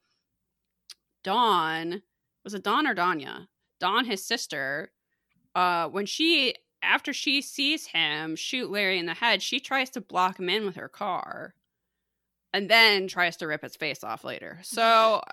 Dawn 1.24 2.02
was 2.44 2.54
it 2.54 2.64
Dawn 2.64 2.86
or 2.88 2.96
Danya? 2.96 3.48
Dawn, 3.80 4.06
his 4.06 4.26
sister, 4.26 4.92
uh, 5.56 5.88
when 5.90 6.06
she 6.06 6.56
after 6.82 7.14
she 7.14 7.42
sees 7.42 7.88
him 7.88 8.36
shoot 8.36 8.70
Larry 8.70 9.00
in 9.00 9.06
the 9.06 9.14
head, 9.14 9.42
she 9.42 9.60
tries 9.60 9.90
to 9.92 10.02
block 10.02 10.40
him 10.40 10.50
in 10.50 10.66
with 10.66 10.76
her 10.76 10.90
car. 10.90 11.56
And 12.56 12.70
then 12.70 13.08
tries 13.08 13.38
to 13.38 13.48
rip 13.48 13.64
his 13.64 13.76
face 13.76 14.04
off 14.04 14.24
later. 14.24 14.60
So 14.62 15.24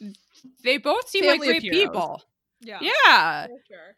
they 0.64 0.78
both 0.78 1.08
seem 1.08 1.22
Family 1.22 1.48
like 1.48 1.60
great 1.60 1.72
people. 1.72 2.22
Yeah. 2.60 2.80
Yeah. 2.80 3.46
Sure. 3.68 3.96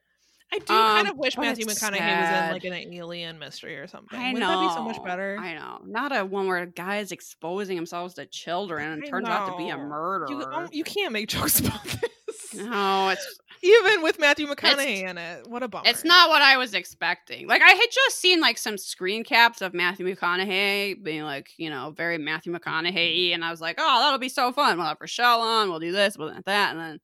I 0.53 0.59
do 0.59 0.64
kind 0.66 1.07
Um, 1.09 1.12
of 1.12 1.18
wish 1.18 1.36
Matthew 1.36 1.66
McConaughey 1.66 2.20
was 2.20 2.46
in 2.46 2.53
like 2.53 2.64
an 2.64 2.72
alien 2.94 3.38
mystery 3.38 3.76
or 3.76 3.86
something. 3.86 4.18
I 4.18 4.32
Wouldn't 4.32 4.40
know. 4.51 4.61
that 4.61 4.68
be 4.68 4.74
so 4.74 4.82
much 4.82 5.03
better? 5.05 5.36
I 5.38 5.55
know. 5.55 5.80
Not 5.86 6.16
a 6.16 6.24
one 6.24 6.46
where 6.46 6.59
a 6.59 6.66
guy 6.66 6.99
is 6.99 7.12
exposing 7.12 7.76
himself 7.76 8.14
to 8.14 8.24
children 8.26 8.90
and 8.92 9.05
I 9.05 9.09
turns 9.09 9.28
out 9.28 9.51
to 9.51 9.57
be 9.59 9.68
a 9.68 9.76
know. 9.76 9.84
murderer. 9.84 10.26
You, 10.30 10.42
um, 10.44 10.68
you 10.72 10.84
can't 10.84 11.12
make 11.12 11.28
jokes 11.28 11.61
about 11.61 11.84
this. 11.84 12.55
no, 12.55 13.11
it's 13.11 13.38
Even 13.62 14.03
with 14.03 14.18
Matthew 14.18 14.46
McConaughey 14.46 15.09
in 15.09 15.18
it. 15.18 15.46
What 15.49 15.62
a 15.62 15.68
bummer. 15.68 15.86
It's 15.88 16.05
not 16.05 16.30
what 16.30 16.40
I 16.40 16.57
was 16.57 16.72
expecting. 16.72 17.46
Like 17.46 17.61
I 17.61 17.70
had 17.70 17.86
just 17.92 18.18
seen 18.18 18.40
like 18.40 18.57
some 18.57 18.78
screen 18.78 19.24
caps 19.24 19.61
of 19.61 19.74
Matthew 19.74 20.07
McConaughey 20.07 21.03
being 21.03 21.24
like, 21.24 21.51
you 21.59 21.68
know, 21.68 21.92
very 21.94 22.16
Matthew 22.16 22.53
McConaughey, 22.55 23.34
and 23.34 23.44
I 23.44 23.51
was 23.51 23.61
like, 23.61 23.76
oh, 23.78 24.01
that'll 24.01 24.18
be 24.18 24.28
so 24.30 24.53
fun. 24.53 24.78
We'll 24.78 24.86
have 24.86 24.96
Rochelle 25.01 25.40
on. 25.40 25.68
We'll 25.68 25.80
do 25.80 25.92
this. 25.92 26.16
We'll 26.16 26.32
do 26.32 26.40
that. 26.46 26.70
And 26.70 26.80
then 26.80 27.01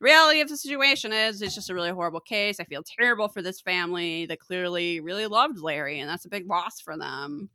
the 0.00 0.04
reality 0.04 0.40
of 0.40 0.48
the 0.48 0.56
situation 0.56 1.12
is, 1.12 1.42
it's 1.42 1.54
just 1.54 1.70
a 1.70 1.74
really 1.74 1.90
horrible 1.90 2.20
case. 2.20 2.60
I 2.60 2.64
feel 2.64 2.82
terrible 2.82 3.28
for 3.28 3.42
this 3.42 3.60
family 3.60 4.26
that 4.26 4.38
clearly 4.40 5.00
really 5.00 5.26
loved 5.26 5.58
Larry, 5.58 6.00
and 6.00 6.08
that's 6.08 6.24
a 6.24 6.28
big 6.28 6.46
loss 6.48 6.80
for 6.80 6.96
them. 6.96 7.48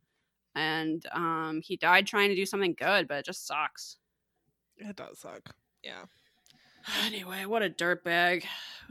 And 0.54 1.04
um, 1.12 1.60
he 1.64 1.76
died 1.76 2.06
trying 2.06 2.28
to 2.28 2.36
do 2.36 2.46
something 2.46 2.74
good, 2.78 3.08
but 3.08 3.18
it 3.18 3.24
just 3.26 3.46
sucks. 3.46 3.96
It 4.76 4.96
does 4.96 5.20
suck. 5.20 5.50
Yeah. 5.82 6.04
Anyway, 7.06 7.46
what 7.46 7.62
a 7.62 7.70
dirtbag. 7.70 8.44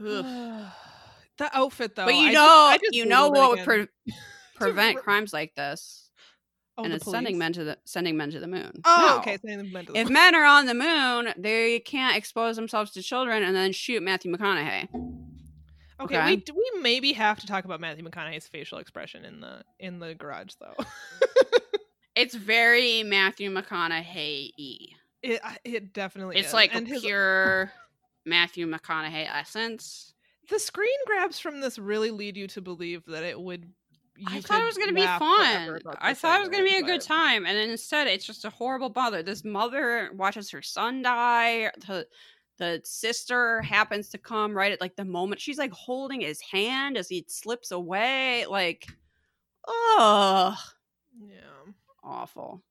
The 1.36 1.50
outfit 1.52 1.96
though. 1.96 2.04
but 2.04 2.14
you 2.14 2.28
I 2.28 2.32
know, 2.32 2.76
just- 2.80 2.94
you 2.94 3.06
know 3.06 3.28
what 3.28 3.50
would 3.50 3.64
pre- 3.64 3.88
prevent 4.54 4.98
crimes 4.98 5.32
like 5.32 5.54
this, 5.56 6.03
Oh, 6.76 6.82
and 6.84 6.92
it's 6.92 7.08
sending 7.08 7.38
men 7.38 7.52
to 7.52 7.62
the 7.64 7.78
sending 7.84 8.16
men 8.16 8.30
to 8.32 8.40
the 8.40 8.48
moon. 8.48 8.80
Oh, 8.84 9.06
No. 9.14 9.18
okay. 9.20 9.38
Sending 9.38 9.70
them 9.72 9.86
to 9.86 9.92
the 9.92 9.98
If 9.98 10.08
men 10.10 10.34
are 10.34 10.44
on 10.44 10.66
the 10.66 10.74
moon, 10.74 11.32
they 11.36 11.78
can't 11.80 12.16
expose 12.16 12.56
themselves 12.56 12.90
to 12.92 13.02
children 13.02 13.42
and 13.44 13.54
then 13.54 13.72
shoot 13.72 14.02
Matthew 14.02 14.32
McConaughey. 14.34 14.88
Okay, 16.00 16.16
Okay. 16.18 16.42
we 16.52 16.52
we 16.74 16.80
maybe 16.82 17.12
have 17.12 17.38
to 17.38 17.46
talk 17.46 17.64
about 17.64 17.80
Matthew 17.80 18.04
McConaughey's 18.04 18.48
facial 18.48 18.78
expression 18.78 19.24
in 19.24 19.40
the 19.40 19.62
in 19.78 20.00
the 20.00 20.14
garage 20.14 20.54
though. 20.60 20.74
It's 22.16 22.34
very 22.36 23.02
Matthew 23.02 23.50
McConaughey 23.52 24.52
it 25.22 25.40
it 25.64 25.92
definitely 25.92 26.36
It's 26.38 26.48
is. 26.48 26.54
like 26.54 26.72
and 26.74 26.86
a 26.86 26.90
his, 26.90 27.02
pure 27.02 27.72
Matthew 28.24 28.66
McConaughey 28.70 29.26
essence. 29.32 30.14
the 30.48 30.58
screen 30.60 30.96
grabs 31.06 31.38
from 31.40 31.60
this 31.60 31.76
really 31.78 32.10
lead 32.12 32.36
you 32.36 32.46
to 32.48 32.60
believe 32.60 33.04
that 33.06 33.24
it 33.24 33.40
would. 33.40 33.72
I 34.26 34.40
thought 34.40 34.62
it 34.62 34.66
was 34.66 34.76
going 34.76 34.88
to 34.90 34.94
be 34.94 35.04
fun. 35.04 35.80
I 35.98 36.14
thought 36.14 36.38
it 36.38 36.40
was 36.42 36.48
going 36.48 36.62
to 36.64 36.68
be 36.70 36.74
a 36.74 36.78
ending, 36.78 36.86
good 36.94 37.00
time, 37.00 37.46
and 37.46 37.56
then 37.56 37.68
instead, 37.70 38.06
it's 38.06 38.24
just 38.24 38.44
a 38.44 38.50
horrible 38.50 38.88
bother. 38.88 39.22
This 39.22 39.44
mother 39.44 40.10
watches 40.14 40.50
her 40.50 40.62
son 40.62 41.02
die. 41.02 41.70
The 41.86 42.06
the 42.58 42.80
sister 42.84 43.60
happens 43.62 44.10
to 44.10 44.18
come 44.18 44.56
right 44.56 44.70
at 44.70 44.80
like 44.80 44.94
the 44.94 45.04
moment 45.04 45.40
she's 45.40 45.58
like 45.58 45.72
holding 45.72 46.20
his 46.20 46.40
hand 46.40 46.96
as 46.96 47.08
he 47.08 47.24
slips 47.26 47.72
away. 47.72 48.46
Like, 48.46 48.86
oh, 49.66 50.56
Yeah, 51.20 51.72
awful. 52.04 52.62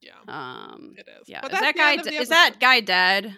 yeah, 0.00 0.12
Um, 0.26 0.94
it 0.98 1.08
is. 1.20 1.28
yeah. 1.28 1.40
But 1.42 1.52
is 1.52 1.60
that 1.60 1.76
guy? 1.76 1.92
end 1.92 2.00
of 2.00 2.06
d- 2.06 2.16
the 2.16 2.22
is 2.22 2.28
that 2.30 2.56
guy 2.58 2.80
dead, 2.80 3.36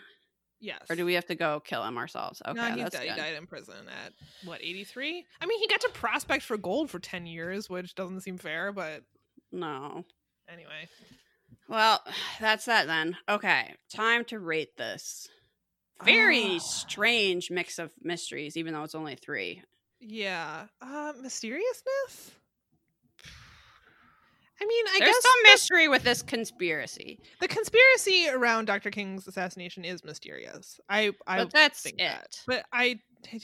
Yes. 0.60 0.80
or 0.88 0.96
do 0.96 1.04
we 1.04 1.14
have 1.14 1.26
to 1.26 1.34
go 1.34 1.60
kill 1.60 1.84
him 1.84 1.98
ourselves? 1.98 2.40
Okay, 2.46 2.54
no, 2.58 2.82
he's 2.82 2.90
died, 2.90 3.02
he 3.08 3.14
died 3.14 3.34
in 3.34 3.46
prison 3.46 3.74
at 4.04 4.12
what 4.44 4.60
eighty 4.62 4.84
three. 4.84 5.24
I 5.40 5.46
mean, 5.46 5.58
he 5.60 5.68
got 5.68 5.80
to 5.82 5.90
prospect 5.90 6.42
for 6.44 6.56
gold 6.56 6.90
for 6.90 6.98
ten 6.98 7.26
years, 7.26 7.68
which 7.68 7.94
doesn't 7.94 8.20
seem 8.22 8.38
fair, 8.38 8.72
but 8.72 9.02
No. 9.52 10.04
anyway. 10.48 10.88
Well, 11.68 12.02
that's 12.40 12.64
that 12.66 12.86
then. 12.86 13.16
Okay, 13.28 13.74
time 13.92 14.24
to 14.26 14.38
rate 14.38 14.76
this. 14.76 15.28
Very 16.04 16.56
Ah. 16.56 16.58
strange 16.58 17.50
mix 17.50 17.78
of 17.78 17.92
mysteries, 18.02 18.56
even 18.56 18.72
though 18.74 18.82
it's 18.82 18.94
only 18.94 19.14
three. 19.16 19.62
Yeah. 20.00 20.66
Uh, 20.82 21.12
mysteriousness. 21.20 22.30
I 24.60 24.64
mean, 24.64 24.84
I 24.88 24.98
There's 25.00 25.10
guess 25.12 25.22
some 25.22 25.32
the- 25.42 25.48
mystery 25.50 25.88
with 25.88 26.02
this 26.02 26.22
conspiracy, 26.22 27.20
the 27.40 27.48
conspiracy 27.48 28.28
around 28.30 28.64
Dr. 28.66 28.90
King's 28.90 29.26
assassination 29.28 29.84
is 29.84 30.02
mysterious. 30.04 30.80
I 30.88 31.12
I 31.26 31.38
but 31.38 31.52
that's 31.52 31.82
think 31.82 31.96
it. 31.96 32.04
that. 32.04 32.40
But 32.46 32.64
I 32.72 32.98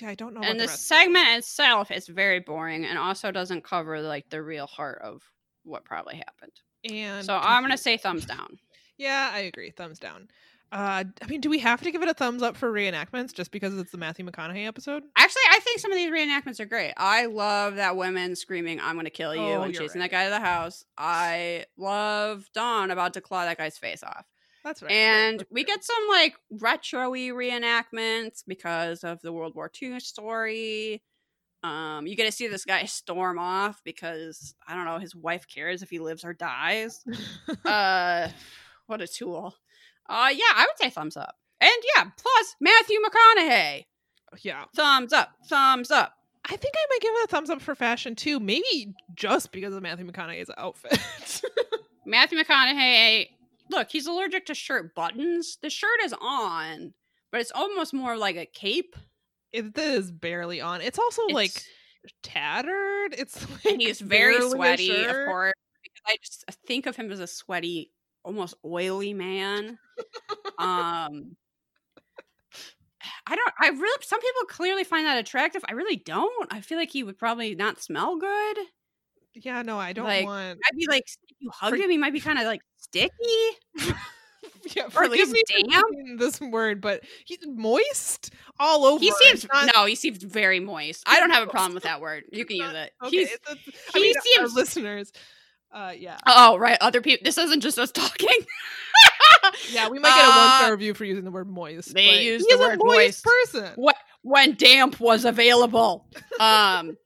I 0.06 0.14
don't 0.14 0.32
know. 0.34 0.40
and 0.42 0.58
the 0.58 0.64
the 0.66 0.72
segment 0.72 1.28
itself 1.38 1.90
is 1.90 2.06
very 2.08 2.40
boring, 2.40 2.84
and 2.86 2.98
also 2.98 3.30
doesn't 3.30 3.62
cover 3.64 4.00
like 4.00 4.30
the 4.30 4.42
real 4.42 4.66
heart 4.66 5.00
of 5.02 5.22
what 5.64 5.84
probably 5.84 6.16
happened. 6.16 6.52
And 6.90 7.24
So 7.26 7.36
I'm 7.36 7.62
gonna 7.62 7.76
say 7.76 7.96
thumbs 7.98 8.24
down. 8.24 8.58
Yeah, 8.96 9.30
I 9.32 9.40
agree. 9.40 9.70
Thumbs 9.70 9.98
down. 9.98 10.28
Uh, 10.72 11.04
I 11.22 11.26
mean, 11.28 11.42
do 11.42 11.50
we 11.50 11.58
have 11.58 11.82
to 11.82 11.90
give 11.90 12.02
it 12.02 12.08
a 12.08 12.14
thumbs 12.14 12.42
up 12.42 12.56
for 12.56 12.72
reenactments 12.72 13.34
just 13.34 13.50
because 13.52 13.76
it's 13.78 13.90
the 13.92 13.98
Matthew 13.98 14.24
McConaughey 14.24 14.66
episode? 14.66 15.02
Actually, 15.16 15.42
I 15.50 15.58
think 15.60 15.80
some 15.80 15.92
of 15.92 15.98
these 15.98 16.10
reenactments 16.10 16.60
are 16.60 16.64
great. 16.64 16.94
I 16.96 17.26
love 17.26 17.76
that 17.76 17.94
women 17.94 18.34
screaming, 18.34 18.80
I'm 18.80 18.94
going 18.94 19.04
to 19.04 19.10
kill 19.10 19.34
you, 19.34 19.42
Oh, 19.42 19.62
and 19.62 19.74
chasing 19.74 20.00
right. 20.00 20.10
that 20.10 20.16
guy 20.16 20.24
to 20.24 20.30
the 20.30 20.40
house. 20.40 20.82
I 20.96 21.66
love 21.76 22.46
Dawn 22.54 22.90
about 22.90 23.12
to 23.14 23.20
claw 23.20 23.44
that 23.44 23.58
guy's 23.58 23.76
face 23.76 24.02
off. 24.02 24.24
That's 24.64 24.80
right. 24.80 24.90
and 24.92 25.40
That's 25.40 25.50
we 25.50 25.64
get 25.64 25.84
some 25.84 26.08
like 26.08 26.36
retro-y 26.50 27.18
reenactments 27.34 28.42
because 28.46 29.04
of 29.04 29.20
the 29.20 29.32
World 29.32 29.54
War 29.54 29.70
II 29.82 30.00
story. 30.00 31.02
Um, 31.62 32.06
you 32.06 32.16
get 32.16 32.26
to 32.26 32.32
see 32.32 32.48
this 32.48 32.64
guy 32.64 32.84
storm 32.86 33.38
off 33.38 33.82
because 33.84 34.54
I 34.66 34.74
don't 34.74 34.86
know, 34.86 34.98
his 34.98 35.14
wife 35.14 35.46
cares 35.52 35.82
if 35.82 35.90
he 35.90 35.98
lives 35.98 36.24
or 36.24 36.32
dies. 36.32 37.04
uh, 37.66 38.28
what 38.86 39.02
a 39.02 39.06
tool. 39.06 39.54
Uh, 40.08 40.30
yeah, 40.32 40.52
I 40.54 40.66
would 40.68 40.78
say 40.78 40.90
thumbs 40.90 41.16
up. 41.16 41.36
And 41.60 41.70
yeah, 41.96 42.04
plus 42.16 42.56
Matthew 42.60 42.98
McConaughey. 43.00 43.84
yeah. 44.42 44.64
Thumbs 44.74 45.12
up, 45.12 45.30
thumbs 45.48 45.90
up. 45.90 46.14
I 46.44 46.56
think 46.56 46.74
I 46.76 46.86
might 46.90 47.00
give 47.00 47.12
it 47.14 47.24
a 47.24 47.28
thumbs 47.28 47.50
up 47.50 47.62
for 47.62 47.74
fashion 47.76 48.16
too. 48.16 48.40
Maybe 48.40 48.94
just 49.14 49.52
because 49.52 49.74
of 49.74 49.82
Matthew 49.82 50.10
McConaughey's 50.10 50.50
outfit. 50.58 50.98
Matthew 52.06 52.38
McConaughey, 52.38 53.28
look, 53.70 53.88
he's 53.90 54.06
allergic 54.08 54.46
to 54.46 54.54
shirt 54.54 54.94
buttons. 54.96 55.58
The 55.62 55.70
shirt 55.70 56.00
is 56.04 56.12
on, 56.20 56.94
but 57.30 57.40
it's 57.40 57.52
almost 57.54 57.94
more 57.94 58.16
like 58.16 58.36
a 58.36 58.46
cape. 58.46 58.96
it 59.52 59.78
is 59.78 60.10
barely 60.10 60.60
on. 60.60 60.80
It's 60.80 60.98
also 60.98 61.26
like 61.28 61.52
tattered. 62.24 63.14
It's 63.16 63.48
like 63.50 63.64
and 63.66 63.80
he's 63.80 64.00
very 64.00 64.40
sweaty, 64.50 65.04
of 65.04 65.14
course. 65.26 65.52
Because 65.82 66.02
I 66.08 66.16
just 66.24 66.44
think 66.66 66.86
of 66.86 66.96
him 66.96 67.12
as 67.12 67.20
a 67.20 67.26
sweaty, 67.28 67.92
almost 68.24 68.54
oily 68.64 69.14
man. 69.14 69.78
um 70.58 71.36
I 73.26 73.34
don't 73.36 73.52
I 73.60 73.68
really 73.68 74.02
some 74.02 74.20
people 74.20 74.42
clearly 74.48 74.84
find 74.84 75.06
that 75.06 75.18
attractive. 75.18 75.64
I 75.68 75.72
really 75.72 75.96
don't. 75.96 76.52
I 76.52 76.60
feel 76.60 76.78
like 76.78 76.90
he 76.90 77.02
would 77.02 77.18
probably 77.18 77.54
not 77.54 77.80
smell 77.82 78.16
good. 78.16 78.56
Yeah, 79.34 79.62
no, 79.62 79.78
I 79.78 79.92
don't 79.92 80.04
like, 80.04 80.24
want. 80.26 80.58
I'd 80.64 80.76
be 80.76 80.86
like 80.88 81.04
if 81.28 81.36
you 81.40 81.50
hug 81.50 81.70
For- 81.70 81.76
him, 81.76 81.90
he 81.90 81.96
might 81.98 82.12
be 82.12 82.20
kind 82.20 82.38
of 82.38 82.44
like 82.46 82.60
sticky. 82.78 83.10
Yeah, 84.76 84.84
or 84.86 84.90
forgive 84.90 85.28
me 85.30 85.42
damp. 85.70 85.86
this 86.18 86.40
word, 86.40 86.80
but 86.80 87.02
he's 87.24 87.38
moist 87.46 88.32
all 88.60 88.84
over. 88.84 89.00
He 89.02 89.10
seems 89.10 89.44
not- 89.52 89.70
no, 89.74 89.86
he 89.86 89.96
seems 89.96 90.22
very 90.22 90.60
moist. 90.60 91.02
I 91.06 91.18
don't 91.18 91.30
have 91.30 91.42
a 91.46 91.50
problem 91.50 91.74
with 91.74 91.82
that 91.82 92.00
word. 92.00 92.24
You 92.30 92.44
can 92.44 92.56
use 92.58 92.72
it. 92.72 92.92
Okay, 93.02 93.16
He's 93.16 93.28
he 93.30 93.36
I 93.94 94.00
mean, 94.00 94.14
our 94.16 94.22
seems- 94.22 94.54
listeners. 94.54 95.12
Uh, 95.72 95.92
yeah, 95.98 96.18
oh 96.26 96.56
right, 96.58 96.76
other 96.80 97.00
people. 97.00 97.24
This 97.24 97.38
isn't 97.38 97.60
just 97.60 97.78
us 97.78 97.90
talking. 97.90 98.28
yeah, 99.72 99.88
we 99.88 99.98
might 99.98 100.14
get 100.14 100.24
a 100.24 100.28
one 100.28 100.38
Uh, 100.38 100.58
star 100.58 100.70
review 100.72 100.92
for 100.94 101.04
using 101.04 101.24
the 101.24 101.30
word 101.30 101.48
moist. 101.48 101.94
they 101.94 102.22
use 102.22 102.44
the 102.46 102.56
a 102.56 102.58
word 102.58 102.78
moist, 102.82 103.24
moist. 103.24 103.52
person. 103.54 103.72
what 103.76 103.96
when 104.22 104.54
damp 104.54 105.00
was 105.00 105.24
available. 105.24 106.06
Um, 106.38 106.96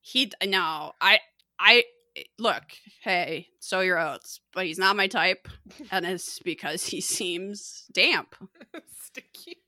he 0.00 0.30
no, 0.44 0.92
I 1.00 1.20
I 1.58 1.84
look. 2.38 2.62
Hey, 3.02 3.48
sow 3.60 3.80
your 3.80 3.98
oats, 3.98 4.40
but 4.52 4.66
he's 4.66 4.78
not 4.78 4.96
my 4.96 5.06
type, 5.06 5.48
and 5.90 6.04
it's 6.04 6.38
because 6.40 6.84
he 6.84 7.00
seems 7.00 7.84
damp. 7.92 8.34
Sticky. 9.02 9.58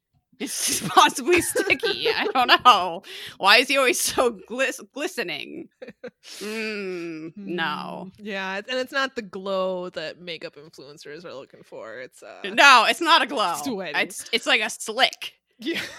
It's 0.40 0.80
possibly 0.88 1.40
sticky. 1.42 2.08
I 2.08 2.24
don't 2.32 2.64
know. 2.64 3.02
Why 3.38 3.58
is 3.58 3.68
he 3.68 3.76
always 3.76 4.00
so 4.00 4.30
glis- 4.48 4.80
glistening? 4.94 5.68
Mm, 6.38 7.32
no. 7.36 8.10
Hmm, 8.16 8.24
Yeah, 8.26 8.56
and 8.56 8.78
it's 8.78 8.92
not 8.92 9.14
the 9.16 9.22
glow 9.22 9.90
that 9.90 10.18
makeup 10.20 10.56
influencers 10.56 11.24
are 11.24 11.34
looking 11.34 11.62
for. 11.62 11.98
It's 12.00 12.22
uh, 12.22 12.40
No, 12.44 12.86
it's 12.88 13.00
not 13.02 13.20
a 13.22 13.26
glow. 13.26 13.54
Sweaty. 13.62 13.98
It's 14.00 14.28
it's 14.32 14.46
like 14.46 14.60
a 14.62 14.70
slick. 14.70 15.34
yeah. 15.58 15.80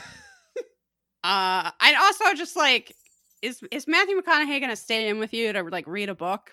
Uh, 1.24 1.70
and 1.82 1.96
also 1.98 2.34
just 2.34 2.56
like, 2.56 2.96
is 3.44 3.62
is 3.70 3.88
Matthew 3.88 4.20
McConaughey 4.20 4.60
gonna 4.60 4.76
stay 4.76 5.08
in 5.08 5.20
with 5.20 5.36
you 5.36 5.54
to 5.54 5.62
like 5.62 5.86
read 5.86 6.10
a 6.10 6.16
book? 6.16 6.50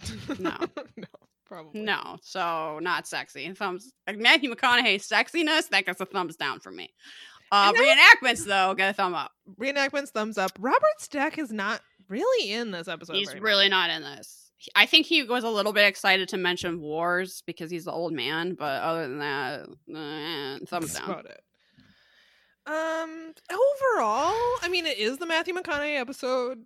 No. 0.38 0.56
no, 0.96 1.04
probably 1.52 1.80
No, 1.82 2.16
so 2.22 2.78
not 2.80 3.06
sexy. 3.06 3.52
Thumbs. 3.52 3.92
Like 4.06 4.18
Matthew 4.18 4.52
McConaughey's 4.54 5.06
sexiness 5.06 5.68
that 5.68 5.84
gets 5.84 6.00
a 6.00 6.06
thumbs 6.06 6.36
down 6.36 6.60
for 6.60 6.70
me. 6.70 6.90
Uh, 7.50 7.72
reenactments 7.74 8.46
though 8.46 8.74
get 8.74 8.90
a 8.90 8.94
thumb 8.94 9.14
up. 9.14 9.32
Reenactments, 9.60 10.08
thumbs 10.08 10.38
up. 10.38 10.52
Robert 10.58 10.98
Stack 10.98 11.38
is 11.38 11.52
not 11.52 11.82
really 12.08 12.52
in 12.52 12.70
this 12.70 12.88
episode. 12.88 13.16
He's 13.16 13.28
very 13.28 13.40
much. 13.40 13.46
really 13.46 13.68
not 13.68 13.90
in 13.90 14.02
this. 14.02 14.50
I 14.74 14.86
think 14.86 15.06
he 15.06 15.24
was 15.24 15.44
a 15.44 15.48
little 15.48 15.72
bit 15.72 15.86
excited 15.86 16.28
to 16.30 16.36
mention 16.36 16.80
wars 16.80 17.42
because 17.46 17.70
he's 17.70 17.84
the 17.84 17.92
old 17.92 18.12
man, 18.12 18.54
but 18.54 18.80
other 18.80 19.02
than 19.02 19.18
that, 19.18 19.60
eh, 19.94 20.58
thumbs 20.66 20.94
That's 20.94 20.94
down. 20.94 21.10
about 21.10 21.26
it. 21.26 21.40
Um, 22.64 23.34
overall, 23.50 24.34
I 24.62 24.68
mean, 24.70 24.86
it 24.86 24.98
is 24.98 25.18
the 25.18 25.26
Matthew 25.26 25.52
McConaughey 25.52 25.98
episode. 25.98 26.62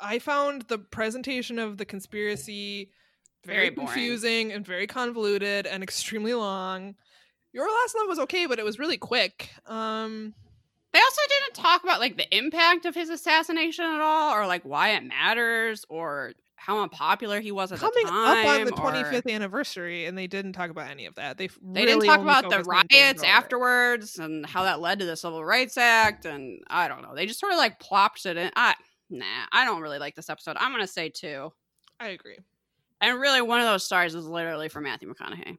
I 0.00 0.18
found 0.18 0.62
the 0.62 0.78
presentation 0.78 1.58
of 1.60 1.78
the 1.78 1.84
conspiracy 1.84 2.90
very, 3.44 3.70
confusing 3.70 4.52
and 4.52 4.66
very 4.66 4.86
convoluted 4.86 5.66
and 5.66 5.82
extremely 5.82 6.34
long. 6.34 6.94
Your 7.52 7.66
last 7.66 7.96
love 7.96 8.08
was 8.08 8.18
okay, 8.20 8.46
but 8.46 8.58
it 8.58 8.64
was 8.64 8.78
really 8.78 8.98
quick. 8.98 9.50
Um, 9.66 10.34
They 10.92 10.98
also 11.00 11.20
didn't 11.28 11.54
talk 11.54 11.82
about 11.82 12.00
like 12.00 12.16
the 12.16 12.36
impact 12.36 12.84
of 12.86 12.94
his 12.94 13.10
assassination 13.10 13.84
at 13.84 14.00
all, 14.00 14.34
or 14.34 14.46
like 14.46 14.64
why 14.64 14.90
it 14.90 15.04
matters, 15.04 15.84
or 15.88 16.32
how 16.56 16.82
unpopular 16.82 17.40
he 17.40 17.50
was 17.52 17.72
at 17.72 17.78
coming 17.78 18.04
the 18.04 18.10
time. 18.10 18.46
up 18.46 18.60
on 18.60 18.64
the 18.66 18.72
or- 18.74 18.92
25th 18.92 19.32
anniversary, 19.32 20.04
and 20.04 20.16
they 20.18 20.26
didn't 20.26 20.52
talk 20.52 20.68
about 20.70 20.90
any 20.90 21.06
of 21.06 21.14
that. 21.14 21.38
They 21.38 21.46
They 21.46 21.84
really 21.86 22.06
didn't 22.06 22.16
talk 22.16 22.20
about 22.20 22.44
the 22.44 22.50
focused 22.50 22.70
on 22.70 22.82
James 22.90 23.02
riots 23.20 23.22
afterwards 23.24 24.18
and 24.18 24.44
how 24.44 24.64
that 24.64 24.80
led 24.80 24.98
to 24.98 25.06
the 25.06 25.16
Civil 25.16 25.44
Rights 25.44 25.76
Act, 25.78 26.26
and 26.26 26.60
I 26.68 26.86
don't 26.86 27.02
know. 27.02 27.14
They 27.14 27.24
just 27.26 27.40
sort 27.40 27.52
of 27.52 27.58
like 27.58 27.80
plopped 27.80 28.26
it 28.26 28.36
in. 28.36 28.50
I 28.56 28.74
nah, 29.08 29.24
I 29.52 29.64
don't 29.64 29.80
really 29.80 29.98
like 29.98 30.14
this 30.16 30.28
episode. 30.28 30.56
I'm 30.60 30.70
gonna 30.72 30.86
say 30.86 31.08
two, 31.08 31.50
I 31.98 32.08
agree. 32.08 32.38
And 33.00 33.20
really 33.20 33.40
one 33.42 33.60
of 33.60 33.66
those 33.66 33.84
stars 33.84 34.14
is 34.14 34.26
literally 34.26 34.68
for 34.68 34.80
Matthew 34.80 35.12
McConaughey. 35.12 35.58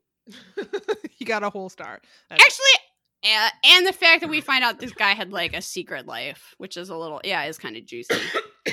he 1.12 1.26
got 1.26 1.44
a 1.44 1.50
whole 1.50 1.70
star. 1.70 2.00
That's- 2.30 2.46
Actually, 2.46 2.88
uh, 3.24 3.50
and 3.76 3.86
the 3.88 3.94
fact 3.94 4.22
that 4.22 4.30
we 4.30 4.42
find 4.42 4.64
out 4.64 4.80
this 4.80 4.94
guy 4.94 5.12
had 5.14 5.32
like 5.32 5.56
a 5.56 5.62
secret 5.62 6.08
life, 6.08 6.56
which 6.58 6.76
is 6.78 6.90
a 6.90 6.96
little 6.98 7.22
yeah, 7.24 7.44
is 7.44 7.58
kind 7.58 7.78
of 7.78 7.86
juicy. 7.86 8.16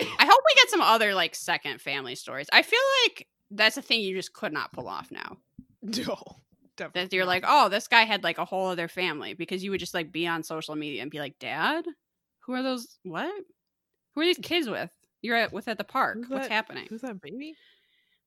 I 0.00 0.24
hope 0.26 0.42
we 0.46 0.54
get 0.54 0.68
some 0.68 0.82
other 0.82 1.14
like 1.14 1.34
second 1.34 1.80
family 1.80 2.14
stories. 2.14 2.46
I 2.52 2.62
feel 2.62 2.80
like 3.04 3.26
that's 3.50 3.76
a 3.76 3.82
thing 3.82 4.00
you 4.00 4.14
just 4.14 4.34
could 4.34 4.52
not 4.52 4.72
pull 4.72 4.88
off 4.88 5.10
now. 5.10 5.38
no, 5.82 6.16
definitely. 6.76 7.02
That 7.04 7.12
you're 7.12 7.24
not. 7.24 7.30
like, 7.30 7.44
oh, 7.46 7.68
this 7.70 7.88
guy 7.88 8.02
had 8.02 8.22
like 8.22 8.38
a 8.38 8.44
whole 8.44 8.66
other 8.66 8.88
family 8.88 9.32
because 9.32 9.64
you 9.64 9.70
would 9.70 9.80
just 9.80 9.94
like 9.94 10.12
be 10.12 10.26
on 10.26 10.42
social 10.42 10.76
media 10.76 11.00
and 11.00 11.10
be 11.10 11.18
like, 11.18 11.38
Dad, 11.38 11.86
who 12.40 12.52
are 12.52 12.62
those? 12.62 12.98
What? 13.02 13.32
Who 14.14 14.20
are 14.20 14.24
these 14.24 14.38
kids 14.42 14.68
with? 14.68 14.90
You're 15.22 15.36
at 15.36 15.52
with 15.52 15.68
at 15.68 15.78
the 15.78 15.84
park. 15.84 16.18
Who's 16.18 16.28
What's 16.28 16.48
that? 16.48 16.54
happening? 16.54 16.86
who's 16.90 17.00
that 17.00 17.20
baby? 17.22 17.54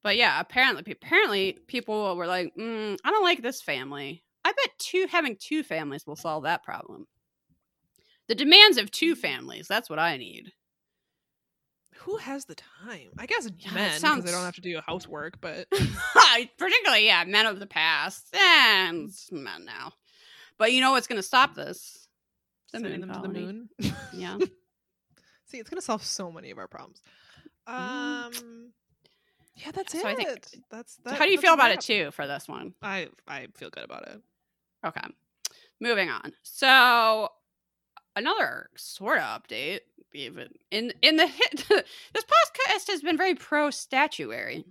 But 0.04 0.16
yeah, 0.18 0.40
apparently, 0.40 0.92
apparently, 0.92 1.58
people 1.68 2.16
were 2.16 2.28
like, 2.28 2.54
mm, 2.56 2.98
I 3.04 3.12
don't 3.12 3.24
like 3.24 3.42
this 3.42 3.62
family. 3.62 4.24
I 4.46 4.52
bet 4.52 4.70
two 4.80 5.08
having 5.12 5.36
two 5.38 5.64
families 5.64 6.06
will 6.08 6.16
solve 6.16 6.44
that 6.44 6.64
problem. 6.64 7.08
The 8.28 8.36
demands 8.36 8.78
of 8.78 8.92
two 8.92 9.16
families. 9.16 9.68
That's 9.68 9.90
what 9.90 10.00
I 10.00 10.18
need. 10.18 10.54
Who 12.04 12.16
has 12.18 12.46
the 12.46 12.56
time? 12.56 13.10
I 13.18 13.26
guess 13.26 13.50
Yeah, 13.58 13.74
men 13.74 13.88
because 13.90 14.00
sounds- 14.02 14.24
they 14.26 14.32
don't 14.32 14.46
have 14.46 14.56
to 14.56 14.62
do 14.62 14.80
housework. 14.86 15.42
But 15.42 15.68
Particularly, 16.58 17.06
yeah, 17.06 17.26
men 17.26 17.46
of 17.46 17.60
the 17.60 17.68
past 17.68 18.34
and 18.34 19.12
men 19.32 19.66
now. 19.66 19.92
But 20.58 20.72
you 20.72 20.80
know 20.80 20.92
what's 20.92 21.08
going 21.08 21.20
to 21.20 21.24
stop 21.24 21.56
this? 21.56 22.08
The 22.72 22.80
sending 22.80 23.02
them 23.02 23.12
to 23.14 23.22
the 23.22 23.28
moon. 23.28 23.70
Yeah. 24.14 24.38
See, 25.48 25.58
it's 25.58 25.68
gonna 25.70 25.82
solve 25.82 26.04
so 26.04 26.32
many 26.32 26.52
of 26.52 26.60
our 26.60 26.68
problems. 26.68 27.02
Um, 27.66 28.72
yeah, 29.56 29.72
that's 29.72 29.92
So 29.94 30.00
it. 30.00 30.06
I 30.06 30.16
think- 30.16 30.46
that's 30.70 30.96
that, 31.06 31.16
How 31.18 31.26
do 31.26 31.32
you 31.32 31.40
feel 31.40 31.54
about 31.54 31.72
it 31.72 31.82
too 31.82 32.12
for 32.12 32.28
this 32.28 32.48
one? 32.48 32.74
I 32.82 33.10
I 33.28 33.48
feel 33.56 33.70
good 33.70 33.84
about 33.84 34.08
it. 34.08 34.22
Okay. 34.86 35.02
Moving 35.82 36.10
on. 36.10 36.34
So 36.44 37.30
another 38.16 38.70
sort 38.78 39.20
of 39.20 39.44
update. 39.44 39.82
Even 40.14 40.50
in 40.72 40.92
in 41.04 41.18
the 41.18 41.28
hit, 41.28 41.66
this 41.70 42.24
podcast 42.26 42.88
has 42.90 43.02
been 43.04 43.16
very 43.16 43.36
pro 43.36 43.70
statuary, 43.70 44.66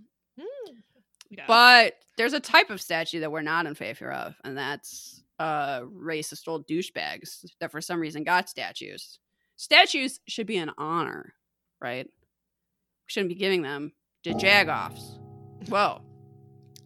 Yeah. 1.30 1.44
but 1.46 1.94
there's 2.16 2.32
a 2.32 2.40
type 2.40 2.70
of 2.70 2.80
statue 2.80 3.20
that 3.20 3.30
we're 3.30 3.42
not 3.42 3.66
in 3.66 3.76
favor 3.76 4.10
of, 4.12 4.34
and 4.42 4.58
that's 4.58 5.22
uh 5.38 5.82
racist 5.82 6.48
old 6.48 6.66
douchebags 6.66 7.44
that 7.60 7.70
for 7.70 7.80
some 7.80 8.00
reason 8.00 8.24
got 8.24 8.48
statues. 8.48 9.20
Statues 9.56 10.18
should 10.26 10.48
be 10.48 10.56
an 10.56 10.72
honor, 10.76 11.34
right? 11.80 12.06
We 12.06 13.06
shouldn't 13.06 13.28
be 13.28 13.36
giving 13.36 13.62
them 13.62 13.92
jagoffs. 14.34 15.18
Whoa. 15.68 16.00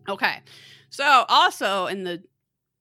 Okay. 0.09 0.41
So 0.91 1.25
also 1.29 1.87
in 1.87 2.05
the 2.05 2.23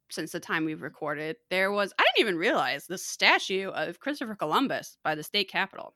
since 0.09 0.31
the 0.33 0.39
time 0.39 0.65
we've 0.65 0.81
recorded, 0.81 1.37
there 1.49 1.71
was 1.71 1.93
I 1.97 2.03
didn't 2.03 2.27
even 2.27 2.37
realize 2.37 2.85
the 2.85 2.97
statue 2.97 3.69
of 3.69 3.99
Christopher 3.99 4.35
Columbus 4.35 4.97
by 5.03 5.15
the 5.15 5.23
state 5.23 5.49
capitol. 5.49 5.95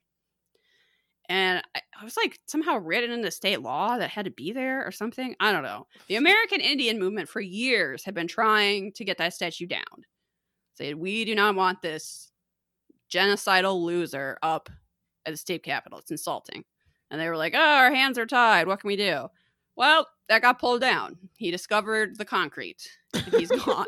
And 1.27 1.61
I, 1.75 1.81
I 1.99 2.03
was 2.03 2.15
like 2.15 2.39
somehow 2.45 2.77
written 2.77 3.11
into 3.11 3.31
state 3.31 3.61
law 3.61 3.97
that 3.97 4.11
had 4.11 4.25
to 4.25 4.31
be 4.31 4.53
there 4.53 4.85
or 4.85 4.91
something. 4.91 5.35
I 5.39 5.51
don't 5.51 5.63
know. 5.63 5.87
The 6.07 6.17
American 6.17 6.61
Indian 6.61 6.99
movement 6.99 7.29
for 7.29 7.41
years 7.41 8.03
had 8.03 8.13
been 8.13 8.27
trying 8.27 8.93
to 8.93 9.03
get 9.03 9.17
that 9.17 9.33
statue 9.33 9.65
down. 9.65 10.05
Said 10.75 10.95
we 10.95 11.25
do 11.25 11.35
not 11.35 11.55
want 11.55 11.81
this 11.81 12.31
genocidal 13.11 13.81
loser 13.81 14.37
up 14.41 14.69
at 15.25 15.33
the 15.33 15.37
state 15.37 15.63
capitol. 15.63 15.99
It's 15.99 16.11
insulting. 16.11 16.63
And 17.11 17.19
they 17.22 17.30
were 17.30 17.38
like, 17.38 17.53
"Oh, 17.56 17.60
our 17.60 17.94
hands 17.94 18.18
are 18.18 18.26
tied. 18.26 18.68
What 18.68 18.80
can 18.80 18.88
we 18.88 18.95
do?" 18.95 19.27
Well, 19.76 20.07
that 20.30 20.41
got 20.41 20.60
pulled 20.60 20.82
down. 20.82 21.18
He 21.38 21.52
discovered 21.52 22.18
the 22.18 22.26
concrete. 22.26 22.90
and 23.14 23.34
He's 23.34 23.49
gone. 23.49 23.86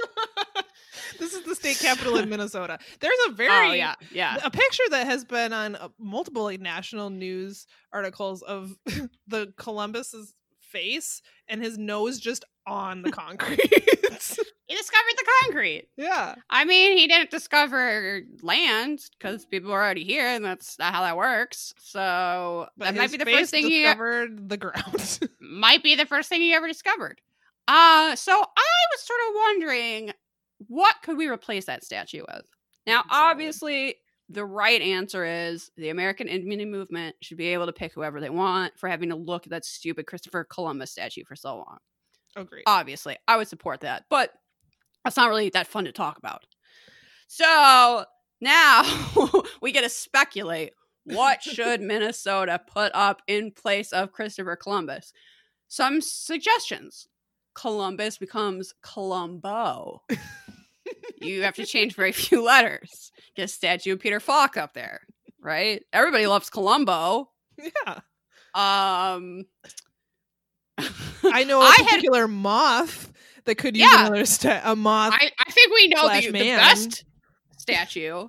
this 1.19 1.33
is 1.33 1.43
the 1.43 1.55
state 1.55 1.79
capital 1.79 2.17
in 2.17 2.29
Minnesota. 2.29 2.77
There's 2.99 3.17
a 3.27 3.31
very 3.31 3.69
oh 3.69 3.73
yeah, 3.73 3.95
yeah. 4.11 4.37
a 4.43 4.51
picture 4.51 4.83
that 4.91 5.07
has 5.07 5.23
been 5.23 5.53
on 5.53 5.75
uh, 5.75 5.89
multiple 5.97 6.43
like 6.43 6.59
national 6.59 7.09
news 7.09 7.65
articles 7.91 8.41
of 8.43 8.75
the 9.27 9.53
Columbus's 9.57 10.33
face 10.71 11.21
and 11.47 11.61
his 11.63 11.77
nose 11.77 12.19
just 12.19 12.45
on 12.65 13.01
the 13.01 13.11
concrete. 13.23 13.59
He 14.67 14.75
discovered 14.75 15.13
the 15.15 15.25
concrete. 15.43 15.87
yeah. 15.95 16.35
I 16.49 16.65
mean, 16.65 16.97
he 16.97 17.07
didn't 17.07 17.31
discover 17.31 18.21
land 18.41 18.99
because 19.17 19.45
people 19.45 19.71
were 19.71 19.81
already 19.81 20.03
here, 20.03 20.27
and 20.27 20.43
that's 20.43 20.77
not 20.77 20.93
how 20.93 21.03
that 21.03 21.15
works. 21.15 21.73
So 21.79 22.67
But 22.75 22.85
that 22.85 22.95
might 22.95 23.11
be 23.11 23.17
the 23.17 23.25
first 23.25 23.49
thing 23.49 23.65
he 23.65 23.83
discovered 23.83 24.49
the 24.49 24.57
ground. 24.57 25.19
might 25.39 25.83
be 25.83 25.95
the 25.95 26.05
first 26.05 26.27
thing 26.27 26.41
he 26.41 26.53
ever 26.53 26.67
discovered. 26.67 27.21
Uh, 27.69 28.13
so 28.17 28.33
I 28.33 28.85
was 28.91 29.01
sort 29.01 29.19
of 29.29 29.35
wondering 29.35 30.11
what 30.67 30.95
could 31.01 31.15
we 31.17 31.29
replace 31.29 31.63
that 31.65 31.85
statue 31.85 32.23
with? 32.27 32.45
Now, 32.85 33.05
obviously, 33.09 33.95
the 34.29 34.45
right 34.45 34.81
answer 34.81 35.25
is 35.25 35.71
the 35.77 35.89
American 35.89 36.27
Indian 36.27 36.69
movement 36.69 37.15
should 37.21 37.37
be 37.37 37.47
able 37.47 37.65
to 37.65 37.73
pick 37.73 37.93
whoever 37.93 38.19
they 38.19 38.29
want 38.29 38.77
for 38.77 38.89
having 38.89 39.09
to 39.09 39.15
look 39.15 39.45
at 39.45 39.51
that 39.51 39.65
stupid 39.65 40.05
Christopher 40.05 40.43
Columbus 40.43 40.91
statue 40.91 41.23
for 41.23 41.35
so 41.35 41.55
long. 41.55 41.77
oh. 42.35 42.45
Obviously, 42.65 43.17
I 43.27 43.37
would 43.37 43.47
support 43.47 43.81
that, 43.81 44.05
but 44.09 44.31
that's 45.03 45.17
not 45.17 45.29
really 45.29 45.49
that 45.49 45.67
fun 45.67 45.85
to 45.85 45.91
talk 45.91 46.17
about. 46.17 46.43
So 47.27 48.05
now 48.41 48.83
we 49.61 49.71
get 49.71 49.83
to 49.83 49.89
speculate 49.89 50.73
what 51.05 51.41
should 51.41 51.81
Minnesota 51.81 52.59
put 52.67 52.91
up 52.93 53.21
in 53.27 53.51
place 53.51 53.93
of 53.93 54.11
Christopher 54.11 54.55
Columbus? 54.55 55.13
Some 55.69 56.01
suggestions. 56.01 57.07
Columbus 57.53 58.17
becomes 58.17 58.73
Columbo. 58.81 60.03
you 61.21 61.43
have 61.43 61.55
to 61.55 61.65
change 61.65 61.95
very 61.95 62.11
few 62.11 62.43
letters. 62.43 63.11
Get 63.35 63.45
a 63.45 63.47
statue 63.47 63.93
of 63.93 63.99
Peter 63.99 64.19
Falk 64.19 64.57
up 64.57 64.73
there, 64.73 65.01
right? 65.41 65.83
Everybody 65.93 66.27
loves 66.27 66.49
Columbo. 66.49 67.29
yeah. 67.57 67.99
Um 68.55 69.45
I 71.23 71.43
know 71.45 71.61
a 71.61 71.65
I 71.65 71.75
had 71.77 71.85
particular 71.87 72.27
moth 72.27 73.11
that 73.45 73.55
could 73.55 73.75
use 73.75 73.87
Yeah. 73.91 74.07
another 74.07 74.25
sta- 74.25 74.61
a 74.63 74.75
moth. 74.75 75.13
I, 75.15 75.31
I 75.39 75.51
think 75.51 75.73
we 75.73 75.87
know 75.87 76.09
the, 76.09 76.31
the 76.31 76.39
best 76.55 77.03
statue, 77.57 78.27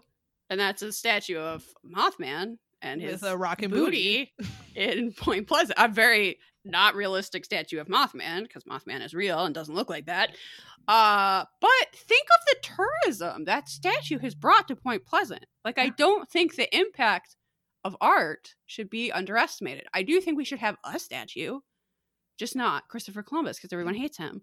and 0.50 0.58
that's 0.60 0.82
a 0.82 0.92
statue 0.92 1.38
of 1.38 1.64
Mothman 1.84 2.56
and 2.82 3.00
his 3.02 3.22
with 3.22 3.30
a 3.30 3.36
rockin' 3.36 3.70
booty. 3.70 4.32
booty 4.38 4.48
in 4.74 5.12
Point 5.12 5.46
Pleasant. 5.46 5.78
A 5.78 5.88
very 5.88 6.38
not 6.64 6.94
realistic 6.94 7.44
statue 7.44 7.80
of 7.80 7.88
Mothman 7.88 8.42
because 8.42 8.64
Mothman 8.64 9.04
is 9.04 9.14
real 9.14 9.44
and 9.44 9.54
doesn't 9.54 9.74
look 9.74 9.88
like 9.90 10.06
that. 10.06 10.30
Uh, 10.88 11.44
but 11.60 11.70
think 11.94 12.26
of 12.32 12.46
the 12.46 12.74
tourism 13.04 13.44
that 13.44 13.68
statue 13.68 14.18
has 14.18 14.34
brought 14.34 14.66
to 14.68 14.74
Point 14.74 15.04
Pleasant. 15.04 15.44
Like, 15.62 15.78
I 15.78 15.90
don't 15.90 16.28
think 16.30 16.56
the 16.56 16.74
impact 16.74 17.36
of 17.84 17.94
art 18.00 18.54
should 18.66 18.88
be 18.88 19.12
underestimated. 19.12 19.86
I 19.92 20.02
do 20.02 20.20
think 20.20 20.38
we 20.38 20.46
should 20.46 20.60
have 20.60 20.76
a 20.84 20.98
statue, 20.98 21.60
just 22.38 22.56
not 22.56 22.88
Christopher 22.88 23.22
Columbus 23.22 23.58
because 23.58 23.72
everyone 23.72 23.94
hates 23.94 24.16
him. 24.16 24.42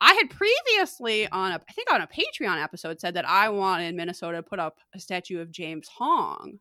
I 0.00 0.14
had 0.14 0.30
previously 0.30 1.28
on 1.28 1.52
a 1.52 1.56
I 1.56 1.72
think 1.72 1.92
on 1.92 2.00
a 2.00 2.08
Patreon 2.08 2.62
episode 2.62 3.00
said 3.00 3.14
that 3.14 3.28
I 3.28 3.48
wanted 3.48 3.94
Minnesota 3.94 4.38
to 4.38 4.42
put 4.42 4.58
up 4.58 4.78
a 4.94 5.00
statue 5.00 5.40
of 5.40 5.50
James 5.50 5.88
Hong, 5.88 6.58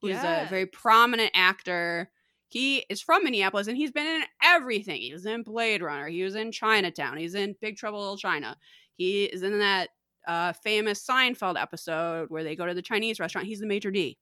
who's 0.00 0.16
a 0.16 0.46
very 0.50 0.66
prominent 0.66 1.30
actor. 1.34 2.10
He 2.48 2.84
is 2.88 3.02
from 3.02 3.24
Minneapolis 3.24 3.68
and 3.68 3.76
he's 3.76 3.90
been 3.90 4.06
in 4.06 4.22
everything. 4.42 5.00
He 5.00 5.12
was 5.12 5.26
in 5.26 5.42
Blade 5.42 5.82
Runner. 5.82 6.08
He 6.08 6.22
was 6.22 6.34
in 6.34 6.50
Chinatown. 6.50 7.18
He's 7.18 7.34
in 7.34 7.56
Big 7.60 7.76
Trouble 7.76 7.98
in 7.98 8.02
Little 8.02 8.16
China. 8.16 8.56
He 8.96 9.24
is 9.24 9.42
in 9.42 9.58
that 9.58 9.90
uh, 10.26 10.52
famous 10.52 11.04
Seinfeld 11.06 11.60
episode 11.60 12.30
where 12.30 12.44
they 12.44 12.56
go 12.56 12.66
to 12.66 12.74
the 12.74 12.82
Chinese 12.82 13.20
restaurant. 13.20 13.46
He's 13.46 13.60
the 13.60 13.66
maître 13.66 13.92
d'. 13.92 14.16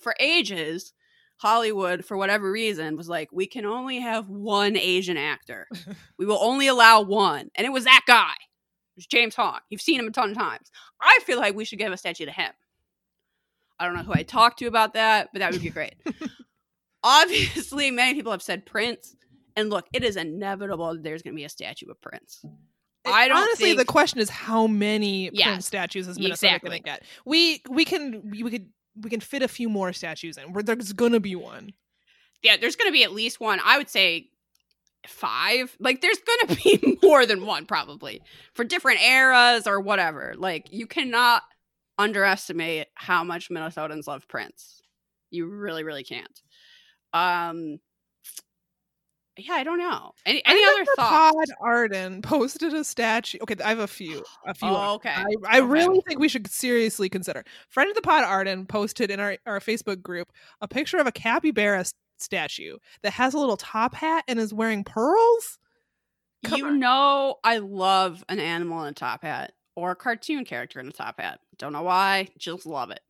For 0.00 0.14
ages, 0.18 0.94
Hollywood, 1.36 2.04
for 2.04 2.16
whatever 2.16 2.50
reason, 2.50 2.96
was 2.96 3.08
like, 3.08 3.30
we 3.32 3.46
can 3.46 3.66
only 3.66 4.00
have 4.00 4.28
one 4.28 4.76
Asian 4.76 5.16
actor. 5.16 5.68
we 6.18 6.24
will 6.24 6.38
only 6.40 6.68
allow 6.68 7.02
one. 7.02 7.50
And 7.54 7.66
it 7.66 7.72
was 7.72 7.84
that 7.84 8.02
guy. 8.06 8.32
It 8.32 8.96
was 8.96 9.06
James 9.06 9.34
Hong. 9.34 9.60
You've 9.68 9.80
seen 9.80 10.00
him 10.00 10.06
a 10.06 10.10
ton 10.10 10.30
of 10.30 10.36
times. 10.36 10.70
I 11.00 11.18
feel 11.24 11.38
like 11.38 11.54
we 11.54 11.64
should 11.64 11.78
give 11.78 11.92
a 11.92 11.96
statue 11.96 12.26
to 12.26 12.32
him. 12.32 12.52
I 13.78 13.86
don't 13.86 13.94
know 13.94 14.02
who 14.02 14.14
I 14.14 14.22
talked 14.22 14.58
to 14.60 14.66
about 14.66 14.94
that, 14.94 15.28
but 15.32 15.40
that 15.40 15.52
would 15.52 15.62
be 15.62 15.70
great. 15.70 15.94
Obviously, 17.04 17.90
many 17.90 18.14
people 18.14 18.32
have 18.32 18.42
said 18.42 18.64
Prince. 18.66 19.16
And 19.56 19.68
look, 19.70 19.86
it 19.92 20.02
is 20.04 20.16
inevitable 20.16 20.94
that 20.94 21.02
there's 21.02 21.22
going 21.22 21.34
to 21.34 21.36
be 21.36 21.44
a 21.44 21.48
statue 21.48 21.90
of 21.90 22.00
Prince. 22.00 22.44
I 23.04 23.28
don't 23.28 23.36
honestly. 23.36 23.66
think- 23.66 23.78
The 23.78 23.84
question 23.84 24.20
is, 24.20 24.30
how 24.30 24.66
many 24.66 25.28
Yes, 25.32 25.46
Prince 25.48 25.66
statues 25.66 26.08
is 26.08 26.18
Minnesota 26.18 26.54
exactly. 26.54 26.70
going 26.70 26.82
to 26.82 26.84
get? 26.84 27.02
We 27.26 27.62
we 27.68 27.84
can 27.84 28.30
we, 28.30 28.50
could 28.50 28.68
we 29.00 29.10
can 29.10 29.20
fit 29.20 29.42
a 29.42 29.48
few 29.48 29.68
more 29.68 29.92
statues 29.92 30.36
in. 30.38 30.52
Where 30.52 30.62
there's 30.62 30.92
going 30.92 31.12
to 31.12 31.20
be 31.20 31.34
one. 31.34 31.72
yeah, 32.42 32.56
there's 32.56 32.76
going 32.76 32.88
to 32.88 32.92
be 32.92 33.02
at 33.04 33.12
least 33.12 33.40
one. 33.40 33.60
I 33.64 33.76
would 33.78 33.90
say 33.90 34.28
five. 35.06 35.76
Like, 35.80 36.00
there's 36.00 36.18
going 36.18 36.56
to 36.56 36.62
be 36.62 36.98
more 37.06 37.26
than 37.26 37.44
one 37.44 37.66
probably 37.66 38.22
for 38.54 38.64
different 38.64 39.02
eras 39.02 39.66
or 39.66 39.80
whatever. 39.80 40.34
Like, 40.38 40.68
you 40.72 40.86
cannot 40.86 41.42
underestimate 41.98 42.86
how 42.94 43.24
much 43.24 43.50
Minnesotans 43.50 44.06
love 44.06 44.26
Prince. 44.28 44.80
You 45.30 45.46
really, 45.46 45.82
really 45.84 46.04
can't. 46.04 46.40
Um, 47.12 47.78
yeah, 49.38 49.54
I 49.54 49.64
don't 49.64 49.78
know. 49.78 50.12
Any, 50.26 50.42
any 50.44 50.62
other 50.62 50.84
thoughts? 50.96 51.32
Pod 51.34 51.46
Arden 51.60 52.20
posted 52.22 52.74
a 52.74 52.84
statue. 52.84 53.38
Okay, 53.42 53.56
I 53.64 53.70
have 53.70 53.78
a 53.78 53.86
few. 53.86 54.22
A 54.46 54.52
few. 54.54 54.68
Oh, 54.68 54.94
okay. 54.96 55.08
I, 55.08 55.24
I 55.48 55.58
Okay. 55.60 55.66
really 55.66 56.02
think 56.06 56.20
we 56.20 56.28
should 56.28 56.46
seriously 56.48 57.08
consider. 57.08 57.42
Friend 57.70 57.88
of 57.88 57.96
the 57.96 58.02
pod 58.02 58.24
Arden 58.24 58.66
posted 58.66 59.10
in 59.10 59.20
our, 59.20 59.38
our 59.46 59.58
Facebook 59.60 60.02
group 60.02 60.30
a 60.60 60.68
picture 60.68 60.98
of 60.98 61.06
a 61.06 61.12
capybara 61.12 61.84
statue 62.18 62.76
that 63.02 63.14
has 63.14 63.32
a 63.32 63.38
little 63.38 63.56
top 63.56 63.94
hat 63.94 64.24
and 64.28 64.38
is 64.38 64.52
wearing 64.52 64.84
pearls. 64.84 65.58
Come 66.44 66.58
you 66.58 66.66
on. 66.66 66.78
know, 66.78 67.36
I 67.42 67.58
love 67.58 68.22
an 68.28 68.38
animal 68.38 68.82
in 68.82 68.88
a 68.90 68.92
top 68.92 69.22
hat 69.22 69.52
or 69.76 69.92
a 69.92 69.96
cartoon 69.96 70.44
character 70.44 70.78
in 70.78 70.88
a 70.88 70.92
top 70.92 71.18
hat. 71.18 71.40
Don't 71.56 71.72
know 71.72 71.82
why, 71.82 72.28
just 72.36 72.66
love 72.66 72.90
it. 72.90 73.00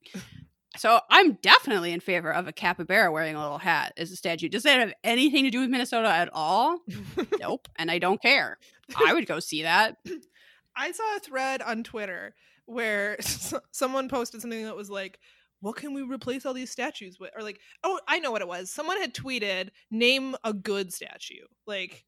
So 0.77 1.01
I'm 1.11 1.35
definitely 1.43 1.93
in 1.93 2.01
favor 2.01 2.33
of 2.33 2.49
a 2.49 2.53
capybara 2.53 3.13
wearing 3.13 3.37
a 3.37 3.43
little 3.43 3.59
hat 3.59 3.93
as 3.97 4.11
a 4.11 4.17
statue. 4.17 4.49
Does 4.49 4.63
that 4.63 4.81
have 4.81 4.95
anything 5.05 5.45
to 5.45 5.51
do 5.51 5.61
with 5.61 5.71
Minnesota 5.71 6.09
at 6.09 6.31
all? 6.33 6.79
nope. 7.41 7.69
And 7.77 7.91
I 7.91 7.99
don't 7.99 8.23
care. 8.23 8.59
I 8.97 9.13
would 9.13 9.27
go 9.27 9.39
see 9.39 9.63
that. 9.63 9.97
I 10.77 10.93
saw 10.93 11.17
a 11.17 11.21
thread 11.21 11.61
on 11.63 11.83
Twitter 11.83 12.35
where 12.67 13.17
someone 13.71 14.09
posted 14.09 14.41
something 14.41 14.65
that 14.65 14.77
was 14.77 14.89
like, 14.89 15.19
"What 15.61 15.77
can 15.77 15.93
we 15.93 16.03
replace 16.03 16.47
all 16.47 16.55
these 16.55 16.71
statues 16.71 17.19
with?" 17.21 17.31
Or 17.37 17.43
like, 17.43 17.61
"Oh, 17.85 18.01
I 18.09 18.19
know 18.21 18.31
what 18.31 18.41
it 18.41 18.49
was." 18.49 18.71
Someone 18.71 18.99
had 18.99 19.15
tweeted, 19.15 19.69
"Name 19.91 20.35
a 20.45 20.55
good 20.55 20.93
statue." 20.93 21.45
Like, 21.67 22.07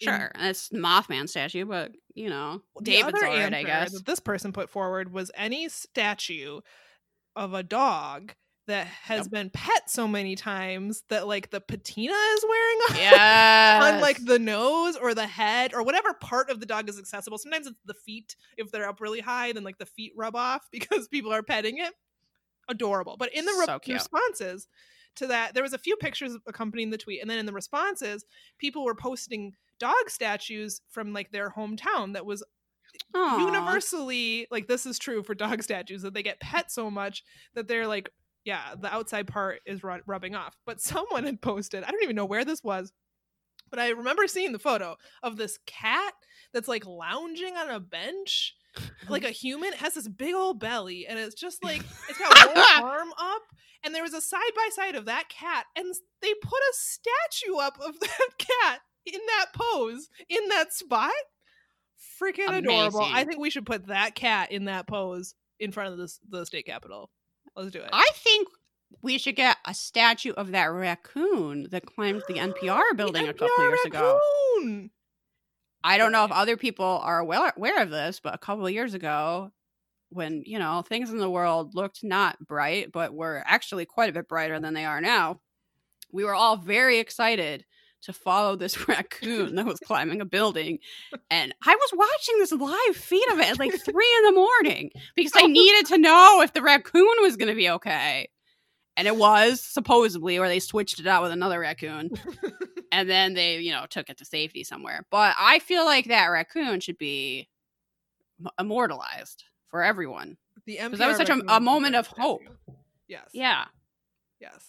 Sure. 0.00 0.32
And 0.34 0.48
it's 0.48 0.70
Mothman 0.70 1.28
statue, 1.28 1.66
but 1.66 1.92
you 2.14 2.30
know, 2.30 2.62
The 2.78 2.84
David's 2.84 3.18
other 3.18 3.26
right, 3.26 3.52
I 3.52 3.58
answer 3.58 3.66
guess. 3.66 3.92
That 3.92 4.06
this 4.06 4.20
person 4.20 4.52
put 4.52 4.70
forward 4.70 5.12
was 5.12 5.30
any 5.34 5.68
statue 5.68 6.60
of 7.36 7.54
a 7.54 7.62
dog 7.62 8.34
that 8.66 8.86
has 8.86 9.22
Yep. 9.26 9.30
been 9.30 9.50
pet 9.50 9.90
so 9.90 10.06
many 10.06 10.36
times 10.36 11.02
that 11.08 11.26
like 11.26 11.50
the 11.50 11.60
patina 11.60 12.12
is 12.12 12.44
wearing 12.48 12.78
off 12.88 12.98
Yeah. 13.00 13.80
on 13.94 14.00
like 14.00 14.24
the 14.24 14.38
nose 14.38 14.96
or 14.96 15.14
the 15.14 15.26
head 15.26 15.74
or 15.74 15.82
whatever 15.82 16.14
part 16.14 16.50
of 16.50 16.60
the 16.60 16.66
dog 16.66 16.88
is 16.88 16.98
accessible. 16.98 17.38
Sometimes 17.38 17.66
it's 17.66 17.80
the 17.84 17.94
feet 17.94 18.36
if 18.56 18.70
they're 18.70 18.88
up 18.88 19.00
really 19.00 19.20
high, 19.20 19.52
then 19.52 19.64
like 19.64 19.78
the 19.78 19.86
feet 19.86 20.12
rub 20.16 20.36
off 20.36 20.68
because 20.72 21.08
people 21.08 21.32
are 21.32 21.42
petting 21.42 21.78
it. 21.78 21.92
Adorable. 22.68 23.16
But 23.18 23.34
in 23.34 23.44
the 23.44 23.52
So 23.66 23.80
responses 23.92 24.68
to 25.16 25.26
that, 25.26 25.54
there 25.54 25.62
was 25.64 25.72
a 25.72 25.78
few 25.78 25.96
pictures 25.96 26.36
accompanying 26.46 26.90
the 26.90 26.98
tweet, 26.98 27.20
and 27.20 27.28
then 27.28 27.38
in 27.38 27.46
the 27.46 27.52
responses, 27.52 28.24
people 28.58 28.84
were 28.84 28.94
posting 28.94 29.54
dog 29.80 30.08
statues 30.08 30.80
from 30.88 31.12
like 31.12 31.32
their 31.32 31.50
hometown 31.50 32.12
that 32.12 32.24
was 32.26 32.44
Aw. 33.14 33.46
universally 33.46 34.46
like 34.50 34.68
this 34.68 34.86
is 34.86 34.98
true 34.98 35.22
for 35.22 35.34
dog 35.34 35.62
statues 35.64 36.02
that 36.02 36.14
they 36.14 36.22
get 36.22 36.40
pet 36.40 36.70
so 36.70 36.90
much 36.90 37.24
that 37.54 37.66
they're 37.66 37.86
like 37.86 38.10
yeah 38.44 38.74
the 38.78 38.92
outside 38.92 39.26
part 39.26 39.60
is 39.66 39.82
ru- 39.82 40.00
rubbing 40.06 40.34
off 40.34 40.56
but 40.64 40.80
someone 40.80 41.24
had 41.24 41.40
posted 41.40 41.82
i 41.84 41.90
don't 41.90 42.02
even 42.02 42.16
know 42.16 42.24
where 42.24 42.44
this 42.44 42.62
was 42.62 42.92
but 43.70 43.78
i 43.78 43.88
remember 43.90 44.26
seeing 44.26 44.52
the 44.52 44.58
photo 44.58 44.96
of 45.22 45.36
this 45.36 45.58
cat 45.66 46.14
that's 46.52 46.68
like 46.68 46.86
lounging 46.86 47.56
on 47.56 47.70
a 47.70 47.80
bench 47.80 48.54
like 49.08 49.24
a 49.24 49.30
human 49.30 49.72
it 49.72 49.74
has 49.74 49.94
this 49.94 50.08
big 50.08 50.34
old 50.34 50.60
belly 50.60 51.06
and 51.08 51.18
it's 51.18 51.34
just 51.34 51.62
like 51.64 51.82
it's 52.08 52.18
got 52.18 52.54
one 52.54 52.64
arm 52.84 53.08
up 53.18 53.42
and 53.82 53.94
there 53.94 54.02
was 54.02 54.14
a 54.14 54.20
side 54.20 54.52
by 54.54 54.68
side 54.72 54.94
of 54.94 55.06
that 55.06 55.28
cat 55.28 55.66
and 55.76 55.92
they 56.22 56.32
put 56.42 56.58
a 56.58 56.72
statue 56.74 57.56
up 57.56 57.76
of 57.84 57.98
that 58.00 58.28
cat 58.38 58.80
in 59.06 59.20
that 59.26 59.46
pose 59.52 60.08
in 60.28 60.48
that 60.48 60.72
spot 60.72 61.10
freaking 62.20 62.56
adorable. 62.56 63.00
I 63.02 63.24
think 63.24 63.38
we 63.38 63.50
should 63.50 63.66
put 63.66 63.86
that 63.86 64.14
cat 64.14 64.52
in 64.52 64.66
that 64.66 64.86
pose 64.86 65.34
in 65.58 65.72
front 65.72 65.92
of 65.92 65.98
the, 65.98 66.12
the 66.28 66.46
state 66.46 66.66
capitol. 66.66 67.10
Let's 67.56 67.70
do 67.70 67.80
it. 67.80 67.90
I 67.92 68.08
think 68.14 68.48
we 69.02 69.18
should 69.18 69.36
get 69.36 69.56
a 69.66 69.74
statue 69.74 70.32
of 70.32 70.52
that 70.52 70.66
raccoon 70.66 71.68
that 71.70 71.86
climbed 71.86 72.22
the 72.28 72.34
NPR 72.34 72.82
building 72.96 73.28
a 73.28 73.32
couple 73.32 73.48
NPR 73.48 73.68
years 73.68 73.84
ago. 73.86 74.20
I 75.82 75.96
don't 75.96 76.12
know 76.12 76.24
if 76.24 76.32
other 76.32 76.56
people 76.56 76.84
are 77.02 77.18
aware, 77.18 77.52
aware 77.56 77.82
of 77.82 77.90
this, 77.90 78.20
but 78.22 78.34
a 78.34 78.38
couple 78.38 78.66
of 78.66 78.72
years 78.72 78.94
ago, 78.94 79.50
when 80.10 80.42
you 80.44 80.58
know 80.58 80.82
things 80.82 81.10
in 81.10 81.18
the 81.18 81.30
world 81.30 81.74
looked 81.74 82.02
not 82.02 82.38
bright, 82.40 82.92
but 82.92 83.14
were 83.14 83.42
actually 83.46 83.86
quite 83.86 84.10
a 84.10 84.12
bit 84.12 84.28
brighter 84.28 84.58
than 84.60 84.74
they 84.74 84.84
are 84.84 85.00
now, 85.00 85.40
we 86.12 86.24
were 86.24 86.34
all 86.34 86.56
very 86.56 86.98
excited 86.98 87.64
to 88.02 88.12
follow 88.12 88.56
this 88.56 88.88
raccoon 88.88 89.54
that 89.56 89.66
was 89.66 89.78
climbing 89.80 90.20
a 90.20 90.24
building. 90.24 90.78
And 91.30 91.54
I 91.66 91.74
was 91.74 91.90
watching 91.94 92.38
this 92.38 92.52
live 92.52 92.96
feed 92.96 93.28
of 93.30 93.38
it 93.38 93.50
at 93.50 93.58
like 93.58 93.72
three 93.84 94.14
in 94.18 94.24
the 94.24 94.32
morning 94.32 94.90
because 95.14 95.32
I 95.36 95.46
needed 95.46 95.86
to 95.88 95.98
know 95.98 96.40
if 96.42 96.52
the 96.52 96.62
raccoon 96.62 97.06
was 97.20 97.36
going 97.36 97.48
to 97.50 97.54
be 97.54 97.68
okay. 97.70 98.28
And 98.96 99.06
it 99.06 99.16
was 99.16 99.60
supposedly, 99.60 100.38
or 100.38 100.48
they 100.48 100.58
switched 100.60 101.00
it 101.00 101.06
out 101.06 101.22
with 101.22 101.32
another 101.32 101.60
raccoon. 101.60 102.10
and 102.92 103.08
then 103.08 103.34
they, 103.34 103.58
you 103.58 103.72
know, 103.72 103.86
took 103.88 104.10
it 104.10 104.18
to 104.18 104.24
safety 104.24 104.64
somewhere. 104.64 105.06
But 105.10 105.34
I 105.38 105.58
feel 105.60 105.84
like 105.84 106.06
that 106.06 106.26
raccoon 106.26 106.80
should 106.80 106.98
be 106.98 107.48
immortalized 108.58 109.44
for 109.68 109.82
everyone. 109.82 110.36
The 110.66 110.78
that 110.78 110.90
was 111.08 111.16
such 111.16 111.30
a- 111.30 111.42
a 111.48 111.60
moment 111.60 111.94
of 111.94 112.06
hope. 112.08 112.42
Yes. 113.08 113.28
Yeah. 113.32 113.64
Yes. 114.40 114.68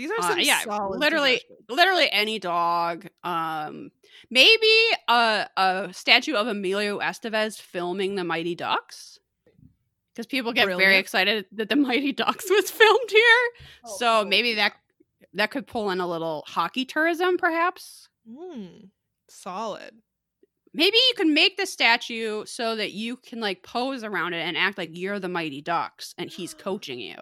These 0.00 0.10
are 0.12 0.18
Uh, 0.20 0.28
some 0.30 0.40
yeah, 0.40 0.60
solid 0.62 0.98
literally- 0.98 1.42
literally 1.68 2.10
any 2.10 2.38
dog. 2.38 3.06
Um, 3.22 3.90
maybe 4.30 4.72
a 5.08 5.46
a 5.56 5.88
statue 5.92 6.34
of 6.34 6.46
Emilio 6.46 6.98
Estevez 7.00 7.60
filming 7.60 8.14
the 8.14 8.24
Mighty 8.24 8.54
Ducks, 8.54 9.18
because 10.14 10.26
people 10.26 10.52
get 10.54 10.66
very 10.68 10.96
excited 10.96 11.44
that 11.52 11.68
the 11.68 11.76
Mighty 11.76 12.12
Ducks 12.12 12.46
was 12.50 12.70
filmed 12.70 13.10
here. 13.10 13.42
Oh, 13.84 13.96
so 13.98 14.20
oh, 14.20 14.24
maybe 14.24 14.54
that 14.54 14.72
that 15.34 15.50
could 15.50 15.66
pull 15.66 15.90
in 15.90 16.00
a 16.00 16.08
little 16.08 16.44
hockey 16.46 16.84
tourism, 16.86 17.36
perhaps. 17.36 18.08
Mm, 18.28 18.88
solid. 19.28 20.00
Maybe 20.72 20.96
you 20.96 21.14
can 21.16 21.34
make 21.34 21.56
the 21.56 21.66
statue 21.66 22.44
so 22.46 22.76
that 22.76 22.92
you 22.92 23.16
can 23.16 23.40
like 23.40 23.62
pose 23.62 24.02
around 24.04 24.34
it 24.34 24.40
and 24.46 24.56
act 24.56 24.78
like 24.78 24.90
you're 24.92 25.18
the 25.20 25.28
Mighty 25.28 25.60
Ducks 25.60 26.14
and 26.16 26.30
he's 26.30 26.54
coaching 26.66 26.98
you. 27.00 27.16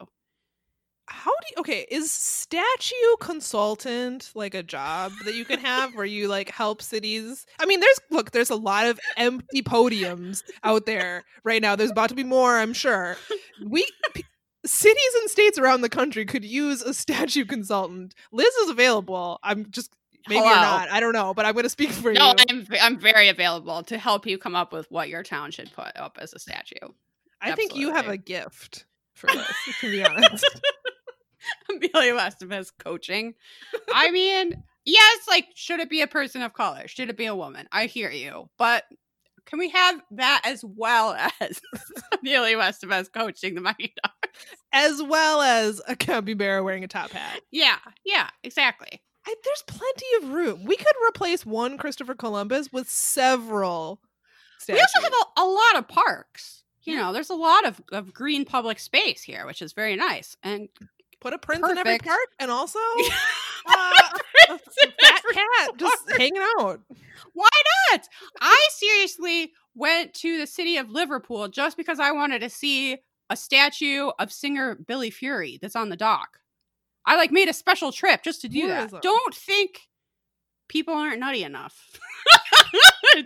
How 1.11 1.31
do 1.31 1.47
you, 1.51 1.61
okay, 1.61 1.87
is 1.91 2.11
statue 2.11 2.95
consultant 3.21 4.31
like 4.35 4.55
a 4.55 4.63
job 4.63 5.13
that 5.25 5.35
you 5.35 5.45
can 5.45 5.59
have 5.61 5.95
where 5.95 6.05
you 6.05 6.29
like 6.29 6.51
help 6.51 6.83
cities? 6.83 7.47
I 7.59 7.67
mean, 7.67 7.81
there's 7.81 7.99
look, 8.11 8.31
there's 8.31 8.51
a 8.51 8.57
lot 8.57 8.87
of 8.87 9.01
empty 9.17 9.63
podiums 9.63 10.43
out 10.65 10.87
there 10.87 11.25
right 11.45 11.63
now. 11.63 11.77
There's 11.77 11.91
about 11.91 12.11
to 12.11 12.15
be 12.15 12.25
more, 12.25 12.59
I'm 12.59 12.73
sure. 12.73 13.17
We 13.65 13.87
p- 14.15 14.25
cities 14.65 15.15
and 15.21 15.31
states 15.31 15.59
around 15.59 15.81
the 15.81 15.89
country 15.89 16.25
could 16.25 16.45
use 16.45 16.83
a 16.83 16.93
statue 16.95 17.45
consultant. 17.45 18.15
Liz 18.33 18.55
is 18.55 18.71
available. 18.71 19.39
I'm 19.43 19.71
just 19.71 19.93
maybe 20.29 20.45
you're 20.45 20.57
not. 20.57 20.91
I 20.91 21.01
don't 21.01 21.13
know, 21.13 21.35
but 21.35 21.47
I'm 21.47 21.55
going 21.55 21.65
to 21.65 21.71
speak 21.71 21.91
for 21.91 22.13
No, 22.13 22.29
you. 22.29 22.35
No 22.35 22.45
I'm 22.51 22.67
I'm 22.81 22.99
very 22.99 23.29
available 23.29 23.83
to 23.85 23.99
help 23.99 24.27
you 24.27 24.39
come 24.39 24.55
up 24.55 24.73
with 24.73 24.91
what 24.91 25.09
your 25.09 25.23
town 25.23 25.51
should 25.51 25.73
put 25.73 25.97
up 25.97 26.19
as 26.21 26.33
a 26.35 26.39
statue. 26.39 26.89
I 27.41 27.53
think 27.53 27.77
you 27.77 27.93
have 27.93 28.09
a 28.09 28.17
gift 28.17 28.85
for 29.15 29.29
this, 29.29 29.47
to 29.81 29.91
be 29.91 30.05
honest. 30.05 30.45
Emilio 31.71 32.17
Estevez 32.17 32.71
coaching. 32.79 33.35
I 33.93 34.11
mean, 34.11 34.63
yes, 34.85 35.19
like 35.29 35.47
should 35.55 35.81
it 35.81 35.91
be 35.91 36.03
a 36.03 36.07
person 36.07 36.43
of 36.43 36.53
color? 36.53 36.89
Should 36.89 37.11
it 37.11 37.17
be 37.17 37.27
a 37.27 37.37
woman? 37.37 37.69
I 37.73 37.87
hear 37.87 38.11
you, 38.11 38.49
but 38.59 38.85
can 39.49 39.59
we 39.59 39.71
have 39.71 40.01
that 40.13 40.43
as 40.45 40.63
well 40.63 41.17
as 41.41 41.61
Emilio 42.21 42.59
Estevez 42.61 43.13
coaching 43.13 43.55
the 43.55 43.61
Mighty 43.61 43.95
Ducks? 44.03 44.47
As 44.73 45.03
well 45.03 45.41
as 45.41 45.81
a 45.89 45.97
capybara 45.97 46.63
wearing 46.63 46.85
a 46.85 46.89
top 46.89 47.11
hat. 47.11 47.41
Yeah, 47.51 47.79
yeah, 48.05 48.29
exactly. 48.45 49.01
I, 49.27 49.35
there's 49.45 49.63
plenty 49.67 50.07
of 50.19 50.33
room. 50.35 50.65
We 50.65 50.77
could 50.77 50.87
replace 51.07 51.45
one 51.45 51.79
Christopher 51.79 52.15
Columbus 52.15 52.73
with 52.73 52.89
several 52.89 54.01
statues. 54.59 54.79
We 54.79 55.01
also 55.03 55.03
have 55.03 55.27
a, 55.37 55.41
a 55.43 55.47
lot 55.47 55.77
of 55.77 55.89
parks. 55.89 56.65
You 56.85 56.97
know, 56.97 57.13
there's 57.13 57.29
a 57.29 57.35
lot 57.35 57.67
of, 57.67 57.83
of 57.93 58.15
green 58.15 58.47
public 58.47 58.79
space 58.79 59.23
here, 59.23 59.45
which 59.45 59.61
is 59.61 59.75
very 59.75 59.95
nice. 59.97 60.39
And 60.43 60.71
Put 61.21 61.33
a 61.35 61.39
prince 61.39 61.65
in 61.69 61.77
every 61.79 61.99
Perfect. 61.99 62.05
park, 62.07 62.29
and 62.39 62.51
also 62.51 62.79
uh, 63.69 63.93
a 64.51 64.59
fat 64.59 65.23
cat 65.33 65.71
just 65.77 66.11
hanging 66.17 66.43
out. 66.61 66.81
Why 67.35 67.49
not? 67.93 68.09
I 68.41 68.69
seriously 68.71 69.53
went 69.75 70.15
to 70.15 70.39
the 70.39 70.47
city 70.47 70.77
of 70.77 70.91
Liverpool 70.91 71.49
just 71.49 71.77
because 71.77 71.99
I 72.01 72.13
wanted 72.13 72.41
to 72.41 72.51
see 72.51 72.99
a 73.31 73.37
statue 73.37 74.11
of 74.19 74.33
singer 74.33 74.75
Billy 74.87 75.11
Fury 75.11 75.59
that's 75.61 75.77
on 75.77 75.89
the 75.89 75.97
dock. 75.97 76.39
I 77.05 77.17
like 77.17 77.33
made 77.33 77.49
a 77.49 77.53
special 77.53 77.91
trip 77.93 78.23
just 78.23 78.41
to 78.43 78.49
do 78.49 78.63
Tourism. 78.69 78.91
that. 78.93 79.03
Don't 79.03 79.35
think 79.35 79.89
people 80.69 80.95
aren't 80.95 81.21
nutty 81.21 81.43
enough. 81.43 81.99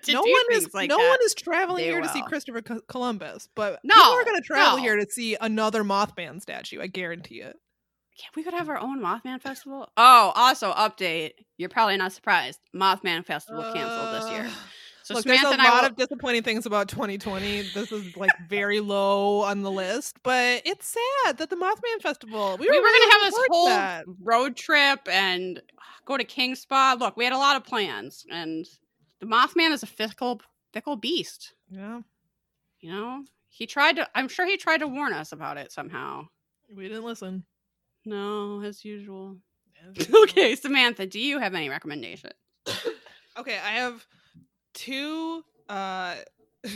no 0.09 0.21
one 0.21 0.45
is 0.53 0.73
like 0.73 0.89
no 0.89 0.97
that. 0.97 1.09
one 1.09 1.19
is 1.25 1.35
traveling 1.35 1.85
They 1.85 1.91
here 1.91 2.01
to 2.01 2.09
see. 2.09 2.23
Christopher 2.23 2.63
Co- 2.63 2.81
Columbus, 2.89 3.49
but 3.55 3.81
No, 3.85 3.95
people 3.95 4.13
are 4.13 4.25
going 4.25 4.41
to 4.41 4.47
travel 4.47 4.79
no. 4.79 4.83
here 4.83 4.97
to 4.97 5.07
see 5.11 5.37
another 5.41 5.83
Mothman 5.85 6.41
statue. 6.41 6.81
I 6.81 6.87
guarantee 6.87 7.41
it. 7.41 7.57
Yeah, 8.19 8.27
we 8.37 8.43
could 8.43 8.55
have 8.55 8.69
our 8.69 8.79
own 8.79 9.01
Mothman 9.01 9.41
festival. 9.41 9.89
Oh, 9.97 10.33
also 10.35 10.73
update. 10.73 11.33
You're 11.57 11.69
probably 11.71 11.97
not 11.97 12.13
surprised. 12.13 12.61
Mothman 12.75 13.25
festival 13.25 13.63
canceled 13.73 14.23
this 14.23 14.31
year. 14.31 14.51
So 15.05 15.15
Look, 15.15 15.23
Samantha 15.25 15.43
there's 15.43 15.51
a 15.51 15.59
and 15.59 15.63
I 15.63 15.71
lot 15.71 15.83
will- 15.83 15.89
of 15.91 15.97
disappointing 15.97 16.43
things 16.45 16.65
about 16.67 16.89
2020. 16.89 17.63
This 17.75 17.91
is 17.91 18.17
like 18.17 18.31
very 18.49 18.79
low 18.95 19.41
on 19.41 19.63
the 19.63 19.71
list, 19.71 20.19
but 20.23 20.63
it's 20.65 20.87
sad 21.25 21.39
that 21.39 21.51
the 21.51 21.57
Mothman 21.57 22.01
Festival. 22.03 22.57
We 22.61 22.67
we 22.67 22.71
were, 22.71 22.77
were 22.77 22.83
really 22.87 23.11
gonna 23.11 23.25
have 23.25 23.33
this 23.33 23.47
whole 23.51 23.67
that. 23.67 24.05
road 24.21 24.57
trip 24.57 25.01
and 25.11 25.61
ah, 25.79 25.83
go 26.05 26.17
to 26.17 26.23
King 26.25 26.55
Spa. 26.55 26.97
Look, 27.01 27.17
we 27.17 27.25
had 27.25 27.33
a 27.33 27.39
lot 27.39 27.57
of 27.57 27.65
plans, 27.65 28.25
and 28.31 28.65
the 29.19 29.27
Mothman 29.27 29.73
is 29.73 29.83
a 29.83 29.87
fickle, 29.87 30.41
fickle 30.73 30.95
beast. 30.97 31.55
Yeah, 31.69 32.03
You 32.81 32.93
know, 32.93 33.25
he 33.49 33.67
tried 33.67 33.97
to. 33.97 34.09
I'm 34.15 34.29
sure 34.29 34.47
he 34.47 34.57
tried 34.57 34.79
to 34.79 34.87
warn 34.87 35.13
us 35.15 35.33
about 35.33 35.57
it 35.57 35.73
somehow. 35.73 36.29
we 36.77 36.87
didn't 36.87 37.05
listen. 37.05 37.45
No, 38.05 38.63
as 38.63 38.85
usual. 38.85 39.37
As 39.89 39.97
usual. 40.09 40.23
okay, 40.25 40.55
Samantha, 40.57 41.07
do 41.07 41.21
you 41.21 41.39
have 41.39 41.55
any 41.55 41.69
recommendation? 41.69 42.31
Okay, 43.39 43.57
I 43.57 43.71
have 43.71 44.07
two 44.75 45.43
uh 45.67 46.17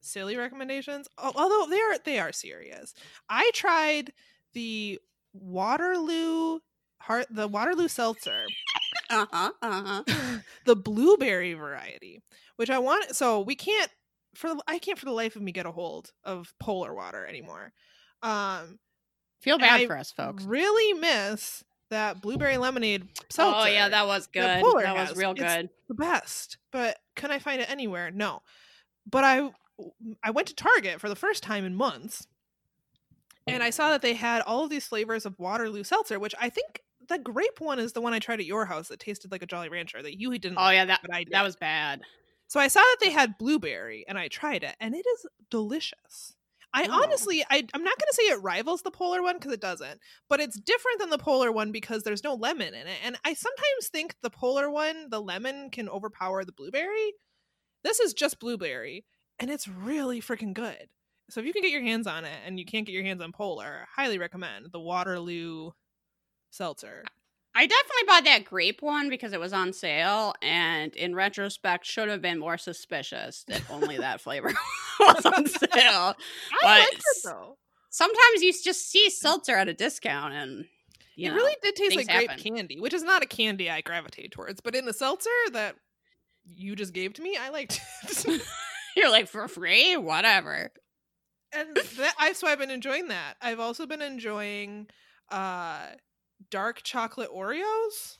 silly 0.00 0.36
recommendations. 0.36 1.08
Although 1.18 1.66
they 1.68 1.80
are 1.80 1.98
they 2.04 2.18
are 2.20 2.30
serious. 2.30 2.94
I 3.28 3.50
tried 3.54 4.12
the 4.54 5.00
Waterloo 5.32 6.60
heart 7.00 7.26
the 7.28 7.48
Waterloo 7.48 7.88
seltzer. 7.88 8.44
Uh 9.10 9.26
huh. 9.32 9.50
Uh 9.60 10.02
huh. 10.06 10.38
the 10.64 10.76
blueberry 10.76 11.54
variety, 11.54 12.22
which 12.54 12.70
I 12.70 12.78
want. 12.78 13.16
So 13.16 13.40
we 13.40 13.56
can't 13.56 13.90
for 14.36 14.50
the, 14.50 14.62
I 14.68 14.78
can't 14.78 14.98
for 14.98 15.06
the 15.06 15.10
life 15.12 15.34
of 15.34 15.42
me 15.42 15.50
get 15.50 15.66
a 15.66 15.72
hold 15.72 16.12
of 16.22 16.54
polar 16.60 16.94
water 16.94 17.26
anymore. 17.26 17.72
Um, 18.22 18.78
Feel 19.40 19.58
bad 19.58 19.80
I 19.80 19.86
for 19.86 19.96
us, 19.96 20.10
folks. 20.12 20.44
Really 20.44 20.98
miss 20.98 21.62
that 21.90 22.20
blueberry 22.20 22.56
lemonade 22.56 23.06
seltzer. 23.30 23.68
Oh 23.68 23.72
yeah, 23.72 23.88
that 23.88 24.06
was 24.06 24.26
good. 24.26 24.42
that 24.42 24.60
That 24.62 24.94
was 24.96 25.08
has. 25.10 25.16
real 25.16 25.32
It's- 25.32 25.56
good. 25.56 25.70
the 25.88 25.94
best. 25.94 26.58
But 26.72 26.98
can 27.14 27.30
I 27.30 27.38
find 27.38 27.60
it 27.60 27.70
anywhere? 27.70 28.10
No. 28.10 28.42
But 29.08 29.24
I 29.24 29.50
I 30.22 30.30
went 30.30 30.48
to 30.48 30.54
Target 30.54 31.00
for 31.00 31.08
the 31.08 31.14
first 31.16 31.42
time 31.42 31.64
in 31.64 31.74
months. 31.74 32.26
And 33.46 33.62
I 33.62 33.70
saw 33.70 33.90
that 33.90 34.02
they 34.02 34.14
had 34.14 34.42
all 34.42 34.64
of 34.64 34.70
these 34.70 34.88
flavors 34.88 35.24
of 35.24 35.38
Waterloo 35.38 35.84
seltzer, 35.84 36.18
which 36.18 36.34
I 36.40 36.48
think 36.48 36.82
the 37.06 37.18
grape 37.18 37.60
one 37.60 37.78
is 37.78 37.92
the 37.92 38.00
one 38.00 38.12
I 38.12 38.18
tried 38.18 38.40
at 38.40 38.46
your 38.46 38.64
house 38.66 38.88
that 38.88 38.98
tasted 38.98 39.30
like 39.30 39.42
a 39.42 39.46
Jolly 39.46 39.68
Rancher 39.68 40.02
that 40.02 40.18
you 40.18 40.36
didn't. 40.36 40.58
Oh 40.58 40.62
like, 40.62 40.74
yeah, 40.74 40.84
that 40.86 41.00
but 41.02 41.14
I 41.14 41.22
did. 41.22 41.32
that 41.32 41.44
was 41.44 41.54
bad. 41.54 42.00
So 42.48 42.58
I 42.58 42.66
saw 42.66 42.80
that 42.80 42.96
they 43.00 43.10
had 43.10 43.38
blueberry 43.38 44.04
and 44.08 44.18
I 44.18 44.26
tried 44.26 44.64
it 44.64 44.74
and 44.80 44.94
it 44.96 45.06
is 45.06 45.26
delicious. 45.50 46.34
I 46.74 46.86
Oh. 46.88 47.02
honestly, 47.02 47.42
I, 47.48 47.66
I'm 47.72 47.84
not 47.84 47.98
going 47.98 48.08
to 48.08 48.14
say 48.14 48.22
it 48.24 48.42
rivals 48.42 48.82
the 48.82 48.90
polar 48.90 49.22
one 49.22 49.36
because 49.36 49.52
it 49.52 49.60
doesn't, 49.60 50.00
but 50.28 50.40
it's 50.40 50.60
different 50.60 51.00
than 51.00 51.10
the 51.10 51.18
polar 51.18 51.50
one 51.50 51.72
because 51.72 52.02
there's 52.02 52.24
no 52.24 52.34
lemon 52.34 52.74
in 52.74 52.86
it. 52.86 52.98
And 53.02 53.16
I 53.24 53.34
sometimes 53.34 53.88
think 53.90 54.14
the 54.22 54.30
polar 54.30 54.70
one, 54.70 55.08
the 55.10 55.20
lemon 55.20 55.70
can 55.70 55.88
overpower 55.88 56.44
the 56.44 56.52
blueberry. 56.52 57.14
This 57.82 58.00
is 58.00 58.14
just 58.14 58.40
blueberry 58.40 59.04
and 59.38 59.50
it's 59.50 59.68
really 59.68 60.20
freaking 60.20 60.54
good. 60.54 60.88
So 61.30 61.40
if 61.40 61.46
you 61.46 61.52
can 61.52 61.62
get 61.62 61.72
your 61.72 61.82
hands 61.82 62.06
on 62.06 62.24
it 62.24 62.38
and 62.44 62.58
you 62.58 62.64
can't 62.64 62.86
get 62.86 62.92
your 62.92 63.02
hands 63.04 63.20
on 63.22 63.32
polar, 63.32 63.86
highly 63.96 64.18
recommend 64.18 64.68
the 64.72 64.80
Waterloo 64.80 65.70
seltzer. 66.50 67.04
I 67.58 67.66
definitely 67.66 68.02
bought 68.06 68.24
that 68.24 68.44
grape 68.44 68.82
one 68.82 69.08
because 69.08 69.32
it 69.32 69.40
was 69.40 69.54
on 69.54 69.72
sale, 69.72 70.34
and 70.42 70.94
in 70.94 71.14
retrospect, 71.14 71.86
should 71.86 72.10
have 72.10 72.20
been 72.20 72.38
more 72.38 72.58
suspicious 72.58 73.44
that 73.48 73.62
only 73.70 73.96
that 73.98 74.20
flavor 74.20 74.52
was 75.00 75.24
on 75.24 75.46
sale. 75.46 75.70
I 75.72 76.14
But 76.60 76.68
liked 76.80 76.94
it 76.96 77.16
though. 77.24 77.56
Sometimes 77.88 78.42
you 78.42 78.52
just 78.52 78.90
see 78.90 79.08
seltzer 79.08 79.56
at 79.56 79.68
a 79.68 79.72
discount, 79.72 80.34
and 80.34 80.66
you 81.14 81.28
it 81.28 81.30
know, 81.30 81.36
really 81.36 81.56
did 81.62 81.76
taste 81.76 81.96
like 81.96 82.08
grape 82.08 82.30
happen. 82.30 82.42
candy, 82.44 82.78
which 82.78 82.92
is 82.92 83.02
not 83.02 83.22
a 83.22 83.26
candy 83.26 83.70
I 83.70 83.80
gravitate 83.80 84.32
towards. 84.32 84.60
But 84.60 84.74
in 84.74 84.84
the 84.84 84.92
seltzer 84.92 85.30
that 85.52 85.76
you 86.44 86.76
just 86.76 86.92
gave 86.92 87.14
to 87.14 87.22
me, 87.22 87.38
I 87.40 87.48
liked 87.48 87.80
it. 88.04 88.42
you're 88.96 89.10
like 89.10 89.28
for 89.28 89.48
free, 89.48 89.96
whatever. 89.96 90.72
and 91.54 91.74
that, 91.74 92.14
I 92.20 92.34
so 92.34 92.46
I've 92.48 92.58
been 92.58 92.70
enjoying 92.70 93.08
that. 93.08 93.36
I've 93.40 93.60
also 93.60 93.86
been 93.86 94.02
enjoying 94.02 94.88
uh 95.30 95.86
dark 96.50 96.82
chocolate 96.82 97.30
Oreos. 97.30 98.18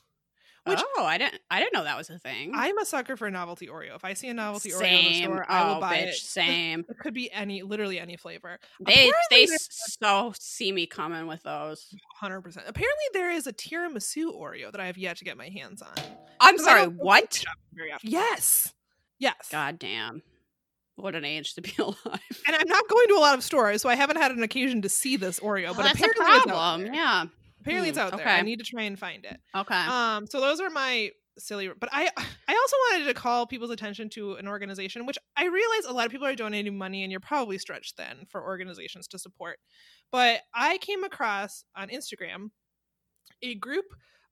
Which- 0.67 0.81
oh, 0.97 1.05
I 1.05 1.17
didn't, 1.17 1.41
I 1.49 1.61
didn't 1.61 1.75
know 1.75 1.85
that 1.85 1.97
was 1.97 2.11
a 2.11 2.19
thing. 2.19 2.51
I'm 2.53 2.77
a 2.79 2.85
sucker 2.85 3.17
for 3.17 3.29
a 3.29 3.31
novelty 3.31 3.69
Oreo. 3.69 3.95
If 3.95 4.05
I 4.05 4.15
see 4.15 4.29
a 4.29 4.35
novelty 4.35 4.71
Oreo 4.71 4.99
in 4.99 5.05
the 5.05 5.23
store, 5.23 5.47
I 5.49 5.69
will 5.69 5.77
oh, 5.77 5.81
buy 5.81 5.99
bitch, 5.99 6.09
it. 6.09 6.15
same. 6.17 6.85
It 6.89 6.99
could 6.99 7.15
be 7.15 7.31
any, 7.31 7.63
literally 7.63 8.01
any 8.01 8.17
flavor. 8.17 8.59
They 8.81 8.93
Apparently 9.09 9.47
they 9.47 9.47
so 9.47 10.33
see 10.37 10.73
me 10.73 10.87
coming 10.87 11.29
with 11.29 11.43
those. 11.45 11.95
Hundred 12.17 12.41
percent. 12.41 12.67
Apparently, 12.69 13.05
there 13.13 13.31
is 13.31 13.47
a 13.47 13.53
tiramisu 13.53 14.37
Oreo 14.37 14.73
that 14.73 14.81
I 14.81 14.87
have 14.87 14.99
yet 14.99 15.19
to 15.19 15.25
get 15.25 15.37
my 15.37 15.49
hands 15.49 15.83
on. 15.83 15.95
I'm 16.41 16.59
sorry, 16.59 16.87
what? 16.87 17.45
Yes. 18.03 18.73
Yes. 19.21 19.49
God 19.53 19.79
damn. 19.79 20.23
What 20.97 21.15
an 21.15 21.25
age 21.25 21.55
to 21.55 21.61
be 21.61 21.73
alive. 21.79 21.95
And 22.47 22.57
I'm 22.57 22.67
not 22.67 22.89
going 22.89 23.07
to 23.09 23.15
a 23.15 23.21
lot 23.21 23.39
of 23.39 23.45
stores, 23.45 23.83
so 23.83 23.89
I 23.89 23.95
haven't 23.95 24.17
had 24.17 24.33
an 24.33 24.43
occasion 24.43 24.83
to 24.83 24.89
see 24.89 25.17
this 25.17 25.39
Oreo. 25.39 25.69
Oh, 25.69 25.75
But 25.75 25.85
that's 25.85 26.01
apparently 26.01 26.27
out 26.27 26.47
problem. 26.49 26.93
Yeah. 26.93 27.27
Apparently 27.67 27.89
it's 27.91 27.99
Hmm, 27.99 28.05
out 28.05 28.17
there. 28.17 28.29
I 28.29 28.43
need 28.43 28.59
to 28.59 28.65
try 28.65 28.83
and 28.83 28.99
find 28.99 29.25
it. 29.25 29.39
Okay. 29.55 29.75
Um, 29.75 30.27
so 30.27 30.41
those 30.41 30.61
are 30.61 30.71
my 30.71 31.11
silly. 31.39 31.69
But 31.79 31.89
I, 31.93 32.09
I 32.17 32.55
also 32.55 32.77
wanted 32.91 33.05
to 33.07 33.15
call 33.15 33.47
people's 33.47 33.71
attention 33.71 34.09
to 34.11 34.35
an 34.35 34.49
organization, 34.49 35.07
which 35.07 35.19
I 35.37 35.47
realize 35.47 35.85
a 35.87 35.93
lot 35.93 36.07
of 36.07 36.13
people 36.13 36.27
are 36.27 36.35
donating 36.35 36.79
money, 36.79 37.03
and 37.03 37.11
you're 37.11 37.21
probably 37.21 37.59
stretched 37.59 37.97
then 37.97 38.27
for 38.29 38.43
organizations 38.43 39.07
to 39.09 39.19
support. 39.19 39.59
But 40.13 40.41
I 40.55 40.79
came 40.79 41.05
across 41.05 41.65
on 41.75 41.89
Instagram 41.89 42.51
a 43.43 43.55
group 43.57 43.85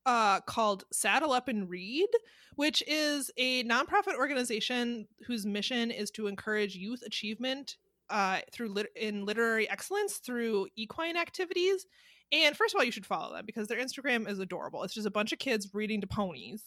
uh, 0.06 0.40
called 0.40 0.84
Saddle 0.92 1.32
Up 1.32 1.48
and 1.48 1.68
Read, 1.68 2.08
which 2.56 2.82
is 2.86 3.30
a 3.36 3.64
nonprofit 3.64 4.14
organization 4.16 5.06
whose 5.26 5.44
mission 5.44 5.90
is 5.90 6.10
to 6.12 6.26
encourage 6.26 6.74
youth 6.76 7.02
achievement 7.04 7.76
uh, 8.10 8.40
through 8.52 8.68
lit- 8.68 8.92
in 8.96 9.24
literary 9.24 9.68
excellence 9.68 10.18
through 10.18 10.68
equine 10.76 11.16
activities. 11.16 11.86
And 12.32 12.56
first 12.56 12.74
of 12.74 12.78
all, 12.78 12.84
you 12.84 12.90
should 12.92 13.06
follow 13.06 13.34
them 13.34 13.44
because 13.46 13.68
their 13.68 13.78
Instagram 13.78 14.28
is 14.28 14.38
adorable. 14.38 14.82
It's 14.82 14.94
just 14.94 15.06
a 15.06 15.10
bunch 15.10 15.32
of 15.32 15.38
kids 15.38 15.70
reading 15.72 16.00
to 16.00 16.06
ponies 16.06 16.62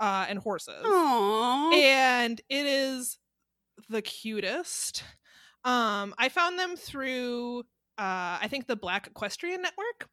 uh, 0.00 0.26
and 0.28 0.38
horses 0.38 0.84
Aww. 0.84 1.74
and 1.74 2.40
it 2.48 2.66
is 2.66 3.18
the 3.88 4.00
cutest. 4.02 5.02
Um, 5.64 6.14
I 6.18 6.28
found 6.28 6.58
them 6.58 6.76
through 6.76 7.60
uh, 7.98 8.38
I 8.40 8.46
think 8.48 8.66
the 8.66 8.76
Black 8.76 9.06
Equestrian 9.06 9.62
Network. 9.62 10.08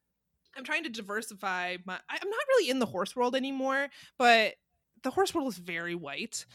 I'm 0.56 0.64
trying 0.64 0.84
to 0.84 0.90
diversify 0.90 1.78
my. 1.86 1.96
I- 2.10 2.20
I'm 2.22 2.30
not 2.30 2.40
really 2.50 2.70
in 2.70 2.80
the 2.80 2.86
horse 2.86 3.16
world 3.16 3.36
anymore, 3.36 3.88
but 4.18 4.54
the 5.04 5.12
horse 5.12 5.34
world 5.34 5.48
is 5.50 5.58
very 5.58 5.96
white, 5.96 6.46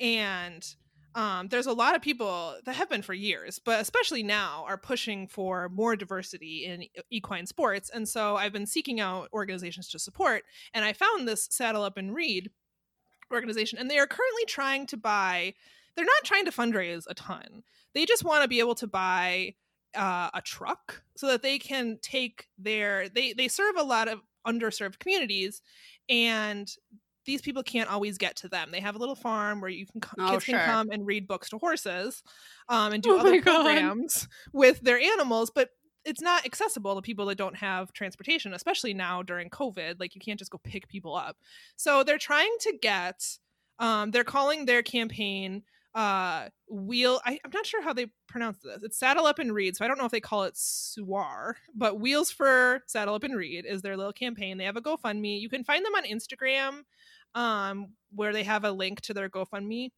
and 0.00 0.66
um, 1.14 1.48
there's 1.48 1.66
a 1.66 1.72
lot 1.72 1.94
of 1.94 2.02
people 2.02 2.56
that 2.64 2.76
have 2.76 2.88
been 2.88 3.02
for 3.02 3.14
years, 3.14 3.58
but 3.58 3.80
especially 3.80 4.22
now 4.22 4.64
are 4.66 4.78
pushing 4.78 5.26
for 5.26 5.68
more 5.68 5.96
diversity 5.96 6.64
in 6.64 6.84
equine 7.10 7.46
sports. 7.46 7.90
And 7.90 8.08
so 8.08 8.36
I've 8.36 8.52
been 8.52 8.66
seeking 8.66 9.00
out 9.00 9.28
organizations 9.32 9.88
to 9.88 9.98
support, 9.98 10.42
and 10.72 10.84
I 10.84 10.92
found 10.92 11.28
this 11.28 11.48
Saddle 11.50 11.84
Up 11.84 11.96
and 11.96 12.14
Read 12.14 12.50
organization, 13.32 13.78
and 13.78 13.90
they 13.90 13.98
are 13.98 14.06
currently 14.06 14.44
trying 14.46 14.86
to 14.86 14.96
buy. 14.96 15.54
They're 15.94 16.04
not 16.04 16.24
trying 16.24 16.46
to 16.46 16.50
fundraise 16.50 17.04
a 17.08 17.14
ton. 17.14 17.62
They 17.94 18.06
just 18.06 18.24
want 18.24 18.42
to 18.42 18.48
be 18.48 18.60
able 18.60 18.74
to 18.76 18.86
buy 18.86 19.54
uh, 19.94 20.30
a 20.32 20.40
truck 20.42 21.02
so 21.16 21.26
that 21.26 21.42
they 21.42 21.58
can 21.58 21.98
take 22.02 22.46
their. 22.58 23.08
They 23.08 23.32
they 23.32 23.48
serve 23.48 23.76
a 23.76 23.82
lot 23.82 24.08
of 24.08 24.20
underserved 24.46 24.98
communities, 24.98 25.60
and 26.08 26.68
these 27.24 27.40
people 27.42 27.62
can't 27.62 27.90
always 27.90 28.18
get 28.18 28.36
to 28.36 28.48
them. 28.48 28.70
They 28.72 28.80
have 28.80 28.96
a 28.96 28.98
little 28.98 29.14
farm 29.14 29.60
where 29.60 29.70
you 29.70 29.86
can 29.86 30.00
Oh, 30.18 30.30
kids 30.32 30.44
sure. 30.44 30.58
can 30.58 30.66
come 30.66 30.90
and 30.90 31.06
read 31.06 31.26
books 31.28 31.50
to 31.50 31.58
horses, 31.58 32.22
um, 32.68 32.92
and 32.92 33.02
do 33.02 33.12
Oh 33.14 33.18
other 33.20 33.40
programs 33.42 34.28
with 34.52 34.80
their 34.80 34.98
animals, 34.98 35.50
but 35.54 35.70
it's 36.04 36.20
not 36.20 36.44
accessible 36.44 36.96
to 36.96 37.02
people 37.02 37.26
that 37.26 37.38
don't 37.38 37.56
have 37.56 37.92
transportation, 37.92 38.52
especially 38.54 38.92
now 38.92 39.22
during 39.22 39.48
COVID. 39.50 40.00
Like 40.00 40.14
you 40.16 40.20
can't 40.20 40.38
just 40.38 40.50
go 40.50 40.58
pick 40.64 40.88
people 40.88 41.14
up. 41.14 41.36
So 41.76 42.02
they're 42.02 42.18
trying 42.18 42.54
to 42.60 42.76
get. 42.80 43.22
Um, 43.78 44.10
they're 44.10 44.22
calling 44.24 44.66
their 44.66 44.82
campaign 44.82 45.62
uh 45.94 46.48
wheel 46.70 47.20
I, 47.26 47.38
i'm 47.44 47.50
not 47.52 47.66
sure 47.66 47.82
how 47.82 47.92
they 47.92 48.06
pronounce 48.26 48.58
this 48.62 48.82
it's 48.82 48.98
saddle 48.98 49.26
up 49.26 49.38
and 49.38 49.52
read 49.52 49.76
so 49.76 49.84
i 49.84 49.88
don't 49.88 49.98
know 49.98 50.06
if 50.06 50.10
they 50.10 50.20
call 50.20 50.44
it 50.44 50.54
suar 50.54 51.54
but 51.74 52.00
wheels 52.00 52.30
for 52.30 52.82
saddle 52.86 53.14
up 53.14 53.24
and 53.24 53.36
read 53.36 53.66
is 53.66 53.82
their 53.82 53.96
little 53.96 54.12
campaign 54.12 54.56
they 54.56 54.64
have 54.64 54.76
a 54.76 54.80
gofundme 54.80 55.38
you 55.38 55.50
can 55.50 55.64
find 55.64 55.84
them 55.84 55.94
on 55.94 56.04
instagram 56.04 56.82
um 57.34 57.88
where 58.14 58.32
they 58.32 58.42
have 58.42 58.64
a 58.64 58.70
link 58.70 59.02
to 59.02 59.12
their 59.12 59.28
gofundme 59.28 59.90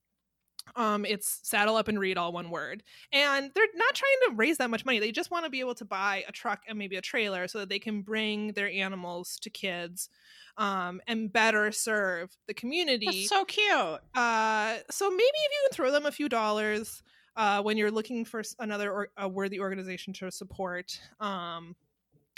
um 0.77 1.05
it's 1.05 1.41
saddle 1.43 1.77
up 1.77 1.89
and 1.89 1.99
read 1.99 2.17
all 2.19 2.33
one 2.33 2.51
word 2.51 2.83
and 3.13 3.51
they're 3.55 3.67
not 3.75 3.95
trying 3.95 4.31
to 4.31 4.35
raise 4.37 4.59
that 4.59 4.71
much 4.71 4.85
money 4.85 4.99
they 4.99 5.13
just 5.13 5.31
want 5.31 5.45
to 5.45 5.51
be 5.51 5.61
able 5.61 5.75
to 5.75 5.85
buy 5.85 6.25
a 6.29 6.33
truck 6.33 6.61
and 6.69 6.79
maybe 6.79 6.97
a 6.97 7.03
trailer 7.03 7.47
so 7.47 7.59
that 7.59 7.69
they 7.69 7.79
can 7.79 8.03
bring 8.03 8.53
their 8.53 8.69
animals 8.71 9.39
to 9.41 9.51
kids 9.51 10.09
um 10.57 11.01
and 11.07 11.33
better 11.33 11.71
serve 11.73 12.31
the 12.47 12.55
community 12.55 13.07
That's 13.07 13.29
so 13.29 13.45
cute. 13.45 14.01
uh, 14.15 14.77
so 14.91 15.11
maybe 15.11 15.23
if 15.23 15.51
you 15.53 15.69
can 15.69 15.75
throw 15.75 15.91
them 15.91 16.07
a 16.07 16.13
few 16.13 16.29
dollars 16.29 17.03
uh, 17.37 17.61
when 17.63 17.77
you're 17.77 17.91
looking 17.91 18.25
for 18.25 18.43
another 18.61 18.93
or, 18.93 19.09
a 19.17 19.29
worthy 19.29 19.59
organization 19.59 20.13
to 20.13 20.31
support, 20.31 21.01
um, 21.21 21.75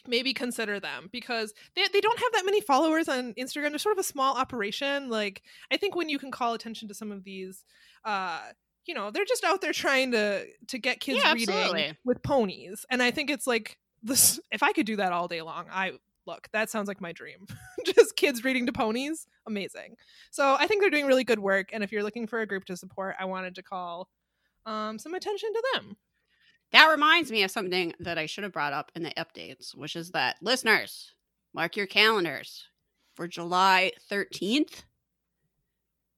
maybe 0.09 0.33
consider 0.33 0.81
them 0.81 1.09
because 1.13 1.55
they, 1.75 1.83
they 1.93 2.01
don't 2.01 2.19
have 2.19 2.33
that 2.33 2.45
many 2.45 2.61
followers 2.61 3.09
on 3.09 3.35
Instagram. 3.35 3.71
They're 3.71 3.79
sort 3.79 3.99
of 3.99 4.01
a 4.01 4.07
small 4.07 4.37
operation. 4.37 5.09
Like 5.09 5.43
I 5.71 5.77
think 5.77 5.95
when 5.95 6.09
you 6.09 6.19
can 6.19 6.31
call 6.31 6.55
attention 6.55 6.89
to 6.89 6.95
some 6.95 7.13
of 7.13 7.25
these, 7.25 7.65
uh, 8.05 8.41
you 8.87 8.95
know, 8.95 9.11
they're 9.11 9.25
just 9.25 9.45
out 9.45 9.61
there 9.61 9.73
trying 9.73 10.13
to 10.13 10.47
to 10.69 10.79
get 10.79 11.01
kids 11.01 11.21
Yeah, 11.23 11.33
reading 11.33 11.55
absolutely. 11.55 11.99
with 12.05 12.23
ponies, 12.23 12.87
and 12.91 13.03
I 13.03 13.11
think 13.11 13.31
it's 13.31 13.47
like 13.47 13.79
this. 14.03 14.39
If 14.53 14.63
I 14.63 14.73
could 14.73 14.87
do 14.87 14.97
that 14.97 15.13
all 15.13 15.29
day 15.29 15.43
long, 15.43 15.67
I 15.73 15.93
look 16.27 16.49
that 16.53 16.71
sounds 16.71 16.89
like 16.89 17.01
my 17.01 17.13
dream. 17.13 17.47
just 17.85 18.17
kids 18.17 18.45
reading 18.45 18.67
to 18.67 18.73
ponies, 18.73 19.27
amazing. 19.47 19.97
So 20.31 20.57
I 20.59 20.67
think 20.67 20.83
they're 20.83 20.91
doing 20.91 21.07
really 21.07 21.25
good 21.25 21.39
work. 21.39 21.71
And 21.73 21.83
if 21.83 21.93
you're 21.93 22.03
looking 22.03 22.27
for 22.27 22.41
a 22.41 22.47
group 22.47 22.65
to 22.67 22.77
support, 22.77 23.17
I 23.19 23.25
wanted 23.25 23.55
to 23.57 23.63
call 23.63 24.09
um, 24.67 24.99
some 24.99 25.15
attention 25.15 25.53
to 25.53 25.63
them. 25.75 25.97
That 26.73 26.91
reminds 26.91 27.31
me 27.31 27.43
of 27.43 27.51
something 27.51 27.95
that 28.01 28.19
I 28.19 28.27
should 28.27 28.45
have 28.45 28.53
brought 28.53 28.73
up 28.73 28.91
in 28.95 29.03
the 29.03 29.13
updates, 29.13 29.75
which 29.75 29.97
is 29.97 30.11
that 30.11 30.37
listeners, 30.43 31.13
mark 31.55 31.77
your 31.77 31.87
calendars 31.87 32.65
for 33.15 33.27
July 33.29 33.93
13th. 34.11 34.83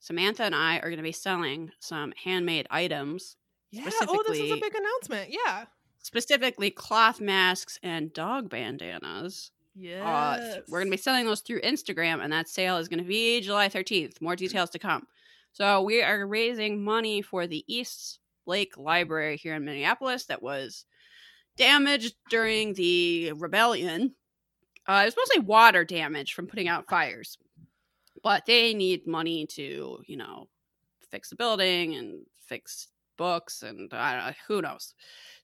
Samantha 0.01 0.45
and 0.45 0.55
I 0.55 0.77
are 0.79 0.89
going 0.89 0.97
to 0.99 1.03
be 1.03 1.13
selling 1.13 1.71
some 1.81 2.13
handmade 2.25 2.67
items, 2.71 3.37
Yeah. 3.71 3.91
Oh, 4.03 4.23
this 4.27 4.39
is 4.39 4.51
a 4.53 4.57
big 4.57 4.75
announcement. 4.75 5.31
Yeah. 5.31 5.67
specifically 6.01 6.71
cloth 6.71 7.21
masks 7.21 7.79
and 7.83 8.13
dog 8.15 8.49
bandanas. 8.49 9.51
Yeah. 9.75 10.09
Uh, 10.09 10.61
we're 10.69 10.81
going 10.81 10.91
to 10.91 10.97
be 10.97 11.03
selling 11.03 11.27
those 11.27 11.41
through 11.41 11.61
Instagram, 11.61 12.23
and 12.23 12.33
that 12.33 12.49
sale 12.49 12.79
is 12.79 12.89
going 12.89 13.01
to 13.03 13.05
be 13.09 13.41
July 13.41 13.69
13th. 13.69 14.21
More 14.23 14.35
details 14.37 14.71
to 14.71 14.79
come. 14.79 15.07
So, 15.53 15.83
we 15.83 16.03
are 16.03 16.27
raising 16.27 16.83
money 16.83 17.21
for 17.23 17.47
the 17.47 17.65
East 17.73 18.21
Lake 18.49 18.77
Library 18.77 19.37
here 19.37 19.55
in 19.55 19.65
Minneapolis 19.65 20.25
that 20.27 20.43
was 20.43 20.85
damaged 21.57 22.15
during 22.31 22.73
the 22.75 23.33
rebellion. 23.33 24.15
Uh, 24.87 25.03
it 25.03 25.07
was 25.07 25.17
mostly 25.17 25.41
water 25.41 25.85
damage 25.85 26.33
from 26.33 26.47
putting 26.47 26.67
out 26.69 26.89
fires, 26.89 27.37
but 28.23 28.47
they 28.47 28.75
need 28.75 29.07
money 29.07 29.47
to, 29.47 29.99
you 30.07 30.17
know, 30.17 30.49
fix 31.11 31.31
the 31.31 31.37
building 31.37 31.95
and 31.95 32.25
fix 32.47 32.89
books 33.19 33.63
and 33.63 33.93
I 33.93 34.15
don't 34.17 34.27
know, 34.27 34.33
who 34.47 34.63
knows. 34.63 34.95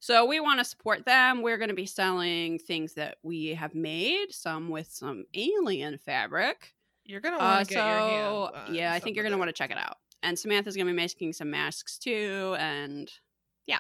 So 0.01 0.25
we 0.25 0.39
want 0.41 0.61
to 0.61 0.65
support 0.65 1.05
them. 1.05 1.43
We're 1.43 1.59
going 1.59 1.69
to 1.71 1.75
be 1.75 1.87
selling 1.87 2.59
things 2.59 2.95
that 2.95 3.17
we 3.23 3.49
have 3.49 3.75
made, 3.75 4.33
some 4.33 4.69
with 4.69 4.89
some 4.91 5.25
alien 5.35 5.99
fabric. 5.99 6.73
You're 7.05 7.21
gonna 7.21 7.37
Uh, 7.37 7.41
want 7.41 7.69
to 7.69 7.75
get 7.75 7.85
your 7.85 7.99
hands. 7.99 8.67
so 8.69 8.73
yeah, 8.73 8.93
I 8.95 8.99
think 9.01 9.17
you're 9.17 9.25
going 9.25 9.33
to 9.33 9.39
want 9.39 9.49
to 9.49 9.53
check 9.53 9.71
it 9.71 9.77
out. 9.79 9.99
And 10.25 10.39
Samantha's 10.39 10.75
going 10.75 10.87
to 10.87 10.93
be 10.93 10.97
making 10.97 11.35
some 11.35 11.51
masks 11.51 11.99
too, 11.99 12.57
and 12.59 13.11
yeah, 13.67 13.79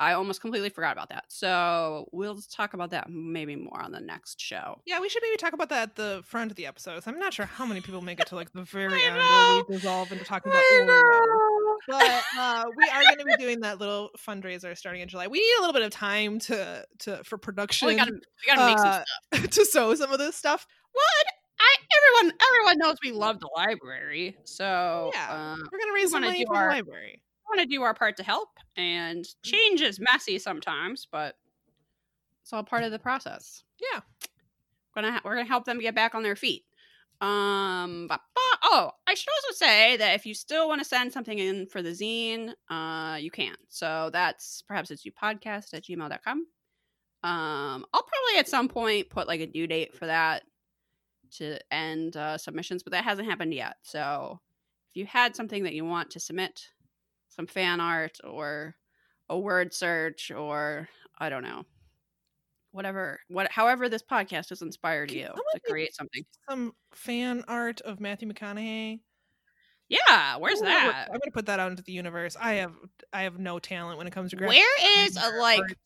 I 0.00 0.14
almost 0.14 0.40
completely 0.40 0.70
forgot 0.70 0.92
about 0.92 1.10
that. 1.10 1.24
So 1.28 2.08
we'll 2.10 2.40
talk 2.50 2.72
about 2.72 2.90
that 2.90 3.10
maybe 3.10 3.54
more 3.54 3.82
on 3.82 3.92
the 3.92 4.00
next 4.00 4.40
show. 4.40 4.80
Yeah, 4.86 4.98
we 4.98 5.10
should 5.10 5.22
maybe 5.22 5.36
talk 5.36 5.52
about 5.52 5.68
that 5.68 5.82
at 5.90 5.96
the 5.96 6.22
front 6.24 6.50
of 6.50 6.56
the 6.56 6.64
episodes. 6.66 7.06
I'm 7.06 7.18
not 7.18 7.34
sure 7.34 7.44
how 7.44 7.66
many 7.66 7.82
people 7.82 8.00
make 8.00 8.18
it 8.18 8.26
to 8.28 8.34
like 8.34 8.50
the 8.52 8.62
very 8.72 9.02
end 9.04 9.16
where 9.16 9.64
we 9.68 9.74
dissolve 9.74 10.10
into 10.10 10.24
talking 10.24 10.50
about 10.50 10.62
Oreo. 10.72 11.76
But 11.86 12.22
uh, 12.38 12.64
we 12.74 12.88
are 12.88 13.02
going 13.02 13.18
to 13.18 13.24
be 13.26 13.36
doing 13.36 13.60
that 13.60 13.78
little 13.78 14.10
fundraiser 14.16 14.74
starting 14.76 15.02
in 15.02 15.08
July. 15.08 15.26
We 15.26 15.38
need 15.38 15.54
a 15.58 15.60
little 15.60 15.74
bit 15.74 15.82
of 15.82 15.90
time 15.90 16.38
to 16.40 16.86
to 17.00 17.22
for 17.24 17.36
production 17.36 17.86
Well, 17.86 17.94
we 17.94 17.98
gotta, 17.98 18.12
we 18.12 18.54
gotta 18.54 18.66
make 18.70 18.78
some 18.78 18.88
uh, 18.88 19.02
stuff. 19.34 19.50
to 19.50 19.64
sew 19.66 19.94
some 19.96 20.12
of 20.12 20.18
this 20.18 20.34
stuff. 20.34 20.66
What? 20.92 21.26
I 21.72 21.76
everyone 22.20 22.38
everyone 22.48 22.78
knows 22.78 22.96
we 23.02 23.12
love 23.12 23.40
the 23.40 23.48
library, 23.56 24.36
so 24.44 25.10
Yeah. 25.14 25.30
uh, 25.30 25.56
We're 25.70 25.78
going 25.78 25.88
to 25.90 25.94
raise 25.94 26.12
money 26.12 26.40
do 26.40 26.46
for 26.46 26.56
our- 26.56 26.68
the 26.70 26.74
library. 26.76 27.22
We 27.50 27.56
want 27.58 27.68
to 27.68 27.74
do 27.74 27.82
our 27.82 27.94
part 27.94 28.16
to 28.18 28.22
help. 28.22 28.48
And 28.76 29.24
change 29.42 29.80
is 29.82 29.98
messy 30.00 30.38
sometimes, 30.38 31.06
but 31.10 31.36
it's 32.42 32.52
all 32.52 32.62
part 32.62 32.84
of 32.84 32.92
the 32.92 32.98
process. 32.98 33.64
Yeah. 33.80 34.00
We're 34.94 35.02
gonna 35.02 35.12
ha- 35.14 35.20
we're 35.24 35.36
gonna 35.36 35.48
help 35.48 35.64
them 35.64 35.78
get 35.80 35.94
back 35.94 36.14
on 36.14 36.22
their 36.22 36.36
feet. 36.36 36.64
Um. 37.20 38.06
Ba- 38.08 38.20
ba- 38.34 38.58
oh, 38.64 38.90
I 39.06 39.14
should 39.14 39.28
also 39.28 39.54
say 39.56 39.96
that 39.98 40.14
if 40.14 40.24
you 40.26 40.34
still 40.34 40.68
want 40.68 40.80
to 40.80 40.84
send 40.84 41.12
something 41.12 41.38
in 41.38 41.66
for 41.66 41.82
the 41.82 41.90
zine, 41.90 42.54
uh, 42.70 43.16
you 43.20 43.30
can. 43.30 43.54
So 43.68 44.10
that's 44.12 44.62
perhaps 44.62 44.90
it's 44.90 45.04
you 45.04 45.12
podcast 45.12 45.74
at 45.74 45.84
gmail.com. 45.84 46.46
Um, 47.22 47.84
I'll 47.92 48.02
probably 48.02 48.38
at 48.38 48.48
some 48.48 48.68
point 48.68 49.10
put 49.10 49.28
like 49.28 49.40
a 49.40 49.46
due 49.46 49.66
date 49.66 49.94
for 49.96 50.06
that 50.06 50.42
to 51.32 51.58
end 51.72 52.16
uh, 52.16 52.38
submissions, 52.38 52.82
but 52.82 52.92
that 52.92 53.04
hasn't 53.04 53.28
happened 53.28 53.54
yet. 53.54 53.76
So 53.82 54.40
if 54.90 54.96
you 54.96 55.06
had 55.06 55.36
something 55.36 55.64
that 55.64 55.74
you 55.74 55.84
want 55.84 56.10
to 56.12 56.20
submit, 56.20 56.68
some 57.28 57.46
fan 57.46 57.80
art 57.80 58.18
or 58.24 58.76
a 59.28 59.38
word 59.38 59.72
search 59.72 60.30
or 60.30 60.88
I 61.18 61.28
don't 61.28 61.42
know, 61.42 61.64
whatever 62.72 63.20
what 63.28 63.50
however 63.50 63.88
this 63.88 64.02
podcast 64.02 64.48
has 64.50 64.62
inspired 64.62 65.10
you 65.10 65.26
to 65.26 65.60
create 65.68 65.94
something. 65.94 66.24
Some 66.48 66.74
fan 66.92 67.44
art 67.48 67.80
of 67.80 68.00
Matthew 68.00 68.28
McConaughey. 68.28 69.00
Yeah, 69.88 70.36
where's 70.36 70.60
put- 70.60 70.66
that? 70.66 71.08
I'm 71.08 71.18
gonna 71.18 71.32
put 71.32 71.46
that 71.46 71.58
out 71.58 71.70
into 71.70 71.82
the 71.82 71.92
universe. 71.92 72.36
I 72.40 72.54
have 72.54 72.74
I 73.12 73.22
have 73.22 73.38
no 73.38 73.58
talent 73.58 73.98
when 73.98 74.06
it 74.06 74.12
comes 74.12 74.30
to 74.30 74.36
graphic 74.36 74.56
Where 74.56 75.04
is 75.06 75.16
a 75.16 75.38
like 75.38 75.60
art. 75.60 75.76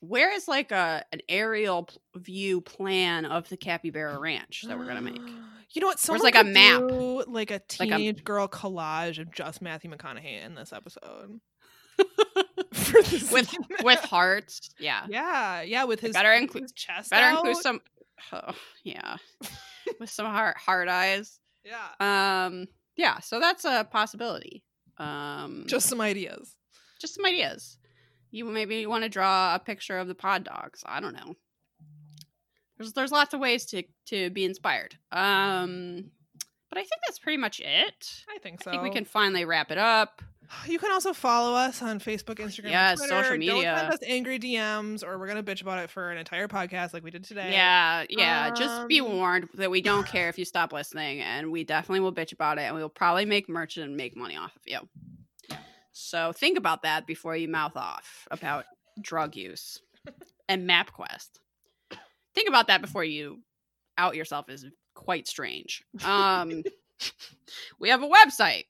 Where 0.00 0.32
is 0.34 0.48
like 0.48 0.70
a 0.72 1.04
an 1.12 1.20
aerial 1.28 1.84
p- 1.84 1.96
view 2.16 2.60
plan 2.60 3.24
of 3.24 3.48
the 3.48 3.56
Capybara 3.56 4.18
Ranch 4.18 4.64
that 4.68 4.78
we're 4.78 4.86
gonna 4.86 5.02
make? 5.02 5.20
You 5.74 5.80
know 5.80 5.88
what? 5.88 5.98
Someone 5.98 6.22
like, 6.22 6.36
a 6.36 6.44
map. 6.44 6.82
do, 6.88 7.24
like 7.26 7.50
a 7.50 7.54
Like 7.80 7.90
a- 7.90 7.96
teenage 7.96 8.22
girl 8.22 8.46
collage 8.46 9.18
of 9.18 9.32
just 9.34 9.60
Matthew 9.60 9.90
McConaughey 9.90 10.44
in 10.46 10.54
this 10.54 10.72
episode. 10.72 11.40
With 13.32 13.52
with 13.82 13.98
hearts. 14.04 14.70
Yeah. 14.78 15.04
yeah, 15.08 15.62
yeah, 15.62 15.82
with 15.84 15.98
his 16.00 16.12
better 16.12 16.32
include- 16.32 16.72
chest. 16.76 17.10
Better 17.10 17.28
include 17.36 17.56
some 17.56 17.80
oh, 18.32 18.52
yeah. 18.84 19.16
with 19.98 20.10
some 20.10 20.26
heart 20.26 20.56
heart 20.58 20.88
eyes. 20.88 21.40
Yeah, 21.64 22.44
Um 22.46 22.66
yeah, 22.96 23.18
so 23.20 23.40
that's 23.40 23.64
a 23.64 23.84
possibility. 23.90 24.62
Um 24.98 25.64
just 25.66 25.88
some 25.88 26.00
ideas. 26.00 26.54
just 27.00 27.14
some 27.16 27.24
ideas. 27.24 27.78
You 28.34 28.46
maybe 28.46 28.84
want 28.86 29.04
to 29.04 29.08
draw 29.08 29.54
a 29.54 29.60
picture 29.60 29.96
of 29.96 30.08
the 30.08 30.14
pod 30.16 30.42
dogs. 30.42 30.82
I 30.84 30.98
don't 30.98 31.14
know. 31.14 31.34
There's 32.76 32.92
there's 32.92 33.12
lots 33.12 33.32
of 33.32 33.38
ways 33.38 33.64
to 33.66 33.84
to 34.06 34.30
be 34.30 34.44
inspired. 34.44 34.96
Um, 35.12 36.10
but 36.68 36.78
I 36.78 36.80
think 36.80 37.00
that's 37.06 37.20
pretty 37.20 37.36
much 37.36 37.60
it. 37.60 38.24
I 38.28 38.38
think 38.38 38.60
so. 38.62 38.70
I 38.70 38.74
think 38.74 38.82
we 38.82 38.90
can 38.90 39.04
finally 39.04 39.44
wrap 39.44 39.70
it 39.70 39.78
up. 39.78 40.20
You 40.66 40.78
can 40.80 40.90
also 40.90 41.12
follow 41.12 41.54
us 41.56 41.80
on 41.80 42.00
Facebook, 42.00 42.34
Instagram, 42.36 42.70
Yes, 42.70 42.98
Twitter. 42.98 43.22
social 43.24 43.38
Don't 43.46 43.62
send 43.62 43.92
us 43.92 43.98
angry 44.04 44.38
DMs, 44.40 45.04
or 45.06 45.16
we're 45.18 45.28
gonna 45.28 45.42
bitch 45.44 45.62
about 45.62 45.78
it 45.78 45.88
for 45.88 46.10
an 46.10 46.18
entire 46.18 46.48
podcast 46.48 46.92
like 46.92 47.04
we 47.04 47.12
did 47.12 47.22
today. 47.24 47.52
Yeah, 47.52 48.04
yeah. 48.08 48.50
just 48.50 48.88
be 48.88 49.00
Um, 49.00 49.12
warned 49.12 49.48
that 49.54 49.70
we 49.70 49.80
don't 49.80 50.06
care 50.06 50.28
if 50.32 50.38
you 50.38 50.44
stop 50.44 50.72
listening, 50.72 51.20
and 51.20 51.52
we 51.52 51.62
definitely 51.62 52.00
will 52.00 52.12
bitch 52.12 52.32
about 52.32 52.58
it, 52.58 52.62
and 52.62 52.74
we 52.74 52.82
will 52.82 52.88
probably 52.88 53.26
make 53.26 53.48
merch 53.48 53.76
and 53.76 53.96
make 53.96 54.16
money 54.16 54.36
off 54.36 54.56
of 54.56 54.62
you. 54.66 54.80
So 55.96 56.32
think 56.32 56.58
about 56.58 56.82
that 56.82 57.06
before 57.06 57.36
you 57.36 57.46
mouth 57.48 57.76
off 57.76 58.26
about 58.32 58.64
drug 59.00 59.36
use 59.36 59.80
and 60.48 60.68
MapQuest. 60.68 61.28
Think 62.34 62.48
about 62.48 62.66
that 62.66 62.82
before 62.82 63.04
you 63.04 63.42
out 63.96 64.16
yourself 64.16 64.48
as 64.48 64.66
quite 64.94 65.28
strange. 65.28 65.84
Um, 66.04 66.64
we 67.78 67.90
have 67.90 68.02
a 68.02 68.08
website. 68.08 68.64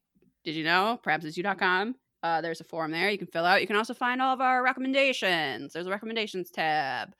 Did 0.44 0.54
you 0.54 0.64
know? 0.64 1.00
Perhaps 1.02 1.24
it's 1.24 1.36
you.com. 1.38 1.94
Uh, 2.22 2.42
there's 2.42 2.60
a 2.60 2.64
form 2.64 2.90
there 2.90 3.08
you 3.08 3.16
can 3.16 3.26
fill 3.26 3.46
out. 3.46 3.62
You 3.62 3.66
can 3.66 3.76
also 3.76 3.94
find 3.94 4.20
all 4.20 4.34
of 4.34 4.42
our 4.42 4.62
recommendations. 4.62 5.72
There's 5.72 5.86
a 5.86 5.90
recommendations 5.90 6.50
tab. 6.50 7.14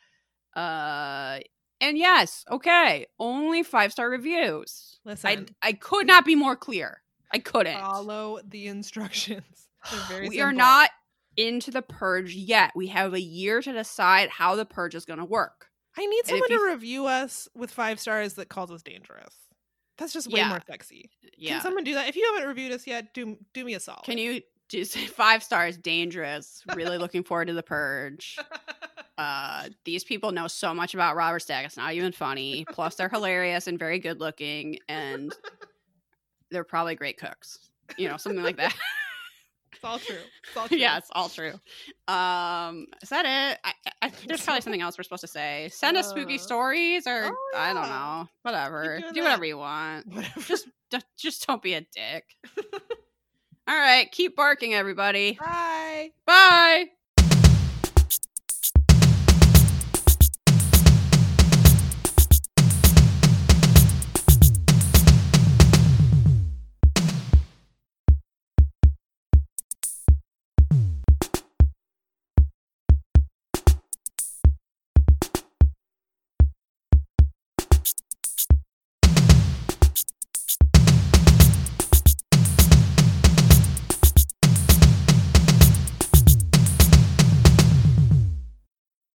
Uh, 0.55 1.41
and 1.81 1.97
yes, 1.97 2.45
okay, 2.51 3.07
only 3.19 3.63
five 3.63 3.91
star 3.91 4.11
reviews. 4.11 4.99
I 5.07 5.11
Listen, 5.11 5.49
I 5.63 5.73
could 5.73 6.07
not 6.07 6.27
be 6.27 6.35
more 6.35 6.57
clear. 6.57 7.01
I 7.33 7.39
couldn't. 7.39 7.79
follow 7.81 8.41
the 8.47 8.67
instructions. 8.67 9.64
We 10.29 10.41
are 10.41 10.53
not 10.53 10.91
into 11.37 11.71
the 11.71 11.83
purge 11.83 12.35
yet. 12.35 12.73
We 12.75 12.87
have 12.89 13.13
a 13.15 13.21
year 13.21 13.61
to 13.61 13.73
decide 13.73 14.31
how 14.31 14.55
the 14.57 14.65
purge 14.65 14.95
is 14.95 15.05
going 15.05 15.19
to 15.19 15.25
work. 15.25 15.67
I 15.97 16.07
need 16.07 16.27
someone 16.27 16.49
you 16.51 16.59
to 16.59 16.73
review 16.73 17.07
us 17.07 17.49
with 17.55 17.71
five 17.71 18.01
stars 18.01 18.35
that 18.35 18.49
calls 18.49 18.71
us 18.71 18.83
dangerous. 18.83 19.35
That's 19.99 20.13
just 20.13 20.27
way 20.29 20.41
Yeah. 20.41 20.49
more 20.49 20.61
sexy. 20.67 21.11
Yeah. 21.37 21.55
Can 21.55 21.61
someone 21.63 21.85
do 21.85 21.95
that? 21.95 22.09
If 22.09 22.17
you 22.17 22.29
haven't 22.35 22.49
reviewed 22.49 22.73
us 22.73 22.87
yet, 22.87 23.15
do 23.15 23.37
do 23.53 23.65
me 23.65 23.75
a 23.75 23.81
solid. 23.81 24.05
Can 24.05 24.19
you 24.19 24.41
just 24.69 24.93
say 24.93 25.07
five 25.07 25.43
stars? 25.43 25.77
Dangerous. 25.77 26.63
Really 26.75 26.99
looking 26.99 27.23
forward 27.23 27.47
to 27.49 27.55
the 27.55 27.63
purge. 27.63 28.39
Uh, 29.17 29.69
these 29.85 30.03
people 30.03 30.33
know 30.33 30.49
so 30.49 30.75
much 30.75 30.93
about 30.93 31.15
Robert 31.15 31.39
Stack. 31.39 31.65
It's 31.65 31.77
not 31.77 31.95
even 31.95 32.11
funny. 32.11 32.65
Plus, 32.73 32.97
they're 32.97 33.09
hilarious 33.09 33.69
and 33.69 33.79
very 33.79 34.01
good 34.01 34.19
looking, 34.19 34.81
and 34.89 35.33
they're 36.51 36.65
probably 36.65 36.97
great 36.97 37.17
cooks. 37.17 37.71
You 37.97 38.09
know, 38.09 38.17
something 38.17 38.43
like 38.43 38.57
that. 38.57 38.75
It's 39.85 39.91
all 39.93 39.99
true. 39.99 40.17
It's 40.49 40.57
all 40.57 40.69
true. 40.69 40.79
yeah, 40.79 40.97
it's 40.97 41.11
all 41.13 41.29
true. 41.29 41.53
Um, 42.09 42.87
is 43.03 43.11
that 43.11 43.25
it? 43.27 43.59
I, 43.65 43.73
I, 44.01 44.13
there's 44.27 44.43
probably 44.43 44.63
something 44.63 44.81
else 44.81 44.97
we're 44.97 45.05
supposed 45.05 45.21
to 45.23 45.29
say. 45.29 45.69
Send 45.73 45.97
us 45.99 46.09
spooky 46.09 46.37
Uh, 46.37 46.39
stories, 46.39 47.07
or 47.07 47.31
oh, 47.33 47.53
I 47.55 47.75
don't 47.75 47.89
know, 47.89 48.27
whatever. 48.43 48.99
Do 49.01 49.13
that. 49.13 49.23
whatever 49.23 49.45
you 49.45 49.59
want. 49.59 50.07
Whatever. 50.07 50.41
Just, 50.41 50.69
just, 50.91 51.07
just 51.19 51.47
don't 51.47 51.63
be 51.63 51.75
a 51.75 51.81
dick. 51.83 52.25
all 53.69 53.77
right, 53.77 54.11
keep 54.11 54.37
barking, 54.37 54.73
everybody. 54.75 55.33
Bye. 55.41 56.11
Bye. 56.27 56.87